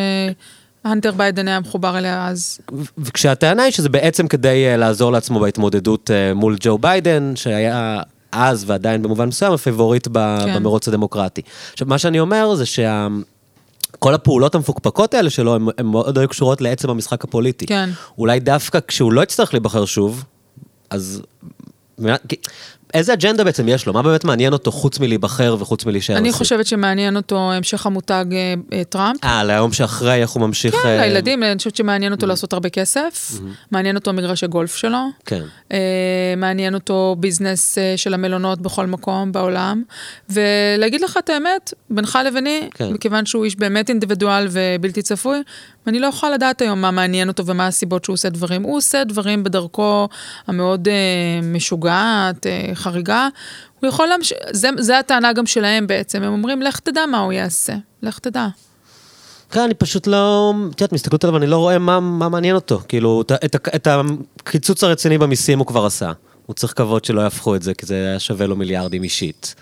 הנטר 0.83 1.11
ביידן 1.11 1.47
היה 1.47 1.59
מחובר 1.59 1.97
אליה 1.97 2.27
אז. 2.27 2.59
וכשהטענה 2.97 3.63
היא 3.63 3.71
שזה 3.71 3.89
בעצם 3.89 4.27
כדי 4.27 4.77
לעזור 4.77 5.11
לעצמו 5.11 5.39
בהתמודדות 5.39 6.09
מול 6.35 6.55
ג'ו 6.59 6.77
ביידן, 6.77 7.33
שהיה 7.35 8.01
אז 8.37 8.63
ועדיין 8.67 9.01
במובן 9.03 9.27
מסוים 9.27 9.53
הפייבוריט 9.53 10.07
כן. 10.13 10.55
במרוץ 10.55 10.87
הדמוקרטי. 10.87 11.41
עכשיו, 11.71 11.87
מה 11.87 11.97
שאני 11.97 12.19
אומר 12.19 12.55
זה 12.55 12.65
שה... 12.65 13.07
כל 13.99 14.13
הפעולות 14.13 14.55
המפוקפקות 14.55 15.13
האלה 15.13 15.29
שלו, 15.29 15.55
הן 15.55 15.85
מאוד 15.85 16.17
היו 16.17 16.27
קשורות 16.27 16.61
לעצם 16.61 16.89
המשחק 16.89 17.23
הפוליטי. 17.23 17.65
כן. 17.65 17.89
אולי 18.17 18.39
דווקא 18.39 18.79
כשהוא 18.87 19.13
לא 19.13 19.23
יצטרך 19.23 19.53
להיבחר 19.53 19.85
שוב, 19.85 20.23
אז 20.89 21.21
איזה 22.93 23.13
אג'נדה 23.13 23.43
בעצם 23.43 23.67
יש 23.67 23.85
לו? 23.85 23.93
מה 23.93 24.01
באמת 24.01 24.23
מעניין 24.23 24.53
אותו 24.53 24.71
חוץ 24.71 24.99
מלהיבחר 24.99 25.55
וחוץ 25.59 25.85
מלהישאר? 25.85 26.17
אני 26.17 26.31
חושבת 26.31 26.67
שמעניין 26.67 27.15
אותו 27.15 27.51
המשך 27.51 27.85
המותג 27.85 28.25
אה, 28.31 28.53
אה, 28.73 28.83
טראמפ. 28.83 29.23
אה, 29.23 29.43
ליום 29.43 29.73
שאחרי, 29.73 30.21
איך 30.21 30.29
הוא 30.29 30.41
ממשיך... 30.41 30.75
כן, 30.75 30.87
אה... 30.87 31.07
לילדים, 31.07 31.43
אני 31.43 31.57
חושבת 31.57 31.75
שמעניין 31.75 32.11
אותו 32.11 32.25
mm-hmm. 32.25 32.29
לעשות 32.29 32.53
הרבה 32.53 32.69
כסף. 32.69 33.31
Mm-hmm. 33.31 33.41
מעניין 33.71 33.95
אותו 33.95 34.13
מגרש 34.13 34.43
הגולף 34.43 34.75
שלו. 34.75 34.97
כן. 35.25 35.43
אה, 35.71 35.77
מעניין 36.37 36.73
אותו 36.73 37.15
ביזנס 37.19 37.77
אה, 37.77 37.93
של 37.97 38.13
המלונות 38.13 38.61
בכל 38.61 38.85
מקום 38.85 39.31
בעולם. 39.31 39.83
ולהגיד 40.29 41.01
לך 41.01 41.17
את 41.17 41.29
האמת, 41.29 41.73
בינך 41.89 42.19
לביני, 42.25 42.69
כן. 42.73 42.93
מכיוון 42.93 43.25
שהוא 43.25 43.45
איש 43.45 43.55
באמת 43.55 43.89
אינדיבידואל 43.89 44.47
ובלתי 44.51 45.01
צפוי, 45.01 45.43
ואני 45.87 45.99
לא 45.99 46.07
יכולה 46.07 46.33
לדעת 46.33 46.61
היום 46.61 46.81
מה 46.81 46.91
מעניין 46.91 47.27
אותו 47.27 47.45
ומה 47.45 47.67
הסיבות 47.67 48.03
שהוא 48.05 48.13
עושה 48.13 48.29
דברים. 48.29 48.63
הוא 48.63 48.77
עושה 48.77 49.03
דברים 49.03 49.43
בדרכו 49.43 50.07
המאוד 50.47 50.87
אה, 50.87 50.93
משוגעת, 51.43 52.47
אה, 52.47 52.71
חריגה. 52.77 53.27
הוא 53.79 53.89
יכול 53.89 54.07
להמשיך, 54.07 54.37
זה, 54.51 54.69
זה 54.79 54.99
הטענה 54.99 55.33
גם 55.33 55.45
שלהם 55.45 55.87
בעצם, 55.87 56.23
הם 56.23 56.33
אומרים, 56.33 56.61
לך 56.61 56.79
תדע 56.79 57.05
מה 57.05 57.19
הוא 57.19 57.33
יעשה, 57.33 57.73
לך 58.03 58.19
תדע. 58.19 58.47
כן, 59.51 59.59
אני 59.59 59.73
פשוט 59.73 60.07
לא, 60.07 60.53
את 60.69 60.81
יודעת, 60.81 60.93
מסתכלות 60.93 61.23
עליו, 61.23 61.37
אני 61.37 61.47
לא 61.47 61.57
רואה 61.57 61.79
מה, 61.79 61.99
מה 61.99 62.29
מעניין 62.29 62.55
אותו. 62.55 62.81
כאילו, 62.87 63.21
את, 63.21 63.31
את, 63.31 63.55
את 63.75 63.87
הקיצוץ 63.87 64.83
הרציני 64.83 65.17
במיסים 65.17 65.59
הוא 65.59 65.67
כבר 65.67 65.85
עשה. 65.85 66.11
הוא 66.45 66.53
צריך 66.53 66.73
לקוות 66.73 67.05
שלא 67.05 67.21
יהפכו 67.21 67.55
את 67.55 67.63
זה, 67.63 67.73
כי 67.73 67.85
זה 67.85 67.95
היה 67.95 68.19
שווה 68.19 68.47
לו 68.47 68.55
מיליארדים 68.55 69.03
אישית. 69.03 69.55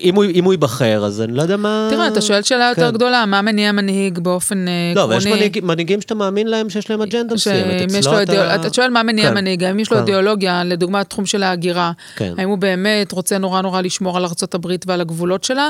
אם 0.00 0.14
הוא, 0.14 0.24
אם 0.24 0.44
הוא 0.44 0.52
ייבחר, 0.52 1.04
אז 1.04 1.20
אני 1.20 1.32
לא 1.32 1.42
יודע 1.42 1.56
מה... 1.56 1.88
תראה, 1.90 2.08
אתה 2.08 2.20
שואל 2.20 2.42
שאלה 2.42 2.68
יותר 2.68 2.88
כן. 2.88 2.94
גדולה, 2.94 3.26
מה 3.26 3.42
מניע 3.42 3.72
מנהיג 3.72 4.18
באופן 4.18 4.64
לא, 4.94 5.00
עקרוני? 5.00 5.08
לא, 5.08 5.14
ויש 5.14 5.26
מנהיג, 5.26 5.60
מנהיגים 5.62 6.00
שאתה 6.00 6.14
מאמין 6.14 6.46
להם 6.46 6.70
שיש 6.70 6.90
להם 6.90 7.02
אג'נדה 7.02 7.34
מסוימת. 7.34 7.94
אצלו 7.98 8.22
אתה... 8.22 8.54
אתה 8.54 8.74
שואל 8.74 8.90
מה 8.90 9.02
מניע 9.02 9.28
כן. 9.28 9.34
מנהיג, 9.34 9.64
האם 9.64 9.78
יש 9.78 9.90
לו 9.90 9.96
כן. 9.96 10.02
אידיאולוגיה, 10.02 10.64
לדוגמה, 10.64 11.04
תחום 11.04 11.26
של 11.26 11.42
ההגירה, 11.42 11.92
כן. 12.16 12.32
האם 12.38 12.48
הוא 12.48 12.58
באמת 12.58 13.12
רוצה 13.12 13.38
נורא 13.38 13.62
נורא 13.62 13.80
לשמור 13.80 14.16
על 14.16 14.24
ארה"ב 14.24 14.66
ועל 14.86 15.00
הגבולות 15.00 15.44
שלה, 15.44 15.68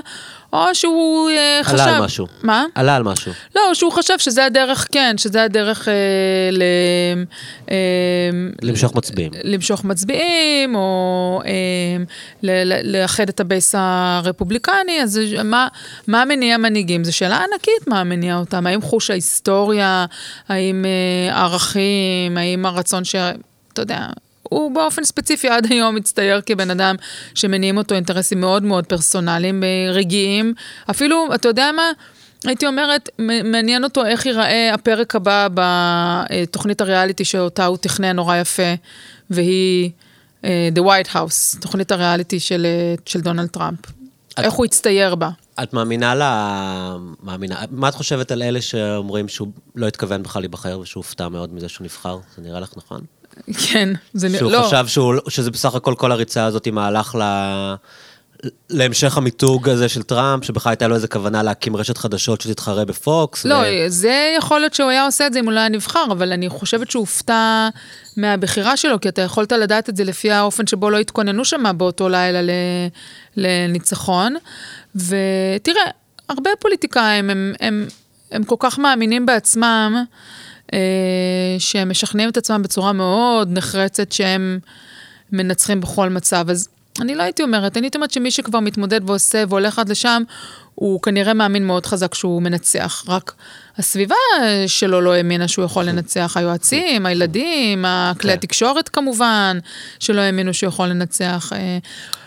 או 0.53 0.64
שהוא 0.72 1.30
חשב... 1.62 1.74
עלה 1.74 1.96
על 1.96 2.05
משהו. 2.05 2.26
מה? 2.42 2.64
עלה 2.74 2.96
על 2.96 3.03
משהו. 3.03 3.32
לא, 3.57 3.62
שהוא 3.74 3.92
חשב 3.92 4.18
שזה 4.18 4.44
הדרך, 4.44 4.86
כן, 4.92 5.14
שזה 5.18 5.42
הדרך 5.42 5.88
אה, 5.88 5.94
ל... 6.53 6.62
אה, 7.70 7.76
למשוך 8.62 8.94
מצביעים. 8.94 9.30
למשוך 9.44 9.84
מצביעים, 9.84 10.74
או 10.74 11.40
אה, 11.44 11.53
לאחד 12.84 13.28
את 13.28 13.40
הבייס 13.40 13.74
הרפובליקני, 14.18 15.03
אז 15.03 15.20
מה, 15.45 15.68
מה 16.07 16.24
מניע 16.24 16.57
מנהיגים? 16.57 17.05
זו 17.05 17.16
שאלה 17.16 17.45
ענקית 17.53 17.88
מה 17.88 18.05
מניע 18.05 18.36
אותם. 18.36 18.66
האם 18.66 18.82
חוש 18.82 19.11
ההיסטוריה, 19.11 20.07
האם 20.49 20.84
אה, 20.84 21.43
ערכים, 21.43 22.36
האם 22.36 22.66
הרצון 22.66 23.05
ש... 23.05 23.14
אתה 23.72 23.82
יודע, 23.82 24.07
הוא 24.43 24.74
באופן 24.74 25.05
ספציפי 25.05 25.49
עד 25.49 25.66
היום 25.70 25.95
מצטייר 25.95 26.40
כבן 26.47 26.70
אדם 26.70 26.95
שמניעים 27.34 27.76
אותו 27.76 27.95
אינטרסים 27.95 28.40
מאוד 28.40 28.62
מאוד 28.62 28.86
פרסונליים, 28.86 29.64
אה, 29.64 29.93
רגעיים. 29.93 30.55
אפילו, 30.90 31.34
אתה 31.34 31.49
יודע 31.49 31.70
מה? 31.76 31.90
הייתי 32.45 32.66
אומרת, 32.66 33.09
מעניין 33.45 33.84
אותו 33.84 34.05
איך 34.05 34.26
ייראה 34.26 34.74
הפרק 34.74 35.16
הבא 35.16 35.49
בתוכנית 35.55 36.80
הריאליטי 36.80 37.24
שאותה 37.24 37.66
הוא 37.66 37.76
תכנן 37.76 38.16
נורא 38.16 38.36
יפה, 38.36 38.74
והיא 39.30 39.90
The 40.43 40.80
White 40.80 41.14
House, 41.14 41.61
תוכנית 41.61 41.93
הריאליטי 41.93 42.40
של, 42.40 42.66
אה, 42.66 42.95
של 43.07 43.20
דונלד 43.20 43.49
טראמפ. 43.49 43.78
את, 44.34 44.38
איך 44.38 44.55
הוא 44.55 44.66
יצטייר 44.66 45.14
בה. 45.14 45.30
את 45.62 45.72
מאמינה 45.72 46.14
ל... 46.14 46.22
מאמינה... 47.22 47.61
מה 47.70 47.88
את 47.88 47.95
חושבת 47.95 48.30
על 48.30 48.43
אלה 48.43 48.61
שאומרים 48.61 49.28
שהוא 49.28 49.49
לא 49.76 49.86
התכוון 49.86 50.22
בכלל 50.22 50.43
להיבחר 50.43 50.78
ושהוא 50.78 51.01
הופתע 51.01 51.28
מאוד 51.28 51.55
מזה 51.55 51.68
שהוא 51.68 51.84
נבחר? 51.84 52.18
זה 52.36 52.43
נראה 52.43 52.61
לך 52.61 52.70
נכון? 52.76 53.01
כן, 53.66 53.88
זה 54.12 54.28
נראה... 54.28 54.38
שהוא 54.38 54.53
לא. 54.53 54.62
חשב 54.66 54.84
שהוא... 54.86 55.14
שזה 55.28 55.51
בסך 55.51 55.74
הכל 55.74 55.95
כל 55.99 56.12
הריצה 56.12 56.45
הזאת 56.45 56.66
עם 56.66 56.74
מהלך 56.74 57.14
ל... 57.14 57.22
להמשך 58.70 59.16
המיתוג 59.16 59.68
הזה 59.68 59.88
של 59.88 60.03
טראמפ, 60.03 60.45
שבכלל 60.45 60.70
הייתה 60.70 60.88
לו 60.88 60.95
איזה 60.95 61.09
כוונה 61.09 61.43
להקים 61.43 61.76
רשת 61.76 61.99
חדשות 61.99 62.40
שתתחרה 62.40 62.84
בפוקס. 62.84 63.45
לא, 63.45 63.55
ו... 63.55 63.88
זה 63.88 64.34
יכול 64.38 64.61
להיות 64.61 64.74
שהוא 64.74 64.90
היה 64.90 65.05
עושה 65.05 65.26
את 65.26 65.32
זה 65.32 65.40
אם 65.40 65.45
הוא 65.45 65.53
לא 65.53 65.61
היה 65.61 65.68
נבחר, 65.68 66.05
אבל 66.11 66.32
אני 66.32 66.49
חושבת 66.49 66.90
שהוא 66.90 67.01
הופתע 67.01 67.68
מהבחירה 68.16 68.76
שלו, 68.76 69.01
כי 69.01 69.09
אתה 69.09 69.22
יכולת 69.22 69.53
לדעת 69.53 69.88
את 69.88 69.97
זה 69.97 70.05
לפי 70.05 70.30
האופן 70.30 70.66
שבו 70.66 70.90
לא 70.90 70.99
התכוננו 70.99 71.45
שם 71.45 71.72
באותו 71.76 72.09
לילה 72.09 72.53
לניצחון. 73.36 74.36
ותראה, 74.95 75.84
הרבה 76.28 76.51
פוליטיקאים, 76.59 77.30
הם, 77.30 77.53
הם, 77.61 77.86
הם 78.32 78.45
כל 78.45 78.57
כך 78.59 78.78
מאמינים 78.78 79.26
בעצמם, 79.26 80.05
אה, 80.72 80.78
שהם 81.59 81.90
משכנעים 81.90 82.28
את 82.28 82.36
עצמם 82.36 82.62
בצורה 82.62 82.93
מאוד 82.93 83.49
נחרצת 83.53 84.12
שהם 84.12 84.59
מנצחים 85.32 85.80
בכל 85.80 86.09
מצב. 86.09 86.51
אז 86.51 86.68
אני 87.01 87.14
לא 87.14 87.22
הייתי 87.22 87.43
אומרת, 87.43 87.76
אני 87.76 87.86
הייתי 87.86 87.99
אומרת 87.99 88.11
שמי 88.11 88.30
שכבר 88.30 88.61
מתמודד 88.61 89.11
ועושה 89.11 89.45
והולך 89.49 89.78
עד 89.78 89.88
לשם, 89.88 90.22
הוא 90.74 91.03
כנראה 91.03 91.34
מאמין 91.34 91.66
מאוד 91.66 91.86
חזק 91.86 92.14
שהוא 92.14 92.43
מנצח. 92.43 93.05
רק 93.09 93.34
הסביבה 93.78 94.14
שלו 94.66 95.01
לא 95.01 95.14
האמינה 95.14 95.49
שהוא 95.49 95.64
יכול 95.64 95.84
לנצח. 95.84 96.36
היועצים, 96.36 97.07
הילדים, 97.07 97.84
כלי 98.20 98.30
כן. 98.30 98.38
התקשורת 98.38 98.88
כמובן, 98.88 99.59
שלא 99.99 100.20
האמינו 100.20 100.55
שהוא 100.55 100.68
יכול 100.68 100.88
לנצח. 100.88 101.53
אה, 101.53 101.78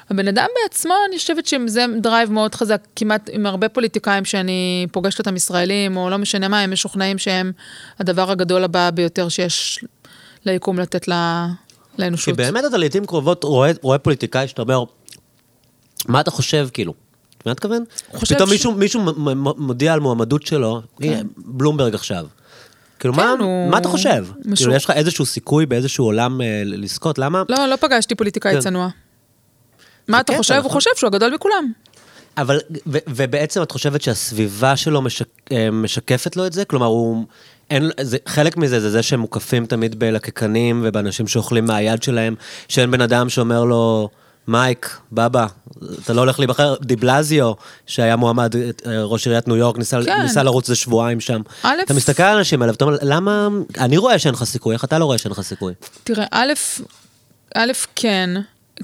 הבן 0.10 0.28
אדם 0.28 0.48
בעצמו, 0.64 0.94
אני 1.10 1.18
חושבת 1.18 1.46
שזה 1.46 1.86
drive 2.02 2.32
מאוד 2.32 2.56
חזק, 2.56 2.82
כמעט 2.96 3.30
עם 3.34 3.46
הרבה 3.46 3.70
פוליטיקאים 3.70 4.26
שאני 4.26 4.88
פוגשת 4.92 5.20
אותם 5.20 5.36
ישראלים, 5.36 5.98
או 5.98 6.10
לא 6.10 6.18
משנה 6.18 6.48
מה, 6.48 6.60
הם 6.60 6.72
משוכנעים 6.72 7.18
שהם 7.18 7.52
הדבר 8.00 8.32
הגדול 8.32 8.64
הבא 8.64 8.90
ביותר 8.90 9.30
שיש 9.30 9.86
ליקום 10.46 10.80
לתת 10.80 11.08
לה, 11.08 11.48
לאנושות. 11.98 12.26
כי 12.26 12.34
באמת 12.34 12.66
אתה 12.66 12.78
לעיתים 12.78 13.06
קרובות 13.06 13.44
רואה, 13.44 13.72
רואה 13.82 13.98
פוליטיקאי 13.98 14.48
שאתה 14.48 14.62
אומר, 14.62 14.84
מה 16.08 16.22
אתה 16.22 16.32
חושב, 16.32 16.68
כאילו? 16.74 16.94
מה 17.46 17.52
אתה 17.52 17.68
מתכוון? 17.68 17.84
פתאום 18.12 18.50
ש... 18.50 18.52
מישהו, 18.52 18.72
מישהו 18.72 19.02
מודיע 19.58 19.94
על 19.94 20.00
מועמדות 20.00 20.46
שלו, 20.46 20.82
כן. 21.02 21.28
בלומברג 21.38 21.96
עכשיו. 21.96 22.26
כאילו, 23.00 23.14
כן, 23.14 23.20
מה, 23.20 23.36
הוא... 23.40 23.72
מה 23.72 23.78
אתה 23.78 23.90
חושב? 23.90 24.26
משהו... 24.46 24.56
כאילו, 24.56 24.76
יש 24.76 24.86
לך 24.86 24.92
איזשהו 24.92 25.26
סיכוי 25.26 25.66
באיזשהו 25.66 26.06
עולם 26.06 26.42
אה, 26.42 26.62
לזכות? 26.66 27.18
למה? 27.18 27.44
לא, 27.50 27.66
לא 27.66 27.76
פגשתי 27.76 28.16
פוליטיקאי 28.16 28.54
כן. 28.54 28.60
צנוע. 28.60 28.90
מה 30.08 30.20
אתה 30.20 30.38
חושב? 30.38 30.54
הוא 30.54 30.60
נכון. 30.60 30.72
חושב 30.72 30.90
שהוא 30.96 31.08
הגדול 31.08 31.34
מכולם. 31.34 31.72
אבל, 32.38 32.60
ו, 32.88 32.98
ובעצם 33.08 33.62
את 33.62 33.72
חושבת 33.72 34.02
שהסביבה 34.02 34.76
שלו 34.76 35.02
משק, 35.02 35.28
אה, 35.52 35.72
משקפת 35.72 36.36
לו 36.36 36.46
את 36.46 36.54
זה? 36.54 36.66
כלומר, 36.66 36.86
הוא... 36.86 37.26
אין, 37.70 37.92
זה, 38.02 38.18
חלק 38.28 38.58
מזה 38.58 38.80
זה 38.80 38.90
זה 38.90 39.04
שהם 39.04 39.20
מוקפים 39.20 39.66
תמיד 39.66 40.00
בלקקנים 40.00 40.82
ובאנשים 40.86 41.28
שאוכלים 41.28 41.66
מהיד 41.66 42.04
שלהם, 42.04 42.36
שאין 42.68 42.92
בן 42.92 43.02
אדם 43.02 43.30
שאומר 43.30 43.64
לו, 43.64 44.10
מייק, 44.48 44.98
בבא, 45.12 45.46
אתה 46.04 46.14
לא 46.14 46.22
הולך 46.22 46.40
להיבחר, 46.40 46.76
דיבלזיו, 46.82 47.54
שהיה 47.88 48.16
מועמד, 48.16 48.56
אה, 48.56 49.04
ראש 49.04 49.28
עיריית 49.28 49.48
ניו 49.48 49.58
יורק, 49.58 49.78
ניסה, 49.78 50.00
כן. 50.06 50.22
ניסה 50.22 50.44
לרוץ 50.44 50.70
איזה 50.70 50.76
שבועיים 50.76 51.20
שם. 51.20 51.42
א', 51.64 51.76
אתה 51.84 51.94
מסתכל 51.94 52.24
על 52.24 52.36
האנשים 52.36 52.62
האלה, 52.62 52.72
ואתה 52.72 52.86
אומר, 52.86 52.98
למה, 53.02 53.48
אני 53.78 53.98
רואה 53.98 54.20
שאין 54.20 54.34
לך 54.34 54.44
סיכוי, 54.44 54.74
איך 54.74 54.84
אתה 54.84 55.00
לא 55.00 55.06
רואה 55.06 55.18
שאין 55.18 55.32
לך 55.32 55.42
סיכוי? 55.42 55.74
תראה, 56.04 56.26
א', 56.32 56.54
א', 57.56 57.72
כן. 57.96 58.30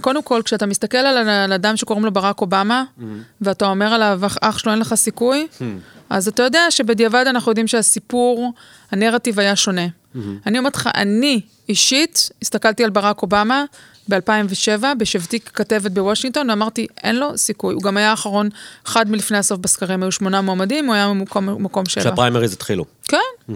קודם 0.01 0.23
כל, 0.23 0.41
כשאתה 0.45 0.65
מסתכל 0.65 0.97
על 0.97 1.53
אדם 1.53 1.77
שקוראים 1.77 2.05
לו 2.05 2.11
ברק 2.11 2.41
אובמה, 2.41 2.83
mm-hmm. 2.83 3.03
ואתה 3.41 3.65
אומר 3.65 3.93
עליו, 3.93 4.21
אח 4.41 4.57
שלו 4.57 4.71
אין 4.71 4.79
לך 4.79 4.93
סיכוי, 4.93 5.47
mm-hmm. 5.51 5.63
אז 6.11 6.27
אתה 6.27 6.43
יודע 6.43 6.61
שבדיעבד 6.69 7.25
אנחנו 7.27 7.51
יודעים 7.51 7.67
שהסיפור, 7.67 8.53
הנרטיב 8.91 9.39
היה 9.39 9.55
שונה. 9.55 9.85
Mm-hmm. 9.85 10.19
אני 10.45 10.57
אומרת 10.57 10.75
לך, 10.75 10.89
אני 10.95 11.41
אישית 11.69 12.29
הסתכלתי 12.41 12.83
על 12.83 12.89
ברק 12.89 13.21
אובמה 13.21 13.65
ב-2007, 14.09 14.83
בשבתי 14.97 15.39
ככתבת 15.39 15.91
בוושינגטון, 15.91 16.49
ואמרתי, 16.49 16.87
אין 17.03 17.15
לו 17.15 17.37
סיכוי. 17.37 17.73
הוא 17.73 17.83
גם 17.83 17.97
היה 17.97 18.09
האחרון, 18.09 18.49
אחד 18.87 19.09
מלפני 19.09 19.37
הסוף 19.37 19.59
בסקרים, 19.59 20.03
היו 20.03 20.11
שמונה 20.11 20.41
מועמדים, 20.41 20.85
הוא 20.85 20.95
היה 20.95 21.07
במקום, 21.09 21.45
במקום 21.45 21.85
שבע. 21.85 22.03
כשהפריימריז 22.03 22.53
התחילו. 22.53 22.85
כן. 23.07 23.17
Mm-hmm. 23.49 23.53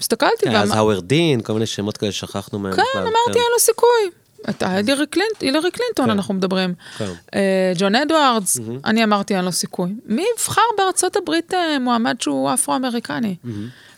הסתכלתי. 0.00 0.44
כן, 0.44 0.56
אז 0.56 0.70
האוורד 0.70 1.08
דין, 1.08 1.40
כל 1.40 1.52
מיני 1.52 1.66
שמות 1.66 1.96
כאלה 1.96 2.12
ששכחנו 2.12 2.58
מהם. 2.58 2.76
כן, 2.76 2.82
אמרתי, 2.94 3.10
כן. 3.26 3.32
אין 3.32 3.48
לו 3.52 3.60
סיכוי. 3.60 4.19
אתה 4.48 4.70
הילרי 4.70 5.06
קלינטון, 5.06 6.04
כן. 6.04 6.10
אנחנו 6.10 6.34
מדברים. 6.34 6.74
כן. 6.98 7.10
אה, 7.34 7.72
ג'ון 7.78 7.94
אדוארדס, 7.94 8.58
אני 8.84 9.04
אמרתי, 9.04 9.36
אין 9.36 9.44
לו 9.44 9.52
סיכוי. 9.52 9.90
מי 10.06 10.24
יבחר 10.34 10.62
בארצות 10.78 11.16
הברית 11.16 11.54
אה, 11.54 11.78
מועמד 11.78 12.16
שהוא 12.20 12.54
אפרו-אמריקני? 12.54 13.36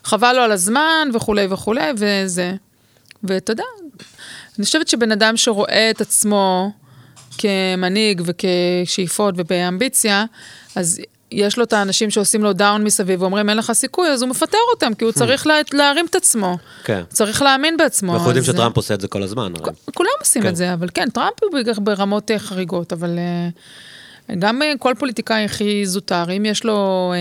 חבל 0.05 0.33
לו 0.33 0.43
על 0.43 0.53
הזמן 0.53 1.09
וכולי 1.15 1.47
וכולי, 1.51 1.91
וזה. 1.97 2.55
ואתה 3.25 3.53
יודע, 3.53 3.65
אני 4.59 4.65
חושבת 4.65 4.89
שבן 4.89 5.13
אדם 5.13 5.37
שרואה 5.37 5.91
את 5.91 6.01
עצמו 6.01 6.73
כמנהיג 7.39 8.23
וכשאיפות 8.25 9.35
ובאמביציה, 9.39 10.25
אז 10.77 11.01
יש 11.33 11.59
לו 11.59 11.65
את 11.65 11.73
האנשים 11.73 12.11
שעושים 12.11 12.43
לו 12.43 12.53
דאון 12.53 12.85
מסביב 12.85 13.23
ואומרים 13.23 13.49
אין 13.49 13.57
לך 13.57 13.73
סיכוי, 13.73 14.09
אז 14.09 14.23
הוא 14.23 14.31
מפטר 14.31 14.59
אותם, 14.75 14.95
כי 14.95 15.05
הוא 15.05 15.13
צריך 15.13 15.47
לה, 15.47 15.55
להרים 15.73 16.07
את 16.07 16.15
עצמו. 16.15 16.59
כן. 16.85 17.03
צריך 17.09 17.43
להאמין 17.43 17.77
בעצמו. 17.77 18.15
אנחנו 18.15 18.29
יודעים 18.29 18.45
שטראמפ 18.45 18.77
עושה 18.77 18.95
את 18.95 19.01
זה 19.01 19.09
כל 19.09 19.23
הזמן. 19.23 19.53
כולם 19.95 20.11
עושים 20.21 20.43
כן. 20.43 20.49
את 20.49 20.57
זה, 20.57 20.73
אבל 20.73 20.89
כן, 20.95 21.11
טראמפ 21.11 21.43
הוא 21.43 21.75
ברמות 21.79 22.31
אה, 22.31 22.39
חריגות, 22.39 22.93
אבל 22.93 23.19
אה, 23.19 24.37
גם 24.39 24.63
אה, 24.63 24.73
כל 24.79 24.95
פוליטיקאי 24.99 25.45
הכי 25.45 25.87
זוטר, 25.87 26.37
אם 26.37 26.45
יש 26.45 26.65
לו... 26.65 27.13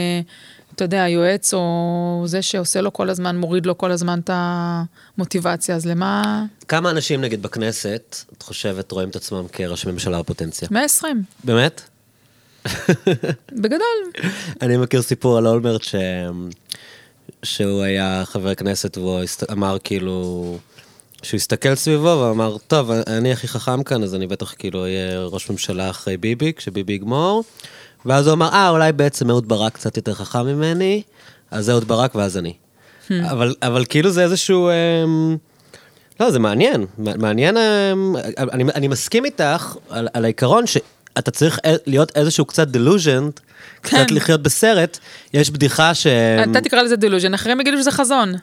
אתה 0.76 0.84
יודע, 0.84 1.04
היועץ 1.04 1.54
או 1.54 2.24
זה 2.26 2.42
שעושה 2.42 2.82
לו 2.82 2.94
כל 2.94 3.10
הזמן, 3.10 3.38
מוריד 3.38 3.66
לו 3.66 3.78
כל 3.78 3.92
הזמן 3.92 4.20
את 4.20 4.30
המוטיבציה, 4.34 5.76
אז 5.76 5.86
למה... 5.86 6.44
כמה 6.68 6.90
אנשים, 6.90 7.22
נגיד, 7.22 7.42
בכנסת, 7.42 8.16
את 8.38 8.44
חושבת, 8.44 8.92
רואים 8.92 9.10
את 9.10 9.16
עצמם 9.16 9.48
כראש 9.52 9.86
ממשלה 9.86 10.20
בפוטנציה? 10.20 10.68
120. 10.72 11.24
באמת? 11.44 11.82
בגדול. 13.62 13.80
אני 14.62 14.78
מכיר 14.78 15.02
סיפור 15.02 15.38
על 15.38 15.48
אולמרט 15.48 15.84
ש... 15.84 15.96
שהוא 17.44 17.82
היה 17.82 18.24
חבר 18.26 18.56
כנסת 18.56 18.98
והוא 18.98 19.20
אמר 19.52 19.78
כאילו... 19.84 20.58
שהוא 21.24 21.38
הסתכל 21.38 21.76
סביבו 21.76 22.04
ואמר, 22.06 22.58
טוב, 22.68 22.92
אני 22.92 23.32
הכי 23.32 23.48
חכם 23.48 23.84
כאן, 23.84 24.04
אז 24.04 24.16
אני 24.16 24.28
בטח 24.28 24.54
כאילו 24.54 24.84
אהיה 24.84 25.24
ראש 25.24 25.50
ממשלה 25.50 25.90
אחרי 25.90 26.18
ביבי, 26.18 26.54
כשביבי 26.54 26.94
יגמור. 26.94 27.44
ואז 28.06 28.28
הוא 28.28 28.34
אמר, 28.34 28.50
אה, 28.54 28.70
אולי 28.70 28.92
בעצם 28.92 29.30
אהוד 29.30 29.48
ברק 29.48 29.74
קצת 29.74 29.98
יותר 29.98 30.14
חכם 30.14 30.46
ממני, 30.46 31.02
אז 31.52 31.70
אהוד 31.70 31.88
ברק 31.88 32.16
ואז 32.16 32.38
אני. 32.38 32.54
Hmm. 32.54 33.14
אבל, 33.32 33.56
אבל 33.62 33.86
כאילו 33.86 34.10
זה 34.10 34.24
איזשהו... 34.24 34.70
אה, 34.70 35.04
לא, 36.20 36.32
זה 36.32 36.40
מעניין. 36.40 36.86
מעניין, 36.98 37.58
אה, 37.58 37.94
אני, 38.38 38.64
אני 38.76 38.88
מסכים 38.88 39.26
איתך 39.26 39.76
על, 39.90 40.08
על 40.14 40.24
העיקרון 40.24 40.64
שאתה 41.16 41.32
צריך 41.32 41.60
להיות 41.86 42.12
איזשהו 42.18 42.46
קצת 42.46 42.68
דלוז'נט, 42.68 43.40
כן. 43.84 44.04
קצת 44.04 44.12
לחיות 44.12 44.44
בסרט. 44.44 45.00
יש 45.34 45.50
בדיחה 45.50 45.94
ש... 45.94 46.08
אתה 46.52 46.62
תקרא 46.62 46.82
לזה 46.82 46.96
delusion, 46.96 47.34
אחרים 47.34 47.62
יגידו 47.62 47.78
שזה 47.78 47.92
חזון. 47.92 48.34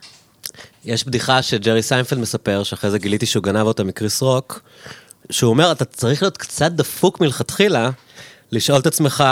יש 0.85 1.05
בדיחה 1.05 1.43
שג'רי 1.43 1.83
סיינפלד 1.83 2.19
מספר, 2.19 2.63
שאחרי 2.63 2.91
זה 2.91 2.99
גיליתי 2.99 3.27
שהוא 3.27 3.43
גנב 3.43 3.67
אותה 3.67 3.85
מקריס 3.85 4.23
רוק, 4.23 4.61
שהוא 5.31 5.51
אומר, 5.51 5.73
אתה 5.73 5.85
צריך 5.85 6.23
להיות 6.23 6.37
קצת 6.37 6.73
דפוק 6.73 7.21
מלכתחילה, 7.21 7.91
לשאול 8.53 8.81
את 8.81 8.87
עצמך, 8.87 9.25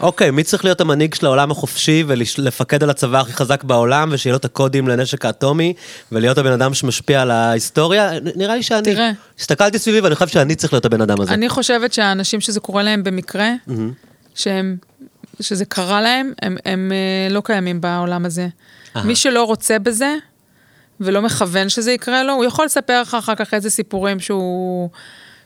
אוקיי, 0.00 0.30
מי 0.30 0.44
צריך 0.44 0.64
להיות 0.64 0.80
המנהיג 0.80 1.14
של 1.14 1.26
העולם 1.26 1.50
החופשי 1.50 2.04
ולפקד 2.06 2.82
על 2.82 2.90
הצבא 2.90 3.20
הכי 3.20 3.32
חזק 3.32 3.64
בעולם, 3.64 4.08
ושיהיה 4.12 4.32
לו 4.32 4.36
את 4.36 4.44
הקודים 4.44 4.88
לנשק 4.88 5.24
האטומי, 5.24 5.74
ולהיות 6.12 6.38
הבן 6.38 6.52
אדם 6.52 6.74
שמשפיע 6.74 7.22
על 7.22 7.30
ההיסטוריה? 7.30 8.10
נראה 8.36 8.56
לי 8.56 8.62
שאני... 8.62 8.82
תראה. 8.82 9.10
הסתכלתי 9.38 9.78
סביבי 9.78 10.00
ואני 10.00 10.14
חושב 10.14 10.28
שאני 10.28 10.54
צריך 10.54 10.72
להיות 10.72 10.84
הבן 10.84 11.00
אדם 11.00 11.20
הזה. 11.20 11.34
אני 11.34 11.48
חושבת 11.48 11.92
שהאנשים 11.92 12.40
שזה 12.40 12.60
קורה 12.60 12.82
להם 12.82 13.04
במקרה. 13.04 13.52
שהם, 14.34 14.76
שזה 15.40 15.64
קרה 15.64 16.00
להם, 16.00 16.32
הם, 16.42 16.56
הם 16.64 16.92
אה, 16.92 17.34
לא 17.34 17.42
קיימים 17.44 17.80
בעולם 17.80 18.26
הזה. 18.26 18.48
מי 19.04 19.16
שלא 19.16 19.44
רוצה 19.44 19.78
בזה, 19.78 20.14
ולא 21.00 21.22
מכוון 21.22 21.68
שזה 21.68 21.92
יקרה 21.92 22.22
לו, 22.22 22.32
הוא 22.32 22.44
יכול 22.44 22.64
לספר 22.64 23.00
לך 23.00 23.14
אחר 23.14 23.34
כך 23.34 23.54
איזה 23.54 23.70
סיפורים 23.70 24.20
שהוא... 24.20 24.90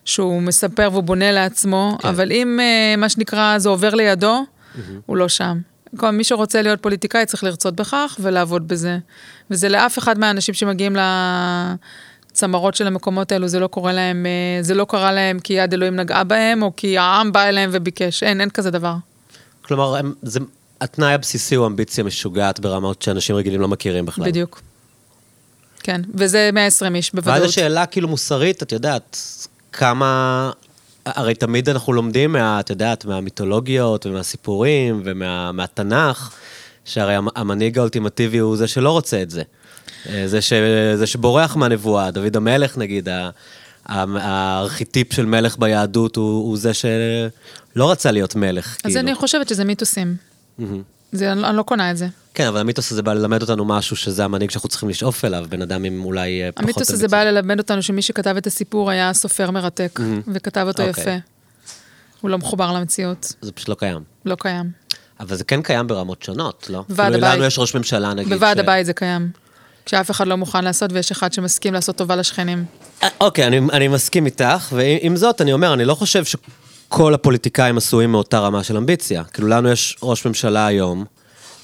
שהוא 0.09 0.43
מספר 0.43 0.89
והוא 0.93 1.03
בונה 1.03 1.33
לעצמו, 1.33 1.99
כן. 2.01 2.09
אבל 2.09 2.33
אם, 2.33 2.61
אה, 2.61 2.97
מה 2.97 3.09
שנקרא, 3.09 3.59
זה 3.59 3.69
עובר 3.69 3.95
לידו, 3.95 4.43
mm-hmm. 4.43 4.79
הוא 5.07 5.17
לא 5.17 5.29
שם. 5.29 5.59
כל 5.97 6.11
מי 6.11 6.25
שרוצה 6.25 6.63
להיות 6.63 6.83
פוליטיקאי 6.83 7.27
צריך 7.27 7.45
לרצות 7.45 7.77
בכך 7.77 8.17
ולעבוד 8.21 8.69
בזה. 8.69 8.99
וזה 9.51 9.69
לאף 9.69 9.99
אחד 9.99 10.19
מהאנשים 10.19 10.55
שמגיעים 10.55 10.97
לצמרות 12.31 12.75
של 12.75 12.87
המקומות 12.87 13.33
האלו, 13.33 13.49
זה 13.49 13.61
לא 13.61 13.67
קורה 13.67 13.93
להם, 13.93 14.27
אה, 14.27 14.63
זה 14.63 14.75
לא 14.75 14.87
קרה 14.89 15.13
להם 15.13 15.39
כי 15.39 15.53
יד 15.53 15.73
אלוהים 15.73 15.97
נגעה 15.97 16.25
בהם, 16.25 16.63
או 16.63 16.73
כי 16.77 16.99
העם 16.99 17.33
בא 17.33 17.45
אליהם 17.45 17.71
וביקש. 17.73 18.23
אין, 18.23 18.41
אין 18.41 18.51
כזה 18.51 18.71
דבר. 18.71 18.95
כלומר, 19.63 19.97
הם, 19.97 20.15
זה, 20.23 20.41
התנאי 20.81 21.13
הבסיסי 21.13 21.55
הוא 21.55 21.67
אמביציה 21.67 22.05
משוגעת 22.05 22.61
ברמות 22.61 23.03
שאנשים 23.03 23.37
רגילים 23.37 23.61
לא 23.61 23.69
מכירים 23.69 24.07
בכלל. 24.07 24.25
בדיוק. 24.25 24.63
כן, 25.83 26.01
וזה 26.15 26.51
120 26.53 26.95
איש 26.95 27.15
בוודאות. 27.15 27.41
ואז 27.41 27.51
השאלה 27.51 27.87
כאילו 27.87 28.09
מוסרית, 28.09 28.63
את 28.63 28.73
יודעת, 28.73 29.17
כמה... 29.73 30.51
הרי 31.07 31.35
תמיד 31.35 31.69
אנחנו 31.69 31.93
לומדים 31.93 32.33
מה, 32.33 32.61
את 32.61 32.71
יודעת, 32.71 33.05
מהמיתולוגיות 33.05 34.07
ומהסיפורים 34.07 35.03
ומהתנ"ך, 35.05 36.35
שהרי 36.85 37.15
המנהיג 37.37 37.79
האולטימטיבי 37.79 38.39
הוא 38.39 38.57
זה 38.57 38.69
שלא 38.69 38.91
רוצה 38.91 39.23
את 39.23 39.31
זה. 39.31 39.43
אה, 40.09 40.29
זה, 40.29 40.41
ש, 40.41 40.53
זה 40.95 41.07
שבורח 41.07 41.57
מהנבואה, 41.57 42.11
דוד 42.11 42.37
המלך 42.37 42.79
נגיד, 42.79 43.09
הארכיטיפ 43.87 45.13
של 45.13 45.27
מלך 45.27 45.59
ביהדות 45.59 46.17
הוא, 46.17 46.49
הוא 46.49 46.59
זה 46.59 46.75
שלא 46.75 47.91
רצה 47.91 48.11
להיות 48.11 48.35
מלך. 48.35 48.67
אז 48.67 48.81
כאילו. 48.83 49.01
אני 49.01 49.15
חושבת 49.15 49.49
שזה 49.49 49.65
מיתוסים. 49.65 50.17
Mm-hmm. 50.61 50.98
זה, 51.13 51.33
אני 51.33 51.57
לא 51.57 51.63
קונה 51.63 51.91
את 51.91 51.97
זה. 51.97 52.07
כן, 52.35 52.47
אבל 52.47 52.61
המיתוס 52.61 52.93
הזה 52.93 53.03
בא 53.03 53.13
ללמד 53.13 53.43
אותנו 53.43 53.65
משהו 53.65 53.97
שזה 53.97 54.25
המנהיג 54.25 54.51
שאנחנו 54.51 54.69
צריכים 54.69 54.89
לשאוף 54.89 55.25
אליו, 55.25 55.47
בן 55.49 55.63
אדם 55.63 55.85
עם 55.85 56.05
אולי 56.05 56.43
אה, 56.43 56.53
פחות... 56.53 56.65
המיתוס 56.65 56.91
הזה 56.91 57.09
בא 57.09 57.25
ללמד 57.25 57.59
אותנו 57.59 57.83
שמי 57.83 58.03
שכתב 58.03 58.37
את 58.37 58.47
הסיפור 58.47 58.91
היה 58.91 59.15
סופר 59.15 59.51
מרתק, 59.51 60.01
mm-hmm. 60.01 60.31
וכתב 60.35 60.65
אותו 60.69 60.83
okay. 60.83 60.89
אוקיי. 60.89 61.03
יפה. 61.03 61.17
הוא 62.21 62.31
לא 62.31 62.39
מחובר 62.39 62.73
למציאות. 62.73 63.33
זה 63.41 63.53
פשוט 63.53 63.69
לא 63.69 63.75
קיים. 63.75 64.03
לא 64.25 64.37
קיים. 64.41 64.71
אבל 65.21 65.37
זה 65.37 65.45
כן 65.45 65.63
קיים 65.63 65.87
ברמות 65.87 66.23
שונות, 66.23 66.67
לא? 66.71 66.85
בוועד 66.89 67.15
הבית. 67.15 67.35
לנו 67.35 67.45
יש 67.45 67.59
ראש 67.59 67.75
ממשלה, 67.75 68.15
נגיד. 68.15 68.33
בוועד 68.33 68.57
ש... 68.57 68.61
הבית 68.61 68.87
זה 68.87 68.93
קיים. 68.93 69.31
כשאף 69.87 70.11
אחד 70.11 70.27
לא 70.27 70.37
מוכן 70.37 70.65
לעשות 70.65 70.93
ויש 70.93 71.11
אחד 71.11 71.33
שמסכים 71.33 71.75
לעשות 71.75 71.97
טובה 71.97 72.17
לשכנים. 72.17 72.65
אה, 73.03 73.09
אוקיי, 73.21 73.47
אני, 73.47 73.59
אני 73.73 73.89
מסכים 73.89 74.27
איתך, 74.27 74.73
ועם 74.73 75.17
זאת, 75.17 75.41
אני 75.41 75.53
אומר, 75.53 75.75
אני 75.75 75.85
לא 75.85 75.95
חושב 75.95 76.25
שכל 76.89 77.15
הפוליטיקאים 77.15 77.77
עשויים 77.77 78.13
מאותה 78.13 78.39
רמה 78.39 78.65
של 78.65 78.77
אמביציה. 78.77 79.25
כאילו, 79.25 79.49
לנו 79.49 79.71
יש 79.71 79.97
ראש 80.03 80.27
ממשלה 80.27 80.67
היום, 80.67 81.05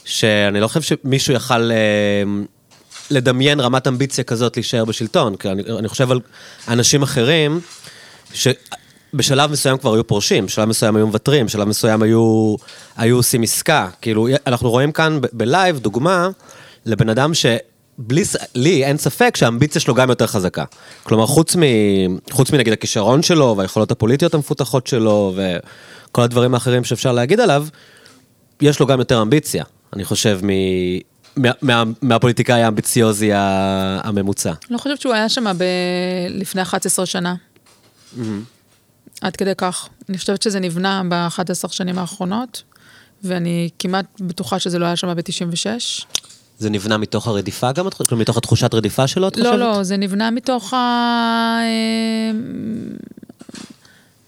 שאני 0.05 0.61
לא 0.61 0.69
חושב 0.69 0.83
שמישהו 0.83 1.35
יכל 1.35 1.71
אה, 1.71 2.23
לדמיין 3.11 3.61
רמת 3.61 3.87
אמביציה 3.87 4.25
כזאת 4.25 4.57
להישאר 4.57 4.85
בשלטון, 4.85 5.37
כי 5.37 5.49
אני, 5.49 5.63
אני 5.79 5.89
חושב 5.89 6.11
על 6.11 6.21
אנשים 6.69 7.03
אחרים, 7.03 7.61
שבשלב 8.35 9.51
מסוים 9.51 9.79
כבר 9.79 9.95
היו 9.95 10.07
פורשים, 10.07 10.47
בשלב 10.47 10.69
מסוים 10.69 10.97
היו 10.97 11.07
מוותרים, 11.07 11.47
בשלב 11.47 11.69
מסוים 11.69 12.03
היו, 12.03 12.57
היו 12.97 13.17
עושים 13.17 13.43
עסקה. 13.43 13.89
כאילו, 14.01 14.29
אנחנו 14.47 14.71
רואים 14.71 14.93
כאן 14.93 15.19
בלייב 15.33 15.79
דוגמה 15.79 16.29
לבן 16.85 17.09
אדם 17.09 17.35
ש... 17.35 17.47
בלי, 17.99 18.23
לי 18.55 18.85
אין 18.85 18.99
ספק 18.99 19.37
שהאמביציה 19.37 19.81
שלו 19.81 19.95
גם 19.95 20.11
יותר 20.11 20.27
חזקה. 20.27 20.65
כלומר, 21.03 21.27
חוץ, 21.27 21.57
מ, 21.57 21.63
חוץ 22.31 22.51
מנגיד 22.51 22.73
הכישרון 22.73 23.23
שלו 23.23 23.55
והיכולות 23.59 23.91
הפוליטיות 23.91 24.35
המפותחות 24.35 24.87
שלו 24.87 25.35
וכל 25.37 26.23
הדברים 26.23 26.55
האחרים 26.55 26.85
שאפשר 26.85 27.13
להגיד 27.13 27.41
עליו, 27.41 27.67
יש 28.61 28.81
לו 28.81 28.87
גם 28.87 28.99
יותר 28.99 29.23
אמביציה. 29.23 29.65
אני 29.93 30.05
חושב, 30.05 30.41
מ... 30.43 30.49
מה, 31.37 31.51
מה, 31.63 31.83
מהפוליטיקאי 32.03 32.63
האמביציוזי 32.63 33.31
הממוצע. 33.33 34.53
לא 34.71 34.79
חושבת 34.79 35.01
שהוא 35.01 35.15
היה 35.15 35.29
שם 35.29 35.45
ב... 35.59 35.65
לפני 36.29 36.63
11 36.63 37.07
שנה. 37.07 37.35
Mm-hmm. 37.35 38.21
עד 39.21 39.37
כדי 39.37 39.55
כך. 39.57 39.89
אני 40.09 40.19
חושבת 40.19 40.43
שזה 40.43 40.61
נבנה 40.61 41.03
ב-11 41.09 41.69
שנים 41.69 41.99
האחרונות, 41.99 42.63
ואני 43.23 43.69
כמעט 43.79 44.07
בטוחה 44.21 44.59
שזה 44.59 44.79
לא 44.79 44.87
היה 44.87 44.97
שם 44.97 45.15
ב-96. 45.17 46.05
זה 46.59 46.71
נבנה 46.71 46.99
מתוך 46.99 47.27
הרדיפה 47.27 47.73
גם? 47.73 47.91
כלומר, 47.91 48.23
מתוך 48.23 48.37
התחושת 48.37 48.75
רדיפה 48.75 49.07
שלו, 49.07 49.29
את 49.29 49.37
לא, 49.37 49.43
חושבת? 49.43 49.59
לא, 49.59 49.73
לא, 49.73 49.83
זה 49.83 49.97
נבנה 49.97 50.31
מתוך 50.31 50.75
ה... 50.75 50.77
אה, 51.63 52.39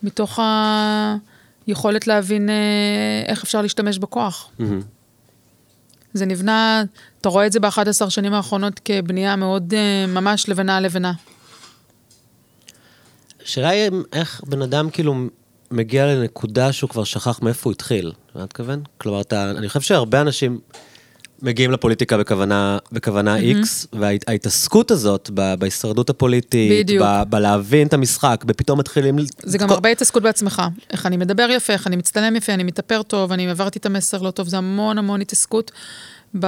מתוך 0.03 0.39
היכולת 1.67 2.07
להבין 2.07 2.51
אה, 2.51 2.55
איך 3.27 3.43
אפשר 3.43 3.63
להשתמש 3.63 3.99
בכוח. 3.99 4.49
Mm-hmm. 4.61 4.63
זה 6.15 6.27
נבנה, 6.27 6.85
אתה 7.21 7.29
רואה 7.29 7.47
את 7.47 7.53
זה 7.53 7.61
ב-11 7.61 8.11
שנים 8.11 8.35
האחרונות 8.35 8.81
כבנייה 8.85 9.37
מאוד 9.37 9.73
uh, 9.73 10.11
ממש 10.11 10.49
לבנה 10.49 10.81
לבנה. 10.81 11.13
השאלה 13.45 13.69
היא 13.69 13.91
איך 14.13 14.41
בן 14.47 14.63
אדם 14.63 14.91
כאילו 14.91 15.15
מגיע 15.71 16.07
לנקודה 16.07 16.73
שהוא 16.73 16.91
כבר 16.91 17.05
שכח 17.05 17.43
מאיפה 17.43 17.61
הוא 17.65 17.73
התחיל, 17.73 18.13
מה 18.35 18.45
את 18.45 18.47
מתכוון? 18.47 18.83
כלומר, 18.99 19.21
אתה, 19.21 19.51
אני 19.51 19.69
חושב 19.69 19.81
שהרבה 19.81 20.21
אנשים 20.21 20.61
מגיעים 21.43 21.71
לפוליטיקה 21.71 22.19
בכוונה, 22.19 22.79
בכוונה 22.93 23.37
mm-hmm. 23.37 23.65
X, 23.65 23.87
וההתעסקות 23.93 24.91
הזאת 24.91 25.31
ב, 25.35 25.55
בהישרדות 25.59 26.11
הפוליטית, 26.11 26.91
ב, 27.01 27.23
בלהבין 27.29 27.87
את 27.87 27.93
המשחק, 27.93 28.45
בפתאום 28.47 28.79
מתחילים... 28.79 29.17
זה 29.43 29.59
גם 29.59 29.69
כל... 29.69 29.75
הרבה 29.75 29.89
התעסקות 29.89 30.23
בעצמך. 30.23 30.63
איך 30.91 31.07
אני 31.07 31.17
מדבר 31.17 31.49
יפה, 31.51 31.73
איך 31.73 31.87
אני 31.87 31.97
מצטלם 31.97 32.37
יפה, 32.37 32.55
אני 32.55 32.63
מתאפר 32.63 33.03
טוב, 33.03 33.33
אני 33.33 33.51
עברתי 33.51 33.79
את 33.79 33.87
המסר 33.87 34.23
לא 34.23 34.31
טוב, 34.31 34.49
זה 34.49 34.59
המון 34.59 34.99
המון 34.99 35.21
התעסקות. 35.21 35.73
ב... 36.41 36.47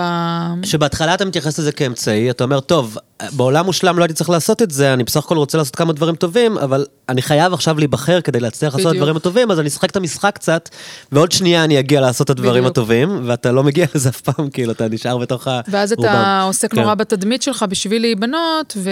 שבהתחלה 0.63 1.15
אתה 1.15 1.25
מתייחס 1.25 1.59
לזה 1.59 1.73
כאמצעי, 1.73 2.31
אתה 2.31 2.45
אומר, 2.45 2.61
טוב, 2.61 2.99
בעולם 3.33 3.67
מושלם 3.67 3.99
לא 3.99 4.05
הייתי 4.05 4.15
צריך 4.15 4.31
לעשות 4.31 4.63
את 4.63 4.71
זה, 4.71 4.93
אני 4.95 5.05
בסך 5.05 5.25
הכל 5.25 5.37
רוצה 5.37 5.59
לעשות 5.59 5.77
כמה 5.77 5.93
דברים 5.93 6.15
טובים, 6.15 6.59
אבל 6.59 6.87
אני 7.09 7.23
חייב 7.23 7.53
עכשיו 7.53 7.79
להיבחר 7.79 8.21
כדי 8.21 8.41
להצליח 8.41 8.75
לעשות 8.75 8.91
את 8.91 8.97
הדברים 8.97 9.17
הטובים, 9.17 9.51
אז 9.51 9.61
אני 9.61 9.69
אשחק 9.69 9.91
את 9.91 9.97
המשחק 9.97 10.35
קצת, 10.35 10.69
ועוד 11.13 11.33
שנייה 11.33 11.65
אני 11.65 11.79
אגיע 11.79 12.01
לעשות 12.01 12.25
את 12.25 12.31
הדברים 12.31 12.63
בדיוק. 12.63 12.73
הטובים, 12.73 13.21
ואתה 13.25 13.53
לא 13.53 13.63
מגיע 13.65 13.87
לזה 13.95 14.09
אף 14.09 14.21
פעם, 14.21 14.51
כאילו, 14.51 14.73
אתה 14.73 14.89
נשאר 14.89 15.19
בתוך 15.19 15.49
ה... 15.49 15.61
ואז 15.69 15.93
אתה 15.93 16.03
רובם. 16.03 16.43
עוסק 16.47 16.75
כן. 16.75 16.81
נורא 16.81 16.95
בתדמית 16.95 17.43
שלך 17.43 17.65
בשביל 17.69 18.03
להיבנות, 18.03 18.77
ו... 18.77 18.91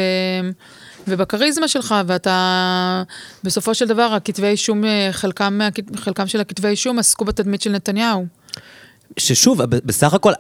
ובכריזמה 1.09 1.69
שלך, 1.69 1.95
ואתה, 2.07 3.03
בסופו 3.45 3.75
של 3.75 3.87
דבר, 3.87 4.03
הכתבי 4.03 4.47
אישום, 4.47 4.83
חלקם, 5.13 5.61
חלקם 5.97 6.27
של 6.27 6.41
הכתבי 6.41 6.69
אישום 6.69 6.99
עסקו 6.99 7.25
בתדמית 7.25 7.63
של 7.63 7.71
נתניהו. 7.71 8.27
ששוב, 9.19 9.63
בסך 9.63 10.15
הכל, 10.15 10.33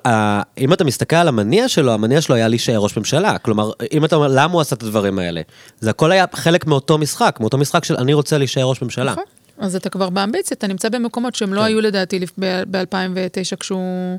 אם 0.58 0.72
אתה 0.72 0.84
מסתכל 0.84 1.16
על 1.16 1.28
המניע 1.28 1.68
שלו, 1.68 1.92
המניע 1.92 2.20
שלו 2.20 2.34
היה 2.34 2.48
להישאר 2.48 2.78
ראש 2.78 2.96
ממשלה. 2.96 3.38
כלומר, 3.38 3.70
אם 3.92 4.04
אתה 4.04 4.16
אומר, 4.16 4.28
למה 4.30 4.52
הוא 4.52 4.60
עשה 4.60 4.76
את 4.76 4.82
הדברים 4.82 5.18
האלה? 5.18 5.40
זה 5.80 5.90
הכל 5.90 6.12
היה 6.12 6.24
חלק 6.34 6.66
מאותו 6.66 6.98
משחק, 6.98 7.36
מאותו 7.40 7.58
משחק 7.58 7.84
של 7.84 7.96
אני 7.96 8.14
רוצה 8.14 8.38
להישאר 8.38 8.64
ראש 8.64 8.82
ממשלה. 8.82 9.12
נכון. 9.12 9.24
אז 9.58 9.76
אתה 9.76 9.90
כבר 9.90 10.10
באמביציה, 10.10 10.54
אתה 10.54 10.66
נמצא 10.66 10.88
במקומות 10.88 11.34
שהם 11.34 11.54
לא 11.54 11.60
כן. 11.60 11.66
היו 11.66 11.80
לדעתי 11.80 12.20
ב-2009 12.40 13.56
כשהוא... 13.60 14.18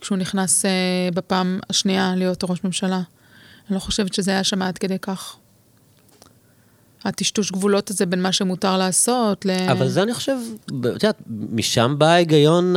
כשהוא 0.00 0.18
נכנס 0.18 0.64
אה, 0.64 0.70
בפעם 1.14 1.60
השנייה 1.70 2.12
להיות 2.16 2.44
ראש 2.44 2.64
ממשלה. 2.64 3.00
אני 3.68 3.74
לא 3.74 3.78
חושבת 3.78 4.14
שזה 4.14 4.30
היה 4.30 4.44
שם 4.44 4.62
עד 4.62 4.78
כדי 4.78 4.98
כך. 4.98 5.36
הטשטוש 7.04 7.52
גבולות 7.52 7.90
הזה 7.90 8.06
בין 8.06 8.22
מה 8.22 8.32
שמותר 8.32 8.78
לעשות 8.78 9.46
ל... 9.46 9.50
אבל 9.50 9.88
זה 9.88 10.02
אני 10.02 10.14
חושב, 10.14 10.36
את 10.66 10.84
יודעת, 10.84 11.22
משם 11.52 11.94
בא 11.98 12.06
ההיגיון 12.06 12.74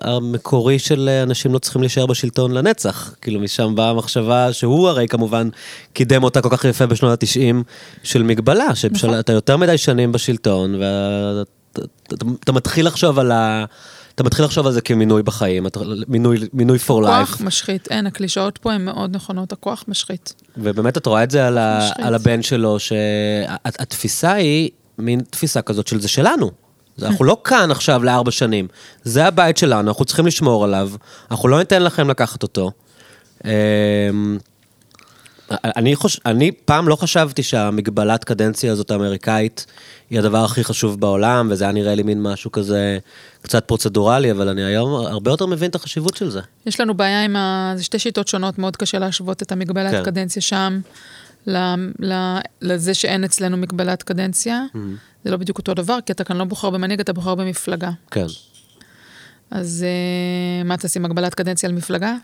המקורי 0.00 0.78
של 0.78 1.08
אנשים 1.22 1.52
לא 1.52 1.58
צריכים 1.58 1.82
להישאר 1.82 2.06
בשלטון 2.06 2.52
לנצח. 2.52 3.14
כאילו, 3.20 3.40
משם 3.40 3.74
באה 3.74 3.90
המחשבה 3.90 4.52
שהוא 4.52 4.88
הרי 4.88 5.08
כמובן 5.08 5.48
קידם 5.92 6.24
אותה 6.24 6.42
כל 6.42 6.48
כך 6.50 6.64
יפה 6.64 6.86
בשנות 6.86 7.22
ה-90 7.22 7.64
של 8.02 8.22
מגבלה, 8.22 8.74
שאתה 8.74 8.94
נכון. 8.94 9.14
יותר 9.28 9.56
מדי 9.56 9.78
שנים 9.78 10.12
בשלטון, 10.12 10.74
ואתה 11.74 12.52
מתחיל 12.52 12.86
לחשוב 12.86 13.18
על 13.18 13.32
ה... 13.32 13.64
אתה 14.18 14.26
מתחיל 14.26 14.44
לחשוב 14.44 14.66
על 14.66 14.72
זה 14.72 14.80
כמינוי 14.80 15.22
בחיים, 15.22 15.66
מינוי, 16.08 16.38
מינוי 16.52 16.78
for 16.78 16.90
life. 16.90 17.26
כוח 17.26 17.40
משחית, 17.40 17.88
אין, 17.90 18.06
הקלישאות 18.06 18.58
פה 18.58 18.72
הן 18.72 18.84
מאוד 18.84 19.16
נכונות, 19.16 19.52
הכוח 19.52 19.84
משחית. 19.88 20.34
ובאמת 20.56 20.96
את 20.96 21.06
רואה 21.06 21.22
את 21.22 21.30
זה 21.30 21.46
על, 21.46 21.58
ה, 21.58 21.90
על 21.94 22.14
הבן 22.14 22.42
שלו, 22.42 22.76
שהתפיסה 22.78 24.32
היא 24.32 24.70
מין 24.98 25.20
תפיסה 25.30 25.62
כזאת 25.62 25.86
של 25.86 26.00
זה 26.00 26.08
שלנו. 26.08 26.50
אנחנו 27.02 27.24
לא 27.24 27.36
כאן 27.44 27.70
עכשיו 27.70 28.04
לארבע 28.04 28.30
שנים, 28.30 28.68
זה 29.02 29.26
הבית 29.26 29.56
שלנו, 29.56 29.88
אנחנו 29.88 30.04
צריכים 30.04 30.26
לשמור 30.26 30.64
עליו, 30.64 30.90
אנחנו 31.30 31.48
לא 31.48 31.58
ניתן 31.58 31.82
לכם 31.82 32.10
לקחת 32.10 32.42
אותו. 32.42 32.70
אמ, 33.44 33.50
אני, 35.50 35.96
חוש... 35.96 36.20
אני 36.26 36.52
פעם 36.52 36.88
לא 36.88 36.96
חשבתי 36.96 37.42
שהמגבלת 37.42 38.24
קדנציה 38.24 38.72
הזאת 38.72 38.90
האמריקאית 38.90 39.66
היא 40.10 40.18
הדבר 40.18 40.44
הכי 40.44 40.64
חשוב 40.64 41.00
בעולם, 41.00 41.48
וזה 41.50 41.64
היה 41.64 41.72
נראה 41.72 41.94
לי 41.94 42.02
מין 42.02 42.22
משהו 42.22 42.52
כזה 42.52 42.98
קצת 43.42 43.64
פרוצדורלי, 43.64 44.30
אבל 44.30 44.48
אני 44.48 44.64
היום 44.64 45.06
הרבה 45.06 45.30
יותר 45.30 45.46
מבין 45.46 45.70
את 45.70 45.74
החשיבות 45.74 46.16
של 46.16 46.30
זה. 46.30 46.40
יש 46.66 46.80
לנו 46.80 46.94
בעיה 46.94 47.24
עם 47.24 47.36
ה... 47.36 47.72
זה 47.76 47.84
שתי 47.84 47.98
שיטות 47.98 48.28
שונות, 48.28 48.58
מאוד 48.58 48.76
קשה 48.76 48.98
להשוות 48.98 49.42
את 49.42 49.52
המגבלת 49.52 49.90
כן. 49.90 50.04
קדנציה 50.04 50.42
שם 50.42 50.80
ל... 51.46 51.56
ל... 52.00 52.38
לזה 52.62 52.94
שאין 52.94 53.24
אצלנו 53.24 53.56
מגבלת 53.56 54.02
קדנציה. 54.02 54.62
Mm-hmm. 54.74 54.78
זה 55.24 55.30
לא 55.30 55.36
בדיוק 55.36 55.58
אותו 55.58 55.74
דבר, 55.74 55.98
כי 56.06 56.12
אתה 56.12 56.24
כאן 56.24 56.36
לא 56.36 56.44
בוחר 56.44 56.70
במנהיג, 56.70 57.00
אתה 57.00 57.12
בוחר 57.12 57.34
במפלגה. 57.34 57.90
כן. 58.10 58.26
אז 59.50 59.84
אה, 59.84 60.64
מה 60.64 60.76
תשים 60.76 61.04
הגבלת 61.04 61.34
קדנציה 61.34 61.68
על 61.68 61.74
מפלגה? 61.74 62.14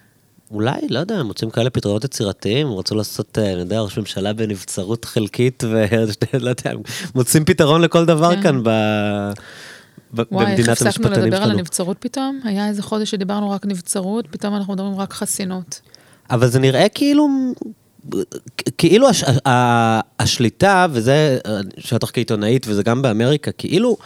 אולי, 0.54 0.88
לא 0.88 0.98
יודע, 0.98 1.18
הם 1.18 1.26
מוצאים 1.26 1.50
כאלה 1.50 1.70
פתרונות 1.70 2.04
יצירתיים, 2.04 2.66
הם 2.66 2.72
רצו 2.72 2.94
לעשות, 2.94 3.38
אה, 3.38 3.52
אני 3.52 3.60
יודע, 3.60 3.80
ראש 3.80 3.98
ממשלה 3.98 4.32
בנבצרות 4.32 5.04
חלקית, 5.04 5.64
ולא 5.64 6.48
יודע, 6.48 6.72
מוצאים 7.14 7.44
פתרון 7.44 7.80
לכל 7.80 8.04
דבר 8.04 8.34
כן. 8.34 8.42
כאן 8.42 8.60
ב... 8.64 8.70
וואי, 10.30 10.54
איך 10.58 10.68
הפסקנו 10.68 11.10
לדבר 11.10 11.42
על 11.42 11.50
הנבצרות 11.50 11.96
פתאום? 12.00 12.40
היה 12.44 12.68
איזה 12.68 12.82
חודש 12.82 13.10
שדיברנו 13.10 13.50
רק 13.50 13.66
נבצרות, 13.66 14.26
פתאום 14.30 14.54
אנחנו 14.54 14.72
מדברים 14.72 14.94
רק 15.00 15.12
חסינות. 15.12 15.80
אבל 16.30 16.48
זה 16.48 16.58
נראה 16.58 16.88
כאילו, 16.88 17.28
כאילו 18.78 19.08
הש, 19.08 19.24
השליטה, 20.18 20.86
וזה, 20.90 21.38
שטח 21.78 22.10
כעיתונאית, 22.10 22.66
וזה 22.68 22.82
גם 22.82 23.02
באמריקה, 23.02 23.52
כאילו, 23.52 23.96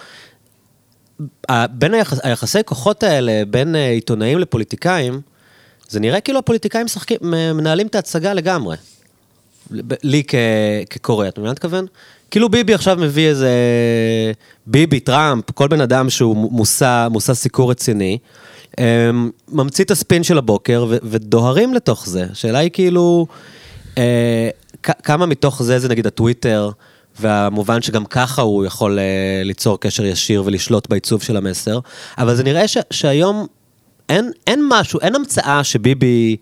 בין 1.70 1.94
היחס, 1.94 2.18
היחסי 2.22 2.58
כוחות 2.64 3.02
האלה, 3.02 3.42
בין 3.50 3.76
אה, 3.76 3.90
עיתונאים 3.90 4.38
לפוליטיקאים, 4.38 5.20
זה 5.88 6.00
נראה 6.00 6.20
כאילו 6.20 6.38
הפוליטיקאים 6.38 6.84
משחקים, 6.84 7.18
מנהלים 7.54 7.86
את 7.86 7.94
ההצגה 7.94 8.34
לגמרי. 8.34 8.76
לי 10.02 10.22
כקורא, 10.90 11.26
מה 11.36 11.42
אני 11.44 11.50
מתכוון? 11.50 11.86
כאילו 12.30 12.48
ביבי 12.48 12.74
עכשיו 12.74 12.96
מביא 13.00 13.28
איזה... 13.28 13.50
ביבי, 14.66 15.00
טראמפ, 15.00 15.50
כל 15.50 15.68
בן 15.68 15.80
אדם 15.80 16.10
שהוא 16.10 16.36
מושא, 16.36 17.08
מושא 17.10 17.34
סיקור 17.34 17.70
רציני, 17.70 18.18
אמ, 18.80 19.30
ממציא 19.48 19.84
את 19.84 19.90
הספין 19.90 20.22
של 20.22 20.38
הבוקר 20.38 20.86
ו- 20.88 20.96
ודוהרים 21.02 21.74
לתוך 21.74 22.06
זה. 22.08 22.26
השאלה 22.32 22.58
היא 22.58 22.70
כאילו, 22.70 23.26
אה, 23.98 24.48
כמה 24.82 25.26
מתוך 25.26 25.62
זה 25.62 25.78
זה 25.78 25.88
נגיד 25.88 26.06
הטוויטר, 26.06 26.70
והמובן 27.20 27.82
שגם 27.82 28.04
ככה 28.04 28.42
הוא 28.42 28.64
יכול 28.64 28.98
אה, 28.98 29.04
ליצור 29.44 29.80
קשר 29.80 30.04
ישיר 30.04 30.42
ולשלוט 30.46 30.88
בעיצוב 30.88 31.22
של 31.22 31.36
המסר, 31.36 31.78
אבל 32.18 32.34
זה 32.36 32.44
נראה 32.44 32.68
ש- 32.68 32.78
שהיום 32.90 33.46
אין, 34.08 34.30
אין 34.46 34.64
משהו, 34.68 35.00
אין 35.00 35.14
המצאה 35.14 35.64
שביבי 35.64 36.36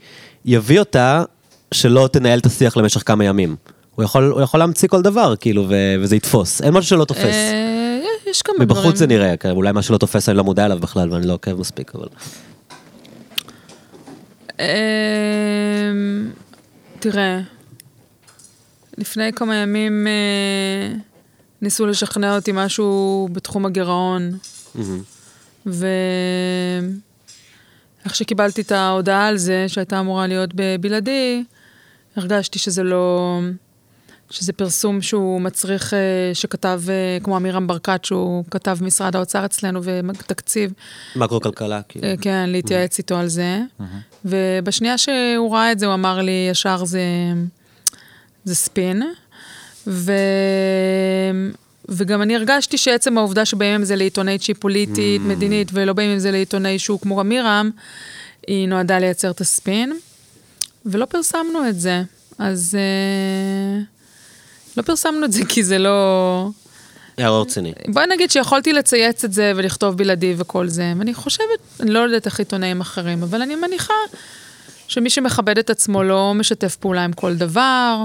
יביא 0.45 0.79
אותה 0.79 1.25
שלא 1.75 2.09
תנהל 2.13 2.39
את 2.39 2.47
השיח 2.47 2.77
למשך 2.77 3.03
כמה 3.07 3.25
ימים. 3.25 3.57
הוא 3.95 4.05
יכול, 4.05 4.25
הוא 4.25 4.43
יכול 4.43 4.61
להמציא 4.61 4.89
כל 4.89 5.03
דבר, 5.03 5.37
כאילו, 5.37 5.67
ו, 5.69 5.75
וזה 6.01 6.17
יתפוס. 6.17 6.63
אין 6.63 6.75
משהו 6.75 6.89
שלא 6.89 7.05
תופס. 7.05 7.25
אה, 7.25 8.01
יש 8.27 8.43
כמה 8.43 8.55
דברים. 8.55 8.69
מבחוץ 8.69 8.97
זה 8.97 9.07
נראה, 9.07 9.37
כן, 9.37 9.51
אולי 9.51 9.73
מה 9.73 9.83
שלא 9.83 9.99
תופס 9.99 10.29
אני 10.29 10.37
לא 10.37 10.45
מודע 10.45 10.67
אליו 10.67 10.79
בכלל, 10.79 11.13
ואני 11.13 11.27
לא 11.27 11.33
עוקב 11.33 11.55
מספיק, 11.55 11.93
אבל... 11.95 12.09
אמ, 14.61 14.65
תראה, 16.99 17.41
לפני 18.99 19.33
כמה 19.33 19.57
ימים 19.57 20.07
אה, 20.07 20.97
ניסו 21.63 21.87
לשכנע 21.87 22.37
אותי 22.37 22.53
משהו 22.55 23.29
בתחום 23.33 23.67
הגירעון, 23.67 24.39
ו... 25.67 25.87
איך 28.07 28.15
שקיבלתי 28.15 28.61
את 28.61 28.73
ההודעה 28.73 29.29
על 29.29 29.37
זה, 29.37 29.65
שהייתה 29.69 30.01
אמורה 30.01 30.27
להיות 30.27 30.51
בבלעדי, 30.55 31.45
הרגשתי 32.17 32.59
שזה 32.59 32.83
לא... 32.83 33.41
שזה 34.31 34.53
פרסום 34.53 35.03
שהוא 35.03 35.41
מצריך, 35.41 35.95
אה, 35.95 35.99
שכתב, 36.35 36.83
אה, 36.89 37.19
כמו 37.23 37.37
אמירם 37.37 37.67
ברקת, 37.67 38.05
שהוא 38.05 38.45
כתב 38.51 38.79
משרד 38.81 39.17
האוצר 39.17 39.45
אצלנו 39.45 39.81
ותקציב. 39.85 40.73
מקרו-כלכלה, 41.17 41.83
כאילו. 41.83 42.07
אה, 42.07 42.15
כן, 42.21 42.49
להתייעץ 42.49 42.99
איתו 42.99 43.17
על 43.17 43.29
זה. 43.29 43.61
ובשנייה 44.25 44.99
שהוא 44.99 45.55
ראה 45.55 45.73
את 45.73 45.79
זה, 45.79 45.87
הוא 45.87 45.95
אמר 45.95 46.23
לי, 46.23 46.49
ישר 46.51 46.85
זה, 46.85 47.03
זה 48.45 48.55
ספין. 48.55 49.03
ו... 49.87 50.13
וגם 51.89 52.23
אני 52.23 52.37
הרגשתי 52.37 52.79
שעצם 52.79 53.19
העובדה 53.19 53.45
שבאים 53.45 53.75
עם 53.75 53.85
זה 53.85 53.97
לעיתונאית 53.97 54.43
שהיא 54.43 54.57
פוליטית, 54.59 55.21
mm. 55.21 55.25
מדינית, 55.25 55.69
ולא 55.73 55.93
באים 55.93 56.11
עם 56.11 56.19
זה 56.19 56.31
לעיתונאי 56.31 56.79
שהוא 56.79 57.01
כמו 57.01 57.17
רמירם, 57.17 57.71
היא 58.47 58.69
נועדה 58.69 58.99
לייצר 58.99 59.31
את 59.31 59.41
הספין. 59.41 59.93
ולא 60.87 61.05
פרסמנו 61.05 61.69
את 61.69 61.81
זה. 61.81 62.03
אז 62.39 62.79
אה, 62.79 63.83
לא 64.77 64.83
פרסמנו 64.83 65.25
את 65.25 65.33
זה 65.33 65.45
כי 65.49 65.63
זה 65.63 65.79
לא... 65.79 66.51
היה 67.17 67.31
רציני. 67.31 67.73
בואי 67.89 68.07
נגיד 68.07 68.31
שיכולתי 68.31 68.73
לצייץ 68.73 69.25
את 69.25 69.33
זה 69.33 69.53
ולכתוב 69.57 69.97
בלעדי 69.97 70.35
וכל 70.37 70.69
זה, 70.69 70.93
ואני 70.99 71.15
חושבת, 71.15 71.81
אני 71.81 71.91
לא 71.91 71.99
יודעת 71.99 72.27
איך 72.27 72.39
עיתונאים 72.39 72.81
אחרים, 72.81 73.23
אבל 73.23 73.43
אני 73.43 73.55
מניחה 73.55 73.95
שמי 74.89 75.11
שמכבד 75.11 75.59
את 75.59 75.71
עצמו 75.71 76.03
לא 76.03 76.35
משתף 76.35 76.77
פעולה 76.77 77.05
עם 77.05 77.13
כל 77.13 77.35
דבר. 77.35 78.05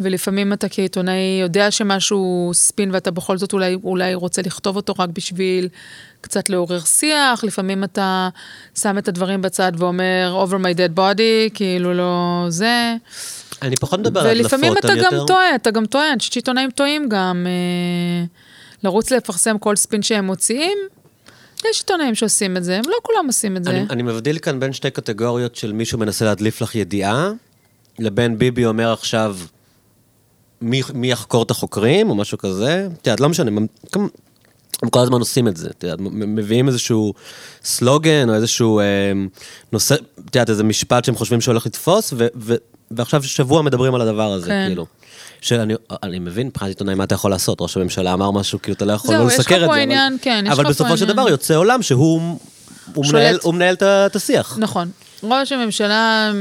ולפעמים 0.00 0.52
אתה 0.52 0.68
כעיתונאי 0.68 1.38
יודע 1.40 1.70
שמשהו 1.70 2.50
ספין 2.54 2.90
ואתה 2.90 3.10
בכל 3.10 3.38
זאת 3.38 3.52
אולי, 3.52 3.74
אולי 3.84 4.14
רוצה 4.14 4.42
לכתוב 4.42 4.76
אותו 4.76 4.94
רק 4.98 5.08
בשביל 5.08 5.68
קצת 6.20 6.50
לעורר 6.50 6.80
שיח, 6.80 7.44
לפעמים 7.44 7.84
אתה 7.84 8.28
שם 8.80 8.98
את 8.98 9.08
הדברים 9.08 9.42
בצד 9.42 9.72
ואומר 9.76 10.44
over 10.46 10.54
my 10.54 10.76
dead 10.76 10.98
body, 10.98 11.54
כאילו 11.54 11.94
לא 11.94 12.44
זה. 12.48 12.94
אני 13.62 13.76
פחות 13.76 14.00
מדבר 14.00 14.20
על 14.20 14.26
הדלפות, 14.26 14.52
ולפעמים 14.52 14.78
אתה 14.78 14.88
גם 14.88 15.14
יותר... 15.14 15.26
טועה, 15.26 15.54
אתה 15.54 15.70
גם 15.70 15.86
טועה, 15.86 16.10
אני 16.10 16.18
חושבת 16.18 16.32
שעיתונאים 16.32 16.70
טועים 16.70 17.08
גם. 17.08 17.46
אה, 17.46 18.24
לרוץ 18.84 19.10
לפרסם 19.10 19.58
כל 19.58 19.76
ספין 19.76 20.02
שהם 20.02 20.26
מוציאים, 20.26 20.78
יש 21.70 21.80
עיתונאים 21.80 22.14
שעושים 22.14 22.56
את 22.56 22.64
זה, 22.64 22.76
הם 22.76 22.84
לא 22.86 22.96
כולם 23.02 23.26
עושים 23.26 23.56
את 23.56 23.64
זה. 23.64 23.70
אני, 23.70 23.84
אני 23.90 24.02
מבדיל 24.02 24.38
כאן 24.38 24.60
בין 24.60 24.72
שתי 24.72 24.90
קטגוריות 24.90 25.56
של 25.56 25.72
מישהו 25.72 25.98
מנסה 25.98 26.24
להדליף 26.24 26.60
לך 26.60 26.74
ידיעה, 26.74 27.30
לבין 27.98 28.38
ביבי 28.38 28.66
אומר 28.66 28.92
עכשיו, 28.92 29.36
מי, 30.62 30.82
מי 30.94 31.10
יחקור 31.10 31.42
את 31.42 31.50
החוקרים, 31.50 32.10
או 32.10 32.14
משהו 32.14 32.38
כזה. 32.38 32.88
את 33.00 33.06
יודעת, 33.06 33.20
לא 33.20 33.28
משנה, 33.28 33.50
הם, 33.50 33.66
כל 34.90 35.00
הזמן 35.00 35.18
עושים 35.18 35.48
את 35.48 35.56
זה, 35.56 35.68
את 35.78 35.84
יודעת, 35.84 35.98
מביאים 36.10 36.68
איזשהו 36.68 37.14
סלוגן, 37.64 38.28
או 38.28 38.34
איזשהו 38.34 38.80
אה, 38.80 38.84
נושא, 39.72 39.94
את 39.94 40.34
יודעת, 40.34 40.50
איזה 40.50 40.64
משפט 40.64 41.04
שהם 41.04 41.14
חושבים 41.14 41.40
שהולך 41.40 41.66
לתפוס, 41.66 42.12
ו, 42.16 42.26
ו, 42.36 42.54
ועכשיו 42.90 43.22
שבוע 43.22 43.62
מדברים 43.62 43.94
על 43.94 44.00
הדבר 44.00 44.32
הזה, 44.32 44.46
כן. 44.46 44.64
כאילו. 44.66 44.86
שאני 45.40 45.74
אני 46.02 46.18
מבין, 46.18 46.46
מבחינת 46.46 46.68
עיתונאי, 46.68 46.94
מה 46.94 47.04
אתה 47.04 47.14
יכול 47.14 47.30
לעשות? 47.30 47.60
ראש 47.60 47.76
הממשלה 47.76 48.12
אמר 48.12 48.30
משהו, 48.30 48.62
כאילו, 48.62 48.76
אתה 48.76 48.84
לא 48.84 48.92
יכול 48.92 49.14
לא 49.14 49.26
לסקר 49.26 49.40
את 49.40 49.46
זה. 49.46 49.54
זהו, 49.54 49.56
יש 49.56 49.62
לך 49.62 49.70
פה 49.70 49.76
עניין, 49.76 50.16
כן, 50.22 50.44
יש 50.46 50.52
לך 50.52 50.56
פה 50.56 50.60
עניין. 50.60 50.66
אבל 50.66 50.70
בסופו 50.70 50.96
של 50.96 51.06
דבר 51.06 51.28
יוצא 51.28 51.54
עולם 51.54 51.82
שהוא 51.82 52.38
הוא 52.94 53.04
מנהל, 53.08 53.38
הוא 53.42 53.54
מנהל 53.54 53.74
את 53.82 54.16
השיח. 54.16 54.58
נכון. 54.60 54.90
ראש 55.22 55.52
הממשלה 55.52 56.32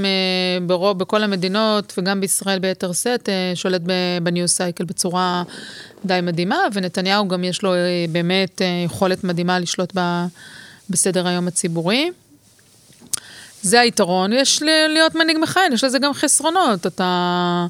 ברוב, 0.68 0.98
בכל 1.00 1.24
המדינות, 1.24 1.94
וגם 1.98 2.22
בישראל 2.22 2.60
ביתר 2.60 2.94
שאת, 2.94 3.30
אה, 3.30 3.52
שולט 3.56 3.82
בניוז 4.24 4.52
סייקל 4.52 4.84
בצורה 4.84 5.44
די 6.06 6.20
מדהימה, 6.24 6.58
ונתניהו 6.74 7.28
גם 7.28 7.44
יש 7.44 7.64
לו 7.64 7.74
אה, 7.74 8.06
באמת 8.12 8.62
אה, 8.62 8.84
יכולת 8.86 9.24
מדהימה 9.24 9.60
לשלוט 9.60 9.94
בסדר 10.90 11.28
היום 11.28 11.48
הציבורי. 11.48 12.12
זה 13.62 13.80
היתרון, 13.80 14.34
יש 14.34 14.62
להיות 14.90 15.16
מנהיג 15.16 15.38
מכהן, 15.42 15.74
יש 15.74 15.84
לזה 15.84 16.00
גם 16.00 16.14
חסרונות. 16.14 16.88
אתה 16.88 17.68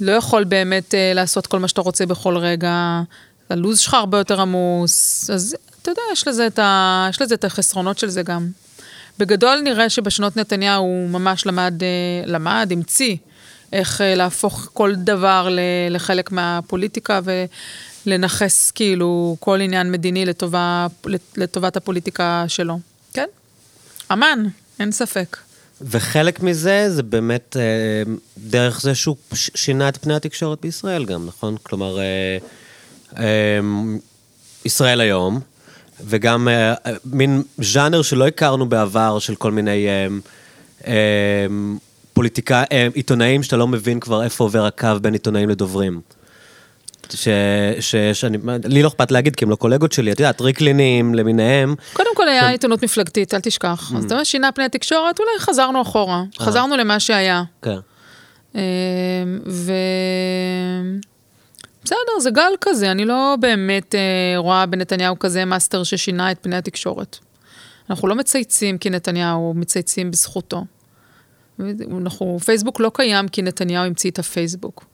לא 0.00 0.12
יכול 0.12 0.44
באמת 0.44 0.94
לעשות 1.14 1.46
כל 1.46 1.58
מה 1.58 1.68
שאתה 1.68 1.80
רוצה 1.80 2.06
בכל 2.06 2.36
רגע, 2.36 3.02
הלו"ז 3.50 3.78
שלך 3.78 3.94
הרבה 3.94 4.18
יותר 4.18 4.40
עמוס, 4.40 5.30
אז 5.30 5.56
אתה 5.82 5.90
יודע, 5.90 6.02
יש 6.12 6.28
לזה 6.28 6.46
את, 6.46 6.58
ה, 6.58 7.06
יש 7.10 7.22
לזה 7.22 7.34
את 7.34 7.44
החסרונות 7.44 7.98
של 7.98 8.08
זה 8.08 8.22
גם. 8.22 8.48
בגדול 9.18 9.60
נראה 9.64 9.90
שבשנות 9.90 10.36
נתניהו 10.36 10.84
הוא 10.84 11.08
ממש 11.08 11.46
למד, 11.46 11.82
אה, 11.82 11.88
למד, 12.26 12.68
המציא 12.72 13.16
איך 13.72 14.00
אה, 14.00 14.14
להפוך 14.14 14.70
כל 14.72 14.94
דבר 14.94 15.48
לחלק 15.90 16.32
מהפוליטיקה 16.32 17.20
ולנכס 18.06 18.70
כאילו 18.70 19.36
כל 19.40 19.60
עניין 19.60 19.92
מדיני 19.92 20.24
לטובה, 20.24 20.86
לטובת 21.36 21.76
הפוליטיקה 21.76 22.44
שלו. 22.48 22.78
כן, 23.12 23.26
אמן, 24.12 24.44
אין 24.80 24.92
ספק. 24.92 25.36
וחלק 25.80 26.40
מזה 26.40 26.90
זה 26.90 27.02
באמת 27.02 27.56
אה, 27.56 28.12
דרך 28.38 28.80
זה 28.80 28.94
שהוא 28.94 29.16
שינה 29.34 29.88
את 29.88 29.96
פני 29.96 30.14
התקשורת 30.14 30.60
בישראל 30.60 31.04
גם, 31.04 31.26
נכון? 31.26 31.56
כלומר, 31.62 31.98
ישראל 34.64 35.00
היום, 35.00 35.40
וגם 36.04 36.48
אה, 36.48 36.74
מין 37.04 37.42
ז'אנר 37.58 38.02
שלא 38.02 38.26
הכרנו 38.26 38.68
בעבר 38.68 39.18
של 39.18 39.34
כל 39.34 39.52
מיני 39.52 39.88
אה, 39.88 40.06
אה, 40.86 41.46
אה, 42.72 42.88
עיתונאים 42.94 43.42
שאתה 43.42 43.56
לא 43.56 43.68
מבין 43.68 44.00
כבר 44.00 44.22
איפה 44.22 44.44
עובר 44.44 44.66
הקו 44.66 44.88
בין 45.02 45.12
עיתונאים 45.12 45.48
לדוברים. 45.48 46.00
ש, 47.10 47.28
ש, 47.80 47.96
שאני, 48.12 48.38
לי 48.64 48.82
לא 48.82 48.88
אכפת 48.88 49.10
להגיד, 49.10 49.36
כי 49.36 49.44
הם 49.44 49.50
לא 49.50 49.56
קולגות 49.56 49.92
שלי, 49.92 50.12
את 50.12 50.20
יודעת, 50.20 50.40
ריקלינים 50.40 51.14
למיניהם. 51.14 51.74
קודם 51.92 52.16
כל 52.16 52.28
היה 52.28 52.42
ש... 52.42 52.50
עיתונות 52.50 52.84
מפלגתית, 52.84 53.34
אל 53.34 53.40
תשכח. 53.40 53.90
Mm. 53.92 53.96
אז 53.96 54.04
אתה 54.04 54.14
אומר, 54.14 54.24
שינה 54.24 54.52
פני 54.52 54.64
התקשורת, 54.64 55.18
אולי 55.18 55.30
חזרנו 55.38 55.82
אחורה. 55.82 56.22
חזרנו 56.38 56.76
למה 56.76 57.00
שהיה. 57.00 57.42
כן. 57.62 57.78
ו... 59.46 59.72
בסדר, 61.84 62.20
זה 62.20 62.30
גל 62.30 62.52
כזה, 62.60 62.90
אני 62.90 63.04
לא 63.04 63.36
באמת 63.40 63.94
אה, 63.94 64.34
רואה 64.36 64.66
בנתניהו 64.66 65.18
כזה 65.18 65.44
מאסטר 65.44 65.82
ששינה 65.82 66.30
את 66.30 66.38
פני 66.42 66.56
התקשורת. 66.56 67.18
אנחנו 67.90 68.08
לא 68.08 68.14
מצייצים 68.14 68.78
כי 68.78 68.90
נתניהו, 68.90 69.54
מצייצים 69.56 70.10
בזכותו. 70.10 70.64
אנחנו, 71.98 72.38
פייסבוק 72.44 72.80
לא 72.80 72.90
קיים 72.94 73.28
כי 73.28 73.42
נתניהו 73.42 73.84
המציא 73.84 74.10
את 74.10 74.18
הפייסבוק. 74.18 74.84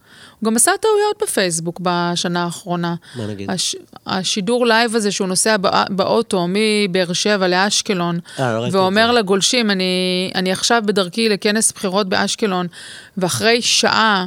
הוא 0.41 0.47
גם 0.47 0.57
עשה 0.57 0.71
טעויות 0.81 1.23
בפייסבוק 1.23 1.81
בשנה 1.83 2.45
האחרונה. 2.45 2.95
מה 3.17 3.27
נגיד? 3.27 3.51
הש, 3.51 3.77
השידור 4.07 4.67
לייב 4.67 4.97
הזה 4.97 5.13
שהוא 5.13 5.29
נוסע 5.29 5.57
בא, 5.57 5.85
באוטו 5.91 6.47
מבאר 6.49 7.13
שבע 7.13 7.49
לאשקלון, 7.49 8.19
אה, 8.37 8.41
לא 8.41 8.69
ואומר 8.73 9.13
לגולשים, 9.13 9.71
אני, 9.71 10.33
אני 10.35 10.53
עכשיו 10.53 10.83
בדרכי 10.87 11.29
לכנס 11.29 11.73
בחירות 11.73 12.09
באשקלון, 12.09 12.67
ואחרי 13.17 13.63
שעה 13.63 14.27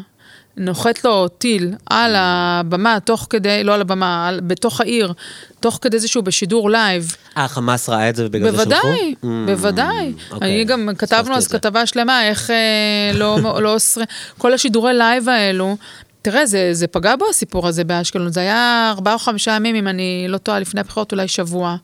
נוחת 0.61 1.03
לו 1.03 1.27
טיל 1.27 1.73
על 1.89 2.15
הבמה, 2.17 2.97
תוך 2.99 3.27
כדי, 3.29 3.63
לא 3.63 3.73
על 3.73 3.81
הבמה, 3.81 4.27
על, 4.27 4.39
בתוך 4.43 4.81
העיר, 4.81 5.13
תוך 5.59 5.79
כדי 5.81 5.99
זה 5.99 6.07
שהוא 6.07 6.23
בשידור 6.23 6.69
לייב. 6.69 7.15
אה, 7.37 7.47
חמאס 7.47 7.89
ראה 7.89 8.09
את 8.09 8.15
זה 8.15 8.25
ובגלל 8.25 8.51
בוודאי, 8.51 8.79
זה 8.79 8.87
שלחו? 8.87 9.27
בוודאי, 9.45 9.55
בוודאי. 9.55 10.13
אוקיי. 10.31 10.55
אני 10.55 10.63
גם, 10.63 10.89
כתבנו 10.97 11.35
אז 11.35 11.47
כתבה 11.47 11.85
שלמה, 11.85 12.27
איך 12.27 12.49
אה, 12.49 13.11
לא, 13.13 13.37
לא 13.61 13.73
אוסרים, 13.73 14.07
כל 14.37 14.53
השידורי 14.53 14.93
לייב 14.93 15.29
האלו, 15.29 15.77
תראה, 16.21 16.45
זה, 16.45 16.69
זה 16.73 16.87
פגע 16.87 17.15
בו 17.15 17.25
הסיפור 17.29 17.67
הזה 17.67 17.83
באשקלון, 17.83 18.31
זה 18.31 18.39
היה 18.39 18.91
ארבעה 18.95 19.13
או 19.13 19.19
חמישה 19.19 19.51
ימים, 19.51 19.75
אם 19.75 19.87
אני 19.87 20.25
לא 20.29 20.37
טועה, 20.37 20.59
לפני 20.59 20.81
הבחירות 20.81 21.11
אולי 21.11 21.27
שבוע. 21.27 21.75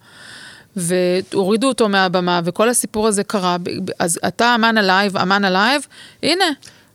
והורידו 0.75 1.67
אותו 1.67 1.89
מהבמה, 1.89 2.41
וכל 2.43 2.69
הסיפור 2.69 3.07
הזה 3.07 3.23
קרה. 3.23 3.57
אז 3.99 4.19
אתה 4.27 4.55
אמן 4.55 4.77
הלייב, 4.77 5.17
אמן 5.17 5.45
הלייב, 5.45 5.81
הנה, 6.23 6.45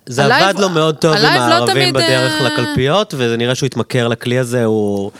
זה 0.07 0.24
הלייב, 0.24 0.49
עבד 0.49 0.61
לו 0.61 0.69
מאוד 0.69 0.97
טוב 0.97 1.16
עם 1.16 1.23
לא 1.23 1.29
הערבים 1.29 1.95
לא 1.95 2.01
בדרך 2.01 2.41
אה... 2.40 2.44
לקלפיות, 2.45 3.15
וזה 3.16 3.37
נראה 3.37 3.55
שהוא 3.55 3.66
התמכר 3.66 4.09
לכלי 4.09 4.39
הזה, 4.39 4.65
הוא... 4.65 5.11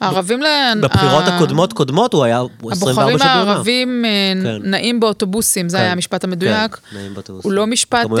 הערבים 0.00 0.42
ל... 0.42 0.46
בבחירות 0.82 1.24
הקודמות 1.26 1.72
קודמות 1.72 2.12
הוא 2.12 2.24
היה 2.24 2.42
24 2.70 2.94
שעות 2.94 3.20
הבוחרים 3.20 3.20
הערבים 3.20 4.04
אה, 4.04 4.10
כן. 4.42 4.70
נעים 4.70 5.00
באוטובוסים, 5.00 5.68
זה 5.68 5.76
כן. 5.76 5.82
היה 5.82 5.92
המשפט 5.92 6.24
המדויק. 6.24 6.74
כן, 6.74 6.96
נעים 6.96 7.14
באוטובוסים. 7.14 7.50
הוא 7.50 7.56
לא 7.56 7.66
משפט 7.66 8.06
אה, 8.06 8.18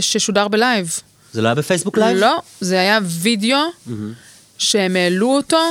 ששודר 0.00 0.48
בלייב. 0.48 1.00
זה 1.32 1.42
לא 1.42 1.48
היה 1.48 1.54
בפייסבוק 1.54 1.98
לייב? 1.98 2.18
לא, 2.18 2.38
זה 2.60 2.80
היה 2.80 2.98
וידאו 3.02 3.58
שהם 4.58 4.96
העלו 4.96 5.36
אותו, 5.36 5.62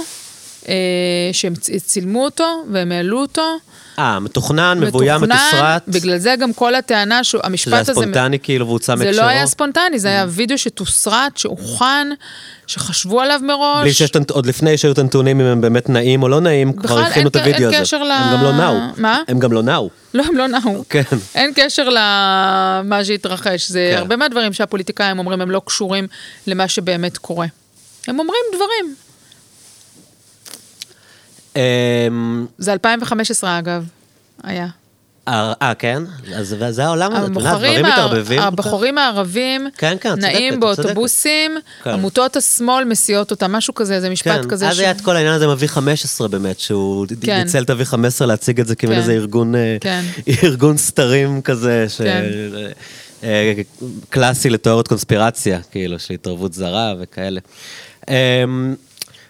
שהם 1.34 1.54
צילמו 1.86 2.26
אותו, 2.26 2.64
והם 2.72 2.92
העלו 2.92 3.22
אותו. 3.22 3.58
אה, 4.00 4.20
מתוכנן, 4.20 4.80
מבוים, 4.82 5.22
מתוסרט. 5.22 5.84
בגלל 5.88 6.18
זה 6.18 6.36
גם 6.40 6.54
כל 6.54 6.76
הטענה, 6.76 7.22
המשפט 7.44 7.74
הזה... 7.74 7.84
שזה 7.84 8.02
היה 8.02 8.12
ספונטני 8.12 8.40
כאילו 8.40 8.68
והוצא 8.68 8.96
מהקשרו? 8.96 9.14
זה 9.14 9.22
לא 9.22 9.26
היה 9.26 9.46
ספונטני, 9.46 10.00
זה 10.00 10.08
היה 10.08 10.26
וידאו 10.30 10.58
שתוסרט, 10.58 11.38
שהוכן, 11.38 12.08
שחשבו 12.68 13.22
עליו 13.22 13.40
מראש. 13.44 13.82
בלי 13.82 13.94
שיש, 13.94 14.12
עוד 14.32 14.46
לפני 14.46 14.78
שהיו 14.78 14.92
את 14.92 14.98
הנתונים 14.98 15.40
אם 15.42 15.46
הם 15.46 15.62
באמת 15.62 15.90
נעים 15.90 16.24
או 16.24 16.30
לא 16.30 16.42
נעים, 16.42 16.74
כבר 16.74 17.00
הכינו 17.00 17.30
את 17.30 17.36
הוידאו 17.36 17.56
הזה. 17.56 17.68
בכלל 17.68 17.74
אין 17.74 17.84
קשר 17.84 18.04
ל... 18.04 18.12
הם 18.12 18.38
גם 18.38 18.44
לא 18.44 18.52
נאו. 18.52 18.76
מה? 18.98 19.20
הם 19.28 19.40
גם 19.40 19.52
לא 19.52 19.62
נאו. 19.62 19.90
לא, 20.14 20.24
הם 20.28 20.38
לא 20.38 20.48
נאו. 20.48 20.84
כן. 20.90 21.02
אין 21.36 21.52
קשר 21.56 21.90
למה 21.90 23.06
שהתרחש. 23.06 23.70
זה 23.70 23.92
כן. 23.94 23.98
הרבה 23.98 24.16
מהדברים 24.16 24.54
שהפוליטיקאים 24.54 25.20
אומרים, 25.20 25.42
הם 25.42 25.52
לא 25.52 25.62
קשורים 25.66 26.08
למה 26.48 26.68
שבאמת 26.68 27.18
קורה. 27.18 27.48
הם 28.08 28.20
אומרים 28.20 28.42
דברים. 28.56 28.96
אמ, 31.56 32.46
זה 32.58 32.74
2015 32.74 33.60
אגב, 33.60 33.86
היה. 34.44 34.68
אה, 35.28 35.54
אה, 35.62 35.74
כן? 35.74 36.04
אז 36.36 36.56
זה 36.70 36.86
העולם 36.86 37.16
הזה, 37.16 37.30
דברים 37.30 37.86
מתערבבים. 37.86 38.40
הבחורים 38.40 38.98
הערבים 38.98 39.68
כן, 39.78 39.98
כן, 40.02 40.20
נעים 40.20 40.60
באוטובוסים, 40.60 41.58
כן. 41.84 41.90
עמותות 41.90 42.36
השמאל 42.36 42.84
מסיעות 42.84 43.32
אותם, 43.32 43.52
משהו 43.52 43.74
כזה, 43.74 44.02
זה 44.02 44.10
משפט 44.10 44.42
כן, 44.42 44.50
כזה. 44.50 44.70
אז 44.70 44.80
היה 44.80 44.92
את 44.92 45.02
כל 45.02 45.16
העניין 45.16 45.34
הזה 45.34 45.46
עם 45.46 45.52
ה-V15 45.52 46.28
באמת, 46.28 46.60
שהוא 46.60 47.08
ניצל 47.28 47.64
את 47.64 47.70
ה-V15 47.70 48.26
להציג 48.26 48.60
את 48.60 48.68
זה 48.68 48.76
כמין 48.76 48.98
איזה 48.98 49.14
ארגון, 49.14 49.56
אה, 49.56 49.78
ארגון 50.44 50.78
סתרים 50.78 51.42
כזה, 51.42 51.86
אה, 53.24 53.54
קלאסי 54.10 54.50
לתיאוריות 54.50 54.88
קונספירציה, 54.88 55.60
כאילו, 55.72 56.00
של 56.00 56.14
התערבות 56.14 56.54
זרה 56.54 56.94
וכאלה. 57.00 57.40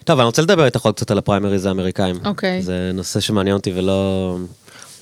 טוב, 0.05 0.19
אני 0.19 0.25
רוצה 0.25 0.41
לדבר 0.41 0.65
איתך 0.65 0.81
עוד 0.81 0.95
קצת 0.95 1.11
על 1.11 1.17
הפריימריז 1.17 1.65
האמריקאים. 1.65 2.15
אוקיי. 2.25 2.61
זה 2.61 2.91
נושא 2.93 3.19
שמעניין 3.19 3.55
אותי 3.55 3.73
ולא 3.75 4.37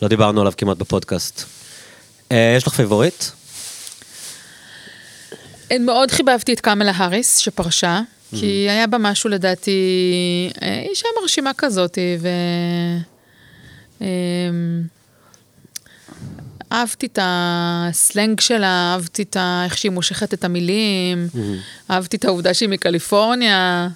לא 0.02 0.08
דיברנו 0.08 0.42
עליו 0.42 0.54
כמעט 0.58 0.78
בפודקאסט. 0.78 1.44
אה, 2.30 2.34
יש 2.58 2.68
לך 2.68 2.74
פייבוריט? 2.74 3.24
מאוד 5.80 6.12
חיבבתי 6.12 6.54
את 6.54 6.60
קמלה 6.60 6.92
האריס 6.96 7.38
שפרשה, 7.38 8.00
mm-hmm. 8.00 8.38
כי 8.40 8.46
היה 8.70 8.88
בה 8.88 8.98
משהו 8.98 9.30
לדעתי, 9.30 9.72
אה, 10.62 10.84
אישה 10.90 11.08
מרשימה 11.22 11.52
כזאת, 11.58 11.98
ו... 12.20 12.28
אמ, 14.02 14.08
אהבתי 16.72 17.06
את 17.06 17.20
הסלנג 17.22 18.40
שלה, 18.40 18.94
אהבתי 18.94 19.22
את 19.22 19.38
איך 19.66 19.78
שהיא 19.78 19.92
מושכת 19.92 20.34
את 20.34 20.44
המילים, 20.44 21.28
mm-hmm. 21.34 21.92
אהבתי 21.92 22.18
את 22.18 22.26
העובדה 22.26 22.54
שהיא 22.54 22.70
מקליפורניה. 22.70 23.90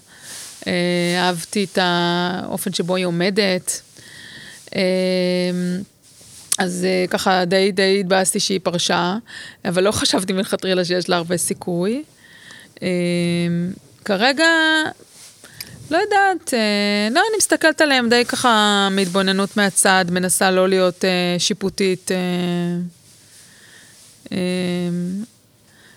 אה, 0.68 0.74
אהבתי 1.18 1.64
את 1.64 1.78
האופן 1.82 2.74
שבו 2.74 2.96
היא 2.96 3.06
עומדת. 3.06 3.82
אה, 4.76 4.82
אז 6.60 6.86
אה, 6.86 7.06
ככה 7.10 7.46
די 7.46 7.72
די 7.72 7.98
התבאסתי 8.00 8.40
שהיא 8.40 8.60
פרשה, 8.64 9.18
אבל 9.66 9.84
לא 9.84 9.92
חשבתי 9.92 10.34
מלכתחילה 10.34 10.86
שיש 10.86 11.10
לה 11.10 11.16
הרבה 11.16 11.38
סיכוי. 11.38 12.04
כרגע, 14.06 14.46
לא 15.92 15.98
יודעת, 15.98 16.54
לא, 17.12 17.20
אני 17.30 17.38
מסתכלת 17.38 17.82
עליהם 17.82 18.10
די 18.10 18.26
ככה 18.26 18.88
מהתבוננות 18.92 19.58
מהצד, 19.58 20.06
מנסה 20.10 20.52
לא 20.52 20.70
להיות 20.70 21.04
שיפוטית. 21.38 22.12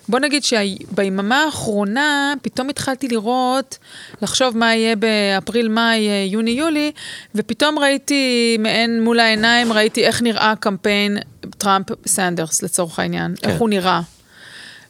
בוא 0.08 0.18
נגיד 0.18 0.42
שביממה 0.44 1.44
האחרונה 1.44 2.34
פתאום 2.42 2.68
התחלתי 2.68 3.08
לראות, 3.08 3.78
לחשוב 4.22 4.56
מה 4.56 4.74
יהיה 4.74 4.96
באפריל, 4.96 5.68
מאי, 5.68 6.08
יוני, 6.30 6.50
יולי, 6.50 6.92
ופתאום 7.34 7.78
ראיתי 7.78 8.56
מעין 8.60 9.04
מול 9.04 9.20
העיניים, 9.20 9.72
ראיתי 9.72 10.06
איך 10.06 10.22
נראה 10.22 10.54
קמפיין 10.60 11.18
טראמפ-סנדרס 11.58 12.62
לצורך 12.62 12.98
העניין, 12.98 13.34
כן. 13.40 13.50
איך 13.50 13.60
הוא 13.60 13.68
נראה. 13.68 14.00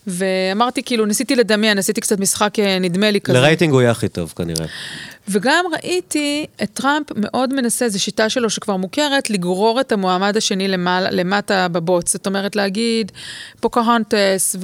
ואמרתי, 0.07 0.83
כאילו, 0.83 1.07
ניסיתי 1.07 1.37
לדמיין, 1.37 1.79
עשיתי 1.79 2.01
קצת 2.01 2.21
משחק 2.21 2.59
אה, 2.59 2.79
נדמה 2.79 3.11
לי 3.11 3.21
כזה. 3.21 3.39
לרייטינג 3.39 3.73
הוא 3.73 3.81
יהיה 3.81 3.91
הכי 3.91 4.09
טוב 4.09 4.33
כנראה. 4.37 4.67
וגם 5.31 5.65
ראיתי 5.73 6.47
את 6.63 6.71
טראמפ 6.73 7.07
מאוד 7.17 7.55
מנסה, 7.55 7.89
זו 7.89 8.03
שיטה 8.03 8.29
שלו 8.29 8.51
שכבר 8.51 8.77
מוכרת, 8.77 9.31
לגרור 9.31 9.81
את 9.81 9.93
המועמד 9.93 10.37
השני 10.37 10.69
למעלה, 10.69 11.11
למטה 11.11 11.69
בבוץ. 11.69 12.13
זאת 12.13 12.27
אומרת, 12.27 12.57
להגיד 12.57 13.13
פוקהונטס 13.61 14.57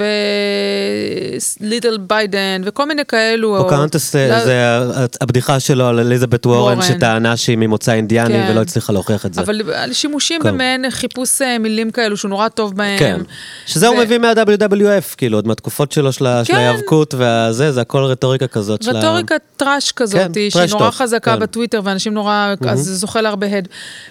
ו-little 1.60 1.98
ביידן 1.98 2.62
וכל 2.64 2.84
מיני 2.84 3.04
כאלו. 3.04 3.56
פוקהונטס 3.62 4.16
או... 4.16 4.20
זה 4.44 4.78
הבדיחה 5.20 5.60
שלו 5.60 5.86
על 5.86 6.00
אליזבת 6.00 6.46
וורן, 6.46 6.82
שטענה 6.82 7.36
שהיא 7.36 7.58
ממוצא 7.58 7.92
אינדיאני 7.92 8.34
כן. 8.34 8.46
ולא 8.50 8.60
הצליחה 8.60 8.92
להוכיח 8.92 9.26
את 9.26 9.34
זה. 9.34 9.40
אבל 9.40 9.72
על 9.72 9.92
שימושים 9.92 10.42
כן. 10.42 10.48
במעין 10.48 10.90
חיפוש 10.90 11.42
אה, 11.42 11.58
מילים 11.58 11.90
כאלו, 11.90 12.16
שהוא 12.16 12.28
נורא 12.28 12.48
טוב 12.48 12.76
בהם. 12.76 12.98
כן, 12.98 13.20
שזה 13.66 13.90
ו... 13.90 13.94
הוא 13.94 14.02
מביא 14.02 14.18
מה-WWF, 14.18 15.16
כאילו, 15.16 15.38
עוד 15.38 15.46
מהתקופות 15.46 15.92
שלו 15.92 16.12
של 16.12 16.26
כן. 16.44 16.54
ההיאבקות 16.54 17.14
והזה, 17.14 17.72
זה 17.72 17.80
הכל 17.80 18.04
רטוריקה 18.04 18.46
כזאת. 18.46 18.84
רטוריקה 18.86 19.34
טראש 19.56 19.92
כזאת, 19.92 20.20
כן. 20.20 20.32
שהיא 20.54 20.70
נורא 20.70 20.90
חזקה 20.90 21.34
כן. 21.34 21.40
בטוויטר, 21.40 21.80
ואנשים 21.84 22.14
נורא, 22.14 22.54
mm-hmm. 22.62 22.68
אז 22.68 22.80
זה 22.80 22.94
זוכה 22.94 23.20
להרבה 23.20 23.46
הד. 23.46 23.68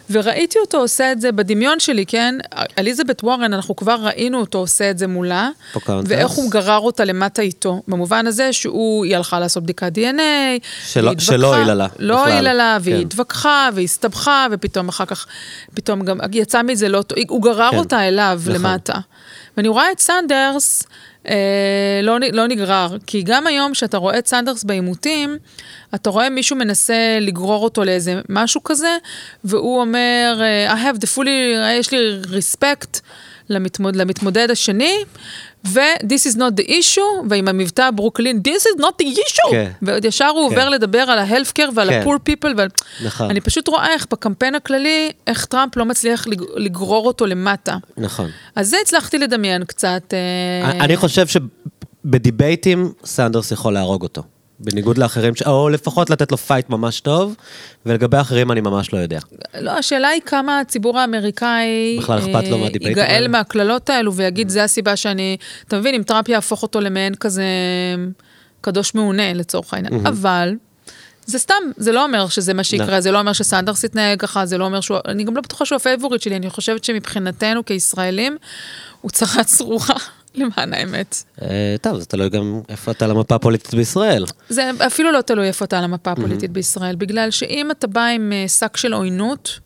וראיתי 0.09 0.59
אותו 0.59 0.77
עושה 0.77 1.11
את 1.11 1.21
זה 1.21 1.31
בדמיון 1.31 1.79
שלי, 1.79 2.05
כן? 2.05 2.35
אליזבת 2.77 3.23
וורן, 3.23 3.53
אנחנו 3.53 3.75
כבר 3.75 3.95
ראינו 4.01 4.39
אותו 4.39 4.57
עושה 4.57 4.89
את 4.89 4.97
זה 4.97 5.07
מולה, 5.07 5.49
ואיך 6.05 6.31
הוא 6.31 6.51
גרר 6.51 6.79
אותה 6.79 7.05
למטה 7.05 7.41
איתו, 7.41 7.81
במובן 7.87 8.27
הזה 8.27 8.53
שהוא, 8.53 9.05
היא 9.05 9.15
הלכה 9.15 9.39
לעשות 9.39 9.63
בדיקת 9.63 9.91
דנ"א, 9.91 10.21
שלא, 10.85 11.11
שלא 11.19 11.55
הועילה 11.55 11.73
לה. 11.73 11.87
לא 11.99 12.21
הועילה 12.21 12.53
לה, 12.53 12.77
והיא 12.81 12.95
כן. 12.95 13.01
התווכחה, 13.01 13.69
והסתבכה, 13.75 14.47
ופתאום 14.51 14.89
אחר 14.89 15.05
כך, 15.05 15.25
פתאום 15.73 16.01
גם 16.05 16.19
יצא 16.31 16.61
מזה 16.61 16.89
לא, 16.89 17.03
הוא 17.29 17.43
גרר 17.43 17.71
כן. 17.71 17.77
אותה 17.77 18.07
אליו 18.07 18.41
נכון. 18.41 18.53
למטה. 18.53 18.93
ואני 19.57 19.67
רואה 19.67 19.91
את 19.91 19.99
סנדרס, 19.99 20.83
אה, 21.29 21.99
לא, 22.03 22.17
לא 22.33 22.47
נגרר. 22.47 22.97
כי 23.07 23.21
גם 23.21 23.47
היום, 23.47 23.71
כשאתה 23.71 23.97
רואה 23.97 24.19
את 24.19 24.27
סנדרס 24.27 24.63
בעימותים, 24.63 25.37
אתה 25.95 26.09
רואה 26.09 26.29
מישהו 26.29 26.55
מנסה 26.55 27.17
לגרור 27.21 27.63
אותו 27.63 27.83
לאיזה 27.83 28.21
משהו 28.29 28.63
כזה, 28.63 28.97
והוא 29.43 29.79
אומר, 29.81 30.41
I 30.69 30.75
have 30.75 30.97
the 30.97 31.17
fully, 31.17 31.29
יש 31.79 31.91
לי 31.91 32.21
respect 32.23 32.99
למתמוד, 33.49 33.95
למתמודד 33.95 34.51
השני, 34.51 34.97
ו-this 35.67 36.31
is 36.31 36.35
not 36.35 36.61
the 36.61 36.67
issue, 36.67 37.25
ועם 37.29 37.47
המבטא 37.47 37.91
ברוקלין, 37.91 38.41
this 38.47 38.61
is 38.61 38.81
not 38.81 39.05
the 39.05 39.07
issue, 39.07 39.51
כן. 39.51 39.71
ועוד 39.81 40.05
ישר 40.05 40.27
הוא 40.27 40.49
כן. 40.49 40.55
עובר 40.55 40.69
לדבר 40.69 40.99
על 40.99 41.19
ה-health 41.19 41.51
care 41.59 41.71
ועל 41.75 41.89
כן. 41.89 42.01
ה-poor 42.01 42.17
people, 42.29 42.53
ועל... 42.57 42.67
נכון. 43.05 43.29
אני 43.29 43.41
פשוט 43.41 43.67
רואה 43.67 43.93
איך 43.93 44.07
בקמפיין 44.11 44.55
הכללי, 44.55 45.11
איך 45.27 45.45
טראמפ 45.45 45.77
לא 45.77 45.85
מצליח 45.85 46.27
לגרור 46.55 47.07
אותו 47.07 47.25
למטה. 47.25 47.77
נכון. 47.97 48.29
אז 48.55 48.69
זה 48.69 48.77
הצלחתי 48.81 49.17
לדמיין 49.17 49.63
קצת. 49.63 50.13
אה, 50.13 50.71
אני 50.71 50.97
חושב 50.97 51.25
שבדיבייטים 51.27 52.93
סנדרס 53.05 53.51
יכול 53.51 53.73
להרוג 53.73 54.03
אותו. 54.03 54.23
בניגוד 54.59 54.97
לאחרים, 54.97 55.33
או 55.45 55.69
לפחות 55.69 56.09
לתת 56.09 56.31
לו 56.31 56.37
fight 56.37 56.69
ממש 56.69 56.99
טוב, 56.99 57.35
ולגבי 57.85 58.17
האחרים 58.17 58.51
אני 58.51 58.61
ממש 58.61 58.93
לא 58.93 58.97
יודע. 58.97 59.19
לא, 59.59 59.71
השאלה 59.71 60.07
היא 60.07 60.21
כמה 60.25 60.59
הציבור 60.59 60.99
האמריקאי... 60.99 61.97
בכלל 61.99 62.19
אכפת 62.19 62.47
לו 62.49 62.57
מה-debate 62.57 62.97
הזה. 62.97 63.07
ייגעל 63.07 63.27
מהקללות 63.27 63.89
האלו 63.89 64.13
ויגיד, 64.13 64.49
זה 64.49 64.63
הסיבה 64.63 64.95
שאני... 64.95 65.37
אתה 65.67 65.79
מבין, 65.79 65.95
אם 65.95 66.03
טראמפ 66.03 66.29
יהפוך 66.29 66.63
אותו 66.63 66.81
למעין 66.81 67.15
כזה 67.15 67.43
קדוש 68.61 68.95
מעונה 68.95 69.33
לצורך 69.33 69.73
העניין. 69.73 70.05
אבל... 70.07 70.53
זה 71.25 71.39
סתם, 71.39 71.63
זה 71.77 71.91
לא 71.91 72.03
אומר 72.03 72.27
שזה 72.27 72.53
מה 72.53 72.63
שיקרה, 72.63 72.87
לא. 72.87 72.99
זה 72.99 73.11
לא 73.11 73.19
אומר 73.19 73.33
שסנדרס 73.33 73.83
יתנהג 73.83 74.19
ככה, 74.19 74.45
זה 74.45 74.57
לא 74.57 74.65
אומר 74.65 74.81
שהוא... 74.81 74.97
אני 75.07 75.23
גם 75.23 75.35
לא 75.35 75.41
בטוחה 75.41 75.65
שהוא 75.65 75.75
הפייבוריט 75.75 76.21
שלי, 76.21 76.35
אני 76.35 76.49
חושבת 76.49 76.83
שמבחינתנו 76.83 77.65
כישראלים, 77.65 78.37
הוא 79.01 79.11
צרת 79.11 79.45
צרורה. 79.45 79.95
למען 80.35 80.73
האמת. 80.73 81.23
אה, 81.41 81.75
טוב, 81.81 81.99
זה 81.99 82.05
תלוי 82.05 82.29
גם 82.29 82.61
איפה 82.69 82.91
אתה 82.91 83.05
על 83.05 83.11
המפה 83.11 83.35
הפוליטית 83.35 83.73
בישראל. 83.73 84.25
זה 84.49 84.71
אפילו 84.87 85.11
לא 85.11 85.21
תלוי 85.21 85.47
איפה 85.47 85.65
אתה 85.65 85.77
על 85.77 85.83
המפה 85.83 86.11
הפוליטית 86.11 86.51
בישראל, 86.51 86.95
בגלל 86.95 87.31
שאם 87.31 87.71
אתה 87.71 87.87
בא 87.87 88.05
עם 88.05 88.31
אה, 88.33 88.47
שק 88.47 88.77
של 88.77 88.93
עוינות 88.93 89.59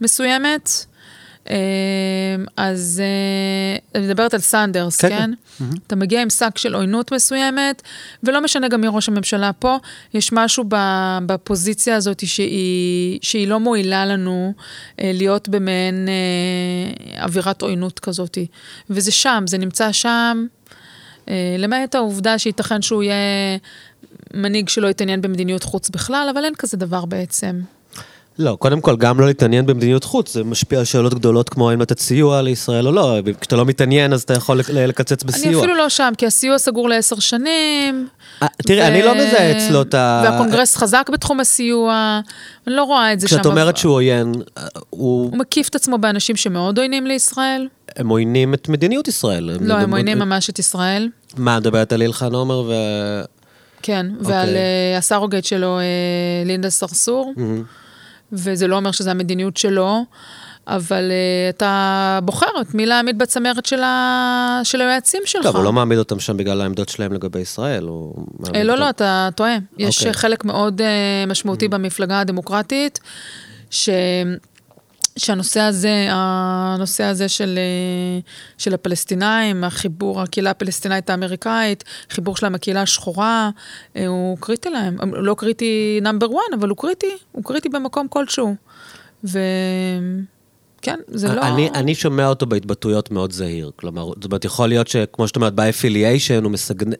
מסוימת, 0.00 0.70
אז 2.56 3.02
אני 3.94 4.06
מדברת 4.06 4.34
על 4.34 4.40
סנדרס, 4.40 5.00
כן? 5.00 5.08
כן? 5.08 5.30
Mm-hmm. 5.32 5.78
אתה 5.86 5.96
מגיע 5.96 6.22
עם 6.22 6.30
שק 6.30 6.58
של 6.58 6.74
עוינות 6.74 7.12
מסוימת, 7.12 7.82
ולא 8.22 8.40
משנה 8.40 8.68
גם 8.68 8.80
מי 8.80 8.86
ראש 8.90 9.08
הממשלה 9.08 9.52
פה, 9.52 9.76
יש 10.14 10.32
משהו 10.32 10.64
בפוזיציה 11.26 11.96
הזאת 11.96 12.26
שהיא, 12.26 13.18
שהיא 13.22 13.48
לא 13.48 13.60
מועילה 13.60 14.06
לנו 14.06 14.52
להיות 14.98 15.48
במעין 15.48 16.08
אווירת 17.22 17.62
עוינות 17.62 17.98
כזאת. 18.00 18.38
וזה 18.90 19.12
שם, 19.12 19.44
זה 19.46 19.58
נמצא 19.58 19.92
שם, 19.92 20.46
למעט 21.58 21.94
העובדה 21.94 22.38
שייתכן 22.38 22.82
שהוא 22.82 23.02
יהיה 23.02 23.14
מנהיג 24.34 24.68
שלא 24.68 24.88
יתעניין 24.88 25.20
במדיניות 25.20 25.62
חוץ 25.62 25.90
בכלל, 25.90 26.28
אבל 26.34 26.44
אין 26.44 26.54
כזה 26.54 26.76
דבר 26.76 27.04
בעצם. 27.04 27.60
לא, 28.38 28.56
קודם 28.58 28.80
כל, 28.80 28.96
גם 28.96 29.20
לא 29.20 29.26
להתעניין 29.26 29.66
במדיניות 29.66 30.04
חוץ, 30.04 30.32
זה 30.34 30.44
משפיע 30.44 30.78
על 30.78 30.84
שאלות 30.84 31.14
גדולות 31.14 31.48
כמו 31.48 31.70
האם 31.70 31.80
לתת 31.80 31.98
סיוע 31.98 32.42
לישראל 32.42 32.86
או 32.86 32.92
לא. 32.92 33.18
כשאתה 33.40 33.56
לא 33.56 33.64
מתעניין, 33.64 34.12
אז 34.12 34.22
אתה 34.22 34.34
יכול 34.34 34.60
לקצץ 34.72 35.22
בסיוע. 35.22 35.52
אני 35.52 35.58
אפילו 35.58 35.74
לא 35.74 35.88
שם, 35.88 36.12
כי 36.18 36.26
הסיוע 36.26 36.58
סגור 36.58 36.88
לעשר 36.88 37.18
שנים. 37.18 38.08
아, 38.40 38.42
אה, 38.42 38.48
תראי, 38.66 38.80
ו... 38.80 38.86
אני 38.86 39.02
לא 39.02 39.14
מזהה 39.14 39.52
אצלו 39.52 39.82
את 39.82 39.94
ה... 39.94 40.22
והקונגרס 40.24 40.76
חזק 40.76 41.10
בתחום 41.12 41.40
הסיוע, 41.40 42.20
אני 42.66 42.74
לא 42.74 42.84
רואה 42.84 43.12
את 43.12 43.20
זה 43.20 43.28
שם. 43.28 43.36
כשאת 43.36 43.46
אומרת 43.46 43.76
שהוא 43.76 43.94
עוין, 43.94 44.34
אה, 44.58 44.66
הוא... 44.90 45.30
הוא 45.30 45.38
מקיף 45.38 45.68
את 45.68 45.74
עצמו 45.74 45.98
באנשים 45.98 46.36
שמאוד 46.36 46.78
עוינים 46.78 47.06
לישראל. 47.06 47.68
הם 47.96 48.08
עוינים 48.08 48.54
את 48.54 48.68
מדיניות 48.68 49.08
ישראל. 49.08 49.50
לא, 49.60 49.74
הם 49.74 49.90
עוינים 49.90 50.18
ממש 50.18 50.50
את 50.50 50.58
ישראל. 50.58 51.08
מה, 51.36 51.56
את 51.56 51.60
מדברת 51.60 51.92
על 51.92 52.02
אילחן 52.02 52.34
עומר 52.34 52.60
ו... 52.60 52.72
כן, 53.82 54.06
ועל 54.20 54.48
uh, 54.48 54.98
הסרוגט 54.98 55.44
שלו, 55.44 55.78
uh, 55.78 56.46
לינדה 56.46 56.70
סרסור. 56.70 57.34
Mm-hmm. 57.36 57.81
וזה 58.32 58.66
לא 58.66 58.76
אומר 58.76 58.90
שזו 58.92 59.10
המדיניות 59.10 59.56
שלו, 59.56 60.04
אבל 60.66 61.10
uh, 61.10 61.56
אתה 61.56 62.18
בוחר 62.22 62.46
את 62.60 62.74
מי 62.74 62.86
להעמיד 62.86 63.18
בצמרת 63.18 63.66
של, 63.66 63.82
ה... 63.82 64.60
של 64.64 64.80
היועצים 64.80 65.22
שלך. 65.24 65.42
טוב, 65.42 65.56
הוא 65.56 65.64
לא 65.64 65.72
מעמיד 65.72 65.98
אותם 65.98 66.20
שם 66.20 66.36
בגלל 66.36 66.60
העמדות 66.60 66.88
שלהם 66.88 67.12
לגבי 67.12 67.40
ישראל, 67.40 67.84
הוא 67.84 68.14
מעמיד 68.38 68.56
אה, 68.56 68.64
לא, 68.64 68.72
אותם... 68.72 68.82
לא, 68.82 68.90
אתה 68.90 69.28
טועה. 69.34 69.56
יש 69.78 69.96
okay. 69.96 70.00
אוקיי. 70.00 70.12
חלק 70.12 70.44
מאוד 70.44 70.80
uh, 70.80 71.30
משמעותי 71.30 71.66
mm. 71.66 71.68
במפלגה 71.68 72.20
הדמוקרטית, 72.20 73.00
ש... 73.70 73.88
שהנושא 75.16 75.60
הזה, 75.60 76.06
הנושא 76.10 77.04
הזה 77.04 77.28
של, 77.28 77.58
של 78.58 78.74
הפלסטינאים, 78.74 79.64
החיבור, 79.64 80.20
הקהילה 80.20 80.50
הפלסטינאית 80.50 81.10
האמריקאית, 81.10 81.84
חיבור 82.10 82.36
שלהם 82.36 82.54
הקהילה 82.54 82.82
השחורה, 82.82 83.50
הוא 84.06 84.38
קריטי 84.40 84.70
להם. 84.70 84.96
לא 85.12 85.34
קריטי 85.38 85.98
נאמבר 86.02 86.26
1, 86.26 86.36
אבל 86.58 86.68
הוא 86.68 86.76
קריטי, 86.76 87.16
הוא 87.32 87.44
קריטי 87.44 87.68
במקום 87.68 88.08
כלשהו. 88.08 88.54
ו... 89.24 89.38
כן, 90.82 90.98
זה 91.08 91.34
לא... 91.34 91.42
אני, 91.42 91.70
אני 91.74 91.94
שומע 91.94 92.26
אותו 92.26 92.46
בהתבטאויות 92.46 93.10
מאוד 93.10 93.32
זהיר. 93.32 93.70
כלומר, 93.76 94.06
זאת 94.06 94.24
אומרת, 94.24 94.44
יכול 94.44 94.68
להיות 94.68 94.88
שכמו 94.88 95.28
שאת 95.28 95.36
אומרת, 95.36 95.54
ב-affiliation 95.54 96.44
הוא 96.44 96.50
מסגנ... 96.50 96.90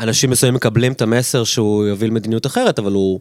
אנשים 0.00 0.30
מסוימים 0.30 0.54
מקבלים 0.54 0.92
את 0.92 1.02
המסר 1.02 1.44
שהוא 1.44 1.86
יוביל 1.86 2.10
מדיניות 2.10 2.46
אחרת, 2.46 2.78
אבל 2.78 2.92
הוא 2.92 3.20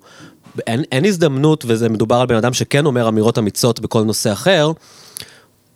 אין, 0.68 0.84
אין 0.92 1.06
הזדמנות, 1.06 1.64
וזה 1.68 1.90
מדובר 1.90 2.16
על 2.16 2.28
בן 2.28 2.36
אדם 2.36 2.54
שכן 2.54 2.86
אומר 2.86 3.08
אמירות 3.08 3.38
אמיצות 3.38 3.80
בכל 3.80 4.04
נושא 4.04 4.32
אחר, 4.32 4.72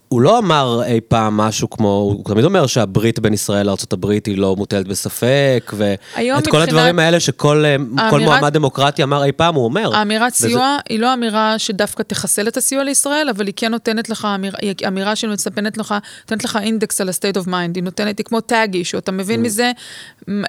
הוא 0.10 0.22
לא 0.22 0.38
אמר 0.38 0.82
אי 0.86 1.02
פעם 1.02 1.38
משהו 1.38 1.70
כמו, 1.70 1.88
הוא 1.88 2.26
תמיד 2.26 2.46
אומר 2.46 2.68
שהברית 2.68 3.20
בין 3.20 3.34
ישראל 3.34 3.66
לארה"ב 3.66 4.10
היא 4.10 4.38
לא 4.38 4.56
מוטלת 4.56 4.88
בספק, 4.88 5.74
ואת 5.74 6.48
כל 6.48 6.62
הדברים 6.62 7.00
האלה 7.00 7.20
שכל 7.20 7.66
אה, 7.66 7.76
האמירת, 7.98 8.30
מועמד 8.30 8.54
דמוקרטי 8.54 9.04
אמר 9.04 9.24
אי 9.24 9.32
פעם, 9.32 9.56
הוא 9.56 9.64
אומר. 9.64 9.96
האמירת 9.96 10.34
וזה... 10.34 10.48
סיוע 10.48 10.78
היא 10.90 11.00
לא 11.00 11.14
אמירה 11.14 11.60
שדווקא 11.60 12.04
תחסל 12.04 12.48
את 12.48 12.58
הסיוע 12.58 12.84
לישראל, 12.84 13.30
אבל 13.30 13.48
היא 13.48 13.54
כן 13.58 13.72
נותנת 13.72 14.10
לך, 14.10 14.28
אמיר, 14.36 14.54
היא 14.62 14.74
אמירה 14.88 15.16
שמצפנת 15.16 15.78
לך, 15.78 15.96
נותנת 16.22 16.44
לך 16.44 16.60
אינדקס 16.62 17.02
על 17.02 17.10
ה-state 17.10 17.38
of 17.44 17.48
mind, 17.48 17.76
היא 17.76 17.84
נותנת, 17.84 18.18
היא 18.18 18.26
כמו 18.26 18.42
טאגי, 18.42 18.84
שאתה 18.84 19.12
מבין 19.12 19.40
mm. 19.40 19.44
מזה 19.44 19.72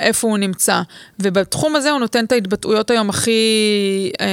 איפה 0.01 0.29
הוא 0.29 0.39
נמצא. 0.39 0.83
ובתחום 1.21 1.77
הזה 1.77 1.91
הוא 1.91 2.01
נותן 2.01 2.25
את 2.25 2.33
ההתבטאויות 2.33 2.91
היום 2.91 3.11
הכי 3.11 3.33
אה, 4.21 4.27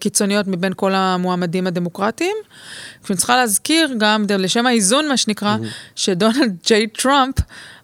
קיצוניות 0.00 0.46
מבין 0.46 0.72
כל 0.76 0.92
המועמדים 0.94 1.66
הדמוקרטיים. 1.66 2.36
ואני 3.10 3.16
צריכה 3.18 3.36
להזכיר 3.36 3.94
גם, 3.98 4.24
לשם 4.38 4.66
האיזון, 4.66 5.08
מה 5.08 5.16
שנקרא, 5.16 5.56
mm-hmm. 5.56 5.92
שדונלד 5.96 6.56
ג'יי 6.66 6.86
טראמפ 6.86 7.34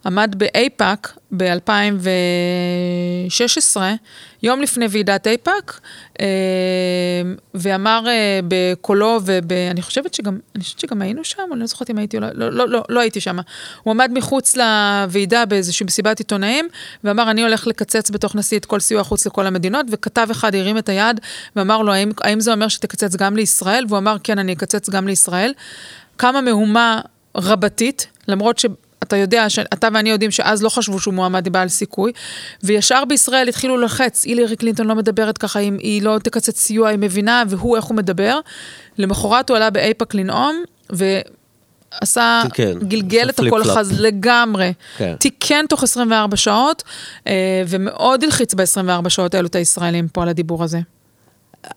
עמד 0.05 0.35
באייפאק 0.37 1.17
ב-2016, 1.37 3.77
יום 4.43 4.61
לפני 4.61 4.85
ועידת 4.89 5.27
אייפאק, 5.27 5.79
אה, 6.19 6.25
ואמר 7.53 8.03
אה, 8.07 8.39
בקולו, 8.47 9.19
ואני 9.23 9.81
חושבת 9.81 10.13
שגם, 10.13 10.39
אני 10.55 10.63
חושבת 10.63 10.79
שגם 10.79 11.01
היינו 11.01 11.23
שם, 11.23 11.43
אני 11.51 11.59
לא 11.59 11.65
זוכרת 11.65 11.89
אם 11.89 11.97
הייתי, 11.97 12.19
לא, 12.19 12.27
לא, 12.33 12.51
לא, 12.51 12.69
לא, 12.69 12.83
לא 12.89 12.99
הייתי 12.99 13.21
שם. 13.21 13.37
הוא 13.83 13.91
עמד 13.91 14.11
מחוץ 14.13 14.55
לוועידה 14.55 15.45
באיזושהי 15.45 15.85
מסיבת 15.85 16.19
עיתונאים, 16.19 16.67
ואמר, 17.03 17.31
אני 17.31 17.43
הולך 17.43 17.67
לקצץ 17.67 18.09
בתוך 18.09 18.35
נשיא 18.35 18.57
את 18.57 18.65
כל 18.65 18.79
סיוע 18.79 19.03
חוץ 19.03 19.25
לכל 19.25 19.47
המדינות, 19.47 19.85
וכתב 19.89 20.27
אחד 20.31 20.55
הרים 20.55 20.77
את 20.77 20.89
היד 20.89 21.19
ואמר 21.55 21.81
לו, 21.81 21.93
האם, 21.93 22.11
האם 22.21 22.39
זה 22.39 22.53
אומר 22.53 22.67
שתקצץ 22.67 23.15
גם 23.15 23.35
לישראל? 23.35 23.85
והוא 23.87 23.97
אמר, 23.97 24.15
כן, 24.23 24.39
אני 24.39 24.53
אקצץ 24.53 24.89
גם 24.89 25.07
לישראל. 25.07 25.53
קמה 26.15 26.41
מהומה 26.41 27.01
רבתית, 27.35 28.07
למרות 28.27 28.59
ש... 28.59 28.65
אתה 29.13 29.21
יודע, 29.21 29.47
אתה 29.73 29.87
ואני 29.93 30.09
יודעים 30.09 30.31
שאז 30.31 30.63
לא 30.63 30.69
חשבו 30.69 30.99
שהוא 30.99 31.13
מועמד 31.13 31.49
בעל 31.49 31.67
סיכוי, 31.67 32.11
וישר 32.63 33.05
בישראל 33.05 33.49
התחילו 33.49 33.77
ללחץ, 33.77 34.25
הילרי 34.25 34.55
קלינטון 34.55 34.87
לא 34.87 34.95
מדברת 34.95 35.37
ככה, 35.37 35.59
אם 35.59 35.77
היא 35.79 36.01
לא 36.01 36.17
תקצץ 36.23 36.59
סיוע, 36.59 36.89
היא 36.89 36.99
מבינה, 36.99 37.43
והוא, 37.49 37.75
איך 37.75 37.85
הוא 37.85 37.97
מדבר. 37.97 38.39
למחרת 38.97 39.49
הוא 39.49 39.57
עלה 39.57 39.69
באייפק 39.69 40.13
לנאום, 40.13 40.63
ו... 40.93 41.19
עשה, 42.01 42.41
כן, 42.53 42.79
גלגל 42.79 43.29
את 43.29 43.39
הכל 43.39 43.63
חז 43.63 44.01
לגמרי. 44.01 44.73
כן. 44.97 45.15
תיקן 45.19 45.65
תוך 45.69 45.83
24 45.83 46.37
שעות, 46.37 46.83
אה, 47.27 47.63
ומאוד 47.67 48.23
הלחיץ 48.23 48.53
ב-24 48.53 49.09
שעות 49.09 49.33
האלו 49.33 49.47
את 49.47 49.55
הישראלים 49.55 50.07
פה 50.07 50.21
על 50.21 50.29
הדיבור 50.29 50.63
הזה. 50.63 50.79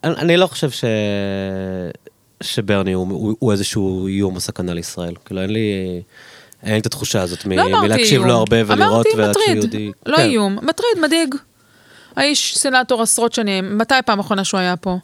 אני, 0.04 0.14
אני 0.14 0.36
לא 0.36 0.46
חושב 0.46 0.70
ש... 0.70 0.84
שברני 2.42 2.92
הוא, 2.92 3.06
הוא, 3.10 3.36
הוא 3.38 3.52
איזשהו 3.52 4.06
איום 4.06 4.34
או 4.34 4.40
סכנה 4.40 4.74
לישראל. 4.74 5.14
כאילו, 5.24 5.42
אין 5.42 5.50
לי... 5.50 6.02
אין 6.62 6.72
לי 6.72 6.78
את 6.78 6.86
התחושה 6.86 7.22
הזאת 7.22 7.44
לא 7.46 7.80
מלהקשיב 7.80 8.24
לו 8.24 8.32
הרבה 8.34 8.56
ולראות 8.66 9.06
ולהקשיב 9.16 9.56
יהודי. 9.56 9.92
לא 10.06 10.16
כן. 10.16 10.22
איום, 10.22 10.58
מטריד, 10.62 11.02
מדאיג. 11.02 11.34
האיש 12.16 12.58
סנאטור 12.58 13.02
עשרות 13.02 13.32
שנים, 13.32 13.78
מתי 13.78 13.94
פעם 14.06 14.18
אחרונה 14.18 14.44
שהוא 14.44 14.60
היה 14.60 14.76
פה? 14.76 14.98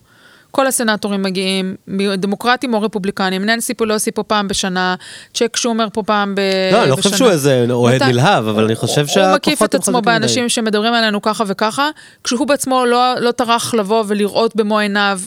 כל 0.50 0.66
הסנאטורים 0.66 1.22
מגיעים, 1.22 1.76
דמוקרטים 2.18 2.74
או 2.74 2.82
רפובליקנים, 2.82 3.44
ננסי 3.44 3.74
פולוסי 3.74 4.10
פה 4.10 4.22
פעם 4.22 4.48
בשנה, 4.48 4.94
צ'ק 5.34 5.56
שומר 5.56 5.86
פה 5.92 6.02
פעם 6.02 6.34
ב... 6.34 6.40
לא, 6.72 6.82
אני 6.82 6.90
לא 6.90 6.96
חושב 6.96 7.16
שהוא 7.16 7.30
איזה 7.30 7.66
אוהד 7.70 8.02
נלהב, 8.02 8.48
אבל 8.48 8.64
אני 8.64 8.74
חושב 8.74 9.06
שהכוחות 9.06 9.28
הוא 9.28 9.34
מקיף 9.34 9.62
את 9.62 9.74
עצמו 9.74 10.02
באנשים 10.02 10.48
שמדברים 10.48 10.94
עלינו 10.94 11.22
ככה 11.22 11.44
וככה, 11.46 11.90
כשהוא 12.24 12.46
בעצמו 12.46 12.84
לא, 12.86 13.14
לא 13.20 13.30
טרח 13.30 13.74
לבוא 13.74 14.04
ולראות 14.06 14.56
במו 14.56 14.78
עיניו 14.78 15.20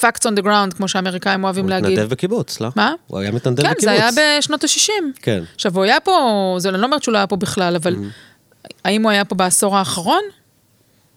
facts 0.00 0.26
on 0.26 0.40
the 0.40 0.42
ground, 0.42 0.76
כמו 0.76 0.88
שהאמריקאים 0.88 1.44
אוהבים 1.44 1.68
להגיד. 1.68 1.86
הוא 1.86 1.92
התנדב 1.92 2.10
בקיבוץ, 2.10 2.60
לא? 2.60 2.68
מה? 2.76 2.92
הוא 3.06 3.18
היה 3.18 3.30
מתנדב 3.30 3.62
כן, 3.62 3.70
בקיבוץ. 3.70 3.84
כן, 3.84 3.96
זה 3.96 4.20
היה 4.22 4.38
בשנות 4.38 4.64
ה-60. 4.64 4.90
כן. 5.22 5.42
עכשיו, 5.54 5.76
הוא 5.76 5.84
היה 5.84 6.00
פה, 6.00 6.56
זה 6.58 6.68
אני 6.68 6.80
לא 6.80 6.86
אומרת 6.86 7.02
שהוא 7.02 7.12
לא 7.12 7.18
היה 7.18 7.26
פה 7.26 7.36
בכלל, 7.36 7.76
אבל 7.76 7.94
mm-hmm. 7.94 8.68
האם 8.84 9.02
הוא 9.02 9.10
היה 9.10 9.24
פה 9.24 9.34
בעשור 9.34 9.76
האחרון? 9.76 10.22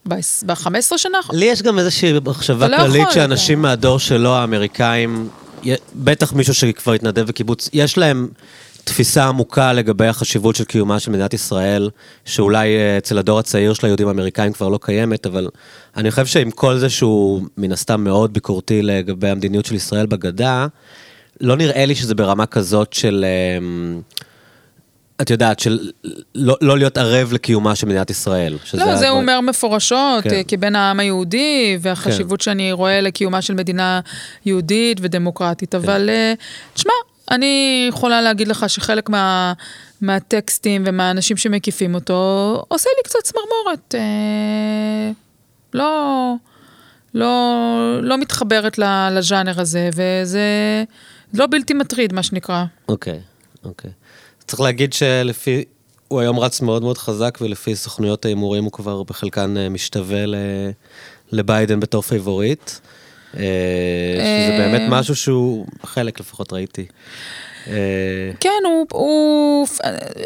ב-15 0.06 0.96
שנה? 0.96 1.18
לי 1.32 1.44
יש 1.44 1.62
גם 1.62 1.78
איזושהי 1.78 2.12
מחשבה 2.24 2.68
לא 2.68 2.76
כללית 2.76 3.10
שאנשים 3.10 3.58
אתה. 3.58 3.68
מהדור 3.68 3.98
שלו, 3.98 4.34
האמריקאים, 4.36 5.28
בטח 5.94 6.32
מישהו 6.32 6.54
שכבר 6.54 6.92
התנדב 6.92 7.26
בקיבוץ, 7.26 7.70
יש 7.72 7.98
להם 7.98 8.28
תפיסה 8.84 9.24
עמוקה 9.24 9.72
לגבי 9.72 10.06
החשיבות 10.06 10.56
של 10.56 10.64
קיומה 10.64 11.00
של 11.00 11.10
מדינת 11.10 11.34
ישראל, 11.34 11.90
שאולי 12.24 12.76
אה, 12.76 12.98
אצל 12.98 13.18
הדור 13.18 13.38
הצעיר 13.38 13.74
של 13.74 13.86
היהודים 13.86 14.08
האמריקאים 14.08 14.52
כבר 14.52 14.68
לא 14.68 14.78
קיימת, 14.82 15.26
אבל 15.26 15.48
אני 15.96 16.10
חושב 16.10 16.26
שעם 16.26 16.50
כל 16.50 16.78
זה 16.78 16.88
שהוא 16.88 17.42
מן 17.56 17.72
הסתם 17.72 18.04
מאוד 18.04 18.32
ביקורתי 18.32 18.82
לגבי 18.82 19.28
המדיניות 19.28 19.66
של 19.66 19.74
ישראל 19.74 20.06
בגדה, 20.06 20.66
לא 21.40 21.56
נראה 21.56 21.86
לי 21.86 21.94
שזה 21.94 22.14
ברמה 22.14 22.46
כזאת 22.46 22.92
של... 22.92 23.24
אמ, 23.58 24.00
את 25.22 25.30
יודעת, 25.30 25.60
של 25.60 25.78
לא, 26.34 26.56
לא 26.60 26.78
להיות 26.78 26.98
ערב 26.98 27.32
לקיומה 27.32 27.74
של 27.74 27.86
מדינת 27.86 28.10
ישראל. 28.10 28.56
לא, 28.74 28.96
זה 28.96 29.08
הוא 29.08 29.20
אומר 29.20 29.40
מפורשות, 29.40 30.24
כן. 30.24 30.42
כבן 30.48 30.76
העם 30.76 31.00
היהודי, 31.00 31.78
והחשיבות 31.80 32.40
כן. 32.40 32.44
שאני 32.44 32.72
רואה 32.72 33.00
לקיומה 33.00 33.42
של 33.42 33.54
מדינה 33.54 34.00
יהודית 34.46 34.98
ודמוקרטית. 35.00 35.74
כן. 35.74 35.78
אבל 35.78 36.10
אה, 36.10 36.32
תשמע, 36.74 36.92
אני 37.30 37.86
יכולה 37.88 38.22
להגיד 38.22 38.48
לך 38.48 38.70
שחלק 38.70 39.08
מה, 39.08 39.52
מהטקסטים 40.00 40.82
ומהאנשים 40.86 41.36
שמקיפים 41.36 41.94
אותו, 41.94 42.62
עושה 42.68 42.90
לי 42.96 43.02
קצת 43.04 43.18
צמרמורת. 43.22 43.94
אה, 43.94 45.10
לא, 45.74 46.34
לא, 47.14 48.02
לא 48.02 48.18
מתחברת 48.18 48.78
לז'אנר 49.10 49.60
הזה, 49.60 49.90
וזה 49.94 50.84
לא 51.34 51.46
בלתי 51.50 51.74
מטריד, 51.74 52.12
מה 52.12 52.22
שנקרא. 52.22 52.64
אוקיי, 52.88 53.12
אוקיי, 53.12 53.58
אוקיי. 53.64 53.90
אוקיי. 53.90 54.44
צריך 54.46 54.60
להגיד 54.60 54.92
שלפי, 54.92 55.64
הוא 56.08 56.20
היום 56.20 56.38
רץ 56.38 56.60
מאוד 56.60 56.82
מאוד 56.82 56.98
חזק, 56.98 57.38
ולפי 57.40 57.76
סוכנויות 57.76 58.24
ההימורים 58.24 58.64
הוא 58.64 58.72
כבר 58.72 59.02
בחלקן 59.02 59.56
אה, 59.56 59.68
משתווה 59.68 60.24
לביידן 61.32 61.80
בתור 61.80 62.02
פייבוריט. 62.02 62.70
אה, 63.36 63.42
שזה 64.16 64.56
באמת 64.58 64.82
משהו 64.88 65.16
שהוא, 65.16 65.66
חלק 65.84 66.20
לפחות 66.20 66.52
ראיתי. 66.52 66.86
אה, 67.66 68.30
כן, 68.40 68.50
הוא, 68.64 68.86
הוא, 68.92 69.66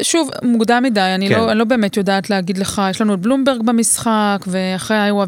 שוב, 0.01 0.29
מוקדם 0.43 0.83
מדי, 0.83 1.01
אני, 1.01 1.29
כן. 1.29 1.35
לא, 1.35 1.51
אני 1.51 1.59
לא 1.59 1.65
באמת 1.65 1.97
יודעת 1.97 2.29
להגיד 2.29 2.57
לך, 2.57 2.81
יש 2.89 3.01
לנו 3.01 3.13
את 3.13 3.19
בלומברג 3.19 3.61
במשחק, 3.65 4.45
ואחרי 4.47 5.05
איואה, 5.05 5.25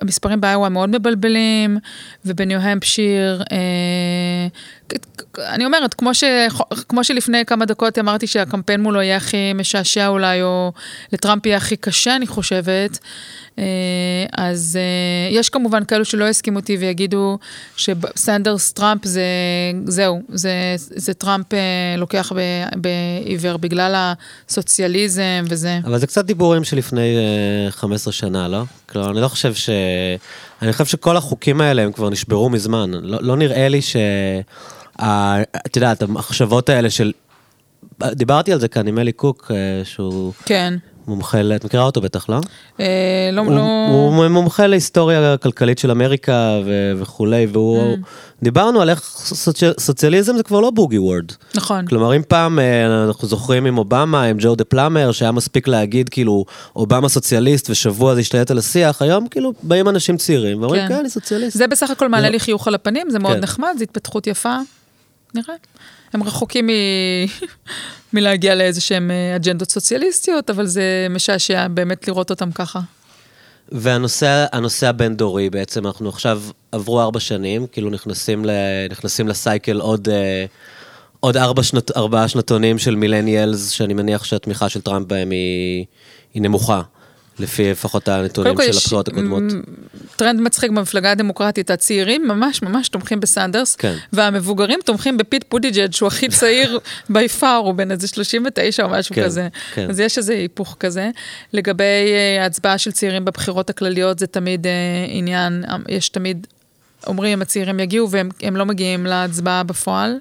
המספרים 0.00 0.40
באיואה 0.40 0.68
מאוד 0.68 0.90
מבלבלים, 0.90 1.78
ובניו-המפשיר, 2.24 3.42
אה, 3.52 4.46
אני 5.38 5.64
אומרת, 5.64 5.94
כמו, 5.94 6.14
ש, 6.14 6.24
כמו 6.88 7.04
שלפני 7.04 7.44
כמה 7.44 7.64
דקות 7.64 7.98
אמרתי 7.98 8.26
שהקמפיין 8.26 8.80
מולו 8.80 9.02
יהיה 9.02 9.16
הכי 9.16 9.52
משעשע 9.52 10.08
אולי, 10.08 10.42
או 10.42 10.72
לטראמפ 11.12 11.46
יהיה 11.46 11.56
הכי 11.56 11.76
קשה, 11.76 12.16
אני 12.16 12.26
חושבת, 12.26 12.98
אה, 13.58 13.64
אז 14.32 14.78
אה, 14.80 15.36
יש 15.36 15.48
כמובן 15.48 15.84
כאלו 15.84 16.04
שלא 16.04 16.28
יסכימו 16.28 16.58
אותי 16.58 16.76
ויגידו 16.76 17.38
שסנדרס 17.76 18.72
טראמפ 18.72 19.04
זה, 19.04 19.22
זהו, 19.86 20.22
זה, 20.28 20.74
זה 20.76 21.14
טראמפ 21.14 21.54
אה, 21.54 21.58
לוקח 21.98 22.32
בעיוור 22.76 23.56
בגלל 23.56 24.14
הסוציאליזם 24.48 25.44
וזה. 25.48 25.78
אבל 25.84 25.98
זה 25.98 26.06
קצת 26.06 26.24
דיבורים 26.24 26.64
שלפני 26.64 27.16
15 27.70 28.12
שנה, 28.12 28.48
לא? 28.48 28.62
כלומר, 28.86 29.10
אני 29.10 29.20
לא 29.20 29.28
חושב 29.28 29.54
ש... 29.54 29.70
אני 30.62 30.72
חושב 30.72 30.84
שכל 30.84 31.16
החוקים 31.16 31.60
האלה 31.60 31.82
הם 31.82 31.92
כבר 31.92 32.10
נשברו 32.10 32.50
מזמן. 32.50 32.90
לא, 32.90 33.18
לא 33.22 33.36
נראה 33.36 33.68
לי 33.68 33.82
ש... 33.82 33.96
את 35.66 35.76
יודעת, 35.76 36.02
המחשבות 36.02 36.68
האלה 36.68 36.90
של... 36.90 37.12
דיברתי 38.02 38.52
על 38.52 38.60
זה 38.60 38.68
כאן 38.68 38.88
עם 38.88 38.98
אלי 38.98 39.12
קוק, 39.12 39.50
שהוא... 39.84 40.32
כן. 40.44 40.74
מומחה, 41.06 41.38
את 41.56 41.64
מכירה 41.64 41.82
אותו 41.82 42.00
בטח, 42.00 42.28
לא? 42.28 42.40
אה, 42.80 43.30
לא, 43.32 43.40
הוא, 43.40 43.52
לא... 43.52 43.86
הוא 43.88 44.28
מומחה 44.28 44.66
להיסטוריה 44.66 45.32
הכלכלית 45.32 45.78
של 45.78 45.90
אמריקה 45.90 46.60
ו- 46.64 46.92
וכולי, 46.96 47.46
והוא... 47.46 47.94
Mm. 47.94 47.98
דיברנו 48.42 48.80
על 48.80 48.90
איך 48.90 49.00
סוצ... 49.16 49.60
סוציאליזם 49.80 50.36
זה 50.36 50.42
כבר 50.42 50.60
לא 50.60 50.70
בוגי 50.70 50.98
וורד. 50.98 51.24
נכון. 51.54 51.86
כלומר, 51.86 52.16
אם 52.16 52.22
פעם 52.28 52.58
אה, 52.58 53.04
אנחנו 53.06 53.28
זוכרים 53.28 53.66
עם 53.66 53.78
אובמה, 53.78 54.22
עם 54.22 54.36
ג'ו 54.40 54.54
דה 54.54 54.64
פלאמר, 54.64 55.12
שהיה 55.12 55.32
מספיק 55.32 55.68
להגיד 55.68 56.08
כאילו, 56.08 56.44
אובמה 56.76 57.08
סוציאליסט 57.08 57.70
ושבוע 57.70 58.14
זה 58.14 58.20
השתלט 58.20 58.50
על 58.50 58.58
השיח, 58.58 59.02
היום 59.02 59.28
כאילו 59.28 59.52
באים 59.62 59.88
אנשים 59.88 60.16
צעירים 60.16 60.60
ואומרים, 60.60 60.82
כן, 60.82 60.88
כן 60.88 61.00
אני 61.00 61.10
סוציאליסט. 61.10 61.58
זה 61.58 61.66
בסך 61.66 61.90
הכל 61.90 62.08
מעלה 62.08 62.26
לא. 62.26 62.32
לי 62.32 62.40
חיוך 62.40 62.68
על 62.68 62.74
הפנים, 62.74 63.10
זה 63.10 63.18
מאוד 63.18 63.36
כן. 63.36 63.40
נחמד, 63.40 63.74
זו 63.78 63.82
התפתחות 63.82 64.26
יפה. 64.26 64.56
נראה. 65.34 65.54
הם 66.12 66.22
רחוקים 66.22 66.66
מ... 66.66 66.70
מלהגיע 68.12 68.54
לאיזה 68.54 68.80
שהם 68.80 69.10
אה, 69.10 69.36
אג'נדות 69.36 69.70
סוציאליסטיות, 69.70 70.50
אבל 70.50 70.66
זה 70.66 71.06
משעשע 71.10 71.68
באמת 71.68 72.08
לראות 72.08 72.30
אותם 72.30 72.52
ככה. 72.52 72.80
והנושא 73.72 74.88
הבין-דורי 74.88 75.50
בעצם, 75.50 75.86
אנחנו 75.86 76.08
עכשיו 76.08 76.42
עברו 76.72 77.00
ארבע 77.00 77.20
שנים, 77.20 77.66
כאילו 77.66 77.90
נכנסים, 77.90 78.44
ל, 78.44 78.50
נכנסים 78.90 79.28
ל-cycle 79.28 79.80
עוד, 79.80 80.08
אה, 80.08 80.44
עוד 81.20 81.36
ארבע, 81.36 81.62
שנות, 81.62 81.90
ארבעה 81.96 82.28
שנתונים 82.28 82.78
של 82.78 82.94
millennials, 82.94 83.70
שאני 83.70 83.94
מניח 83.94 84.24
שהתמיכה 84.24 84.68
של 84.68 84.80
טראמפ 84.80 85.06
בהם 85.06 85.30
היא, 85.30 85.84
היא 86.34 86.42
נמוכה. 86.42 86.82
לפי 87.38 87.70
לפחות 87.70 88.08
הנתונים 88.08 88.56
של 88.62 88.76
הבחירות 88.76 89.08
הקודמות. 89.08 89.42
טרנד 90.16 90.40
מצחיק 90.40 90.70
במפלגה 90.70 91.10
הדמוקרטית, 91.10 91.70
הצעירים 91.70 92.28
ממש 92.28 92.62
ממש 92.62 92.88
תומכים 92.88 93.20
בסנדרס, 93.20 93.76
כן. 93.76 93.96
והמבוגרים 94.12 94.78
תומכים 94.84 95.18
בפיט 95.18 95.44
בוטיג'ג', 95.48 95.92
שהוא 95.92 96.06
הכי 96.06 96.28
צעיר 96.28 96.78
by 97.08 97.28
far, 97.28 97.56
הוא 97.56 97.74
בן 97.74 97.90
איזה 97.90 98.08
39 98.08 98.84
או 98.84 98.88
משהו 98.88 99.14
כן, 99.14 99.24
כזה. 99.24 99.48
כן. 99.74 99.90
אז 99.90 100.00
יש 100.00 100.18
איזה 100.18 100.32
היפוך 100.32 100.76
כזה. 100.80 101.10
לגבי 101.52 101.82
אה, 101.84 102.42
ההצבעה 102.42 102.78
של 102.78 102.92
צעירים 102.92 103.24
בבחירות 103.24 103.70
הכלליות, 103.70 104.18
זה 104.18 104.26
תמיד 104.26 104.66
אה, 104.66 104.68
עניין, 105.08 105.64
יש 105.88 106.08
תמיד, 106.08 106.46
אומרים, 107.06 107.42
הצעירים 107.42 107.80
יגיעו 107.80 108.10
והם 108.10 108.56
לא 108.56 108.66
מגיעים 108.66 109.06
להצבעה 109.06 109.62
בפועל. 109.62 110.18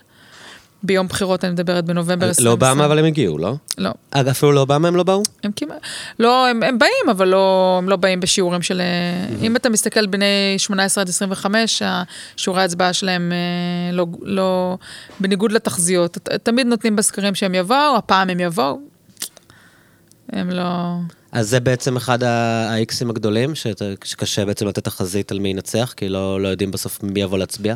ביום 0.83 1.07
בחירות, 1.07 1.43
אני 1.43 1.53
מדברת 1.53 1.85
בנובמבר 1.85 2.27
2020. 2.27 2.47
לאובמה 2.47 2.85
אבל 2.85 2.99
הם 2.99 3.05
הגיעו, 3.05 3.37
לא? 3.37 3.55
לא. 3.77 3.91
אגב, 4.11 4.27
אפילו 4.27 4.51
לאובמה 4.51 4.87
הם 4.87 4.95
לא 4.95 5.03
באו? 5.03 5.23
הם 5.43 5.51
כמעט, 5.55 5.81
לא, 6.19 6.47
הם, 6.47 6.63
הם 6.63 6.79
באים, 6.79 7.09
אבל 7.11 7.27
לא, 7.27 7.75
הם 7.77 7.89
לא 7.89 7.95
באים 7.95 8.19
בשיעורים 8.19 8.61
של... 8.61 8.81
Mm-hmm. 8.81 9.43
אם 9.43 9.55
אתה 9.55 9.69
מסתכל 9.69 10.05
בני 10.05 10.55
18 10.57 11.01
עד 11.01 11.09
25, 11.09 11.81
שיעורי 12.37 12.61
ההצבעה 12.61 12.93
שלהם 12.93 13.31
אה, 13.31 13.95
לא, 13.95 14.05
לא... 14.21 14.77
בניגוד 15.19 15.51
לתחזיות, 15.51 16.17
תמיד 16.43 16.67
נותנים 16.67 16.95
בסקרים 16.95 17.35
שהם 17.35 17.55
יבואו, 17.55 17.97
הפעם 17.97 18.29
הם 18.29 18.39
יבואו. 18.39 18.79
הם 20.31 20.49
לא... 20.49 20.63
אז 21.31 21.49
זה 21.49 21.59
בעצם 21.59 21.97
אחד 21.97 22.23
האיקסים 22.23 23.09
הגדולים, 23.09 23.55
שקשה 24.03 24.45
בעצם 24.45 24.67
לתת 24.67 24.83
תחזית 24.83 25.31
על 25.31 25.39
מי 25.39 25.49
ינצח, 25.49 25.93
כי 25.97 26.09
לא, 26.09 26.41
לא 26.41 26.47
יודעים 26.47 26.71
בסוף 26.71 27.03
מי 27.03 27.21
יבוא 27.21 27.37
להצביע. 27.37 27.75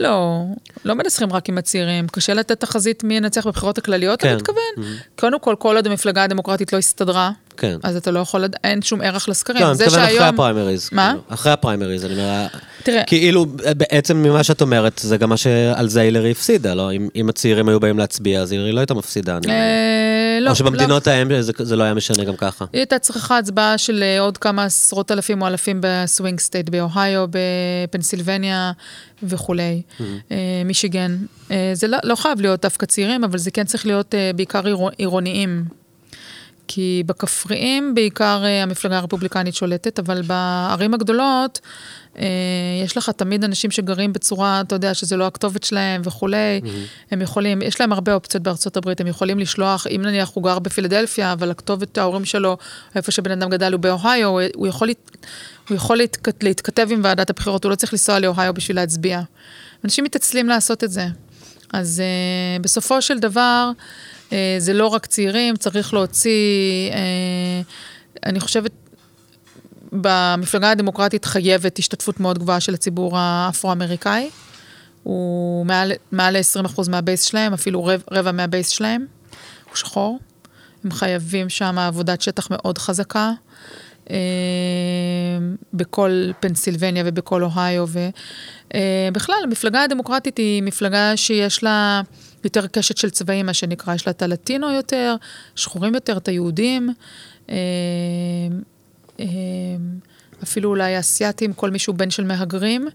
לא, 0.00 0.44
לא 0.84 0.94
מנסחים 0.94 1.32
רק 1.32 1.48
עם 1.48 1.58
הצעירים. 1.58 2.08
קשה 2.08 2.34
לתת 2.34 2.60
תחזית 2.60 3.04
מי 3.04 3.16
ינצח 3.16 3.46
בבחירות 3.46 3.78
הכלליות, 3.78 4.20
כן. 4.20 4.28
אתה 4.28 4.36
מתכוון? 4.36 4.62
Mm-hmm. 4.76 5.20
קודם 5.20 5.40
כל, 5.40 5.54
כל 5.58 5.76
עוד 5.76 5.86
המפלגה 5.86 6.24
הדמוקרטית 6.24 6.72
לא 6.72 6.78
הסתדרה, 6.78 7.30
כן. 7.58 7.76
אז 7.82 7.96
אתה 7.96 8.10
לא 8.10 8.20
יכול, 8.20 8.44
אין 8.64 8.82
שום 8.82 9.00
ערך 9.00 9.28
לסקרים. 9.28 9.62
לא, 9.62 9.66
אני 9.66 9.72
מתכוון 9.72 9.90
שהיום... 9.90 10.16
אחרי 10.16 10.28
הפריימריז. 10.28 10.88
מה? 10.92 11.08
כאילו, 11.08 11.22
אחרי 11.28 11.52
הפריימריז, 11.52 12.04
אני 12.04 12.12
אומר... 12.12 12.46
תראה... 12.82 13.02
כאילו, 13.06 13.46
בעצם 13.76 14.16
ממה 14.22 14.44
שאת 14.44 14.60
אומרת, 14.60 15.00
זה 15.04 15.16
גם 15.16 15.28
מה 15.28 15.36
שעל 15.36 15.88
זה 15.88 16.00
הילרי 16.00 16.30
הפסידה, 16.30 16.74
לא? 16.74 16.92
אם, 16.92 17.08
אם 17.16 17.28
הצעירים 17.28 17.68
היו 17.68 17.80
באים 17.80 17.98
להצביע, 17.98 18.40
אז 18.40 18.52
הילרי 18.52 18.72
לא 18.72 18.80
הייתה 18.80 18.94
מפסידה. 18.94 19.36
אני... 19.36 19.52
אה, 19.52 20.38
לא. 20.40 20.50
או 20.50 20.54
שבמדינות 20.54 21.06
לא... 21.06 21.12
ההם 21.12 21.40
זה, 21.40 21.52
זה 21.58 21.76
לא 21.76 21.84
היה 21.84 21.94
משנה 21.94 22.24
גם 22.24 22.36
ככה. 22.36 22.64
היא 22.72 22.78
הייתה 22.78 22.98
צריכה 22.98 23.38
הצבעה 23.38 23.78
של 23.78 24.02
אה, 24.02 24.20
עוד 24.20 24.38
כמה 24.38 24.64
עשרות 24.64 25.12
אלפים 25.12 25.42
או 25.42 25.46
אלפים 25.46 25.80
ב 25.82 25.92
swing 25.92 26.40
state, 26.40 26.68
באוהיו, 26.68 27.26
בפנסילבניה 27.30 28.72
וכולי, 29.22 29.82
mm-hmm. 29.82 30.02
אה, 30.30 30.36
מישיגן. 30.64 31.16
זה 31.72 31.88
לא, 31.88 31.98
לא 32.04 32.14
חייב 32.14 32.40
להיות 32.40 32.62
דווקא 32.62 32.86
צעירים, 32.86 33.24
אבל 33.24 33.38
זה 33.38 33.50
כן 33.50 33.64
צריך 33.64 33.86
להיות 33.86 34.14
בעיקר 34.36 34.62
עירוניים. 34.98 35.77
כי 36.68 37.02
בכפריים 37.06 37.94
בעיקר 37.94 38.42
אה, 38.44 38.62
המפלגה 38.62 38.98
הרפובליקנית 38.98 39.54
שולטת, 39.54 39.98
אבל 39.98 40.22
בערים 40.22 40.94
הגדולות 40.94 41.60
אה, 42.18 42.26
יש 42.84 42.96
לך 42.96 43.10
תמיד 43.10 43.44
אנשים 43.44 43.70
שגרים 43.70 44.12
בצורה, 44.12 44.60
אתה 44.60 44.74
יודע, 44.74 44.94
שזה 44.94 45.16
לא 45.16 45.26
הכתובת 45.26 45.64
שלהם 45.64 46.02
וכולי, 46.04 46.60
mm-hmm. 46.62 46.66
הם 47.10 47.22
יכולים, 47.22 47.62
יש 47.62 47.80
להם 47.80 47.92
הרבה 47.92 48.14
אופציות 48.14 48.42
בארצות 48.42 48.76
הברית, 48.76 49.00
הם 49.00 49.06
יכולים 49.06 49.38
לשלוח, 49.38 49.86
אם 49.86 50.02
נניח 50.02 50.30
הוא 50.34 50.44
גר 50.44 50.58
בפילדלפיה, 50.58 51.32
אבל 51.32 51.50
הכתובת 51.50 51.98
ההורים 51.98 52.24
שלו, 52.24 52.56
איפה 52.94 53.12
שבן 53.12 53.30
אדם 53.30 53.50
גדל 53.50 53.72
הוא 53.72 53.80
באוהיו, 53.80 54.28
הוא 54.54 54.66
יכול, 54.66 54.88
הוא 55.68 55.76
יכול 55.76 55.96
להתכת, 55.96 56.44
להתכתב 56.44 56.88
עם 56.90 57.00
ועדת 57.04 57.30
הבחירות, 57.30 57.64
הוא 57.64 57.70
לא 57.70 57.76
צריך 57.76 57.92
לנסוע 57.92 58.18
לאוהיו 58.18 58.54
בשביל 58.54 58.76
להצביע. 58.76 59.20
אנשים 59.84 60.04
מתעצלים 60.04 60.48
לעשות 60.48 60.84
את 60.84 60.90
זה. 60.90 61.06
אז 61.72 62.02
uh, 62.02 62.62
בסופו 62.62 63.02
של 63.02 63.18
דבר, 63.18 63.70
זה 64.58 64.72
לא 64.72 64.86
רק 64.86 65.06
צעירים, 65.06 65.56
צריך 65.56 65.94
להוציא, 65.94 66.90
uh, 66.90 66.96
אני 68.26 68.40
חושבת, 68.40 68.72
במפלגה 69.92 70.70
הדמוקרטית 70.70 71.24
חייבת 71.24 71.78
השתתפות 71.78 72.20
מאוד 72.20 72.38
גבוהה 72.38 72.60
של 72.60 72.74
הציבור 72.74 73.18
האפרו-אמריקאי. 73.18 74.30
הוא 75.02 75.66
מעל, 75.66 75.92
מעל 76.12 76.36
ל-20% 76.38 76.90
מהבייס 76.90 77.22
שלהם, 77.22 77.52
אפילו 77.52 77.84
רבע, 77.84 78.04
רבע 78.10 78.32
מהבייס 78.32 78.68
שלהם, 78.68 79.06
הוא 79.68 79.76
שחור. 79.76 80.18
הם 80.84 80.90
חייבים 80.90 81.48
שם 81.48 81.78
עבודת 81.78 82.22
שטח 82.22 82.48
מאוד 82.50 82.78
חזקה. 82.78 83.32
אה, 84.10 84.16
בכל 85.72 86.30
פנסילבניה 86.40 87.02
ובכל 87.06 87.42
אוהיו. 87.42 87.86
ובכלל, 87.88 89.34
אה, 89.34 89.42
המפלגה 89.44 89.82
הדמוקרטית 89.82 90.38
היא 90.38 90.62
מפלגה 90.62 91.16
שיש 91.16 91.62
לה 91.62 92.02
יותר 92.44 92.66
קשת 92.66 92.96
של 92.96 93.10
צבעים, 93.10 93.46
מה 93.46 93.54
שנקרא. 93.54 93.94
יש 93.94 94.06
לה 94.06 94.10
את 94.10 94.22
הלטינו 94.22 94.70
יותר, 94.70 95.16
שחורים 95.54 95.94
יותר, 95.94 96.16
את 96.16 96.28
היהודים. 96.28 96.94
אה, 97.50 97.56
אפילו 100.42 100.70
אולי 100.70 101.00
אסייתים, 101.00 101.52
כל 101.52 101.70
מישהו 101.70 101.94
בן 101.94 102.10
של 102.10 102.24
מהגרים, 102.24 102.88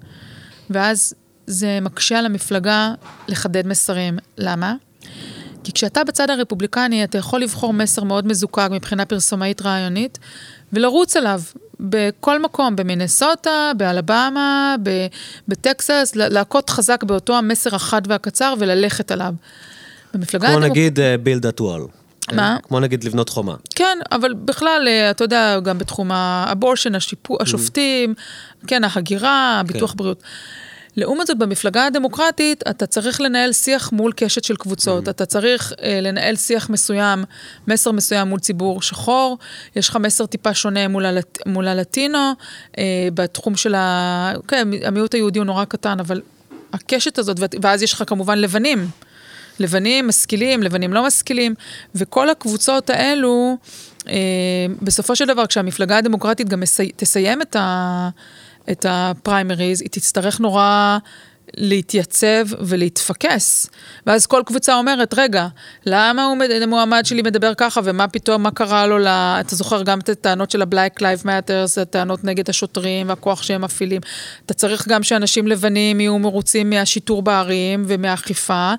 ואז 0.70 1.14
זה 1.48 1.80
מקשה 1.82 2.20
על 2.20 2.26
המפלגה 2.26 2.94
לחדד 3.28 3.68
מסרים. 3.68 4.18
למה? 4.38 4.76
כי 5.64 5.72
כשאתה 5.72 6.03
בצד 6.03 6.30
הרפובליקני, 6.30 7.03
אתה 7.03 7.18
יכול 7.18 7.41
לבחור 7.41 7.74
מסר 7.74 8.03
מאוד 8.03 8.28
מזוקק 8.28 8.68
מבחינה 8.72 9.06
פרסומאית 9.06 9.61
רעיונית, 9.61 10.20
ולרוץ 10.74 11.18
עליו 11.18 11.41
בכל 11.79 12.41
מקום, 12.41 12.75
במינסוטה, 12.75 13.71
באלבמה, 13.77 14.75
בטקסס, 15.47 16.11
להכות 16.15 16.69
חזק 16.69 17.03
באותו 17.03 17.37
המסר 17.37 17.75
החד 17.75 18.01
והקצר 18.07 18.53
וללכת 18.59 19.11
עליו. 19.11 19.33
במפלגה... 20.13 20.47
כמו 20.47 20.57
הדמוק... 20.57 20.71
נגיד 20.71 20.99
uh, 20.99 21.01
build 21.27 21.43
that 21.43 21.61
wall. 21.61 22.03
מה? 22.31 22.57
כמו 22.63 22.79
נגיד 22.79 23.03
לבנות 23.03 23.29
חומה. 23.29 23.55
כן, 23.75 23.97
אבל 24.11 24.33
בכלל, 24.33 24.87
אה, 24.87 25.11
אתה 25.11 25.23
יודע, 25.23 25.59
גם 25.59 25.77
בתחום 25.77 26.11
האבורשן, 26.11 26.95
השיפו, 26.95 27.37
mm. 27.37 27.43
השופטים, 27.43 28.13
כן, 28.67 28.83
ההגירה, 28.83 29.61
ביטוח 29.67 29.91
כן. 29.91 29.97
בריאות. 29.97 30.23
לעומת 30.95 31.28
זאת, 31.28 31.38
במפלגה 31.38 31.86
הדמוקרטית, 31.86 32.64
אתה 32.70 32.86
צריך 32.86 33.22
לנהל 33.22 33.52
שיח 33.53 33.91
מול 33.91 34.11
קשת 34.15 34.44
של 34.44 34.56
קבוצות. 34.56 35.07
Mm-hmm. 35.07 35.11
אתה 35.11 35.26
צריך 35.26 35.74
אה, 35.82 35.99
לנהל 36.02 36.36
שיח 36.36 36.70
מסוים, 36.70 37.24
מסר 37.68 37.91
מסוים 37.91 38.28
מול 38.28 38.40
ציבור 38.40 38.82
שחור, 38.82 39.38
יש 39.76 39.90
לך 39.90 39.95
מסר 39.95 40.26
טיפה 40.26 40.53
שונה 40.53 40.88
מול, 40.88 41.06
הלט, 41.06 41.38
מול 41.45 41.68
הלטינו, 41.68 42.32
אה, 42.78 42.84
בתחום 43.14 43.56
של 43.56 43.76
ה... 43.76 44.34
כן, 44.48 44.68
המיעוט 44.86 45.14
היהודי 45.14 45.40
הוא 45.40 45.45
נורא 45.45 45.65
קטן, 45.65 45.99
אבל 45.99 46.22
הקשת 46.74 47.18
הזאת, 47.18 47.38
ואז 47.61 47.84
יש 47.84 47.94
לך 47.94 48.03
כמובן 48.07 48.38
לבנים. 48.38 48.88
לבנים 49.60 50.07
משכילים, 50.07 50.64
לבנים 50.64 50.94
לא 50.94 51.07
משכילים, 51.07 51.56
וכל 51.95 52.30
הקבוצות 52.30 52.90
האלו, 52.90 53.57
אה, 54.07 54.14
בסופו 54.82 55.15
של 55.15 55.26
דבר, 55.26 55.45
כשהמפלגה 55.45 55.98
הדמוקרטית 55.98 56.49
גם 56.49 56.60
מסי, 56.60 56.91
תסיים 56.95 57.41
את 57.41 57.56
ה... 57.56 58.10
את 58.72 58.85
הפריימריז, 58.90 59.81
היא 59.81 59.90
תצטרך 59.90 60.40
נורא 60.40 60.98
להתייצב 61.57 62.45
ולהתפקס. 62.60 63.69
ואז 64.07 64.26
כל 64.26 64.41
קבוצה 64.45 64.76
אומרת, 64.76 65.14
רגע, 65.18 65.48
למה 65.85 66.26
הוא, 66.26 66.38
המועמד 66.61 67.06
שלי 67.06 67.22
מדבר 67.22 67.53
ככה, 67.53 67.81
ומה 67.84 68.07
פתאום, 68.07 68.44
מה 68.44 68.52
קרה 68.52 68.88
לו, 68.88 68.98
לה... 68.98 69.38
אתה 69.40 69.56
זוכר 69.56 69.84
גם 69.84 69.99
את 69.99 70.10
הטענות 70.10 70.52
של 70.52 70.61
ה-Black 70.61 70.99
Lives 70.99 71.26
Matters, 71.26 71.81
הטענות 71.81 72.23
נגד 72.23 72.49
השוטרים 72.49 73.10
והכוח 73.10 73.44
שהם 73.44 73.61
מפעילים. 73.61 74.02
אתה 74.45 74.53
צריך 74.53 74.88
גם 74.88 75.03
שאנשים 75.03 75.48
לבנים 75.48 75.99
יהיו 75.99 76.19
מרוצים 76.19 76.69
מהשיטור 76.69 77.22
בערים 77.22 77.84
ומהאכיפה, 77.88 78.73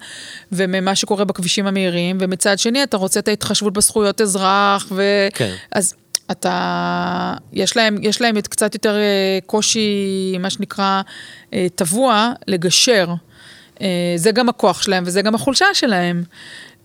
וממה 0.53 0.95
שקורה 0.95 1.25
בכבישים 1.25 1.67
המהירים, 1.67 2.19
ומצד 2.21 2.59
שני, 2.59 2.83
אתה 2.83 2.97
רוצה 2.97 3.21
את 3.21 3.29
ההתחשבות 3.29 3.73
בזכויות 3.73 4.21
אזרח, 4.21 4.87
ו... 4.91 5.03
כן. 5.35 5.55
אז 5.73 5.95
אתה, 6.31 7.35
יש 7.53 7.77
להם, 7.77 7.97
יש 8.03 8.21
להם 8.21 8.39
את 8.39 8.49
קצת 8.49 8.75
יותר 8.75 8.97
אה, 8.97 9.39
קושי, 9.47 10.37
מה 10.41 10.51
שנקרא, 10.51 11.03
אה, 11.53 11.67
טבוע, 11.75 12.33
לגשר. 12.47 13.09
אה, 13.81 13.87
זה 14.17 14.31
גם 14.31 14.49
הכוח 14.49 14.83
שלהם 14.83 15.05
וזה 15.07 15.23
גם 15.23 15.35
החולשה 15.35 15.67
שלהם. 15.73 16.25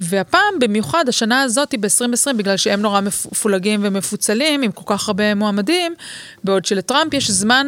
והפעם, 0.02 0.60
במיוחד, 0.60 1.06
השנה 1.10 1.42
הזאת 1.42 1.72
היא 1.72 1.80
ב-2020, 1.80 2.34
בגלל 2.38 2.58
שהם 2.58 2.82
נורא 2.82 3.02
מפולגים 3.02 3.80
ומפוצלים, 3.84 4.62
עם 4.62 4.72
כל 4.72 4.84
כך 4.86 5.08
הרבה 5.08 5.36
מועמדים, 5.36 5.94
בעוד 6.44 6.66
שלטראמפ 6.66 7.14
יש 7.14 7.32
זמן 7.32 7.68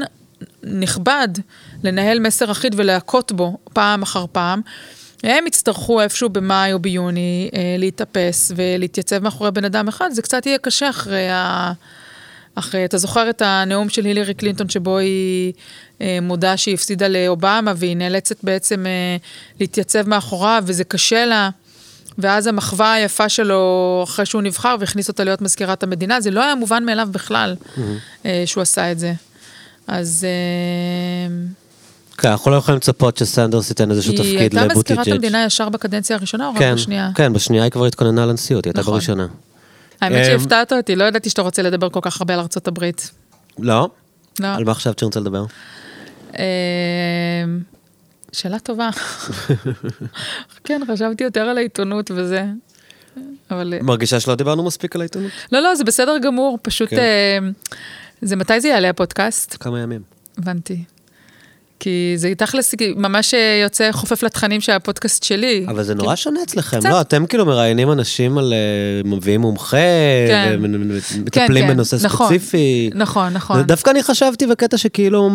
נכבד 0.63 1.27
לנהל 1.83 2.19
מסר 2.19 2.51
אחיד 2.51 2.73
ולהכות 2.77 3.31
בו 3.31 3.57
פעם 3.73 4.01
אחר 4.01 4.25
פעם. 4.31 4.61
הם 5.23 5.47
יצטרכו 5.47 6.01
איפשהו 6.01 6.29
במאי 6.29 6.73
או 6.73 6.79
ביוני 6.79 7.49
אה, 7.53 7.75
להתאפס 7.77 8.51
ולהתייצב 8.55 9.23
מאחורי 9.23 9.51
בן 9.51 9.65
אדם 9.65 9.87
אחד, 9.87 10.09
זה 10.11 10.21
קצת 10.21 10.45
יהיה 10.45 10.57
קשה 10.57 10.89
אחרי 10.89 11.29
ה... 11.29 11.71
אחרי, 12.55 12.85
אתה 12.85 12.97
זוכר 12.97 13.29
את 13.29 13.41
הנאום 13.45 13.89
של 13.89 14.05
הילרי 14.05 14.33
קלינטון 14.33 14.69
שבו 14.69 14.97
היא 14.97 15.53
אה, 16.01 16.19
מודה 16.21 16.57
שהיא 16.57 16.73
הפסידה 16.73 17.07
לאובמה 17.07 17.73
והיא 17.75 17.97
נאלצת 17.97 18.43
בעצם 18.43 18.85
אה, 18.85 19.17
להתייצב 19.59 20.09
מאחוריו 20.09 20.63
וזה 20.65 20.83
קשה 20.83 21.25
לה. 21.25 21.49
ואז 22.17 22.47
המחווה 22.47 22.93
היפה 22.93 23.29
שלו 23.29 24.01
אחרי 24.03 24.25
שהוא 24.25 24.41
נבחר 24.41 24.75
והכניס 24.79 25.07
אותה 25.07 25.23
להיות 25.23 25.41
מזכירת 25.41 25.83
המדינה, 25.83 26.21
זה 26.21 26.31
לא 26.31 26.43
היה 26.43 26.55
מובן 26.55 26.85
מאליו 26.85 27.09
בכלל 27.11 27.55
mm-hmm. 27.59 27.79
אה, 28.25 28.43
שהוא 28.45 28.61
עשה 28.61 28.91
את 28.91 28.99
זה. 28.99 29.13
אז... 29.87 30.27
אה, 30.27 31.60
כן, 32.21 32.29
אנחנו 32.29 32.51
לא 32.51 32.55
יכולים 32.55 32.77
לצפות 32.77 33.17
שסנדרס 33.17 33.69
ייתן 33.69 33.91
איזשהו 33.91 34.13
תפקיד 34.13 34.53
לבוטיג'יץ'. 34.53 34.57
היא 34.57 34.59
הייתה 34.59 34.79
מזכירת 34.79 35.07
המדינה 35.07 35.45
ישר 35.45 35.69
בקדנציה 35.69 36.15
הראשונה 36.15 36.47
או 36.47 36.51
רק 36.51 36.59
כן, 36.59 36.73
בשנייה? 36.75 37.09
כן, 37.15 37.33
בשנייה 37.33 37.63
היא 37.63 37.71
כבר 37.71 37.85
התכוננה 37.85 38.25
לנשיאות, 38.25 38.65
היא 38.65 38.69
הייתה 38.69 38.81
נכון. 38.81 38.93
בראשונה. 38.93 39.27
האמת 40.01 40.17
אמ, 40.17 40.23
שהפתעת 40.23 40.73
אותי, 40.73 40.95
לא 40.95 41.03
ידעתי 41.03 41.29
שאתה 41.29 41.41
רוצה 41.41 41.61
לדבר 41.61 41.89
כל 41.89 41.99
כך 42.03 42.21
הרבה 42.21 42.33
על 42.33 42.39
ארצות 42.39 42.67
הברית. 42.67 43.11
לא? 43.59 43.89
לא. 44.39 44.47
על 44.47 44.63
מה 44.63 44.73
חשבת 44.73 44.99
שאני 44.99 45.07
רוצה 45.07 45.19
לדבר? 45.19 45.45
אמ, 46.33 46.41
שאלה 48.31 48.59
טובה. 48.59 48.89
כן, 50.65 50.81
חשבתי 50.93 51.23
יותר 51.23 51.41
על 51.41 51.57
העיתונות 51.57 52.11
וזה. 52.15 52.45
אבל... 53.51 53.73
מרגישה 53.81 54.19
שלא 54.19 54.35
דיברנו 54.35 54.63
מספיק 54.63 54.95
על 54.95 55.01
העיתונות? 55.01 55.31
לא, 55.51 55.59
לא, 55.59 55.75
זה 55.75 55.83
בסדר 55.83 56.17
גמור, 56.17 56.57
פשוט... 56.61 56.89
כן. 56.89 56.97
אמ, 57.39 57.51
זה 58.21 58.35
מתי 58.35 58.61
זה 58.61 58.67
יעלה 58.67 58.89
הפודקאסט? 58.89 59.57
כמה 59.59 59.79
ימים. 59.79 60.01
הבנתי. 60.37 60.83
כי 61.83 62.13
זה 62.15 62.33
תכלס 62.37 62.75
ממש 62.95 63.33
אה, 63.33 63.59
יוצא 63.63 63.91
חופף 63.91 64.23
לתכנים 64.23 64.61
של 64.61 64.71
הפודקאסט 64.71 65.23
שלי. 65.23 65.65
אבל 65.67 65.83
זה 65.83 65.95
נורא 65.95 66.15
שונה 66.15 66.39
אצלכם, 66.43 66.79
לא? 66.89 67.01
אתם 67.01 67.25
כאילו 67.25 67.45
מראיינים 67.45 67.91
אנשים 67.91 68.37
על... 68.37 68.53
אה, 68.53 69.09
מביאים 69.09 69.41
מומחה, 69.41 69.77
כן. 70.27 70.59
ומטפלים 70.61 71.67
כן, 71.67 71.73
בנושא 71.73 71.97
נכון, 72.03 72.27
ספציפי. 72.27 72.89
נכון, 72.95 73.33
נכון. 73.33 73.61
דווקא 73.61 73.89
אני 73.89 74.03
חשבתי 74.03 74.47
בקטע 74.47 74.77
שכאילו... 74.77 75.29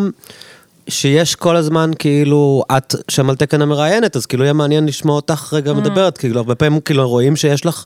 שיש 0.88 1.34
כל 1.34 1.56
הזמן 1.56 1.90
כאילו, 1.98 2.62
את 2.76 2.94
שם 3.08 3.30
על 3.30 3.36
תקן 3.36 3.62
המראיינת, 3.62 4.16
אז 4.16 4.26
כאילו 4.26 4.44
יהיה 4.44 4.52
מעניין 4.52 4.86
לשמוע 4.86 5.16
אותך 5.16 5.52
רגע 5.52 5.70
mm. 5.70 5.74
מדברת, 5.74 6.18
כאילו 6.18 6.38
הרבה 6.38 6.54
פעמים 6.54 6.80
כאילו 6.80 7.08
רואים 7.08 7.36
שיש 7.36 7.66
לך 7.66 7.84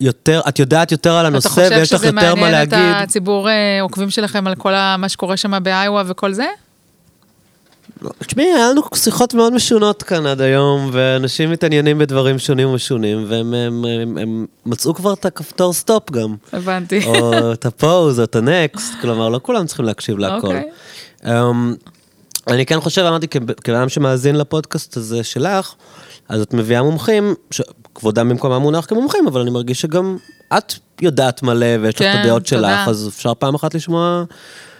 יותר, 0.00 0.40
את 0.48 0.58
יודעת 0.58 0.92
יותר 0.92 1.12
על 1.12 1.26
הנושא 1.26 1.68
ויש 1.70 1.92
לך 1.92 2.02
יותר 2.02 2.34
מה 2.34 2.50
להגיד. 2.50 2.74
אתה 2.74 2.76
חושב 2.76 2.76
שזה 2.76 2.82
מעניין 2.82 2.96
את 2.96 3.08
הציבור 3.08 3.48
אה, 3.48 3.78
עוקבים 3.82 4.10
שלכם 4.10 4.46
על 4.46 4.54
כל 4.54 4.72
מה 4.98 5.08
שקורה 5.08 5.36
שם 5.36 5.62
באיווה 5.62 6.02
וכל 6.06 6.32
זה? 6.32 6.46
תשמעי, 8.26 8.46
היה 8.46 8.70
לנו 8.70 8.82
שיחות 8.94 9.34
מאוד 9.34 9.52
משונות 9.52 10.02
כאן 10.02 10.26
עד 10.26 10.40
היום, 10.40 10.90
ואנשים 10.92 11.50
מתעניינים 11.50 11.98
בדברים 11.98 12.38
שונים 12.38 12.68
ומשונים, 12.68 13.24
והם 13.28 13.54
הם, 13.54 13.84
הם, 13.84 14.18
הם 14.18 14.46
מצאו 14.66 14.94
כבר 14.94 15.12
את 15.12 15.24
הכפתור 15.24 15.72
stop 15.72 16.10
גם. 16.10 16.34
הבנתי. 16.52 17.06
או 17.06 17.52
את 17.52 17.66
ה 17.66 17.73
pause, 17.73 18.18
או 18.20 18.24
את 18.24 18.36
ה 18.36 18.45
next, 18.45 18.92
כלומר, 19.00 19.28
לא 19.28 19.40
כולם 19.42 19.66
צריכים 19.66 19.84
להקשיב 19.84 20.18
להכל. 20.18 20.46
Okay. 20.46 20.62
Okay. 21.22 21.26
Um, 21.26 21.90
אני 22.50 22.66
כן 22.66 22.80
חושב, 22.80 23.02
אמרתי, 23.02 23.28
כבן 23.64 23.74
אדם 23.74 23.88
שמאזין 23.88 24.36
לפודקאסט 24.36 24.96
הזה 24.96 25.24
שלך, 25.24 25.74
אז 26.28 26.40
את 26.40 26.54
מביאה 26.54 26.82
מומחים, 26.82 27.34
כבודם 27.94 28.28
במקומם 28.28 28.62
מונח 28.62 28.86
כמומחים, 28.86 29.26
אבל 29.26 29.40
אני 29.40 29.50
מרגיש 29.50 29.80
שגם 29.80 30.16
את 30.58 30.74
יודעת 31.02 31.42
מלא 31.42 31.66
ויש 31.80 31.94
לך 31.94 31.98
כן, 31.98 32.14
את 32.14 32.24
הדעות 32.24 32.46
שלך, 32.46 32.88
אז 32.88 33.08
אפשר 33.08 33.34
פעם 33.34 33.54
אחת 33.54 33.74
לשמוע 33.74 34.24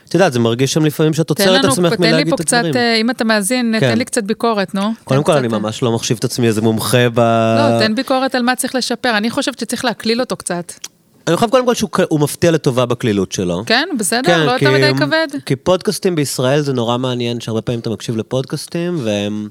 את 0.09 0.15
יודעת, 0.15 0.33
זה 0.33 0.39
מרגיש 0.39 0.73
שם 0.73 0.85
לפעמים 0.85 1.15
שאת 1.15 1.31
עוצרת 1.31 1.65
את 1.65 1.71
עצמך 1.71 1.93
מלהגיד 1.99 2.33
את 2.33 2.41
הדברים. 2.41 2.63
תן 2.63 2.65
לי 2.65 2.73
פה 2.73 2.73
קצת, 2.73 3.01
אם 3.01 3.11
אתה 3.11 3.25
מאזין, 3.25 3.75
כן. 3.81 3.93
תן 3.93 3.99
לי 3.99 4.05
קצת 4.05 4.25
ביקורת, 4.25 4.75
נו. 4.75 4.93
קודם 5.05 5.23
כל, 5.23 5.33
אני 5.33 5.49
ממש 5.49 5.83
לא 5.83 5.93
מחשיב 5.93 6.17
את 6.19 6.25
עצמי 6.25 6.47
איזה 6.47 6.63
מומחה 6.63 7.09
ב... 7.15 7.21
לא, 7.21 7.79
תן 7.79 7.95
ביקורת 7.95 8.35
על 8.35 8.43
מה 8.43 8.57
צריך 8.57 8.75
לשפר. 8.75 9.17
אני 9.17 9.31
חושבת 9.31 9.59
שצריך 9.59 9.85
להקליל 9.85 10.21
אותו 10.21 10.37
קצת. 10.37 10.73
אני 11.27 11.37
חושב 11.37 11.51
קודם 11.51 11.67
כל 11.67 11.75
שהוא 11.75 12.21
מפתיע 12.21 12.51
לטובה 12.51 12.87
בקלילות 12.87 13.33
שלו. 13.33 13.63
כן, 13.67 13.89
בסדר, 13.99 14.23
כן, 14.23 14.41
לא 14.41 14.51
יותר 14.53 14.71
מדי 14.71 14.91
כבד. 14.99 15.27
כי 15.47 15.57
פודקאסטים 15.57 16.15
בישראל 16.15 16.61
זה 16.61 16.73
נורא 16.73 16.99
מעניין, 16.99 17.41
שהרבה 17.41 17.63
פעמים 17.63 17.81
אתה 17.81 17.91
מקשיב 17.91 18.17
לפודקאסטים, 18.17 18.99
והם... 19.03 19.49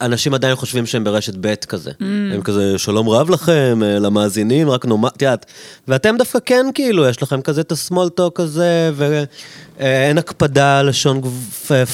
אנשים 0.00 0.34
עדיין 0.34 0.56
חושבים 0.56 0.86
שהם 0.86 1.04
ברשת 1.04 1.34
ב' 1.40 1.54
כזה. 1.54 1.90
Mm. 1.90 2.04
הם 2.34 2.42
כזה, 2.42 2.78
שלום 2.78 3.08
רב 3.08 3.30
לכם, 3.30 3.80
אה, 3.84 3.98
למאזינים, 3.98 4.70
רק 4.70 4.86
נאמר, 4.86 5.08
את 5.08 5.22
יודעת. 5.22 5.46
ואתם 5.88 6.16
דווקא 6.18 6.38
כן, 6.46 6.66
כאילו, 6.74 7.08
יש 7.08 7.22
לכם 7.22 7.42
כזה 7.42 7.60
את 7.60 7.72
הסמול 7.72 8.08
טוק 8.08 8.40
הזה, 8.40 8.90
ואין 8.94 10.18
הקפדה 10.18 10.78
על 10.78 10.88
לשון 10.88 11.20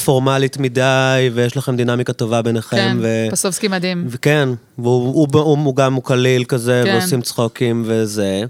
פורמלית 0.05 0.57
מדי, 0.57 1.29
ויש 1.33 1.57
לכם 1.57 1.75
דינמיקה 1.75 2.13
טובה 2.13 2.41
ביניכם. 2.41 2.77
כן, 2.77 2.97
ו... 3.01 3.27
פסובסקי 3.31 3.67
מדהים. 3.67 4.05
וכן, 4.09 4.49
והוא 4.77 5.13
הוא, 5.13 5.27
הוא, 5.33 5.57
הוא 5.63 5.75
גם 5.75 5.93
הוא 5.93 6.03
קליל 6.03 6.43
כזה, 6.43 6.81
כן. 6.85 6.93
ועושים 6.93 7.21
צחוקים 7.21 7.83
וזה. 7.85 8.43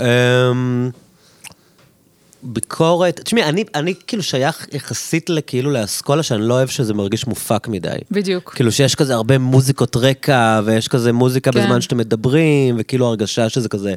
אמ, 0.00 0.90
ביקורת, 2.42 3.20
תשמעי, 3.20 3.44
אני, 3.44 3.64
אני 3.74 3.94
כאילו 4.06 4.22
שייך 4.22 4.66
יחסית 4.72 5.30
לכאילו 5.30 5.70
לאסכולה 5.70 6.22
שאני 6.22 6.42
לא 6.42 6.54
אוהב 6.54 6.68
שזה 6.68 6.94
מרגיש 6.94 7.26
מופק 7.26 7.68
מדי. 7.68 7.96
בדיוק. 8.10 8.54
כאילו 8.54 8.72
שיש 8.72 8.94
כזה 8.94 9.14
הרבה 9.14 9.38
מוזיקות 9.38 9.96
רקע, 9.96 10.60
ויש 10.64 10.88
כזה 10.88 11.12
מוזיקה 11.12 11.52
כן. 11.52 11.60
בזמן 11.60 11.80
שאתם 11.80 11.96
מדברים, 11.96 12.76
וכאילו 12.78 13.06
הרגשה 13.06 13.48
שזה 13.48 13.68
כזה 13.68 13.94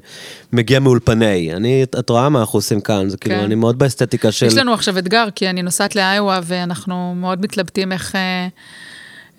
מגיע 0.53 0.79
מאולפני. 0.79 1.53
אני, 1.53 1.83
את 1.83 2.09
רואה 2.09 2.29
מה 2.29 2.39
אנחנו 2.39 2.57
עושים 2.57 2.81
כאן, 2.81 3.09
זה 3.09 3.17
כאילו, 3.17 3.35
כן. 3.35 3.43
אני 3.43 3.55
מאוד 3.55 3.79
באסתטיקה 3.79 4.31
של... 4.31 4.45
יש 4.45 4.57
לנו 4.57 4.73
עכשיו 4.73 4.97
אתגר, 4.97 5.27
כי 5.35 5.49
אני 5.49 5.61
נוסעת 5.61 5.95
לאיואה, 5.95 6.39
ואנחנו 6.43 7.15
מאוד 7.15 7.41
מתלבטים 7.41 7.91
איך, 7.91 8.15
אה, 8.15 8.47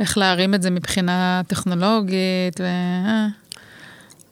איך 0.01 0.19
להרים 0.19 0.55
את 0.55 0.63
זה 0.63 0.71
מבחינה 0.71 1.43
טכנולוגית, 1.47 2.61
ו... 2.61 2.65
אה, 2.65 3.27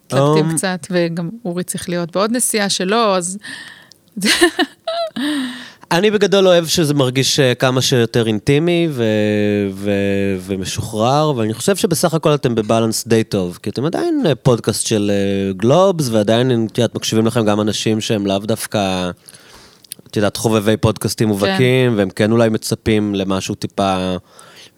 מתלבטים 0.06 0.50
um... 0.50 0.54
קצת, 0.54 0.86
וגם 0.90 1.30
אורי 1.44 1.64
צריך 1.64 1.88
להיות 1.88 2.12
בעוד 2.12 2.32
נסיעה 2.32 2.68
שלו, 2.68 3.16
אז... 3.16 3.38
אני 5.92 6.10
בגדול 6.10 6.46
אוהב 6.46 6.66
שזה 6.66 6.94
מרגיש 6.94 7.40
אה, 7.40 7.54
כמה 7.54 7.82
שיותר 7.82 8.26
אינטימי 8.26 8.88
ו- 8.90 9.04
ו- 9.72 10.36
ומשוחרר, 10.46 11.32
ואני 11.36 11.54
חושב 11.54 11.76
שבסך 11.76 12.14
הכל 12.14 12.34
אתם 12.34 12.54
בבלנס 12.54 13.06
די 13.06 13.24
טוב, 13.24 13.58
כי 13.62 13.70
אתם 13.70 13.84
עדיין 13.84 14.22
אה, 14.26 14.34
פודקאסט 14.34 14.86
של 14.86 15.10
גלובס, 15.56 16.08
אה, 16.08 16.14
ועדיין, 16.14 16.66
את 16.72 16.78
יודעת, 16.78 16.94
מקשיבים 16.94 17.26
לכם 17.26 17.44
גם 17.44 17.60
אנשים 17.60 18.00
שהם 18.00 18.26
לאו 18.26 18.38
דווקא, 18.38 19.10
את 20.10 20.16
יודעת, 20.16 20.36
חובבי 20.36 20.76
פודקאסטים 20.76 21.28
מובהקים, 21.28 21.92
כן. 21.92 21.98
והם 21.98 22.10
כן 22.10 22.32
אולי 22.32 22.48
מצפים 22.48 23.14
למשהו 23.14 23.54
טיפה 23.54 24.16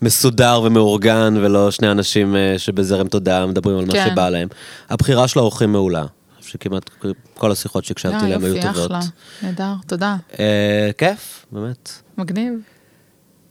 מסודר 0.02 0.60
ומאורגן, 0.64 1.34
ולא 1.40 1.70
שני 1.70 1.90
אנשים 1.90 2.36
שבזרם 2.58 3.08
תודעה 3.08 3.46
מדברים 3.46 3.78
על 3.78 3.86
כן. 3.86 3.98
מה 3.98 4.10
שבא 4.10 4.28
להם. 4.28 4.48
הבחירה 4.90 5.28
של 5.28 5.38
האורחים 5.38 5.72
מעולה. 5.72 6.04
שכמעט 6.46 6.90
כל 7.34 7.52
השיחות 7.52 7.84
שהקשבתי 7.84 8.24
אליהן 8.24 8.44
היו 8.44 8.62
טובות. 8.62 8.76
יופי, 8.76 8.86
אחלה, 8.86 9.00
נהדר, 9.42 9.72
תודה. 9.86 10.16
אה, 10.38 10.90
כיף, 10.98 11.46
באמת. 11.52 11.92
מגניב. 12.18 12.52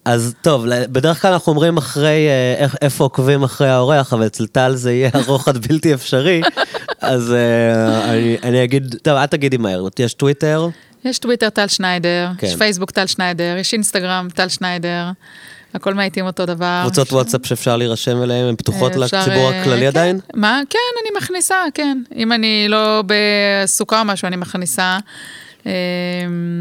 אז 0.06 0.36
טוב, 0.42 0.66
בדרך 0.70 1.22
כלל 1.22 1.34
אנחנו 1.34 1.52
אומרים 1.52 1.78
אחרי, 1.78 2.28
אה, 2.28 2.68
איפה 2.82 3.04
עוקבים 3.04 3.44
אחרי 3.44 3.70
האורח, 3.70 4.14
אבל 4.14 4.26
אצל 4.26 4.48
טל 4.48 4.76
זה 4.76 4.94
יהיה 4.94 5.10
ארוך 5.28 5.48
עד 5.48 5.68
בלתי 5.68 5.94
אפשרי, 5.94 6.42
אז 7.02 7.34
אה, 7.34 8.12
אני, 8.14 8.38
אני 8.44 8.64
אגיד, 8.64 8.96
טוב, 9.04 9.18
את 9.18 9.32
תגידי 9.32 9.58
מהר, 9.58 9.88
יש 10.00 10.14
טוויטר? 10.14 10.70
יש 11.06 11.20
טוויטר 11.20 11.50
טל 11.50 11.68
שניידר, 11.68 12.30
כן. 12.38 12.48
יש 12.48 12.56
פייסבוק 12.56 12.92
טל 12.92 13.06
שניידר, 13.06 13.56
יש 13.60 13.74
אינסטגרם 13.74 14.28
טל 14.36 14.48
שניידר. 14.50 15.12
הכל 15.76 15.94
מעיטים 15.94 16.26
אותו 16.26 16.46
דבר. 16.46 16.82
קבוצות 16.84 17.08
ש... 17.08 17.12
וואטסאפ 17.12 17.46
שאפשר 17.46 17.78
להירשם 17.78 18.24
אליהן, 18.24 18.48
הן 18.48 18.56
פתוחות 18.56 18.98
אה, 18.98 19.06
אפשר, 19.06 19.20
לציבור 19.20 19.52
אה, 19.52 19.62
הכללי 19.62 19.82
כן. 19.82 19.88
עדיין? 19.88 20.20
מה? 20.34 20.62
כן, 20.70 20.80
אני 21.02 21.18
מכניסה, 21.18 21.56
כן. 21.74 22.02
אם 22.16 22.32
אני 22.32 22.66
לא 22.70 23.04
בסוכה 23.06 24.00
או 24.00 24.06
משהו, 24.06 24.28
אני 24.28 24.36
מכניסה. 24.36 24.98
אמ, 25.66 25.72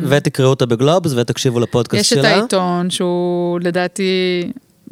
ותקראו 0.08 0.50
אותה 0.50 0.66
בגלובס 0.66 1.12
ותקשיבו 1.16 1.60
לפודקאסט 1.60 2.04
שלה. 2.04 2.20
יש 2.20 2.26
את 2.26 2.32
העיתון, 2.32 2.90
שהוא 2.90 3.60
לדעתי 3.62 4.42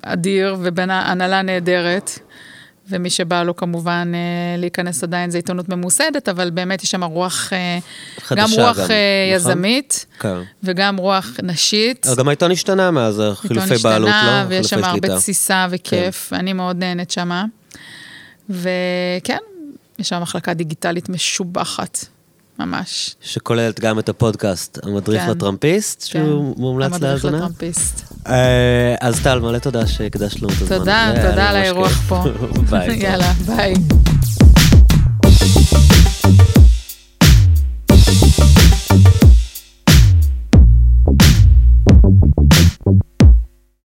אדיר 0.02 0.56
ובין 0.60 0.90
הנהלה 0.90 1.42
נהדרת. 1.42 2.18
ומי 2.88 3.10
שבא 3.10 3.42
לו 3.42 3.56
כמובן 3.56 4.12
אה, 4.14 4.20
להיכנס 4.58 5.04
עדיין 5.04 5.30
זה 5.30 5.38
עיתונות 5.38 5.68
ממוסדת, 5.68 6.28
אבל 6.28 6.50
באמת 6.50 6.82
יש 6.82 6.90
שם 6.90 7.04
רוח, 7.04 7.52
אה, 7.52 7.78
גם 8.36 8.48
רוח 8.50 8.76
גם, 8.76 8.82
אה, 8.82 8.84
נכון? 8.84 8.96
יזמית, 9.36 10.06
נכון? 10.18 10.44
וגם 10.62 10.96
רוח 10.96 11.30
נשית. 11.42 12.06
גם 12.16 12.28
העיתון 12.28 12.50
השתנה 12.50 12.90
מאז 12.90 13.22
חילופי 13.34 13.74
בעלות, 13.82 14.08
לא? 14.08 14.14
השתנה, 14.14 14.46
ויש 14.48 14.66
שם 14.66 14.84
הרבה 14.84 15.16
תסיסה 15.16 15.66
וכיף, 15.70 16.26
כן. 16.30 16.36
אני 16.36 16.52
מאוד 16.52 16.76
נהנית 16.76 17.10
שמה. 17.10 17.44
וכן, 18.50 19.38
יש 19.98 20.08
שם 20.08 20.22
מחלקה 20.22 20.54
דיגיטלית 20.54 21.08
משובחת. 21.08 21.98
ממש. 22.64 23.16
שכוללת 23.20 23.80
גם 23.80 23.98
את 23.98 24.08
הפודקאסט, 24.08 24.78
המדריך 24.82 25.22
כן, 25.22 25.30
לטראמפיסט, 25.30 26.02
כן. 26.02 26.24
שהוא 26.24 26.54
מומלץ 26.58 26.90
להאזנה. 26.90 27.10
המדריך 27.12 27.34
לטראמפיסט. 27.34 28.02
אה, 28.26 28.94
אז 29.00 29.20
טל, 29.22 29.40
מלא 29.40 29.58
תודה 29.58 29.86
שהקדשת 29.86 30.42
לנו 30.42 30.52
את 30.52 30.62
הזמן. 30.62 30.78
תודה, 30.78 31.12
תודה 31.30 31.48
על 31.48 31.56
האירוח 31.56 31.92
פה. 32.08 32.24
ביי. 32.70 32.96
יאללה, 32.96 33.32
ביי. 33.46 33.74